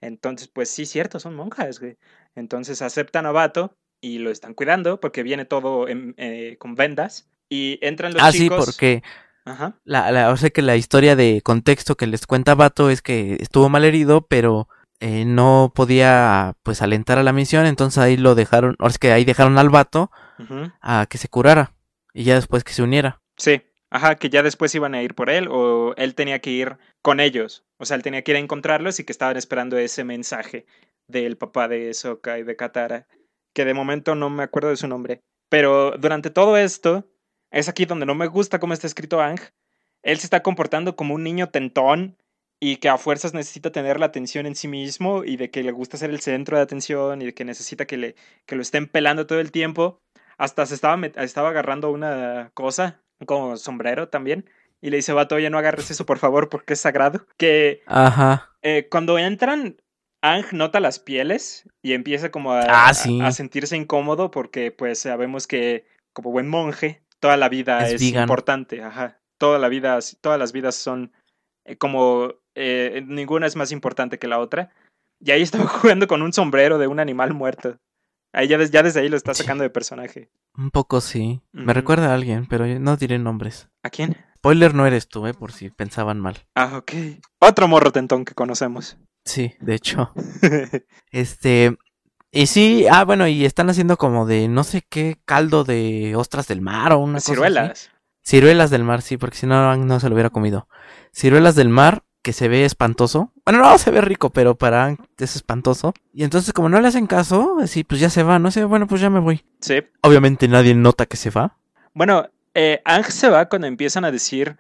Entonces, 0.02 0.48
pues 0.48 0.70
sí, 0.70 0.86
cierto, 0.86 1.20
son 1.20 1.36
monjas, 1.36 1.80
güey. 1.80 1.98
Entonces 2.36 2.82
aceptan 2.82 3.26
a 3.28 3.32
Vato 3.32 3.76
y 4.02 4.18
lo 4.18 4.32
están 4.32 4.56
cuidando 4.56 5.00
porque 5.00 5.22
viene 5.22 5.46
todo 5.46 5.88
en- 5.88 6.16
eh, 6.18 6.58
con 6.60 6.74
vendas. 6.76 7.30
Y 7.50 7.78
entran 7.82 8.14
los 8.14 8.24
Ah, 8.24 8.32
chicos. 8.32 8.66
sí, 8.66 8.72
porque 8.72 9.04
Ajá. 9.46 9.76
la, 9.84 10.12
la- 10.12 10.32
o 10.32 10.38
sea 10.38 10.50
que 10.50 10.62
la 10.64 10.76
historia 10.76 11.16
de 11.16 11.42
contexto 11.44 11.96
que 11.96 12.08
les 12.08 12.26
cuenta 12.26 12.56
Vato 12.56 12.90
es 12.90 13.02
que 13.04 13.38
estuvo 13.42 13.70
mal 13.70 13.84
herido, 13.86 14.26
pero 14.28 14.68
eh, 15.02 15.26
no 15.26 15.72
podía 15.76 16.56
pues 16.64 16.82
alentar 16.82 17.18
a 17.20 17.24
la 17.24 17.34
misión, 17.34 17.66
entonces 17.68 17.98
ahí 18.00 18.18
lo 18.18 18.34
dejaron, 18.36 18.76
ahora 18.80 18.92
es 18.92 18.98
que 19.00 19.12
ahí 19.12 19.24
dejaron 19.26 19.58
al 19.60 19.70
Vato 19.70 20.10
a 20.82 21.06
que 21.10 21.18
se 21.20 21.28
curara 21.28 21.74
y 22.14 22.24
ya 22.24 22.36
después 22.36 22.64
que 22.64 22.74
se 22.74 22.82
uniera. 22.84 23.22
Sí. 23.38 23.62
Ajá, 23.92 24.16
que 24.16 24.30
ya 24.30 24.42
después 24.42 24.74
iban 24.74 24.96
a 24.96 25.04
ir 25.04 25.16
por 25.16 25.30
él 25.30 25.50
o 25.52 25.94
él 25.98 26.16
tenía 26.16 26.40
que 26.40 26.50
ir 26.50 26.78
con 27.02 27.20
ellos. 27.20 27.66
O 27.78 27.86
sea, 27.86 27.98
él 27.98 28.04
tenía 28.04 28.24
que 28.24 28.32
ir 28.32 28.38
a 28.38 28.40
encontrarlos 28.40 29.00
y 29.00 29.04
que 29.04 29.12
estaban 29.12 29.36
esperando 29.36 29.78
ese 29.78 30.06
mensaje 30.06 30.66
del 31.08 31.38
papá 31.38 31.68
de 31.68 31.94
Sokka 31.94 32.40
y 32.40 32.44
de 32.44 32.56
Katara, 32.56 33.08
que 33.54 33.66
de 33.66 33.74
momento 33.74 34.16
no 34.16 34.30
me 34.30 34.44
acuerdo 34.44 34.70
de 34.70 34.78
su 34.78 34.88
nombre. 34.88 35.22
Pero 35.50 35.98
durante 35.98 36.30
todo 36.30 36.56
esto, 36.56 37.06
es 37.52 37.68
aquí 37.68 37.84
donde 37.84 38.06
no 38.06 38.16
me 38.16 38.28
gusta 38.28 38.60
cómo 38.60 38.74
está 38.74 38.88
escrito 38.88 39.20
Ang. 39.20 39.42
Él 40.04 40.18
se 40.18 40.26
está 40.26 40.42
comportando 40.42 40.96
como 40.96 41.14
un 41.14 41.24
niño 41.26 41.50
tentón 41.50 42.16
y 42.62 42.78
que 42.78 42.88
a 42.88 42.98
fuerzas 42.98 43.34
necesita 43.34 43.72
tener 43.74 44.00
la 44.00 44.06
atención 44.06 44.46
en 44.46 44.56
sí 44.56 44.70
mismo 44.70 45.26
y 45.26 45.36
de 45.36 45.52
que 45.52 45.64
le 45.64 45.72
gusta 45.74 45.98
ser 45.98 46.12
el 46.12 46.22
centro 46.22 46.56
de 46.56 46.64
atención 46.64 47.22
y 47.22 47.26
de 47.26 47.34
que 47.34 47.44
necesita 47.44 47.86
que, 47.86 47.98
le, 47.98 48.16
que 48.46 48.56
lo 48.56 48.62
estén 48.62 48.88
pelando 48.88 49.28
todo 49.28 49.42
el 49.42 49.52
tiempo. 49.52 50.00
Hasta 50.38 50.66
se 50.66 50.76
estaba, 50.76 51.06
estaba 51.06 51.50
agarrando 51.50 51.92
una 51.92 52.52
cosa, 52.54 53.01
como 53.26 53.58
sombrero 53.58 54.10
también. 54.10 54.50
Y 54.82 54.90
le 54.90 54.98
dice, 54.98 55.14
vato, 55.14 55.36
oye, 55.36 55.50
no 55.50 55.58
agarres 55.60 55.92
eso, 55.92 56.06
por 56.06 56.18
favor, 56.18 56.50
porque 56.50 56.74
es 56.74 56.80
sagrado. 56.82 57.26
Que 57.38 57.82
Ajá. 57.86 58.50
eh, 58.62 58.88
cuando 58.90 59.18
entran, 59.20 59.78
Ang 60.24 60.46
nota 60.52 60.80
las 60.80 61.00
pieles 61.00 61.68
y 61.82 61.94
empieza 61.94 62.30
como 62.30 62.52
a, 62.54 62.62
Ah, 62.62 62.90
a- 62.90 62.94
sí. 62.94 63.20
a 63.22 63.32
sentirse 63.32 63.76
incómodo 63.76 64.30
porque 64.30 64.72
pues 64.72 65.00
sabemos 65.00 65.48
que 65.48 65.88
como 66.14 66.30
buen 66.30 66.48
monje, 66.48 67.02
toda 67.20 67.38
la 67.38 67.50
vida 67.50 67.88
Es 67.90 68.00
importante, 68.04 68.84
ajá. 68.84 69.20
Toda 69.40 69.58
la 69.58 69.68
vida, 69.68 69.98
todas 70.22 70.38
las 70.38 70.52
vidas 70.52 70.76
son 70.76 71.12
eh, 71.66 71.76
como 71.76 72.36
eh, 72.54 73.04
ninguna 73.08 73.48
es 73.48 73.56
más 73.56 73.72
importante 73.72 74.20
que 74.20 74.28
la 74.28 74.38
otra. 74.38 74.70
Y 75.20 75.32
ahí 75.32 75.42
estaba 75.42 75.66
jugando 75.98 76.08
con 76.08 76.22
un 76.22 76.34
sombrero 76.34 76.78
de 76.78 76.86
un 76.86 77.00
animal 77.00 77.34
muerto. 77.34 77.78
Ahí 78.34 78.48
ya, 78.48 78.64
ya 78.64 78.82
desde 78.84 79.02
ahí 79.02 79.10
lo 79.10 79.18
está 79.18 79.34
Sí. 79.34 79.44
sacando 79.44 79.64
de 79.64 79.70
personaje. 79.70 80.32
Un 80.56 80.72
poco 80.72 81.02
sí. 81.02 81.42
Me 81.52 81.74
recuerda 81.74 82.12
a 82.12 82.14
alguien, 82.14 82.46
pero 82.48 82.66
no 82.80 82.96
diré 82.98 83.20
nombres. 83.20 83.70
¿A 83.84 83.90
quién? 83.90 84.16
Spoiler 84.38 84.74
no 84.74 84.86
eres 84.88 85.08
tú, 85.08 85.28
eh, 85.28 85.34
por 85.34 85.52
si 85.52 85.70
pensaban 85.70 86.20
mal. 86.20 86.38
Ah, 86.56 86.78
ok. 86.78 86.92
Otro 87.40 87.68
morro 87.68 87.92
tentón 87.92 88.26
que 88.26 88.34
conocemos. 88.34 88.98
Sí, 89.26 89.54
de 89.60 89.76
hecho. 89.76 90.12
Este, 91.12 91.78
y 92.32 92.48
sí, 92.48 92.86
ah, 92.90 93.04
bueno, 93.04 93.28
y 93.28 93.46
están 93.46 93.70
haciendo 93.70 93.98
como 93.98 94.26
de 94.26 94.48
no 94.48 94.64
sé 94.64 94.82
qué 94.90 95.18
caldo 95.26 95.64
de 95.64 96.16
ostras 96.16 96.48
del 96.48 96.62
mar 96.62 96.94
o 96.94 97.00
una 97.00 97.16
cosa 97.16 97.26
así. 97.26 97.32
Ciruelas. 97.34 97.92
Ciruelas 98.24 98.70
del 98.70 98.84
mar, 98.84 99.02
sí, 99.02 99.18
porque 99.18 99.38
si 99.38 99.48
no, 99.48 99.76
no 99.76 100.00
se 100.00 100.08
lo 100.08 100.16
hubiera 100.16 100.30
comido. 100.30 100.68
Ciruelas 101.14 101.56
del 101.56 101.70
mar, 101.70 102.04
que 102.22 102.34
se 102.34 102.48
ve 102.48 102.66
espantoso. 102.66 103.32
Bueno, 103.46 103.60
no, 103.62 103.78
se 103.78 103.90
ve 103.92 104.02
rico, 104.02 104.30
pero 104.30 104.56
para 104.56 104.84
Aang 104.86 104.98
es 105.18 105.36
espantoso. 105.36 105.94
Y 106.14 106.24
entonces, 106.24 106.54
como 106.54 106.70
no 106.70 106.80
le 106.80 106.88
hacen 106.88 107.08
caso, 107.08 107.58
así, 107.62 107.84
pues 107.84 108.00
ya 108.00 108.10
se 108.10 108.24
va, 108.24 108.38
no 108.40 108.52
sé, 108.52 108.64
bueno, 108.66 108.86
pues 108.88 109.02
ya 109.02 109.10
me 109.10 109.20
voy. 109.20 109.44
Sí. 109.60 109.80
Obviamente 110.02 110.48
nadie 110.48 110.76
nota 110.76 111.06
que 111.06 111.18
se 111.18 111.30
va. 111.32 111.58
Bueno, 111.94 112.28
eh, 112.54 112.82
Ang 112.86 113.06
se 113.06 113.30
va 113.30 113.48
cuando 113.50 113.68
empiezan 113.68 114.06
a 114.06 114.12
decir 114.12 114.58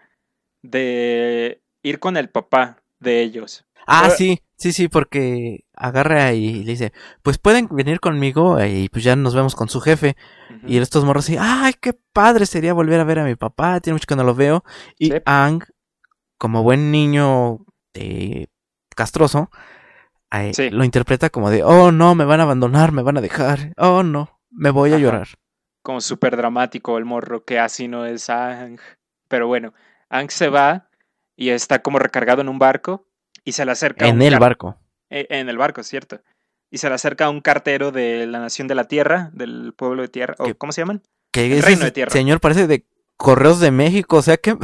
de 0.62 1.62
ir 1.84 2.00
con 2.00 2.18
el 2.18 2.30
papá 2.30 2.78
de 3.00 3.22
ellos. 3.22 3.66
Ah, 3.88 4.02
Pero- 4.06 4.16
sí, 4.16 4.40
sí, 4.58 4.74
sí, 4.74 4.88
porque 4.88 5.66
agarra 5.76 6.34
y 6.34 6.64
le 6.64 6.72
dice, 6.72 6.94
pues 7.24 7.38
pueden 7.40 7.68
venir 7.72 8.00
conmigo 8.00 8.64
y 8.64 8.90
pues 8.90 9.04
ya 9.04 9.16
nos 9.16 9.34
vemos 9.34 9.56
con 9.56 9.70
su 9.70 9.82
jefe. 9.82 10.16
Y 10.68 10.78
estos 10.78 11.04
morros 11.04 11.26
así, 11.26 11.38
ay, 11.40 11.74
qué 11.82 11.94
padre 12.14 12.46
sería 12.46 12.74
volver 12.74 13.00
a 13.00 13.04
ver 13.04 13.20
a 13.20 13.24
mi 13.24 13.36
papá, 13.36 13.80
tiene 13.80 13.96
mucho 13.96 14.06
que 14.08 14.16
no 14.16 14.24
lo 14.24 14.36
veo. 14.36 14.64
Y 15.00 15.08
Sí. 15.12 15.14
Ang, 15.26 15.64
como 16.42 16.64
buen 16.64 16.90
niño 16.90 17.60
eh, 17.94 18.48
castroso, 18.96 19.52
eh, 20.32 20.52
Sí. 20.56 20.72
lo 20.72 20.84
interpreta 20.84 21.30
como 21.30 21.52
de, 21.52 21.62
oh 21.64 21.92
no, 21.92 22.16
me 22.16 22.26
van 22.26 22.40
a 22.40 22.44
abandonar, 22.44 22.92
me 22.92 23.04
van 23.04 23.18
a 23.18 23.22
dejar, 23.22 23.74
oh 23.78 24.02
no, 24.02 24.40
me 24.50 24.72
voy 24.72 24.90
a 24.92 24.96
Ajá. 24.96 25.04
llorar. 25.04 25.28
Como 25.84 26.02
súper 26.02 26.36
dramático 26.38 26.98
el 26.98 27.06
morro, 27.06 27.46
que 27.46 27.60
así 27.60 27.88
no 27.88 28.08
es 28.08 28.28
Ang. 28.32 28.80
Pero 29.28 29.46
bueno, 29.46 29.74
Ang 30.10 30.32
se 30.32 30.50
va 30.50 30.90
y 31.36 31.50
está 31.50 31.84
como 31.84 32.00
recargado 32.00 32.42
en 32.42 32.50
un 32.50 32.58
barco 32.58 33.06
y 33.44 33.52
se 33.52 33.64
le 33.64 33.72
acerca 33.74 34.08
En 34.08 34.16
un 34.16 34.22
el 34.24 34.40
barco. 34.40 34.78
eh, 35.12 35.28
en 35.30 35.48
el 35.48 35.58
barco, 35.60 35.84
cierto. 35.84 36.22
Y 36.72 36.80
se 36.80 36.90
le 36.90 36.96
acerca 36.96 37.30
un 37.30 37.42
cartero 37.42 37.92
de 37.92 38.26
la 38.26 38.40
nación 38.40 38.68
de 38.68 38.74
la 38.76 38.86
tierra, 38.86 39.30
del 39.34 39.74
pueblo 39.76 40.02
de 40.02 40.08
tierra. 40.08 40.34
o 40.40 40.56
¿Cómo 40.56 40.72
se 40.72 40.82
llaman? 40.82 41.04
Que 41.32 41.56
El 41.56 41.62
reino 41.62 41.84
de 41.86 41.92
tierra. 41.92 42.12
señor 42.12 42.40
parece 42.40 42.66
de 42.66 42.88
Correos 43.18 43.60
de 43.60 43.70
México, 43.72 44.18
o 44.18 44.22
sea 44.24 44.38
que... 44.38 44.58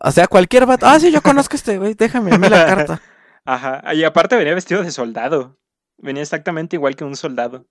O 0.00 0.10
sea, 0.10 0.26
cualquier 0.26 0.66
vato. 0.66 0.86
Ah, 0.86 0.98
sí, 0.98 1.10
yo 1.12 1.22
conozco 1.22 1.54
a 1.54 1.56
este 1.56 1.78
güey, 1.78 1.94
déjame 1.94 2.34
a 2.34 2.38
mí 2.38 2.48
la 2.48 2.66
carta. 2.66 3.02
Ajá. 3.44 3.94
Y 3.94 4.04
aparte 4.04 4.36
venía 4.36 4.54
vestido 4.54 4.82
de 4.82 4.90
soldado. 4.90 5.58
Venía 5.98 6.22
exactamente 6.22 6.76
igual 6.76 6.96
que 6.96 7.04
un 7.04 7.16
soldado. 7.16 7.66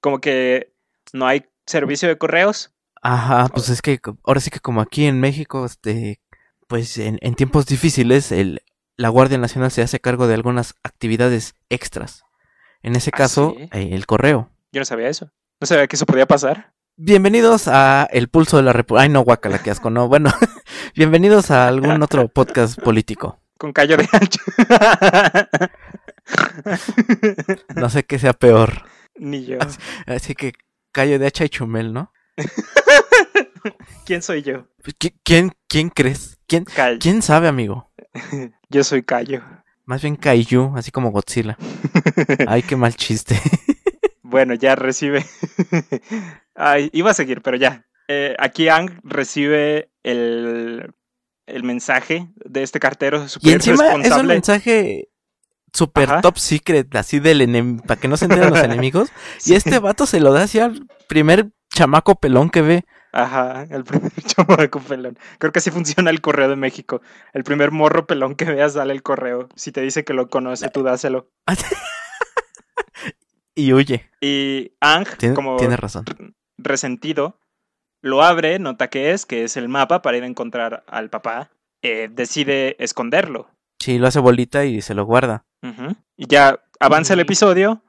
Como 0.00 0.20
que 0.20 0.72
no 1.12 1.26
hay 1.26 1.46
servicio 1.66 2.08
de 2.08 2.18
correos. 2.18 2.72
Ajá, 3.02 3.48
pues 3.48 3.68
es 3.68 3.82
que 3.82 4.00
ahora 4.24 4.40
sí 4.40 4.50
que 4.50 4.60
como 4.60 4.80
aquí 4.80 5.06
en 5.06 5.20
México, 5.20 5.64
este, 5.64 6.20
pues 6.66 6.96
en, 6.98 7.18
en 7.22 7.34
tiempos 7.34 7.66
difíciles, 7.66 8.32
el, 8.32 8.62
la 8.96 9.08
Guardia 9.10 9.38
Nacional 9.38 9.70
se 9.70 9.82
hace 9.82 10.00
cargo 10.00 10.26
de 10.26 10.34
algunas 10.34 10.74
actividades 10.82 11.54
extras. 11.68 12.22
En 12.82 12.96
ese 12.96 13.10
¿Ah, 13.12 13.16
caso, 13.18 13.54
sí? 13.56 13.68
eh, 13.72 13.90
el 13.92 14.06
correo. 14.06 14.50
Yo 14.72 14.80
no 14.80 14.84
sabía 14.84 15.08
eso. 15.08 15.30
No 15.60 15.66
sabía 15.66 15.86
que 15.86 15.96
eso 15.96 16.06
podía 16.06 16.26
pasar. 16.26 16.72
Bienvenidos 16.96 17.68
a 17.68 18.08
El 18.10 18.28
Pulso 18.28 18.56
de 18.56 18.62
la 18.62 18.72
República. 18.72 19.02
Ay, 19.02 19.08
no, 19.08 19.20
guacala, 19.20 19.58
qué 19.62 19.70
asco, 19.70 19.90
no. 19.90 20.08
Bueno, 20.08 20.30
bienvenidos 20.94 21.50
a 21.50 21.68
algún 21.68 22.02
otro 22.02 22.28
podcast 22.28 22.80
político. 22.80 23.40
Con 23.58 23.72
callo 23.72 23.96
de 23.96 24.08
ancho. 24.12 24.40
No 27.74 27.88
sé 27.88 28.04
qué 28.04 28.18
sea 28.18 28.32
peor. 28.32 28.82
Ni 29.16 29.44
yo. 29.46 29.58
Así 30.06 30.34
que 30.34 30.52
callo 30.92 31.18
de 31.18 31.26
hacha 31.26 31.44
y 31.44 31.48
chumel, 31.48 31.92
¿no? 31.92 32.12
¿Quién 34.04 34.22
soy 34.22 34.42
yo? 34.42 34.66
¿Qui- 34.98 35.14
¿Quién, 35.24 35.52
quién 35.68 35.88
crees? 35.90 36.38
¿Quién, 36.46 36.64
Cal- 36.64 36.98
quién 36.98 37.22
sabe, 37.22 37.48
amigo? 37.48 37.90
Yo 38.68 38.84
soy 38.84 39.02
Callo. 39.02 39.42
Más 39.84 40.02
bien 40.02 40.16
Kaiju, 40.16 40.74
así 40.76 40.90
como 40.90 41.10
Godzilla. 41.10 41.56
Ay, 42.46 42.62
qué 42.62 42.76
mal 42.76 42.94
chiste. 42.94 43.40
Bueno, 44.22 44.54
ya 44.54 44.74
recibe. 44.76 45.24
Ay, 46.54 46.90
iba 46.92 47.10
a 47.10 47.14
seguir, 47.14 47.42
pero 47.42 47.56
ya. 47.56 47.85
Eh, 48.08 48.36
aquí 48.38 48.68
Ang 48.68 49.00
recibe 49.02 49.90
el, 50.02 50.92
el 51.46 51.62
mensaje 51.64 52.28
de 52.36 52.62
este 52.62 52.78
cartero 52.80 53.24
Y 53.24 53.28
super 53.28 53.52
encima 53.54 53.74
es 53.74 53.80
un 53.94 54.00
responsable. 54.02 54.34
mensaje 54.34 55.08
super 55.72 56.10
Ajá. 56.10 56.20
top 56.22 56.38
secret, 56.38 56.94
así 56.96 57.18
del 57.20 57.40
enemigo, 57.42 57.82
para 57.84 58.00
que 58.00 58.08
no 58.08 58.16
se 58.16 58.26
enteren 58.26 58.50
los 58.50 58.58
enemigos. 58.64 59.10
Sí. 59.38 59.52
Y 59.52 59.56
este 59.56 59.78
vato 59.78 60.06
se 60.06 60.20
lo 60.20 60.32
da 60.32 60.44
así 60.44 60.58
al 60.60 60.86
primer 61.08 61.50
chamaco 61.74 62.14
pelón 62.14 62.48
que 62.50 62.62
ve. 62.62 62.84
Ajá, 63.12 63.66
el 63.70 63.84
primer 63.84 64.12
chamaco 64.26 64.80
pelón. 64.80 65.18
Creo 65.38 65.52
que 65.52 65.58
así 65.58 65.70
funciona 65.70 66.10
el 66.10 66.20
correo 66.20 66.48
de 66.48 66.56
México. 66.56 67.02
El 67.32 67.44
primer 67.44 67.72
morro 67.72 68.06
pelón 68.06 68.34
que 68.36 68.44
veas, 68.44 68.74
dale 68.74 68.92
el 68.92 69.02
correo. 69.02 69.48
Si 69.56 69.72
te 69.72 69.80
dice 69.80 70.04
que 70.04 70.14
lo 70.14 70.28
conoce, 70.28 70.68
tú 70.70 70.82
dáselo. 70.82 71.28
Y 73.58 73.72
huye. 73.72 74.10
Y 74.20 74.72
Ang, 74.80 75.06
Tiene, 75.16 75.34
como 75.34 75.56
tiene 75.56 75.76
razón. 75.78 76.04
resentido, 76.58 77.38
lo 78.06 78.22
abre, 78.22 78.58
nota 78.58 78.88
que 78.88 79.12
es, 79.12 79.26
que 79.26 79.44
es 79.44 79.56
el 79.56 79.68
mapa 79.68 80.00
para 80.02 80.16
ir 80.16 80.22
a 80.22 80.26
encontrar 80.26 80.84
al 80.86 81.10
papá. 81.10 81.50
eh, 81.82 82.08
decide 82.10 82.76
esconderlo. 82.82 83.50
Sí, 83.78 83.98
lo 83.98 84.06
hace 84.06 84.18
bolita 84.18 84.64
y 84.64 84.80
se 84.80 84.94
lo 84.94 85.04
guarda. 85.04 85.44
Y 86.16 86.26
ya 86.26 86.60
avanza 86.80 87.14
el 87.14 87.20
episodio. 87.20 87.82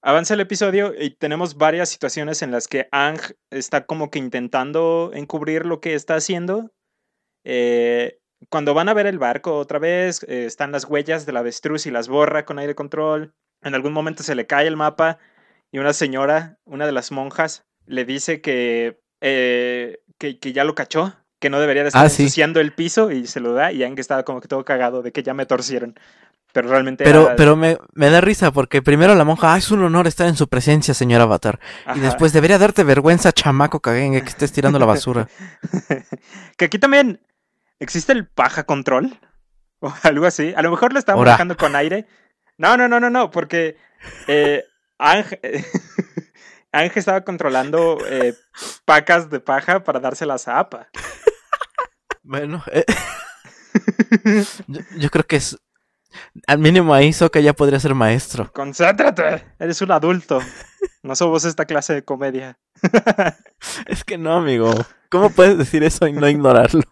Avanza 0.00 0.34
el 0.34 0.40
episodio 0.40 0.92
y 0.98 1.10
tenemos 1.10 1.56
varias 1.56 1.88
situaciones 1.88 2.42
en 2.42 2.50
las 2.50 2.66
que 2.66 2.88
Ang 2.90 3.18
está 3.50 3.86
como 3.86 4.10
que 4.10 4.18
intentando 4.18 5.12
encubrir 5.14 5.64
lo 5.64 5.80
que 5.80 5.94
está 5.94 6.16
haciendo. 6.16 6.72
Eh, 7.44 8.18
cuando 8.48 8.74
van 8.74 8.88
a 8.88 8.94
ver 8.94 9.06
el 9.06 9.18
barco 9.18 9.56
otra 9.56 9.78
vez, 9.78 10.24
eh, 10.24 10.46
están 10.46 10.72
las 10.72 10.84
huellas 10.84 11.24
del 11.24 11.36
avestruz 11.36 11.86
y 11.86 11.92
las 11.92 12.08
borra 12.08 12.44
con 12.44 12.58
aire 12.58 12.74
control. 12.74 13.34
En 13.62 13.74
algún 13.74 13.92
momento 13.92 14.24
se 14.24 14.34
le 14.34 14.46
cae 14.46 14.66
el 14.66 14.76
mapa 14.76 15.18
y 15.70 15.78
una 15.78 15.92
señora, 15.92 16.58
una 16.64 16.86
de 16.86 16.92
las 16.92 17.12
monjas, 17.12 17.64
le 17.86 18.04
dice 18.04 18.40
que, 18.40 19.00
eh, 19.22 20.00
que, 20.18 20.38
que 20.38 20.52
ya 20.52 20.64
lo 20.64 20.74
cachó, 20.74 21.14
que 21.40 21.48
no 21.48 21.58
debería 21.58 21.82
de 21.82 21.88
estar 21.88 22.04
Ah, 22.04 22.08
sí. 22.10 22.28
el 22.42 22.72
piso 22.74 23.10
y 23.10 23.26
se 23.26 23.40
lo 23.40 23.54
da 23.54 23.72
y 23.72 23.82
Ang 23.82 23.98
estaba 23.98 24.22
como 24.24 24.40
que 24.42 24.48
todo 24.48 24.64
cagado 24.64 25.00
de 25.02 25.10
que 25.12 25.22
ya 25.22 25.32
me 25.32 25.46
torcieron. 25.46 25.98
Pero 26.52 26.68
realmente 26.68 27.02
Pero, 27.04 27.28
era- 27.28 27.36
pero 27.36 27.56
me, 27.56 27.78
me 27.94 28.10
da 28.10 28.20
risa 28.20 28.50
porque 28.52 28.82
primero 28.82 29.14
la 29.14 29.24
monja, 29.24 29.54
ah, 29.54 29.56
es 29.56 29.70
un 29.70 29.82
honor 29.82 30.06
estar 30.06 30.28
en 30.28 30.36
su 30.36 30.48
presencia, 30.48 30.92
señor 30.92 31.22
Avatar. 31.22 31.58
Y 31.94 32.00
después 32.00 32.34
debería 32.34 32.58
darte 32.58 32.84
vergüenza, 32.84 33.32
chamaco 33.32 33.80
caguengue, 33.80 34.20
que 34.22 34.28
estés 34.28 34.52
tirando 34.52 34.78
la 34.78 34.84
basura. 34.84 35.28
que 36.58 36.66
aquí 36.66 36.78
también 36.78 37.20
existe 37.78 38.12
el 38.12 38.26
paja 38.26 38.64
control 38.64 39.18
o 39.80 39.92
algo 40.02 40.26
así. 40.26 40.52
A 40.54 40.60
lo 40.62 40.70
mejor 40.70 40.92
lo 40.92 41.00
Ora. 41.00 41.16
manejando 41.16 41.56
con 41.56 41.74
aire. 41.74 42.06
No, 42.58 42.76
no, 42.76 42.86
no, 42.86 43.00
no, 43.00 43.08
no, 43.08 43.30
porque 43.30 43.76
eh, 44.28 44.62
Ángel, 44.98 45.40
Ángel 46.72 46.98
estaba 47.00 47.22
controlando 47.22 47.98
eh, 48.06 48.34
pacas 48.84 49.30
de 49.30 49.40
paja 49.40 49.84
para 49.84 50.00
dárselas 50.00 50.48
a 50.48 50.58
APA. 50.58 50.88
Bueno, 52.22 52.62
eh, 52.72 52.84
yo, 54.66 54.80
yo 54.96 55.10
creo 55.10 55.26
que 55.26 55.36
es. 55.36 55.58
Al 56.46 56.58
mínimo 56.58 56.94
ahí 56.94 57.12
Soka 57.12 57.40
ya 57.40 57.52
podría 57.52 57.80
ser 57.80 57.94
maestro. 57.94 58.52
Concéntrate, 58.52 59.44
eres 59.58 59.80
un 59.82 59.92
adulto. 59.92 60.40
No 61.02 61.16
somos 61.16 61.44
esta 61.44 61.64
clase 61.64 61.94
de 61.94 62.04
comedia. 62.04 62.58
Es 63.86 64.02
que 64.04 64.18
no, 64.18 64.34
amigo. 64.34 64.72
¿Cómo 65.10 65.30
puedes 65.30 65.56
decir 65.56 65.84
eso 65.84 66.06
y 66.06 66.12
no 66.12 66.28
ignorarlo? 66.28 66.82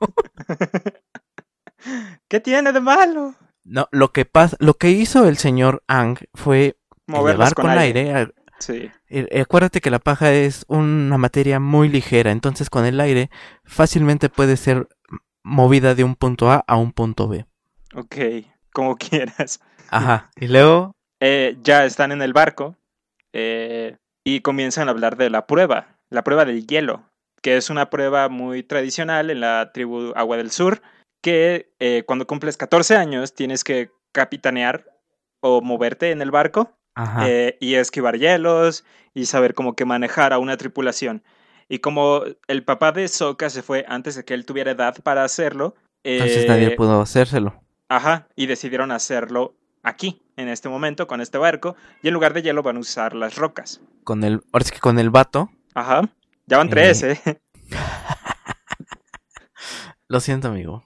¿Qué 2.28 2.41
tiene 2.41 2.72
de 2.72 2.81
malo? 2.81 3.35
No, 3.64 3.89
lo 3.91 4.12
que 4.12 4.24
pasa, 4.24 4.57
lo 4.61 4.74
que 4.74 4.91
hizo 4.91 5.26
el 5.28 5.37
señor 5.37 5.83
Ang 5.89 6.18
fue 6.35 6.78
Moverlas 7.07 7.35
elevar 7.35 7.55
con 7.55 7.64
con, 7.66 7.78
aire. 7.78 8.14
aire. 8.14 8.35
Sí. 8.61 8.90
eh, 9.08 9.40
acuérdate 9.40 9.80
que 9.80 9.90
la 9.90 9.98
paja 9.98 10.32
es 10.32 10.64
una 10.68 11.18
materia 11.18 11.58
muy 11.61 11.88
ligera, 11.88 12.30
entonces 12.30 12.70
con 12.70 12.84
el 12.84 13.00
aire 13.00 13.30
fácilmente 13.64 14.28
puede 14.28 14.56
ser 14.56 14.86
movida 15.42 15.94
de 15.94 16.04
un 16.04 16.14
punto 16.14 16.50
A 16.50 16.62
a 16.66 16.76
un 16.76 16.92
punto 16.92 17.26
B. 17.26 17.46
Ok, 17.94 18.16
como 18.72 18.96
quieras. 18.96 19.61
Ajá. 19.90 20.30
Y 20.36 20.46
luego, 20.46 20.92
Eh, 21.20 21.58
ya 21.62 21.84
están 21.84 22.12
en 22.12 22.22
el 22.22 22.32
barco 22.32 22.76
eh, 23.34 23.98
y 24.24 24.40
comienzan 24.40 24.88
a 24.88 24.92
hablar 24.92 25.18
de 25.18 25.28
la 25.28 25.46
prueba, 25.46 25.98
la 26.08 26.24
prueba 26.24 26.46
del 26.46 26.66
hielo, 26.66 27.04
que 27.42 27.58
es 27.58 27.68
una 27.68 27.90
prueba 27.90 28.30
muy 28.30 28.62
tradicional 28.62 29.30
en 29.30 29.40
la 29.40 29.70
tribu 29.72 30.12
Agua 30.16 30.38
del 30.38 30.50
Sur, 30.50 30.80
que 31.22 31.74
eh, 31.78 32.04
cuando 32.06 32.26
cumples 32.26 32.56
14 32.56 32.96
años 32.96 33.34
tienes 33.34 33.64
que 33.64 33.90
capitanear 34.12 34.86
o 35.40 35.61
moverte 35.61 36.11
en 36.11 36.22
el 36.22 36.30
barco. 36.30 36.72
Eh, 37.22 37.57
y 37.61 37.74
esquivar 37.74 38.18
hielos 38.18 38.84
y 39.14 39.26
saber 39.26 39.55
cómo 39.55 39.74
que 39.74 39.84
manejar 39.84 40.32
a 40.32 40.38
una 40.38 40.57
tripulación. 40.57 41.22
Y 41.68 41.78
como 41.78 42.22
el 42.49 42.64
papá 42.64 42.93
de 42.93 43.07
Sokka 43.09 43.49
se 43.51 43.62
fue 43.62 43.84
antes 43.88 44.14
de 44.16 44.24
que 44.24 44.34
él 44.34 44.45
tuviera 44.45 44.72
edad 44.72 44.97
para 45.03 45.22
hacerlo, 45.24 45.74
entonces 46.03 46.45
eh, 46.45 46.49
nadie 46.49 46.70
pudo 46.72 47.01
hacérselo. 47.01 47.62
Ajá, 47.88 48.28
y 48.36 48.47
decidieron 48.47 48.91
hacerlo 48.93 49.55
aquí, 49.82 50.22
en 50.36 50.49
este 50.49 50.68
momento, 50.68 51.07
con 51.07 51.20
este 51.20 51.38
barco, 51.38 51.76
y 52.03 52.09
en 52.09 52.14
lugar 52.14 52.34
de 52.34 52.43
hielo 52.43 52.62
van 52.62 52.76
a 52.76 52.80
usar 52.80 53.14
las 53.14 53.36
rocas. 53.36 53.80
Con 54.05 54.24
el, 54.24 54.43
ahora 54.53 54.64
sí 54.64 54.72
que 54.72 54.80
con 54.80 54.99
el 54.99 55.11
vato, 55.11 55.51
Ajá, 55.74 56.03
ya 56.47 56.57
van 56.59 56.66
Eh. 56.68 56.70
tres, 56.70 57.03
¿eh? 57.05 57.20
lo 60.09 60.20
siento, 60.20 60.49
amigo. 60.49 60.84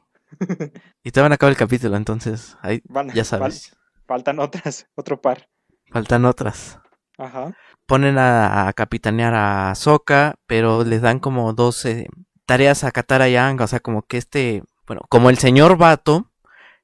Y 1.03 1.11
te 1.13 1.21
van 1.21 1.33
a 1.33 1.37
acabar 1.37 1.53
el 1.53 1.57
capítulo, 1.59 1.97
entonces 1.97 2.57
ahí 2.61 2.83
Van, 2.89 3.09
ya 3.11 3.23
fal- 3.23 3.25
sabes. 3.25 3.77
faltan 4.07 4.39
otras, 4.39 4.87
otro 4.95 5.21
par. 5.21 5.49
Faltan 5.95 6.25
otras. 6.25 6.81
Ajá, 7.19 7.57
Ponen 7.87 8.19
a, 8.19 8.67
a 8.67 8.73
capitanear 8.73 9.33
a 9.35 9.73
Sokka, 9.77 10.35
pero 10.47 10.83
les 10.85 11.03
dan 11.03 11.21
como 11.21 11.53
12 11.53 12.09
tareas 12.47 12.83
a 12.83 12.91
Katara 12.91 13.29
y 13.29 13.37
a 13.37 13.47
Aang, 13.47 13.61
o 13.61 13.67
sea, 13.69 13.79
como 13.79 14.03
que 14.03 14.17
este, 14.17 14.65
bueno, 14.89 15.03
como 15.09 15.31
el 15.31 15.39
señor 15.39 15.77
vato 15.77 16.33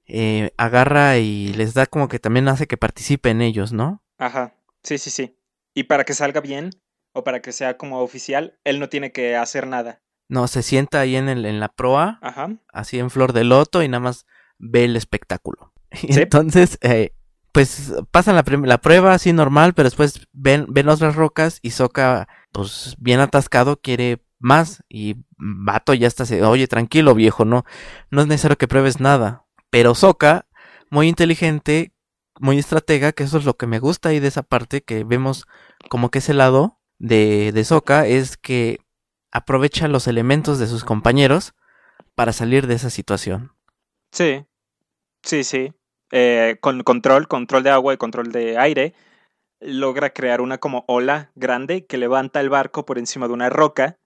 eh, 0.06 0.52
agarra 0.56 1.18
y 1.18 1.52
les 1.54 1.74
da 1.74 1.86
como 1.86 2.06
que 2.06 2.20
también 2.20 2.46
hace 2.48 2.68
que 2.68 2.76
participen 2.76 3.42
ellos, 3.42 3.72
¿no? 3.72 4.00
ajá, 4.18 4.54
sí, 4.84 4.96
sí, 4.98 5.10
sí. 5.10 5.36
Y 5.74 5.84
para 5.84 6.04
que 6.04 6.14
salga 6.14 6.40
bien, 6.40 6.70
o 7.12 7.24
para 7.24 7.42
que 7.42 7.50
sea 7.52 7.76
como 7.76 8.00
oficial, 8.02 8.58
él 8.62 8.78
no 8.78 8.88
tiene 8.88 9.10
que 9.10 9.36
hacer 9.36 9.66
nada. 9.66 10.00
No, 10.28 10.46
se 10.46 10.62
sienta 10.62 11.00
ahí 11.00 11.16
en, 11.16 11.28
el, 11.28 11.44
en 11.46 11.58
la 11.58 11.68
proa, 11.68 12.20
Ajá, 12.22 12.50
así 12.72 13.00
en 13.00 13.10
flor 13.10 13.32
de 13.32 13.42
loto 13.42 13.82
y 13.82 13.88
nada 13.88 14.00
más 14.00 14.26
ve 14.58 14.84
el 14.84 14.94
espectáculo. 14.94 15.72
Y 16.02 16.12
Sí. 16.12 16.20
entonces, 16.22 16.78
eh, 16.82 17.12
pues 17.52 17.92
pasan 18.10 18.36
la, 18.36 18.44
la 18.64 18.78
prueba 18.78 19.14
así 19.14 19.32
normal, 19.32 19.74
pero 19.74 19.88
después 19.88 20.26
ven, 20.32 20.66
ven 20.68 20.88
otras 20.88 21.16
rocas 21.16 21.58
y 21.62 21.70
Soka, 21.70 22.28
pues 22.52 22.96
bien 22.98 23.20
atascado, 23.20 23.80
quiere 23.80 24.22
más. 24.38 24.82
Y 24.88 25.16
Vato 25.36 25.94
ya 25.94 26.06
está, 26.06 26.26
se- 26.26 26.42
oye, 26.44 26.66
tranquilo 26.68 27.14
viejo, 27.14 27.44
no, 27.44 27.64
no 28.10 28.20
es 28.22 28.26
necesario 28.26 28.58
que 28.58 28.68
pruebes 28.68 29.00
nada. 29.00 29.44
Pero 29.70 29.94
Soka, 29.94 30.46
muy 30.90 31.08
inteligente, 31.08 31.92
muy 32.40 32.58
estratega, 32.58 33.12
que 33.12 33.24
eso 33.24 33.38
es 33.38 33.44
lo 33.44 33.56
que 33.56 33.66
me 33.66 33.78
gusta 33.78 34.10
ahí 34.10 34.20
de 34.20 34.28
esa 34.28 34.42
parte, 34.42 34.82
que 34.82 35.04
vemos 35.04 35.46
como 35.88 36.10
que 36.10 36.18
ese 36.20 36.34
lado 36.34 36.78
de, 36.98 37.52
de 37.52 37.64
Sokka 37.64 38.06
es 38.06 38.36
que 38.36 38.78
aprovecha 39.32 39.88
los 39.88 40.06
elementos 40.06 40.58
de 40.58 40.66
sus 40.66 40.84
compañeros 40.84 41.54
para 42.14 42.32
salir 42.32 42.66
de 42.66 42.74
esa 42.74 42.90
situación. 42.90 43.52
sí, 44.12 44.44
sí, 45.22 45.44
sí. 45.44 45.72
Eh, 46.12 46.56
con 46.60 46.82
control, 46.82 47.28
control 47.28 47.62
de 47.62 47.70
agua 47.70 47.94
y 47.94 47.96
control 47.96 48.32
de 48.32 48.58
aire, 48.58 48.94
logra 49.60 50.10
crear 50.10 50.40
una 50.40 50.58
como 50.58 50.84
ola 50.88 51.30
grande 51.34 51.86
que 51.86 51.98
levanta 51.98 52.40
el 52.40 52.48
barco 52.50 52.84
por 52.86 52.98
encima 52.98 53.28
de 53.28 53.34
una 53.34 53.50
roca 53.50 53.96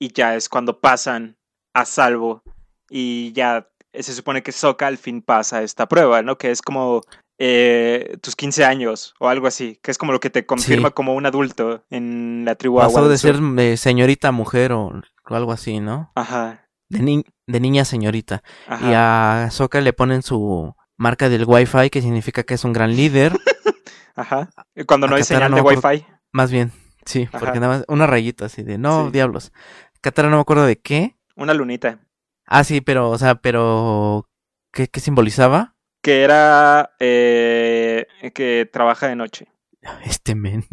y 0.00 0.12
ya 0.12 0.36
es 0.36 0.48
cuando 0.48 0.80
pasan 0.80 1.36
a 1.74 1.84
salvo 1.84 2.42
y 2.90 3.32
ya 3.32 3.68
se 3.94 4.12
supone 4.12 4.42
que 4.42 4.52
Sokka 4.52 4.86
al 4.86 4.98
fin 4.98 5.22
pasa 5.22 5.62
esta 5.62 5.86
prueba, 5.88 6.22
¿no? 6.22 6.36
Que 6.38 6.50
es 6.50 6.62
como 6.62 7.00
eh, 7.38 8.16
tus 8.22 8.36
15 8.36 8.64
años 8.64 9.14
o 9.18 9.28
algo 9.28 9.46
así, 9.46 9.78
que 9.82 9.90
es 9.90 9.98
como 9.98 10.12
lo 10.12 10.20
que 10.20 10.30
te 10.30 10.46
confirma 10.46 10.88
Sí. 10.88 10.94
como 10.94 11.14
un 11.14 11.26
adulto 11.26 11.82
en 11.90 12.44
la 12.44 12.54
tribu 12.54 12.80
Agua 12.80 12.92
Pasó 13.00 13.08
de 13.08 13.18
ser 13.18 13.36
eh, 13.58 13.76
señorita 13.76 14.30
mujer 14.30 14.72
o, 14.72 14.86
o 15.28 15.34
algo 15.34 15.52
así, 15.52 15.80
¿no? 15.80 16.12
Ajá, 16.14 16.66
De, 16.88 17.00
ni- 17.00 17.24
de 17.48 17.60
niña 17.60 17.84
señorita. 17.84 18.42
ajá. 18.68 18.88
Y 18.90 18.92
a 18.94 19.48
Sokka 19.50 19.80
le 19.80 19.92
ponen 19.92 20.22
su 20.22 20.74
marca 20.96 21.28
del 21.28 21.44
Wi-Fi, 21.46 21.90
que 21.90 22.02
significa 22.02 22.42
que 22.42 22.54
es 22.54 22.64
un 22.64 22.72
gran 22.72 22.94
líder. 22.94 23.32
Ajá. 24.14 24.50
Cuando 24.86 25.06
no 25.06 25.14
a 25.14 25.16
hay 25.18 25.24
señal 25.24 25.50
no 25.50 25.56
de 25.56 25.62
Wi-Fi. 25.62 26.06
Más 26.32 26.50
bien, 26.50 26.72
sí, 27.04 27.28
Ajá. 27.28 27.38
porque 27.38 27.60
nada 27.60 27.78
más 27.78 27.84
una 27.88 28.06
rayita 28.06 28.46
así 28.46 28.62
de, 28.62 28.78
no, 28.78 29.06
Sí. 29.06 29.12
diablos. 29.12 29.52
Katara 30.00 30.28
no 30.28 30.36
me 30.36 30.42
acuerdo 30.42 30.66
de 30.66 30.80
qué. 30.80 31.16
Una 31.36 31.54
lunita. 31.54 32.00
Ah, 32.46 32.64
sí, 32.64 32.80
pero, 32.80 33.10
o 33.10 33.18
sea, 33.18 33.36
pero, 33.36 34.28
¿qué, 34.72 34.88
qué 34.88 35.00
simbolizaba? 35.00 35.74
Que 36.02 36.22
era 36.22 36.90
eh, 37.00 38.06
que 38.34 38.68
trabaja 38.70 39.08
de 39.08 39.16
noche. 39.16 39.46
Este 40.04 40.34
men. 40.34 40.64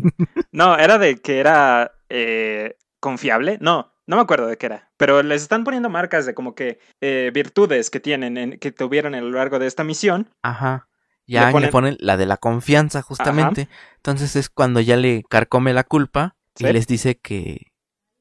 No, 0.51 0.77
era 0.77 0.97
de 0.97 1.17
que 1.17 1.39
era 1.39 1.91
eh, 2.09 2.75
confiable. 2.99 3.57
No, 3.61 3.93
no 4.09 4.15
me 4.17 4.21
acuerdo 4.23 4.47
de 4.47 4.57
qué 4.57 4.65
era. 4.65 4.89
Pero 4.97 5.21
les 5.23 5.41
están 5.43 5.63
poniendo 5.63 5.89
marcas 5.89 6.25
de 6.25 6.33
como 6.33 6.55
que 6.55 6.79
eh, 6.99 7.31
virtudes 7.33 7.89
que 7.89 7.99
tienen, 7.99 8.37
en- 8.37 8.59
que 8.59 8.71
tuvieron 8.71 9.15
a 9.15 9.21
lo 9.21 9.29
largo 9.31 9.59
de 9.59 9.67
esta 9.67 9.83
misión. 9.83 10.29
Ajá. 10.41 10.87
Le 11.27 11.33
Ya 11.35 11.45
le 11.47 11.51
ponen- 11.53 11.69
ponen... 11.71 11.97
la 11.99 12.17
de 12.17 12.25
la 12.25 12.37
confianza, 12.37 13.01
justamente. 13.03 13.69
Entonces 13.97 14.35
es 14.35 14.49
cuando 14.49 14.79
ya 14.81 14.97
le 14.97 15.23
carcome 15.29 15.73
la 15.73 15.83
culpa 15.83 16.35
y 16.57 16.63
les 16.65 16.87
dice 16.87 17.19
que 17.19 17.67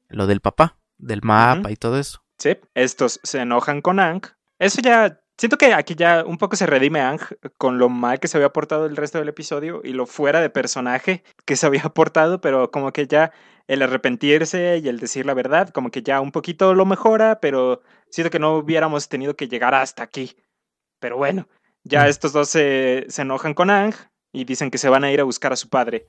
lo 0.07 0.27
del 0.27 0.41
papá, 0.41 0.77
del 0.97 1.21
mapa 1.23 1.71
y 1.71 1.75
todo 1.75 1.97
eso. 1.99 2.21
Sí, 2.37 2.55
estos 2.75 3.19
se 3.23 3.39
enojan 3.41 3.81
con 3.81 3.99
Ang. 3.99 4.21
Eso 4.59 4.81
ya. 4.81 5.19
Siento 5.37 5.57
que 5.57 5.73
aquí 5.73 5.95
ya 5.95 6.23
un 6.25 6.37
poco 6.37 6.55
se 6.57 6.65
redime 6.65 6.99
Ang 7.01 7.19
con 7.57 7.79
lo 7.79 7.87
mal 7.89 8.19
que 8.19 8.27
se 8.27 8.37
había 8.37 8.49
portado 8.49 8.85
el 8.85 8.95
resto 8.97 9.17
del 9.19 9.29
episodio 9.29 9.81
y 9.83 9.93
lo 9.93 10.05
fuera 10.05 10.39
de 10.41 10.49
personaje 10.49 11.23
que 11.45 11.55
se 11.55 11.65
había 11.65 11.81
portado, 11.95 12.41
pero 12.41 12.69
como 12.71 12.91
que 12.91 13.07
ya 13.07 13.31
el 13.69 13.81
arrepentirse 13.81 14.79
y 14.83 14.89
el 14.89 14.99
decir 14.99 15.25
la 15.25 15.33
verdad, 15.33 15.69
como 15.69 15.91
que 15.91 16.01
ya 16.01 16.19
un 16.21 16.31
poquito 16.31 16.73
lo 16.73 16.85
mejora, 16.85 17.39
pero 17.39 17.81
siento 18.09 18.31
que 18.31 18.39
no 18.39 18.55
hubiéramos 18.57 19.07
tenido 19.09 19.35
que 19.35 19.47
llegar 19.47 19.75
hasta 19.75 20.03
aquí. 20.03 20.35
Pero 20.99 21.17
bueno, 21.17 21.47
ya 21.83 22.03
Mm. 22.03 22.07
estos 22.07 22.33
dos 22.33 22.49
se, 22.49 23.05
se 23.09 23.21
enojan 23.21 23.53
con 23.53 23.69
Ang 23.69 23.93
y 24.33 24.43
dicen 24.45 24.71
que 24.71 24.77
se 24.79 24.89
van 24.89 25.03
a 25.03 25.11
ir 25.11 25.21
a 25.21 25.23
buscar 25.23 25.53
a 25.53 25.55
su 25.55 25.69
padre, 25.69 26.07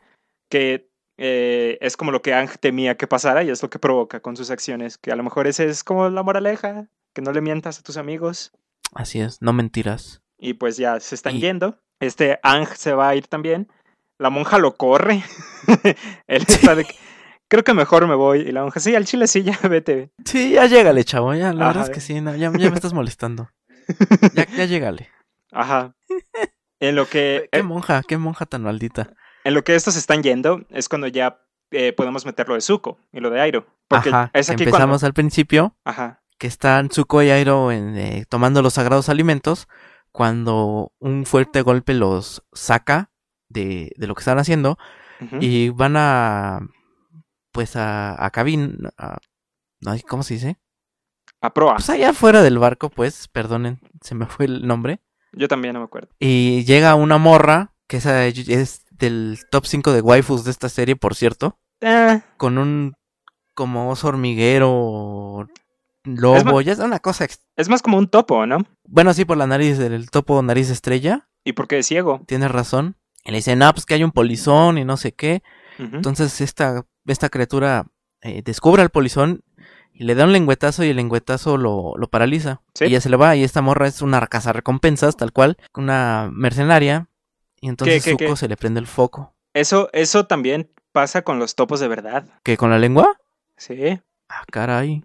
que 0.49 0.89
eh, 1.19 1.77
es 1.83 1.97
como 1.99 2.13
lo 2.13 2.23
que 2.23 2.33
Ang 2.33 2.49
temía 2.59 2.97
que 2.97 3.07
pasara 3.07 3.43
y 3.45 3.51
es 3.51 3.63
lo 3.63 3.69
que 3.69 3.79
provoca 3.79 4.21
con 4.21 4.37
sus 4.39 4.51
acciones, 4.51 4.97
que 4.97 5.13
a 5.13 5.17
lo 5.17 5.23
mejor 5.23 5.47
ese 5.47 5.67
es 5.67 5.85
como 5.85 6.09
la 6.09 6.23
moraleja, 6.23 6.89
que 7.15 7.21
no 7.23 7.31
le 7.33 7.43
mientas 7.43 7.79
a 7.79 7.83
tus 7.83 7.99
amigos 7.99 8.53
Así 8.95 9.21
es, 9.21 9.41
no 9.43 9.53
mentiras. 9.53 10.23
y 10.39 10.55
pues 10.55 10.77
ya 10.79 10.99
se 10.99 11.15
están 11.15 11.37
Y- 11.37 11.41
yendo. 11.41 11.79
Este 12.01 12.41
Ang 12.43 12.67
se 12.75 12.95
va 12.95 13.11
a 13.11 13.15
ir 13.15 13.27
también. 13.27 13.69
La 14.19 14.31
monja 14.31 14.59
lo 14.59 14.77
corre. 14.77 15.23
Él 16.27 16.45
está 16.49 16.75
de 16.75 16.87
creo 17.51 17.65
que 17.65 17.75
mejor 17.75 18.07
me 18.09 18.15
voy. 18.15 18.41
Y 18.41 18.53
la 18.53 18.63
monja, 18.63 18.81
sí, 18.81 18.95
al 18.95 19.05
chile 19.05 19.27
sí, 19.27 19.43
ya 19.45 19.59
vete. 19.69 20.11
Sí, 20.25 20.53
ya 20.53 20.65
llégale, 20.67 21.05
chavo. 21.05 21.35
Ya, 21.35 21.53
la 21.53 21.67
verdad 21.67 21.85
es 21.85 21.91
que 21.91 22.01
sí, 22.01 22.21
no, 22.23 22.35
ya, 22.35 22.51
ya 22.57 22.71
me 22.71 22.75
estás 22.77 22.95
molestando. 22.95 23.51
Ya, 24.35 24.47
ya 24.47 24.65
llégale. 24.67 25.09
Ajá. 25.51 25.97
En 26.79 26.95
lo 26.95 27.07
que, 27.07 27.49
Qué 27.51 27.59
eh, 27.59 27.63
monja, 27.65 28.03
qué 28.07 28.17
monja 28.19 28.47
tan 28.47 28.63
maldita. 28.63 29.13
en 29.43 29.53
lo 29.55 29.65
que 29.65 29.75
estos 29.75 29.97
están 29.97 30.23
yendo 30.23 30.65
es 30.71 30.89
cuando 30.89 31.09
ya 31.09 31.41
eh, 31.73 31.93
podemos 31.93 32.25
meter 32.25 32.49
lo 32.49 32.55
de 32.55 32.61
Zuko 32.61 32.99
y 33.13 33.19
lo 33.19 33.31
de 33.31 33.41
Airo. 33.41 33.67
Porque 33.89 34.11
Ajá, 34.11 34.31
es 34.33 34.49
aquí 34.49 34.63
empezamos 34.63 35.01
cuando... 35.01 35.07
al 35.07 35.13
principio, 35.13 35.77
Ajá, 35.85 36.23
que 36.39 36.47
están 36.47 36.89
Tsuko 36.89 37.23
y 37.23 37.31
Airo 37.31 37.73
en, 37.73 37.99
eh, 37.99 38.25
tomando 38.29 38.63
los 38.63 38.75
sagrados 38.75 39.09
alimentos, 39.09 39.67
cuando 40.13 40.93
un 41.01 41.27
fuerte 41.27 41.63
golpe 41.63 41.93
los 41.93 42.45
saca 42.53 43.11
de, 43.49 43.93
de 43.97 44.07
lo 44.07 44.15
que 44.15 44.21
están 44.21 44.39
haciendo 44.39 44.79
y 45.41 45.69
van 45.71 45.97
a, 45.97 46.61
pues 47.53 47.77
a, 47.77 48.23
a 48.25 48.31
cabin, 48.31 48.79
a- 48.99 49.19
ay, 49.87 50.03
¿cómo 50.03 50.23
se 50.23 50.35
dice? 50.35 50.59
a 51.43 51.55
proa. 51.55 51.77
Pues 51.77 51.89
allá 51.89 52.11
afuera 52.11 52.43
del 52.43 52.59
barco, 52.59 52.91
pues, 52.91 53.27
perdonen, 53.29 53.81
se 54.03 54.15
me 54.15 54.27
fue 54.27 54.45
el 54.47 54.67
nombre. 54.67 55.01
Yo 55.33 55.49
también 55.49 55.73
no 55.75 55.81
me 55.81 55.87
acuerdo. 55.87 56.09
Y 56.19 56.65
llega 56.65 56.95
una 56.97 57.17
morra 57.19 57.75
que 57.87 57.97
esa 57.99 58.27
es 58.27 58.85
del 58.91 59.39
top 59.51 59.65
5 59.67 59.93
de 59.93 60.01
waifus 60.03 60.45
de 60.45 60.51
esta 60.51 60.69
serie, 60.69 60.97
por 60.97 61.15
cierto. 61.15 61.59
Eh, 61.81 62.21
Con 62.37 62.59
un 62.59 62.95
como 63.55 63.91
oso 63.91 64.09
hormiguero, 64.09 65.49
lobo, 66.05 66.61
Es 66.61 66.67
ya 66.67 66.73
es 66.73 66.79
una 66.79 66.99
cosa. 66.99 67.27
es 67.57 67.69
más 67.69 67.83
como 67.83 67.97
un 67.99 68.09
topo, 68.09 68.47
¿no? 68.47 68.59
Bueno, 68.85 69.13
sí, 69.15 69.25
por 69.25 69.37
la 69.37 69.47
nariz 69.47 69.79
del 69.79 70.11
topo 70.11 70.43
nariz 70.43 70.69
estrella, 70.71 71.29
¿Y 71.45 71.53
por 71.55 71.69
qué 71.69 71.79
es 71.79 71.87
ciego? 71.87 72.23
tienes 72.27 72.51
razón. 72.51 72.97
Y 73.25 73.31
le 73.31 73.39
dicen, 73.39 73.59
no, 73.59 73.73
pues 73.73 73.87
que 73.87 73.95
hay 73.95 74.05
un 74.05 74.13
polizón 74.13 74.79
y 74.79 74.85
no 74.85 74.97
sé 74.97 75.13
qué. 75.13 75.43
Entonces 75.79 76.41
esta, 76.43 76.85
esta 77.07 77.29
criatura 77.29 77.87
eh, 78.23 78.43
descubre 78.45 78.83
al 78.83 78.91
polizón 78.91 79.43
y 79.93 80.05
le 80.05 80.15
da 80.15 80.25
un 80.25 80.33
lengüetazo 80.33 80.85
y 80.85 80.89
el 80.89 80.97
lengüetazo 80.97 81.57
lo, 81.57 81.95
lo 81.97 82.09
paraliza. 82.09 82.63
Sí. 82.75 82.87
Y 82.87 82.91
ya 82.91 83.01
se 83.01 83.11
le 83.11 83.17
va 83.17 83.37
y 83.37 83.45
esta 83.45 83.63
morra 83.63 83.87
es 83.87 84.03
una 84.03 84.21
recompensas 84.21 85.17
tal 85.17 85.33
cual, 85.33 85.57
una 85.75 86.31
mercenaria. 86.33 87.09
Y 87.61 87.69
entonces 87.69 88.03
qué, 88.05 88.17
qué? 88.17 88.25
Zuko 88.25 88.37
se 88.37 88.49
le 88.49 88.57
prende 88.57 88.81
el 88.81 88.87
foco. 88.87 89.35
Eso, 89.53 89.91
eso 89.93 90.27
también 90.27 90.71
pasa 90.93 91.23
con 91.23 91.39
los 91.39 91.55
topos 91.55 91.81
de 91.81 91.89
verdad. 91.89 92.25
¿Que 92.43 92.57
con 92.57 92.71
la 92.71 92.79
lengua? 92.79 93.21
Sí. 93.57 94.01
Ah, 94.29 94.45
caray. 94.51 95.03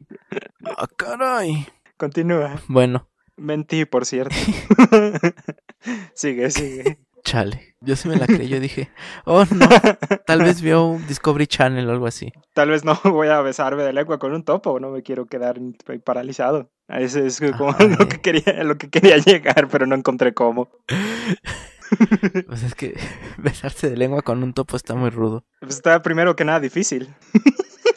Ah, 0.63 0.87
caray. 0.95 1.67
Continúa. 1.97 2.61
Bueno, 2.67 3.09
Mentí, 3.37 3.85
por 3.85 4.05
cierto. 4.05 4.35
sigue, 6.13 6.49
sigue. 6.51 6.99
Chale. 7.25 7.75
Yo 7.81 7.95
sí 7.95 8.07
me 8.07 8.15
la 8.15 8.25
creí, 8.25 8.47
yo 8.47 8.59
dije, 8.59 8.89
oh 9.25 9.43
no, 9.51 9.67
tal 10.25 10.41
vez 10.41 10.61
vio 10.61 10.85
un 10.85 11.05
Discovery 11.07 11.45
Channel 11.47 11.87
o 11.89 11.91
algo 11.91 12.07
así. 12.07 12.31
Tal 12.53 12.69
vez 12.69 12.85
no 12.85 12.97
voy 13.03 13.27
a 13.27 13.41
besarme 13.41 13.83
de 13.83 13.91
lengua 13.93 14.17
con 14.17 14.33
un 14.33 14.43
topo, 14.43 14.79
no 14.79 14.89
me 14.91 15.03
quiero 15.03 15.25
quedar 15.25 15.59
paralizado. 16.03 16.71
Ese 16.87 17.25
es 17.25 17.41
como 17.57 17.75
Ay. 17.77 17.89
lo 17.99 18.07
que 18.07 18.21
quería, 18.21 18.63
lo 18.63 18.77
que 18.77 18.89
quería 18.89 19.17
llegar, 19.17 19.67
pero 19.69 19.85
no 19.85 19.95
encontré 19.95 20.33
cómo. 20.33 20.69
Pues 22.47 22.63
es 22.63 22.73
que 22.73 22.99
besarse 23.37 23.89
de 23.91 23.95
lengua 23.95 24.23
con 24.23 24.41
un 24.41 24.53
topo 24.53 24.75
está 24.75 24.95
muy 24.95 25.11
rudo. 25.11 25.45
Pues 25.59 25.75
está 25.75 26.01
primero 26.01 26.35
que 26.35 26.43
nada 26.43 26.59
difícil. 26.59 27.13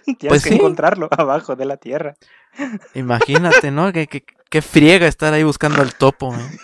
Tienes 0.04 0.28
Pues 0.28 0.42
que 0.42 0.50
sí. 0.50 0.56
encontrarlo 0.56 1.08
abajo 1.10 1.56
de 1.56 1.64
la 1.64 1.78
tierra. 1.78 2.14
Imagínate, 2.94 3.70
¿no? 3.70 3.90
Que, 3.92 4.06
que, 4.06 4.24
que 4.50 4.60
friega 4.60 5.06
estar 5.06 5.32
ahí 5.32 5.42
buscando 5.42 5.80
al 5.80 5.94
topo. 5.94 6.34
¿eh? 6.34 6.58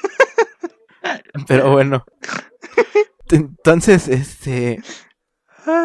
Pero 1.46 1.72
bueno. 1.72 2.04
Entonces, 3.31 4.09
este. 4.09 4.83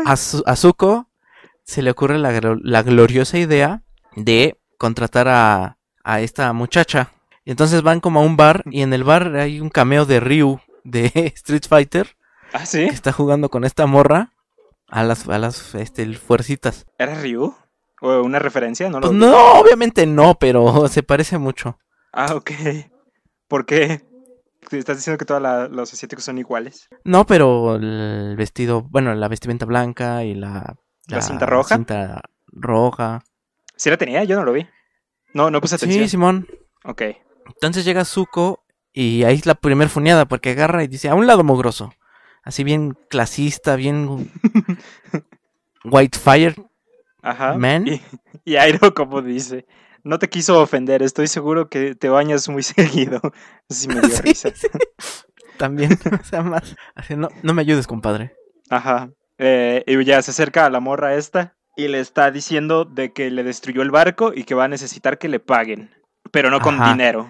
A, 0.06 0.16
Zu- 0.18 0.44
a 0.46 0.56
Zuko 0.56 1.10
se 1.64 1.82
le 1.82 1.92
ocurre 1.92 2.18
la, 2.18 2.32
glo- 2.34 2.60
la 2.64 2.84
gloriosa 2.84 3.38
idea 3.38 3.84
de 4.16 4.58
contratar 4.78 5.28
a, 5.28 5.78
a 6.04 6.22
esta 6.22 6.52
muchacha. 6.54 7.12
Y 7.46 7.52
entonces 7.52 7.82
van 7.82 8.00
como 8.02 8.20
a 8.20 8.24
un 8.24 8.36
bar 8.38 8.64
y 8.70 8.82
en 8.82 8.94
el 8.94 9.04
bar 9.04 9.36
hay 9.36 9.60
un 9.62 9.70
cameo 9.70 10.06
de 10.06 10.20
Ryu 10.20 10.60
de 10.84 11.12
Street 11.36 11.64
Fighter 11.68 12.16
¿Ah, 12.54 12.66
sí? 12.66 12.88
que 12.88 12.94
está 12.94 13.12
jugando 13.12 13.50
con 13.50 13.64
esta 13.64 13.86
morra 13.86 14.34
a 14.88 15.04
las, 15.04 15.28
a 15.30 15.38
las 15.40 15.74
este, 15.76 16.12
fuercitas. 16.16 16.86
¿Era 16.98 17.16
Ryu? 17.16 17.56
¿O 18.02 18.22
una 18.22 18.40
referencia? 18.40 18.90
No 18.90 19.00
lo 19.00 19.08
Pues 19.08 19.14
no, 19.20 19.54
obviamente 19.60 20.06
no, 20.06 20.36
pero 20.36 20.88
se 20.90 21.04
parece 21.04 21.38
mucho. 21.38 21.80
Ah, 22.12 22.36
ok. 22.36 22.52
¿Por 23.48 23.66
qué? 23.66 24.02
¿Estás 24.72 24.98
diciendo 24.98 25.18
que 25.18 25.26
todos 25.26 25.42
los 25.72 25.94
asiáticos 25.94 26.26
son 26.26 26.38
iguales? 26.38 26.90
No, 27.04 27.26
pero 27.26 27.76
el 27.76 28.36
vestido, 28.38 28.84
bueno, 28.84 29.14
la 29.16 29.28
vestimenta 29.28 29.66
blanca 29.66 30.24
y 30.24 30.36
la... 30.36 30.76
¿La 31.08 31.22
cinta 31.22 31.46
roja? 31.48 31.76
cinta 31.76 32.22
roja. 32.48 33.24
¿Sí 33.76 33.90
la 33.90 33.98
tenía? 33.98 34.24
Yo 34.26 34.36
no 34.36 34.44
lo 34.44 34.54
vi. 34.54 34.68
No, 35.34 35.50
no 35.50 35.60
puse 35.60 35.76
atención. 35.76 36.04
Sí, 36.04 36.10
Simón. 36.10 36.48
Ok. 36.84 37.02
Entonces 37.48 37.84
llega 37.84 38.06
Zuko 38.06 38.64
y 38.94 39.24
ahí 39.24 39.36
es 39.36 39.46
la 39.46 39.56
primer 39.56 39.90
funeada 39.90 40.28
porque 40.28 40.52
agarra 40.52 40.84
y 40.84 40.88
dice, 40.88 41.10
a 41.10 41.16
un 41.16 41.26
lado 41.26 41.44
mugroso. 41.44 41.94
Así 42.44 42.64
bien 42.64 42.96
clasista, 43.10 43.76
bien... 43.76 44.32
Whitefire. 45.84 46.56
Ajá. 47.22 47.58
Man. 47.58 47.88
Y, 47.88 48.02
y 48.46 48.56
Airo, 48.58 48.94
como 48.94 49.22
dice, 49.22 49.66
no 50.04 50.20
te 50.20 50.30
quiso 50.30 50.62
ofender, 50.62 51.04
estoy 51.04 51.28
seguro 51.28 51.70
que 51.70 51.96
te 51.96 52.10
bañas 52.10 52.48
muy 52.50 52.64
seguido. 52.64 53.20
Eso 53.70 53.82
sí 53.82 53.88
me 53.88 54.02
dio 54.02 54.10
Sí, 54.10 54.22
risa. 54.22 54.50
sí. 54.56 54.68
También, 55.58 55.92
o 56.22 56.24
sea, 56.24 56.42
más... 56.42 56.76
Así, 56.96 57.16
no, 57.16 57.30
no 57.44 57.54
me 57.54 57.62
ayudes, 57.62 57.88
compadre. 57.88 58.36
Ajá. 58.70 59.10
Eh, 59.38 59.84
y 59.88 60.04
ya 60.06 60.22
se 60.22 60.32
acerca 60.32 60.66
a 60.66 60.70
la 60.70 60.80
morra 60.80 61.16
esta 61.16 61.56
y 61.76 61.88
le 61.88 62.00
está 62.00 62.32
diciendo 62.32 62.86
de 62.86 63.14
que 63.14 63.30
le 63.32 63.44
destruyó 63.44 63.82
el 63.82 63.92
barco 63.92 64.32
y 64.34 64.44
que 64.44 64.56
va 64.56 64.66
a 64.66 64.70
necesitar 64.70 65.18
que 65.18 65.30
le 65.30 65.40
paguen. 65.40 65.92
Pero 66.32 66.50
no 66.50 66.60
con 66.60 66.76
Ajá. 66.76 66.92
dinero. 66.92 67.24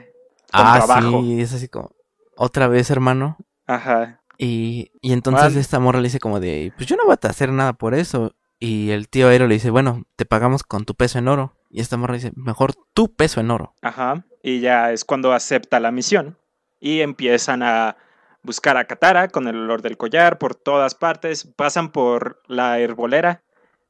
Con 0.52 0.66
ah, 0.66 0.74
trabajo. 0.84 1.22
sí, 1.22 1.42
es 1.42 1.54
así 1.54 1.68
como... 1.68 1.92
Otra 2.36 2.68
vez, 2.68 2.90
hermano. 2.90 3.38
Ajá. 3.68 4.22
Y, 4.38 4.92
y 5.02 5.12
entonces 5.12 5.56
esta 5.58 5.80
morra 5.80 6.00
le 6.00 6.08
dice 6.08 6.20
como 6.20 6.40
de, 6.40 6.72
pues 6.78 6.88
yo 6.88 6.96
no 6.96 7.06
voy 7.06 7.16
a 7.22 7.28
hacer 7.28 7.52
nada 7.52 7.74
por 7.74 7.94
eso. 7.94 8.34
Y 8.60 8.92
el 8.92 9.10
tío 9.10 9.28
Aero 9.28 9.48
le 9.48 9.56
dice, 9.56 9.70
bueno, 9.70 10.04
te 10.16 10.26
pagamos 10.26 10.64
con 10.64 10.86
tu 10.86 10.96
peso 10.96 11.20
en 11.20 11.28
oro. 11.28 11.54
Y 11.70 11.82
esta 11.82 11.98
morra 11.98 12.16
dice, 12.16 12.32
mejor 12.36 12.74
tu 12.94 13.14
peso 13.16 13.40
en 13.40 13.52
oro. 13.52 13.74
Ajá. 13.82 14.26
Y 14.42 14.60
ya 14.60 14.92
es 14.92 15.06
cuando 15.06 15.34
acepta 15.34 15.80
la 15.80 15.92
misión. 15.92 16.38
Y 16.80 17.02
empiezan 17.02 17.62
a 17.62 17.98
buscar 18.42 18.78
a 18.78 18.86
Katara 18.86 19.28
con 19.28 19.48
el 19.48 19.56
olor 19.58 19.82
del 19.82 19.98
collar 19.98 20.38
por 20.40 20.56
todas 20.56 20.96
partes. 20.96 21.46
Pasan 21.46 21.92
por 21.92 22.42
la 22.48 22.80
herbolera, 22.80 23.44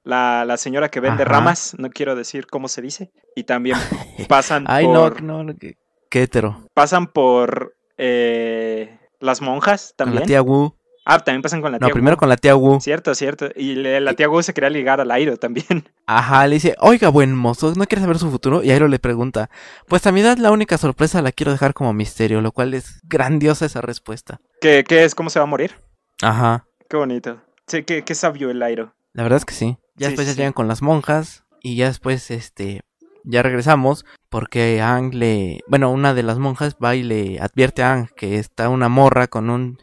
la, 0.04 0.44
la 0.46 0.58
señora 0.58 0.90
que 0.90 1.00
vende 1.00 1.24
Ajá. 1.24 1.32
ramas, 1.34 1.76
no 1.78 1.90
quiero 1.90 2.16
decir 2.16 2.48
cómo 2.48 2.68
se 2.68 2.82
dice. 2.82 3.12
Y 3.36 3.44
también 3.44 3.78
pasan 4.28 4.66
Ay, 4.68 4.86
por. 4.86 5.22
no, 5.22 5.38
no, 5.38 5.44
no, 5.46 5.56
qué, 5.58 5.78
qué 6.10 6.24
hetero. 6.24 6.64
Pasan 6.74 7.08
por 7.08 7.76
eh, 7.98 9.00
las 9.20 9.42
monjas 9.42 9.90
Con 9.90 9.98
también. 10.08 10.22
la 10.22 10.26
tía 10.28 10.42
Wu. 10.42 10.76
Ah, 11.12 11.20
también 11.20 11.42
pasan 11.42 11.62
con 11.62 11.72
la 11.72 11.80
tía 11.80 11.88
No, 11.88 11.94
primero 11.94 12.16
Wu. 12.16 12.20
con 12.20 12.30
la 12.30 12.38
tía 12.38 12.56
Wu. 12.56 12.80
Cierto, 12.80 13.16
cierto. 13.16 13.50
Y 13.56 13.76
le- 13.76 14.00
la 14.00 14.14
tía 14.14 14.30
Wu 14.30 14.44
se 14.44 14.54
quería 14.54 14.70
ligar 14.70 15.02
al 15.02 15.10
Airo 15.12 15.38
también. 15.38 15.90
Ajá, 16.06 16.46
le 16.48 16.56
dice, 16.56 16.76
oiga, 16.80 17.10
buen 17.10 17.34
mozo, 17.36 17.74
¿no 17.76 17.86
quieres 17.86 18.04
saber 18.04 18.20
su 18.20 18.30
futuro? 18.30 18.64
Y 18.64 18.70
Aero 18.72 18.88
le 18.88 19.00
pregunta, 19.00 19.50
pues 19.88 20.06
a 20.08 20.12
mi 20.12 20.22
edad 20.22 20.38
la 20.38 20.52
única 20.52 20.78
sorpresa 20.78 21.22
la 21.22 21.32
quiero 21.32 21.52
dejar 21.52 21.74
como 21.74 21.94
misterio, 21.94 22.42
lo 22.42 22.52
cual 22.52 22.74
es 22.74 23.00
grandiosa 23.04 23.66
esa 23.66 23.82
respuesta. 23.82 24.40
¿Qué, 24.62 24.84
qué 24.88 25.04
es? 25.04 25.16
¿Cómo 25.16 25.30
se 25.30 25.40
va 25.40 25.44
a 25.44 25.48
morir? 25.48 25.76
Ajá, 26.22 26.66
Qué 26.90 26.98
bonito. 26.98 27.42
Sí, 27.68 27.84
qué, 27.84 28.04
qué 28.04 28.16
sabio 28.16 28.50
el 28.50 28.62
Airo. 28.64 28.94
la 29.14 29.24
verdad 29.24 29.38
es 29.38 29.46
que 29.46 29.54
sí. 29.54 29.78
Ya 29.96 30.08
Sí, 30.08 30.12
después 30.14 30.28
sí, 30.28 30.34
ya 30.34 30.38
llegan 30.38 30.54
con 30.54 30.68
las 30.68 30.82
monjas 30.82 31.44
y 31.62 31.76
ya 31.76 31.88
después, 31.88 32.32
este, 32.32 32.82
ya 33.24 33.44
regresamos 33.44 34.06
porque 34.30 34.82
Ang 34.82 35.14
le, 35.14 35.60
bueno, 35.68 35.92
una 35.92 36.14
de 36.14 36.24
las 36.24 36.38
monjas 36.40 36.76
va 36.84 36.96
y 36.96 37.04
le 37.04 37.40
advierte 37.40 37.84
a 37.84 37.94
Ang 37.94 38.08
que 38.16 38.38
está 38.40 38.70
una 38.70 38.90
morra 38.90 39.28
con 39.28 39.50
un 39.50 39.78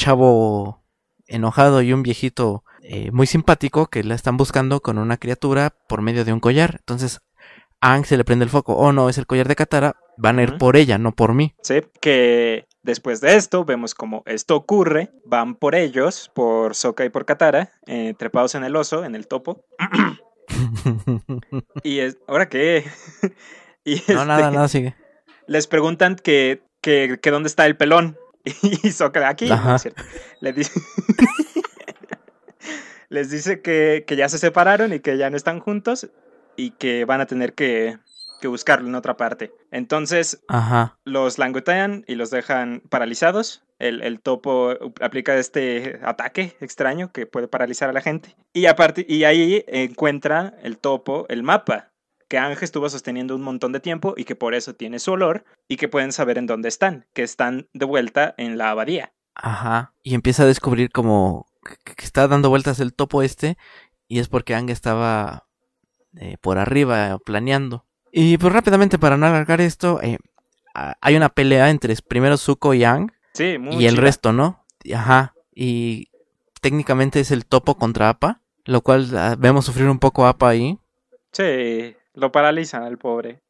chavo 0.00 0.82
enojado 1.26 1.82
y 1.82 1.92
un 1.92 2.02
viejito 2.02 2.64
eh, 2.82 3.10
muy 3.12 3.26
simpático 3.26 3.86
que 3.86 4.02
la 4.02 4.14
están 4.14 4.38
buscando 4.38 4.80
con 4.80 4.98
una 4.98 5.18
criatura 5.18 5.74
por 5.88 6.00
medio 6.00 6.24
de 6.24 6.32
un 6.32 6.40
collar. 6.40 6.76
Entonces, 6.78 7.20
a 7.80 7.94
Ang 7.94 8.06
se 8.06 8.16
le 8.16 8.24
prende 8.24 8.44
el 8.44 8.50
foco. 8.50 8.74
Oh, 8.74 8.92
no, 8.92 9.08
es 9.08 9.18
el 9.18 9.26
collar 9.26 9.46
de 9.46 9.56
Katara. 9.56 9.96
Van 10.16 10.38
a 10.38 10.42
ir 10.42 10.56
por 10.56 10.76
ella, 10.76 10.98
no 10.98 11.12
por 11.12 11.34
mí. 11.34 11.54
Sí, 11.62 11.82
que 12.00 12.66
después 12.82 13.20
de 13.20 13.36
esto 13.36 13.64
vemos 13.64 13.94
como 13.94 14.22
esto 14.26 14.56
ocurre, 14.56 15.10
van 15.26 15.54
por 15.54 15.74
ellos, 15.74 16.30
por 16.34 16.74
Sokka 16.74 17.04
y 17.04 17.10
por 17.10 17.26
Katara, 17.26 17.70
eh, 17.86 18.14
trepados 18.18 18.54
en 18.54 18.64
el 18.64 18.76
oso, 18.76 19.04
en 19.04 19.14
el 19.14 19.28
topo. 19.28 19.64
Y 21.84 22.00
es, 22.00 22.18
¿ahora 22.26 22.48
qué? 22.48 22.84
y 23.84 23.92
no, 23.92 23.98
este, 23.98 24.14
nada, 24.14 24.50
nada, 24.50 24.66
sigue. 24.66 24.96
les 25.46 25.68
preguntan 25.68 26.16
que, 26.16 26.64
que, 26.80 27.20
que 27.22 27.30
dónde 27.30 27.46
está 27.46 27.66
el 27.66 27.76
pelón. 27.76 28.18
Y 28.44 29.22
aquí, 29.24 29.48
no. 29.48 29.76
Le 30.40 30.52
dice... 30.52 30.72
les 33.08 33.30
dice 33.30 33.60
que, 33.60 34.04
que 34.06 34.16
ya 34.16 34.28
se 34.28 34.38
separaron 34.38 34.92
y 34.92 35.00
que 35.00 35.18
ya 35.18 35.30
no 35.30 35.36
están 35.36 35.60
juntos 35.60 36.08
y 36.56 36.72
que 36.72 37.04
van 37.04 37.20
a 37.20 37.26
tener 37.26 37.54
que, 37.54 37.98
que 38.40 38.48
buscarlo 38.48 38.88
en 38.88 38.94
otra 38.94 39.16
parte. 39.16 39.52
Entonces, 39.70 40.42
Ajá. 40.48 40.98
los 41.04 41.38
langotean 41.38 42.04
y 42.06 42.14
los 42.14 42.30
dejan 42.30 42.82
paralizados. 42.88 43.62
El, 43.78 44.02
el 44.02 44.20
topo 44.20 44.74
aplica 45.00 45.36
este 45.36 46.00
ataque 46.02 46.56
extraño 46.60 47.12
que 47.12 47.26
puede 47.26 47.48
paralizar 47.48 47.88
a 47.88 47.92
la 47.92 48.00
gente. 48.00 48.36
Y, 48.52 48.66
aparte, 48.66 49.04
y 49.08 49.24
ahí 49.24 49.64
encuentra 49.66 50.54
el 50.62 50.78
topo 50.78 51.26
el 51.28 51.42
mapa 51.42 51.90
que 52.30 52.38
Ángel 52.38 52.62
estuvo 52.62 52.88
sosteniendo 52.88 53.34
un 53.34 53.42
montón 53.42 53.72
de 53.72 53.80
tiempo 53.80 54.14
y 54.16 54.22
que 54.22 54.36
por 54.36 54.54
eso 54.54 54.72
tiene 54.76 55.00
su 55.00 55.10
olor 55.10 55.44
y 55.66 55.76
que 55.76 55.88
pueden 55.88 56.12
saber 56.12 56.38
en 56.38 56.46
dónde 56.46 56.68
están, 56.68 57.06
que 57.12 57.24
están 57.24 57.68
de 57.74 57.84
vuelta 57.84 58.36
en 58.38 58.56
la 58.56 58.70
abadía. 58.70 59.12
Ajá. 59.34 59.94
Y 60.04 60.14
empieza 60.14 60.44
a 60.44 60.46
descubrir 60.46 60.90
como 60.92 61.46
que, 61.84 62.04
está 62.04 62.28
dando 62.28 62.48
vueltas 62.48 62.78
el 62.78 62.94
topo 62.94 63.24
este. 63.24 63.58
Y 64.06 64.20
es 64.20 64.28
porque 64.28 64.54
Ang 64.54 64.70
estaba 64.70 65.48
eh, 66.16 66.36
por 66.40 66.58
arriba 66.58 67.18
planeando. 67.18 67.84
Y 68.12 68.38
pues 68.38 68.52
rápidamente 68.52 68.96
para 68.96 69.16
no 69.16 69.26
alargar 69.26 69.60
esto, 69.60 70.00
eh, 70.00 70.18
hay 70.72 71.16
una 71.16 71.30
pelea 71.30 71.70
entre 71.70 71.96
primero 71.96 72.36
Zuko 72.36 72.74
y 72.74 72.84
Ang 72.84 73.10
Sí, 73.34 73.58
muy 73.58 73.74
y 73.74 73.86
el 73.86 73.96
resto, 73.96 74.32
¿no? 74.32 74.64
Ajá. 74.94 75.34
Y 75.52 76.10
técnicamente 76.60 77.18
es 77.18 77.32
el 77.32 77.44
topo 77.44 77.76
contra 77.76 78.08
Appa. 78.08 78.40
Lo 78.66 78.82
cual 78.82 79.16
ah, 79.16 79.34
vemos 79.36 79.64
sufrir 79.64 79.88
un 79.88 79.98
poco 79.98 80.26
a 80.26 80.30
Appa 80.30 80.50
ahí. 80.50 80.78
Sí, 81.32 81.96
lo 82.14 82.32
paralizan 82.32 82.82
al 82.82 82.98
pobre. 82.98 83.40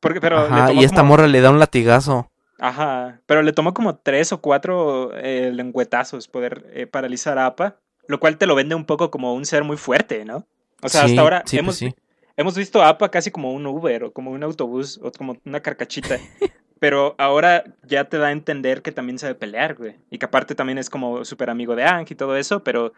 Porque, 0.00 0.20
pero 0.20 0.38
Ajá. 0.38 0.72
Y 0.72 0.84
esta 0.84 0.98
como- 0.98 1.10
morra 1.10 1.26
le 1.28 1.40
da 1.40 1.50
un 1.50 1.58
latigazo. 1.58 2.30
Ajá, 2.58 3.20
pero 3.26 3.42
le 3.42 3.52
tomó 3.52 3.74
como 3.74 3.96
tres 3.96 4.32
o 4.32 4.40
cuatro 4.40 5.10
eh, 5.16 5.50
lengüetazos 5.52 6.28
poder 6.28 6.64
eh, 6.72 6.86
paralizar 6.86 7.36
a 7.38 7.46
Appa, 7.46 7.76
lo 8.06 8.20
cual 8.20 8.38
te 8.38 8.46
lo 8.46 8.54
vende 8.54 8.74
un 8.76 8.84
poco 8.84 9.10
como 9.10 9.34
un 9.34 9.44
ser 9.44 9.64
muy 9.64 9.76
fuerte, 9.76 10.24
¿no? 10.24 10.46
O 10.82 10.88
sea, 10.88 11.02
Sí, 11.02 11.08
hasta 11.10 11.20
ahora 11.22 11.38
sí, 11.46 11.56
pues 11.56 11.58
hemos, 11.60 11.76
sí. 11.76 11.94
hemos 12.36 12.56
visto 12.56 12.80
a 12.82 12.88
Appa 12.90 13.10
casi 13.10 13.30
como 13.32 13.52
un 13.52 13.66
Uber 13.66 14.04
o 14.04 14.12
como 14.12 14.30
un 14.30 14.42
autobús 14.44 15.00
o 15.02 15.10
como 15.10 15.36
una 15.44 15.60
carcachita. 15.60 16.18
Pero 16.78 17.14
ahora 17.18 17.64
ya 17.82 18.04
te 18.04 18.18
da 18.18 18.26
a 18.28 18.32
entender 18.32 18.82
que 18.82 18.92
también 18.92 19.18
sabe 19.18 19.34
pelear, 19.34 19.74
güey. 19.74 19.96
Y 20.10 20.18
que 20.18 20.26
aparte 20.26 20.54
también 20.54 20.76
es 20.78 20.90
como 20.90 21.24
súper 21.24 21.48
amigo 21.50 21.74
de 21.74 21.84
Ang 21.84 22.06
y 22.10 22.14
todo 22.14 22.36
eso, 22.36 22.62
pero 22.62 22.92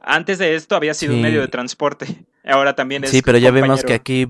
antes 0.00 0.38
de 0.38 0.54
esto 0.54 0.76
había 0.76 0.94
sido 0.94 1.14
un 1.14 1.22
medio 1.22 1.40
de 1.40 1.48
transporte. 1.48 2.26
Ahora 2.44 2.74
también 2.74 3.04
es 3.04 3.10
Sí, 3.10 3.20
pero 3.22 3.36
ya 3.38 3.50
vemos 3.50 3.84
que 3.84 3.94
aquí 3.94 4.28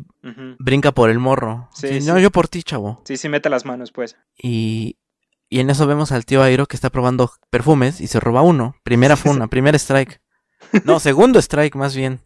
brinca 0.58 0.92
por 0.92 1.08
el 1.10 1.18
morro. 1.18 1.68
Sí, 1.74 1.88
Sí, 1.88 2.00
sí. 2.00 2.06
No, 2.08 2.18
yo 2.18 2.30
por 2.30 2.48
ti, 2.48 2.62
chavo. 2.62 3.00
Sí, 3.04 3.16
sí, 3.16 3.28
mete 3.28 3.48
las 3.48 3.64
manos, 3.64 3.92
pues. 3.92 4.16
Y, 4.36 4.96
y 5.48 5.60
en 5.60 5.70
eso 5.70 5.86
vemos 5.86 6.10
al 6.10 6.24
tío 6.26 6.42
Airo 6.42 6.66
que 6.66 6.76
está 6.76 6.90
probando 6.90 7.30
perfumes 7.50 8.00
y 8.00 8.06
se 8.08 8.18
roba 8.20 8.42
uno. 8.42 8.74
Primera 8.82 9.16
funa, 9.16 9.46
primer 9.46 9.74
strike. 9.76 10.20
No, 10.84 10.98
segundo 10.98 11.38
strike 11.38 11.76
más 11.76 11.94
bien. 11.94 12.20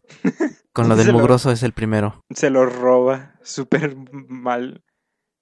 Con 0.73 0.89
lo 0.89 0.95
Se 0.97 1.03
del 1.05 1.13
lo- 1.13 1.19
mugroso 1.19 1.51
es 1.53 1.63
el 1.63 1.73
primero. 1.73 2.23
Se 2.31 2.49
lo 2.49 2.65
roba. 2.65 3.35
Súper 3.43 3.95
mal. 4.29 4.83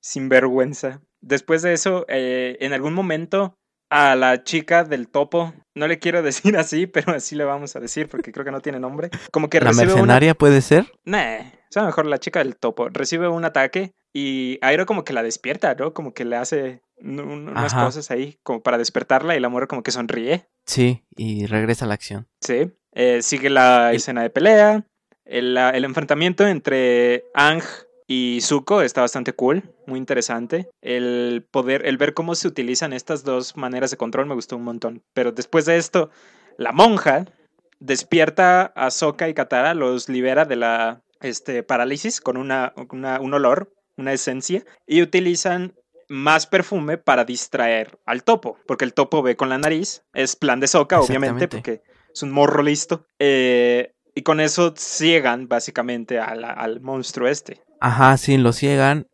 Sin 0.00 0.28
vergüenza. 0.28 1.00
Después 1.20 1.62
de 1.62 1.74
eso, 1.74 2.06
eh, 2.08 2.56
en 2.60 2.72
algún 2.72 2.94
momento, 2.94 3.58
a 3.90 4.14
la 4.16 4.42
chica 4.44 4.84
del 4.84 5.08
topo, 5.08 5.52
no 5.74 5.86
le 5.88 5.98
quiero 5.98 6.22
decir 6.22 6.56
así, 6.56 6.86
pero 6.86 7.12
así 7.12 7.34
le 7.36 7.44
vamos 7.44 7.76
a 7.76 7.80
decir 7.80 8.08
porque 8.08 8.32
creo 8.32 8.44
que 8.44 8.50
no 8.52 8.60
tiene 8.60 8.80
nombre. 8.80 9.10
Como 9.32 9.50
que 9.50 9.60
La 9.60 9.66
recibe 9.70 9.86
una 9.88 9.94
mercenaria 9.96 10.34
puede 10.34 10.60
ser. 10.62 10.86
Nah, 11.04 11.40
o 11.40 11.72
sea, 11.72 11.84
mejor 11.84 12.06
la 12.06 12.18
chica 12.18 12.38
del 12.40 12.56
topo. 12.56 12.88
Recibe 12.88 13.28
un 13.28 13.44
ataque 13.44 13.92
y 14.12 14.58
Airo 14.62 14.86
como 14.86 15.04
que 15.04 15.12
la 15.12 15.22
despierta, 15.22 15.74
¿no? 15.74 15.92
Como 15.92 16.14
que 16.14 16.24
le 16.24 16.36
hace 16.36 16.82
un- 16.98 17.20
un- 17.20 17.48
unas 17.48 17.72
Ajá. 17.74 17.84
cosas 17.84 18.10
ahí 18.10 18.38
como 18.42 18.62
para 18.62 18.78
despertarla 18.78 19.36
y 19.36 19.40
la 19.40 19.48
mujer 19.48 19.68
como 19.68 19.82
que 19.82 19.90
sonríe. 19.90 20.46
Sí, 20.66 21.04
y 21.16 21.46
regresa 21.46 21.84
a 21.84 21.88
la 21.88 21.94
acción. 21.94 22.28
Sí. 22.40 22.72
Eh, 22.92 23.22
sigue 23.22 23.50
la 23.50 23.92
escena 23.92 24.22
de 24.22 24.30
pelea. 24.30 24.84
El, 25.24 25.56
el 25.56 25.84
enfrentamiento 25.84 26.44
entre 26.46 27.24
Ang 27.34 27.62
y 28.12 28.40
Zuko 28.42 28.82
está 28.82 29.02
bastante 29.02 29.32
cool, 29.34 29.62
muy 29.86 29.98
interesante. 29.98 30.68
El 30.82 31.46
poder, 31.48 31.86
el 31.86 31.96
ver 31.96 32.12
cómo 32.12 32.34
se 32.34 32.48
utilizan 32.48 32.92
estas 32.92 33.22
dos 33.22 33.56
maneras 33.56 33.92
de 33.92 33.96
control 33.96 34.26
me 34.26 34.34
gustó 34.34 34.56
un 34.56 34.64
montón. 34.64 35.02
Pero 35.14 35.30
después 35.30 35.64
de 35.64 35.76
esto, 35.76 36.10
la 36.58 36.72
monja 36.72 37.26
despierta 37.78 38.72
a 38.74 38.90
Sokka 38.90 39.28
y 39.28 39.34
Katara, 39.34 39.74
los 39.74 40.08
libera 40.08 40.44
de 40.44 40.56
la 40.56 41.02
este, 41.20 41.62
parálisis 41.62 42.20
con 42.20 42.36
una, 42.36 42.72
una- 42.90 43.20
un 43.20 43.32
olor, 43.34 43.72
una 43.96 44.12
esencia, 44.12 44.64
y 44.86 45.02
utilizan 45.02 45.74
más 46.08 46.46
perfume 46.46 46.98
para 46.98 47.24
distraer 47.24 47.98
al 48.06 48.24
topo, 48.24 48.58
porque 48.66 48.84
el 48.84 48.92
topo 48.94 49.22
ve 49.22 49.36
con 49.36 49.48
la 49.48 49.58
nariz, 49.58 50.02
es 50.14 50.34
plan 50.34 50.58
de 50.58 50.66
Sokka, 50.66 50.96
obviamente, 51.10 51.46
porque 51.62 51.82
es 52.12 52.22
un 52.24 52.32
morro 52.32 52.62
listo, 52.62 53.06
eh, 53.20 53.92
y 54.14 54.22
con 54.22 54.40
eso 54.40 54.74
ciegan 54.76 55.48
básicamente 55.48 56.18
a 56.18 56.34
la- 56.34 56.52
al 56.52 56.80
monstruo 56.80 57.28
este. 57.28 57.62
Ajá, 57.80 58.16
sí, 58.16 58.36
lo 58.36 58.52
ciegan, 58.52 59.06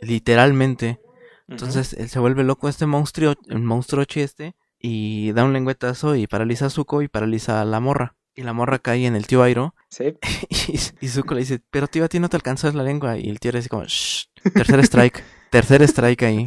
literalmente. 0.00 1.00
Entonces 1.48 1.92
él 1.94 2.08
se 2.08 2.18
vuelve 2.18 2.44
loco 2.44 2.68
este 2.68 2.86
monstruo, 2.86 3.34
el 3.48 3.58
monstruo 3.60 4.04
este, 4.14 4.54
y 4.78 5.32
da 5.32 5.44
un 5.44 5.52
lengüetazo 5.52 6.16
y 6.16 6.26
paraliza 6.26 6.66
a 6.66 6.70
Zuko 6.70 7.02
y 7.02 7.08
paraliza 7.08 7.60
a 7.60 7.64
la 7.64 7.80
morra. 7.80 8.14
Y 8.34 8.42
la 8.44 8.54
morra 8.54 8.78
cae 8.78 9.04
en 9.06 9.14
el 9.16 9.26
tío 9.26 9.42
Airo. 9.42 9.74
Sí. 9.90 10.14
Y, 10.68 10.78
y 11.04 11.08
Zuko 11.08 11.34
le 11.34 11.40
dice, 11.40 11.60
pero 11.70 11.86
tío, 11.88 12.04
a 12.04 12.08
ti 12.08 12.18
no 12.20 12.28
te 12.30 12.36
alcanzó 12.36 12.70
la 12.72 12.82
lengua. 12.82 13.18
Y 13.18 13.28
el 13.28 13.38
tío 13.40 13.52
le 13.52 13.58
dice 13.58 13.68
como, 13.68 13.84
shh, 13.84 14.28
tercer 14.54 14.80
strike, 14.80 15.22
tercer 15.50 15.82
strike 15.82 16.22
ahí. 16.22 16.46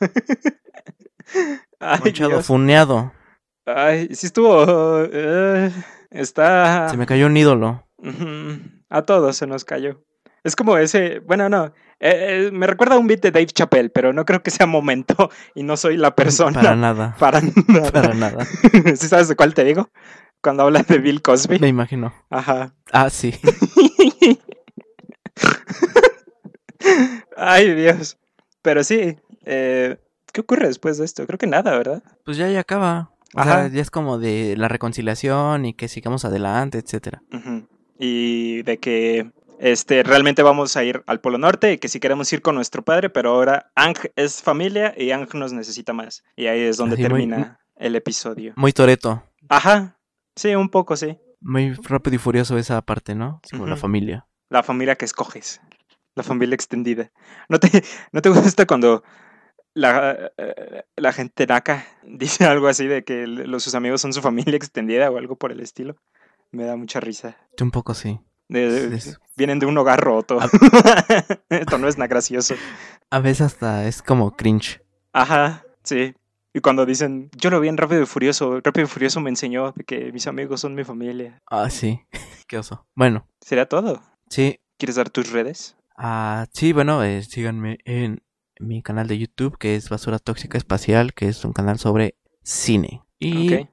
Ay, 1.80 1.98
Ponchado, 2.00 2.30
Dios. 2.30 2.46
funeado. 2.46 3.12
Ay, 3.66 4.08
sí 4.14 4.26
estuvo. 4.26 5.04
eh, 5.10 5.70
está. 6.14 6.88
Se 6.88 6.96
me 6.96 7.06
cayó 7.06 7.26
un 7.26 7.36
ídolo. 7.36 7.86
A 8.88 9.02
todos 9.02 9.36
se 9.36 9.46
nos 9.46 9.64
cayó. 9.64 10.02
Es 10.42 10.56
como 10.56 10.76
ese, 10.76 11.20
bueno, 11.20 11.48
no, 11.48 11.72
eh, 12.00 12.48
eh, 12.48 12.50
me 12.52 12.66
recuerda 12.66 12.96
a 12.96 12.98
un 12.98 13.06
beat 13.06 13.22
de 13.22 13.30
Dave 13.30 13.46
Chappelle, 13.46 13.88
pero 13.88 14.12
no 14.12 14.26
creo 14.26 14.42
que 14.42 14.50
sea 14.50 14.66
momento 14.66 15.30
y 15.54 15.62
no 15.62 15.76
soy 15.78 15.96
la 15.96 16.14
persona. 16.14 16.60
Para 16.60 16.76
nada. 16.76 17.16
Para 17.20 17.40
nada. 17.40 17.90
Para 17.90 18.12
nada. 18.14 18.44
¿Sí 18.96 19.08
sabes 19.08 19.28
de 19.28 19.36
cuál 19.36 19.54
te 19.54 19.64
digo? 19.64 19.88
Cuando 20.42 20.64
hablas 20.64 20.86
de 20.86 20.98
Bill 20.98 21.22
Cosby. 21.22 21.58
Me 21.60 21.68
imagino. 21.68 22.12
Ajá. 22.28 22.74
Ah, 22.92 23.08
sí. 23.08 23.34
Ay, 27.36 27.74
Dios. 27.74 28.18
Pero 28.60 28.84
sí, 28.84 29.16
eh, 29.46 29.96
¿qué 30.30 30.42
ocurre 30.42 30.66
después 30.66 30.98
de 30.98 31.06
esto? 31.06 31.26
Creo 31.26 31.38
que 31.38 31.46
nada, 31.46 31.74
¿verdad? 31.76 32.02
Pues 32.26 32.36
ya, 32.36 32.50
ya 32.50 32.60
acaba. 32.60 33.13
O 33.34 33.40
Ajá. 33.40 33.52
sea, 33.62 33.68
ya 33.68 33.82
es 33.82 33.90
como 33.90 34.18
de 34.18 34.56
la 34.56 34.68
reconciliación 34.68 35.64
y 35.66 35.74
que 35.74 35.88
sigamos 35.88 36.24
adelante, 36.24 36.78
etcétera. 36.78 37.22
Y 37.98 38.62
de 38.62 38.78
que 38.78 39.30
este, 39.58 40.02
realmente 40.02 40.42
vamos 40.42 40.76
a 40.76 40.84
ir 40.84 41.02
al 41.06 41.20
Polo 41.20 41.38
Norte 41.38 41.72
y 41.72 41.78
que 41.78 41.88
si 41.88 42.00
queremos 42.00 42.32
ir 42.32 42.42
con 42.42 42.54
nuestro 42.54 42.82
padre, 42.84 43.10
pero 43.10 43.30
ahora 43.30 43.70
Ang 43.74 43.96
es 44.16 44.42
familia 44.42 44.94
y 44.96 45.10
Ang 45.12 45.28
nos 45.34 45.52
necesita 45.52 45.92
más. 45.92 46.22
Y 46.36 46.46
ahí 46.46 46.60
es 46.60 46.76
donde 46.76 46.94
Así, 46.94 47.02
muy- 47.02 47.08
termina 47.08 47.60
el 47.76 47.96
episodio. 47.96 48.52
Muy 48.56 48.72
toreto. 48.72 49.22
Ajá, 49.48 49.98
sí, 50.36 50.54
un 50.54 50.68
poco, 50.68 50.96
sí. 50.96 51.18
Muy 51.40 51.72
rápido 51.74 52.16
y 52.16 52.18
furioso 52.18 52.56
esa 52.58 52.80
parte, 52.82 53.14
¿no? 53.14 53.40
Es 53.44 53.50
como 53.50 53.66
la 53.66 53.76
familia. 53.76 54.26
La 54.48 54.62
familia 54.62 54.96
que 54.96 55.04
escoges. 55.04 55.60
La 56.14 56.22
familia 56.22 56.54
extendida. 56.54 57.10
¿No 57.48 57.58
te, 57.58 57.82
no 58.12 58.22
te 58.22 58.28
gusta 58.30 58.66
cuando 58.66 59.02
la, 59.74 60.32
eh, 60.38 60.82
la 60.96 61.12
gente 61.12 61.46
naca 61.46 61.86
dice 62.04 62.44
algo 62.44 62.68
así 62.68 62.86
de 62.86 63.04
que 63.04 63.26
los, 63.26 63.62
sus 63.62 63.74
amigos 63.74 64.00
son 64.00 64.12
su 64.12 64.22
familia 64.22 64.56
extendida 64.56 65.10
o 65.10 65.18
algo 65.18 65.36
por 65.36 65.52
el 65.52 65.60
estilo? 65.60 65.96
Me 66.50 66.64
da 66.64 66.76
mucha 66.76 67.00
risa. 67.00 67.36
Un 67.60 67.70
poco 67.70 67.94
sí. 67.94 68.20
De- 68.48 69.00
Sí, 69.00 69.10
es- 69.10 69.20
vienen 69.36 69.58
de 69.58 69.66
un 69.66 69.76
hogar 69.78 70.00
roto. 70.00 70.38
Ah. 70.40 70.48
Esto 71.48 71.78
no 71.78 71.88
es 71.88 71.98
nada 71.98 72.08
gracioso. 72.08 72.54
A 73.10 73.18
veces 73.18 73.40
hasta 73.42 73.86
es 73.88 74.02
como 74.02 74.36
cringe. 74.36 74.80
Ajá, 75.12 75.64
sí. 75.82 76.14
Y 76.52 76.60
cuando 76.60 76.86
dicen, 76.86 77.30
yo 77.36 77.50
lo 77.50 77.58
vi 77.58 77.66
en 77.68 77.76
Rápido 77.76 78.02
y 78.02 78.06
Furioso, 78.06 78.60
Rápido 78.62 78.84
y 78.86 78.88
Furioso 78.88 79.20
me 79.20 79.30
enseñó 79.30 79.72
de 79.72 79.82
que 79.82 80.12
mis 80.12 80.28
amigos 80.28 80.60
son 80.60 80.74
mi 80.76 80.84
familia. 80.84 81.40
Ah, 81.50 81.68
sí. 81.70 82.00
Qué 82.46 82.58
oso. 82.58 82.86
Bueno, 82.94 83.26
¿Sería 83.40 83.66
todo? 83.68 84.00
sí. 84.28 84.60
¿Quieres 84.78 84.96
dar 84.96 85.08
tus 85.10 85.30
redes? 85.32 85.76
Ah, 85.96 86.46
sí, 86.52 86.72
bueno, 86.72 87.02
eh, 87.02 87.22
síganme 87.22 87.78
en 87.84 88.22
mi 88.60 88.82
canal 88.82 89.08
de 89.08 89.18
YouTube, 89.18 89.58
que 89.58 89.76
es 89.76 89.88
Basura 89.88 90.18
Tóxica 90.18 90.58
Espacial, 90.58 91.14
que 91.14 91.28
es 91.28 91.44
un 91.44 91.52
canal 91.52 91.78
sobre 91.78 92.16
cine. 92.42 93.02
Y 93.18 93.68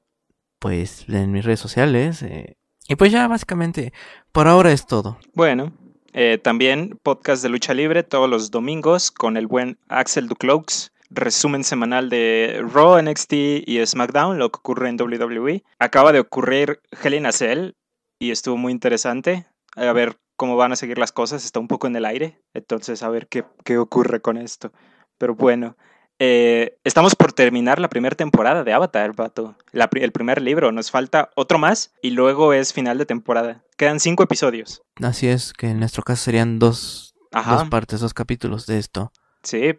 pues 0.59 1.05
en 1.09 1.31
mis 1.31 1.45
redes 1.45 1.59
sociales. 1.59 2.21
eh, 2.23 2.57
y 2.87 2.95
pues 2.95 3.11
ya 3.11 3.27
básicamente, 3.27 3.93
por 4.31 4.47
ahora 4.47 4.71
es 4.71 4.85
todo. 4.85 5.17
Bueno, 5.33 5.73
eh, 6.13 6.37
también 6.37 6.99
podcast 7.03 7.41
de 7.41 7.49
lucha 7.49 7.73
libre 7.73 8.03
todos 8.03 8.29
los 8.29 8.51
domingos 8.51 9.11
con 9.11 9.37
el 9.37 9.47
buen 9.47 9.77
Axel 9.87 10.27
Ducloaks. 10.27 10.91
Resumen 11.09 11.63
semanal 11.65 12.09
de 12.09 12.63
Raw, 12.73 13.01
NXT 13.01 13.33
y 13.65 13.85
SmackDown, 13.85 14.39
lo 14.39 14.49
que 14.49 14.57
ocurre 14.57 14.87
en 14.89 14.99
WWE. 15.01 15.63
Acaba 15.77 16.13
de 16.13 16.21
ocurrir 16.21 16.81
a 17.25 17.31
Cell 17.33 17.71
y 18.17 18.31
estuvo 18.31 18.55
muy 18.55 18.71
interesante. 18.71 19.45
A 19.75 19.91
ver 19.91 20.17
cómo 20.41 20.55
van 20.55 20.71
a 20.71 20.75
seguir 20.75 20.97
las 20.97 21.11
cosas, 21.11 21.45
está 21.45 21.59
un 21.59 21.67
poco 21.67 21.85
en 21.85 21.95
el 21.95 22.03
aire. 22.03 22.41
Entonces, 22.55 23.03
a 23.03 23.09
ver 23.09 23.27
qué, 23.27 23.45
qué 23.63 23.77
ocurre 23.77 24.21
con 24.21 24.37
esto. 24.37 24.71
Pero 25.19 25.35
bueno, 25.35 25.77
eh, 26.17 26.79
estamos 26.83 27.13
por 27.15 27.31
terminar 27.31 27.77
la 27.77 27.89
primera 27.89 28.15
temporada 28.15 28.63
de 28.63 28.73
Avatar, 28.73 29.15
vato. 29.15 29.55
La 29.71 29.87
el 29.93 30.11
primer 30.11 30.41
libro. 30.41 30.71
Nos 30.71 30.89
falta 30.89 31.29
otro 31.35 31.59
más 31.59 31.93
y 32.01 32.09
luego 32.09 32.53
es 32.53 32.73
final 32.73 32.97
de 32.97 33.05
temporada. 33.05 33.63
Quedan 33.77 33.99
cinco 33.99 34.23
episodios. 34.23 34.81
Así 35.03 35.27
es, 35.27 35.53
que 35.53 35.67
en 35.69 35.77
nuestro 35.77 36.01
caso 36.01 36.23
serían 36.23 36.57
dos, 36.57 37.13
Ajá. 37.31 37.57
dos 37.57 37.69
partes, 37.69 37.99
dos 37.99 38.15
capítulos 38.15 38.65
de 38.65 38.79
esto. 38.79 39.11
Sí, 39.43 39.73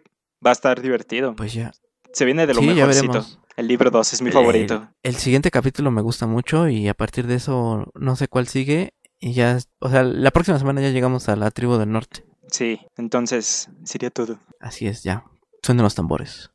va 0.45 0.51
a 0.51 0.53
estar 0.53 0.81
divertido. 0.81 1.35
Pues 1.35 1.51
ya. 1.53 1.73
Se 2.13 2.23
viene 2.23 2.47
de 2.47 2.53
lo 2.53 2.61
sí, 2.61 2.67
mejorcito. 2.67 3.25
El 3.57 3.67
libro 3.67 3.91
2 3.91 4.13
es 4.13 4.21
mi 4.21 4.29
El- 4.29 4.33
favorito. 4.33 4.87
El 5.03 5.15
siguiente 5.17 5.51
capítulo 5.51 5.91
me 5.91 6.01
gusta 6.01 6.25
mucho 6.25 6.69
y 6.69 6.87
a 6.87 6.93
partir 6.93 7.27
de 7.27 7.35
eso 7.35 7.91
no 7.95 8.15
sé 8.15 8.29
cuál 8.29 8.47
sigue. 8.47 8.93
Y 9.25 9.31
ya, 9.31 9.57
o 9.79 9.89
sea, 9.89 10.03
la 10.03 10.31
próxima 10.31 10.59
semana 10.59 10.81
ya 10.81 10.89
llegamos 10.89 11.29
a 11.29 11.37
la 11.37 11.49
tribu 11.49 11.77
del 11.77 11.89
norte. 11.89 12.25
Sí, 12.51 12.81
entonces 12.97 13.69
sería 13.85 14.09
todo. 14.09 14.37
Así 14.59 14.85
es, 14.85 15.03
ya. 15.03 15.23
Suenan 15.61 15.83
los 15.85 15.95
tambores. 15.95 16.51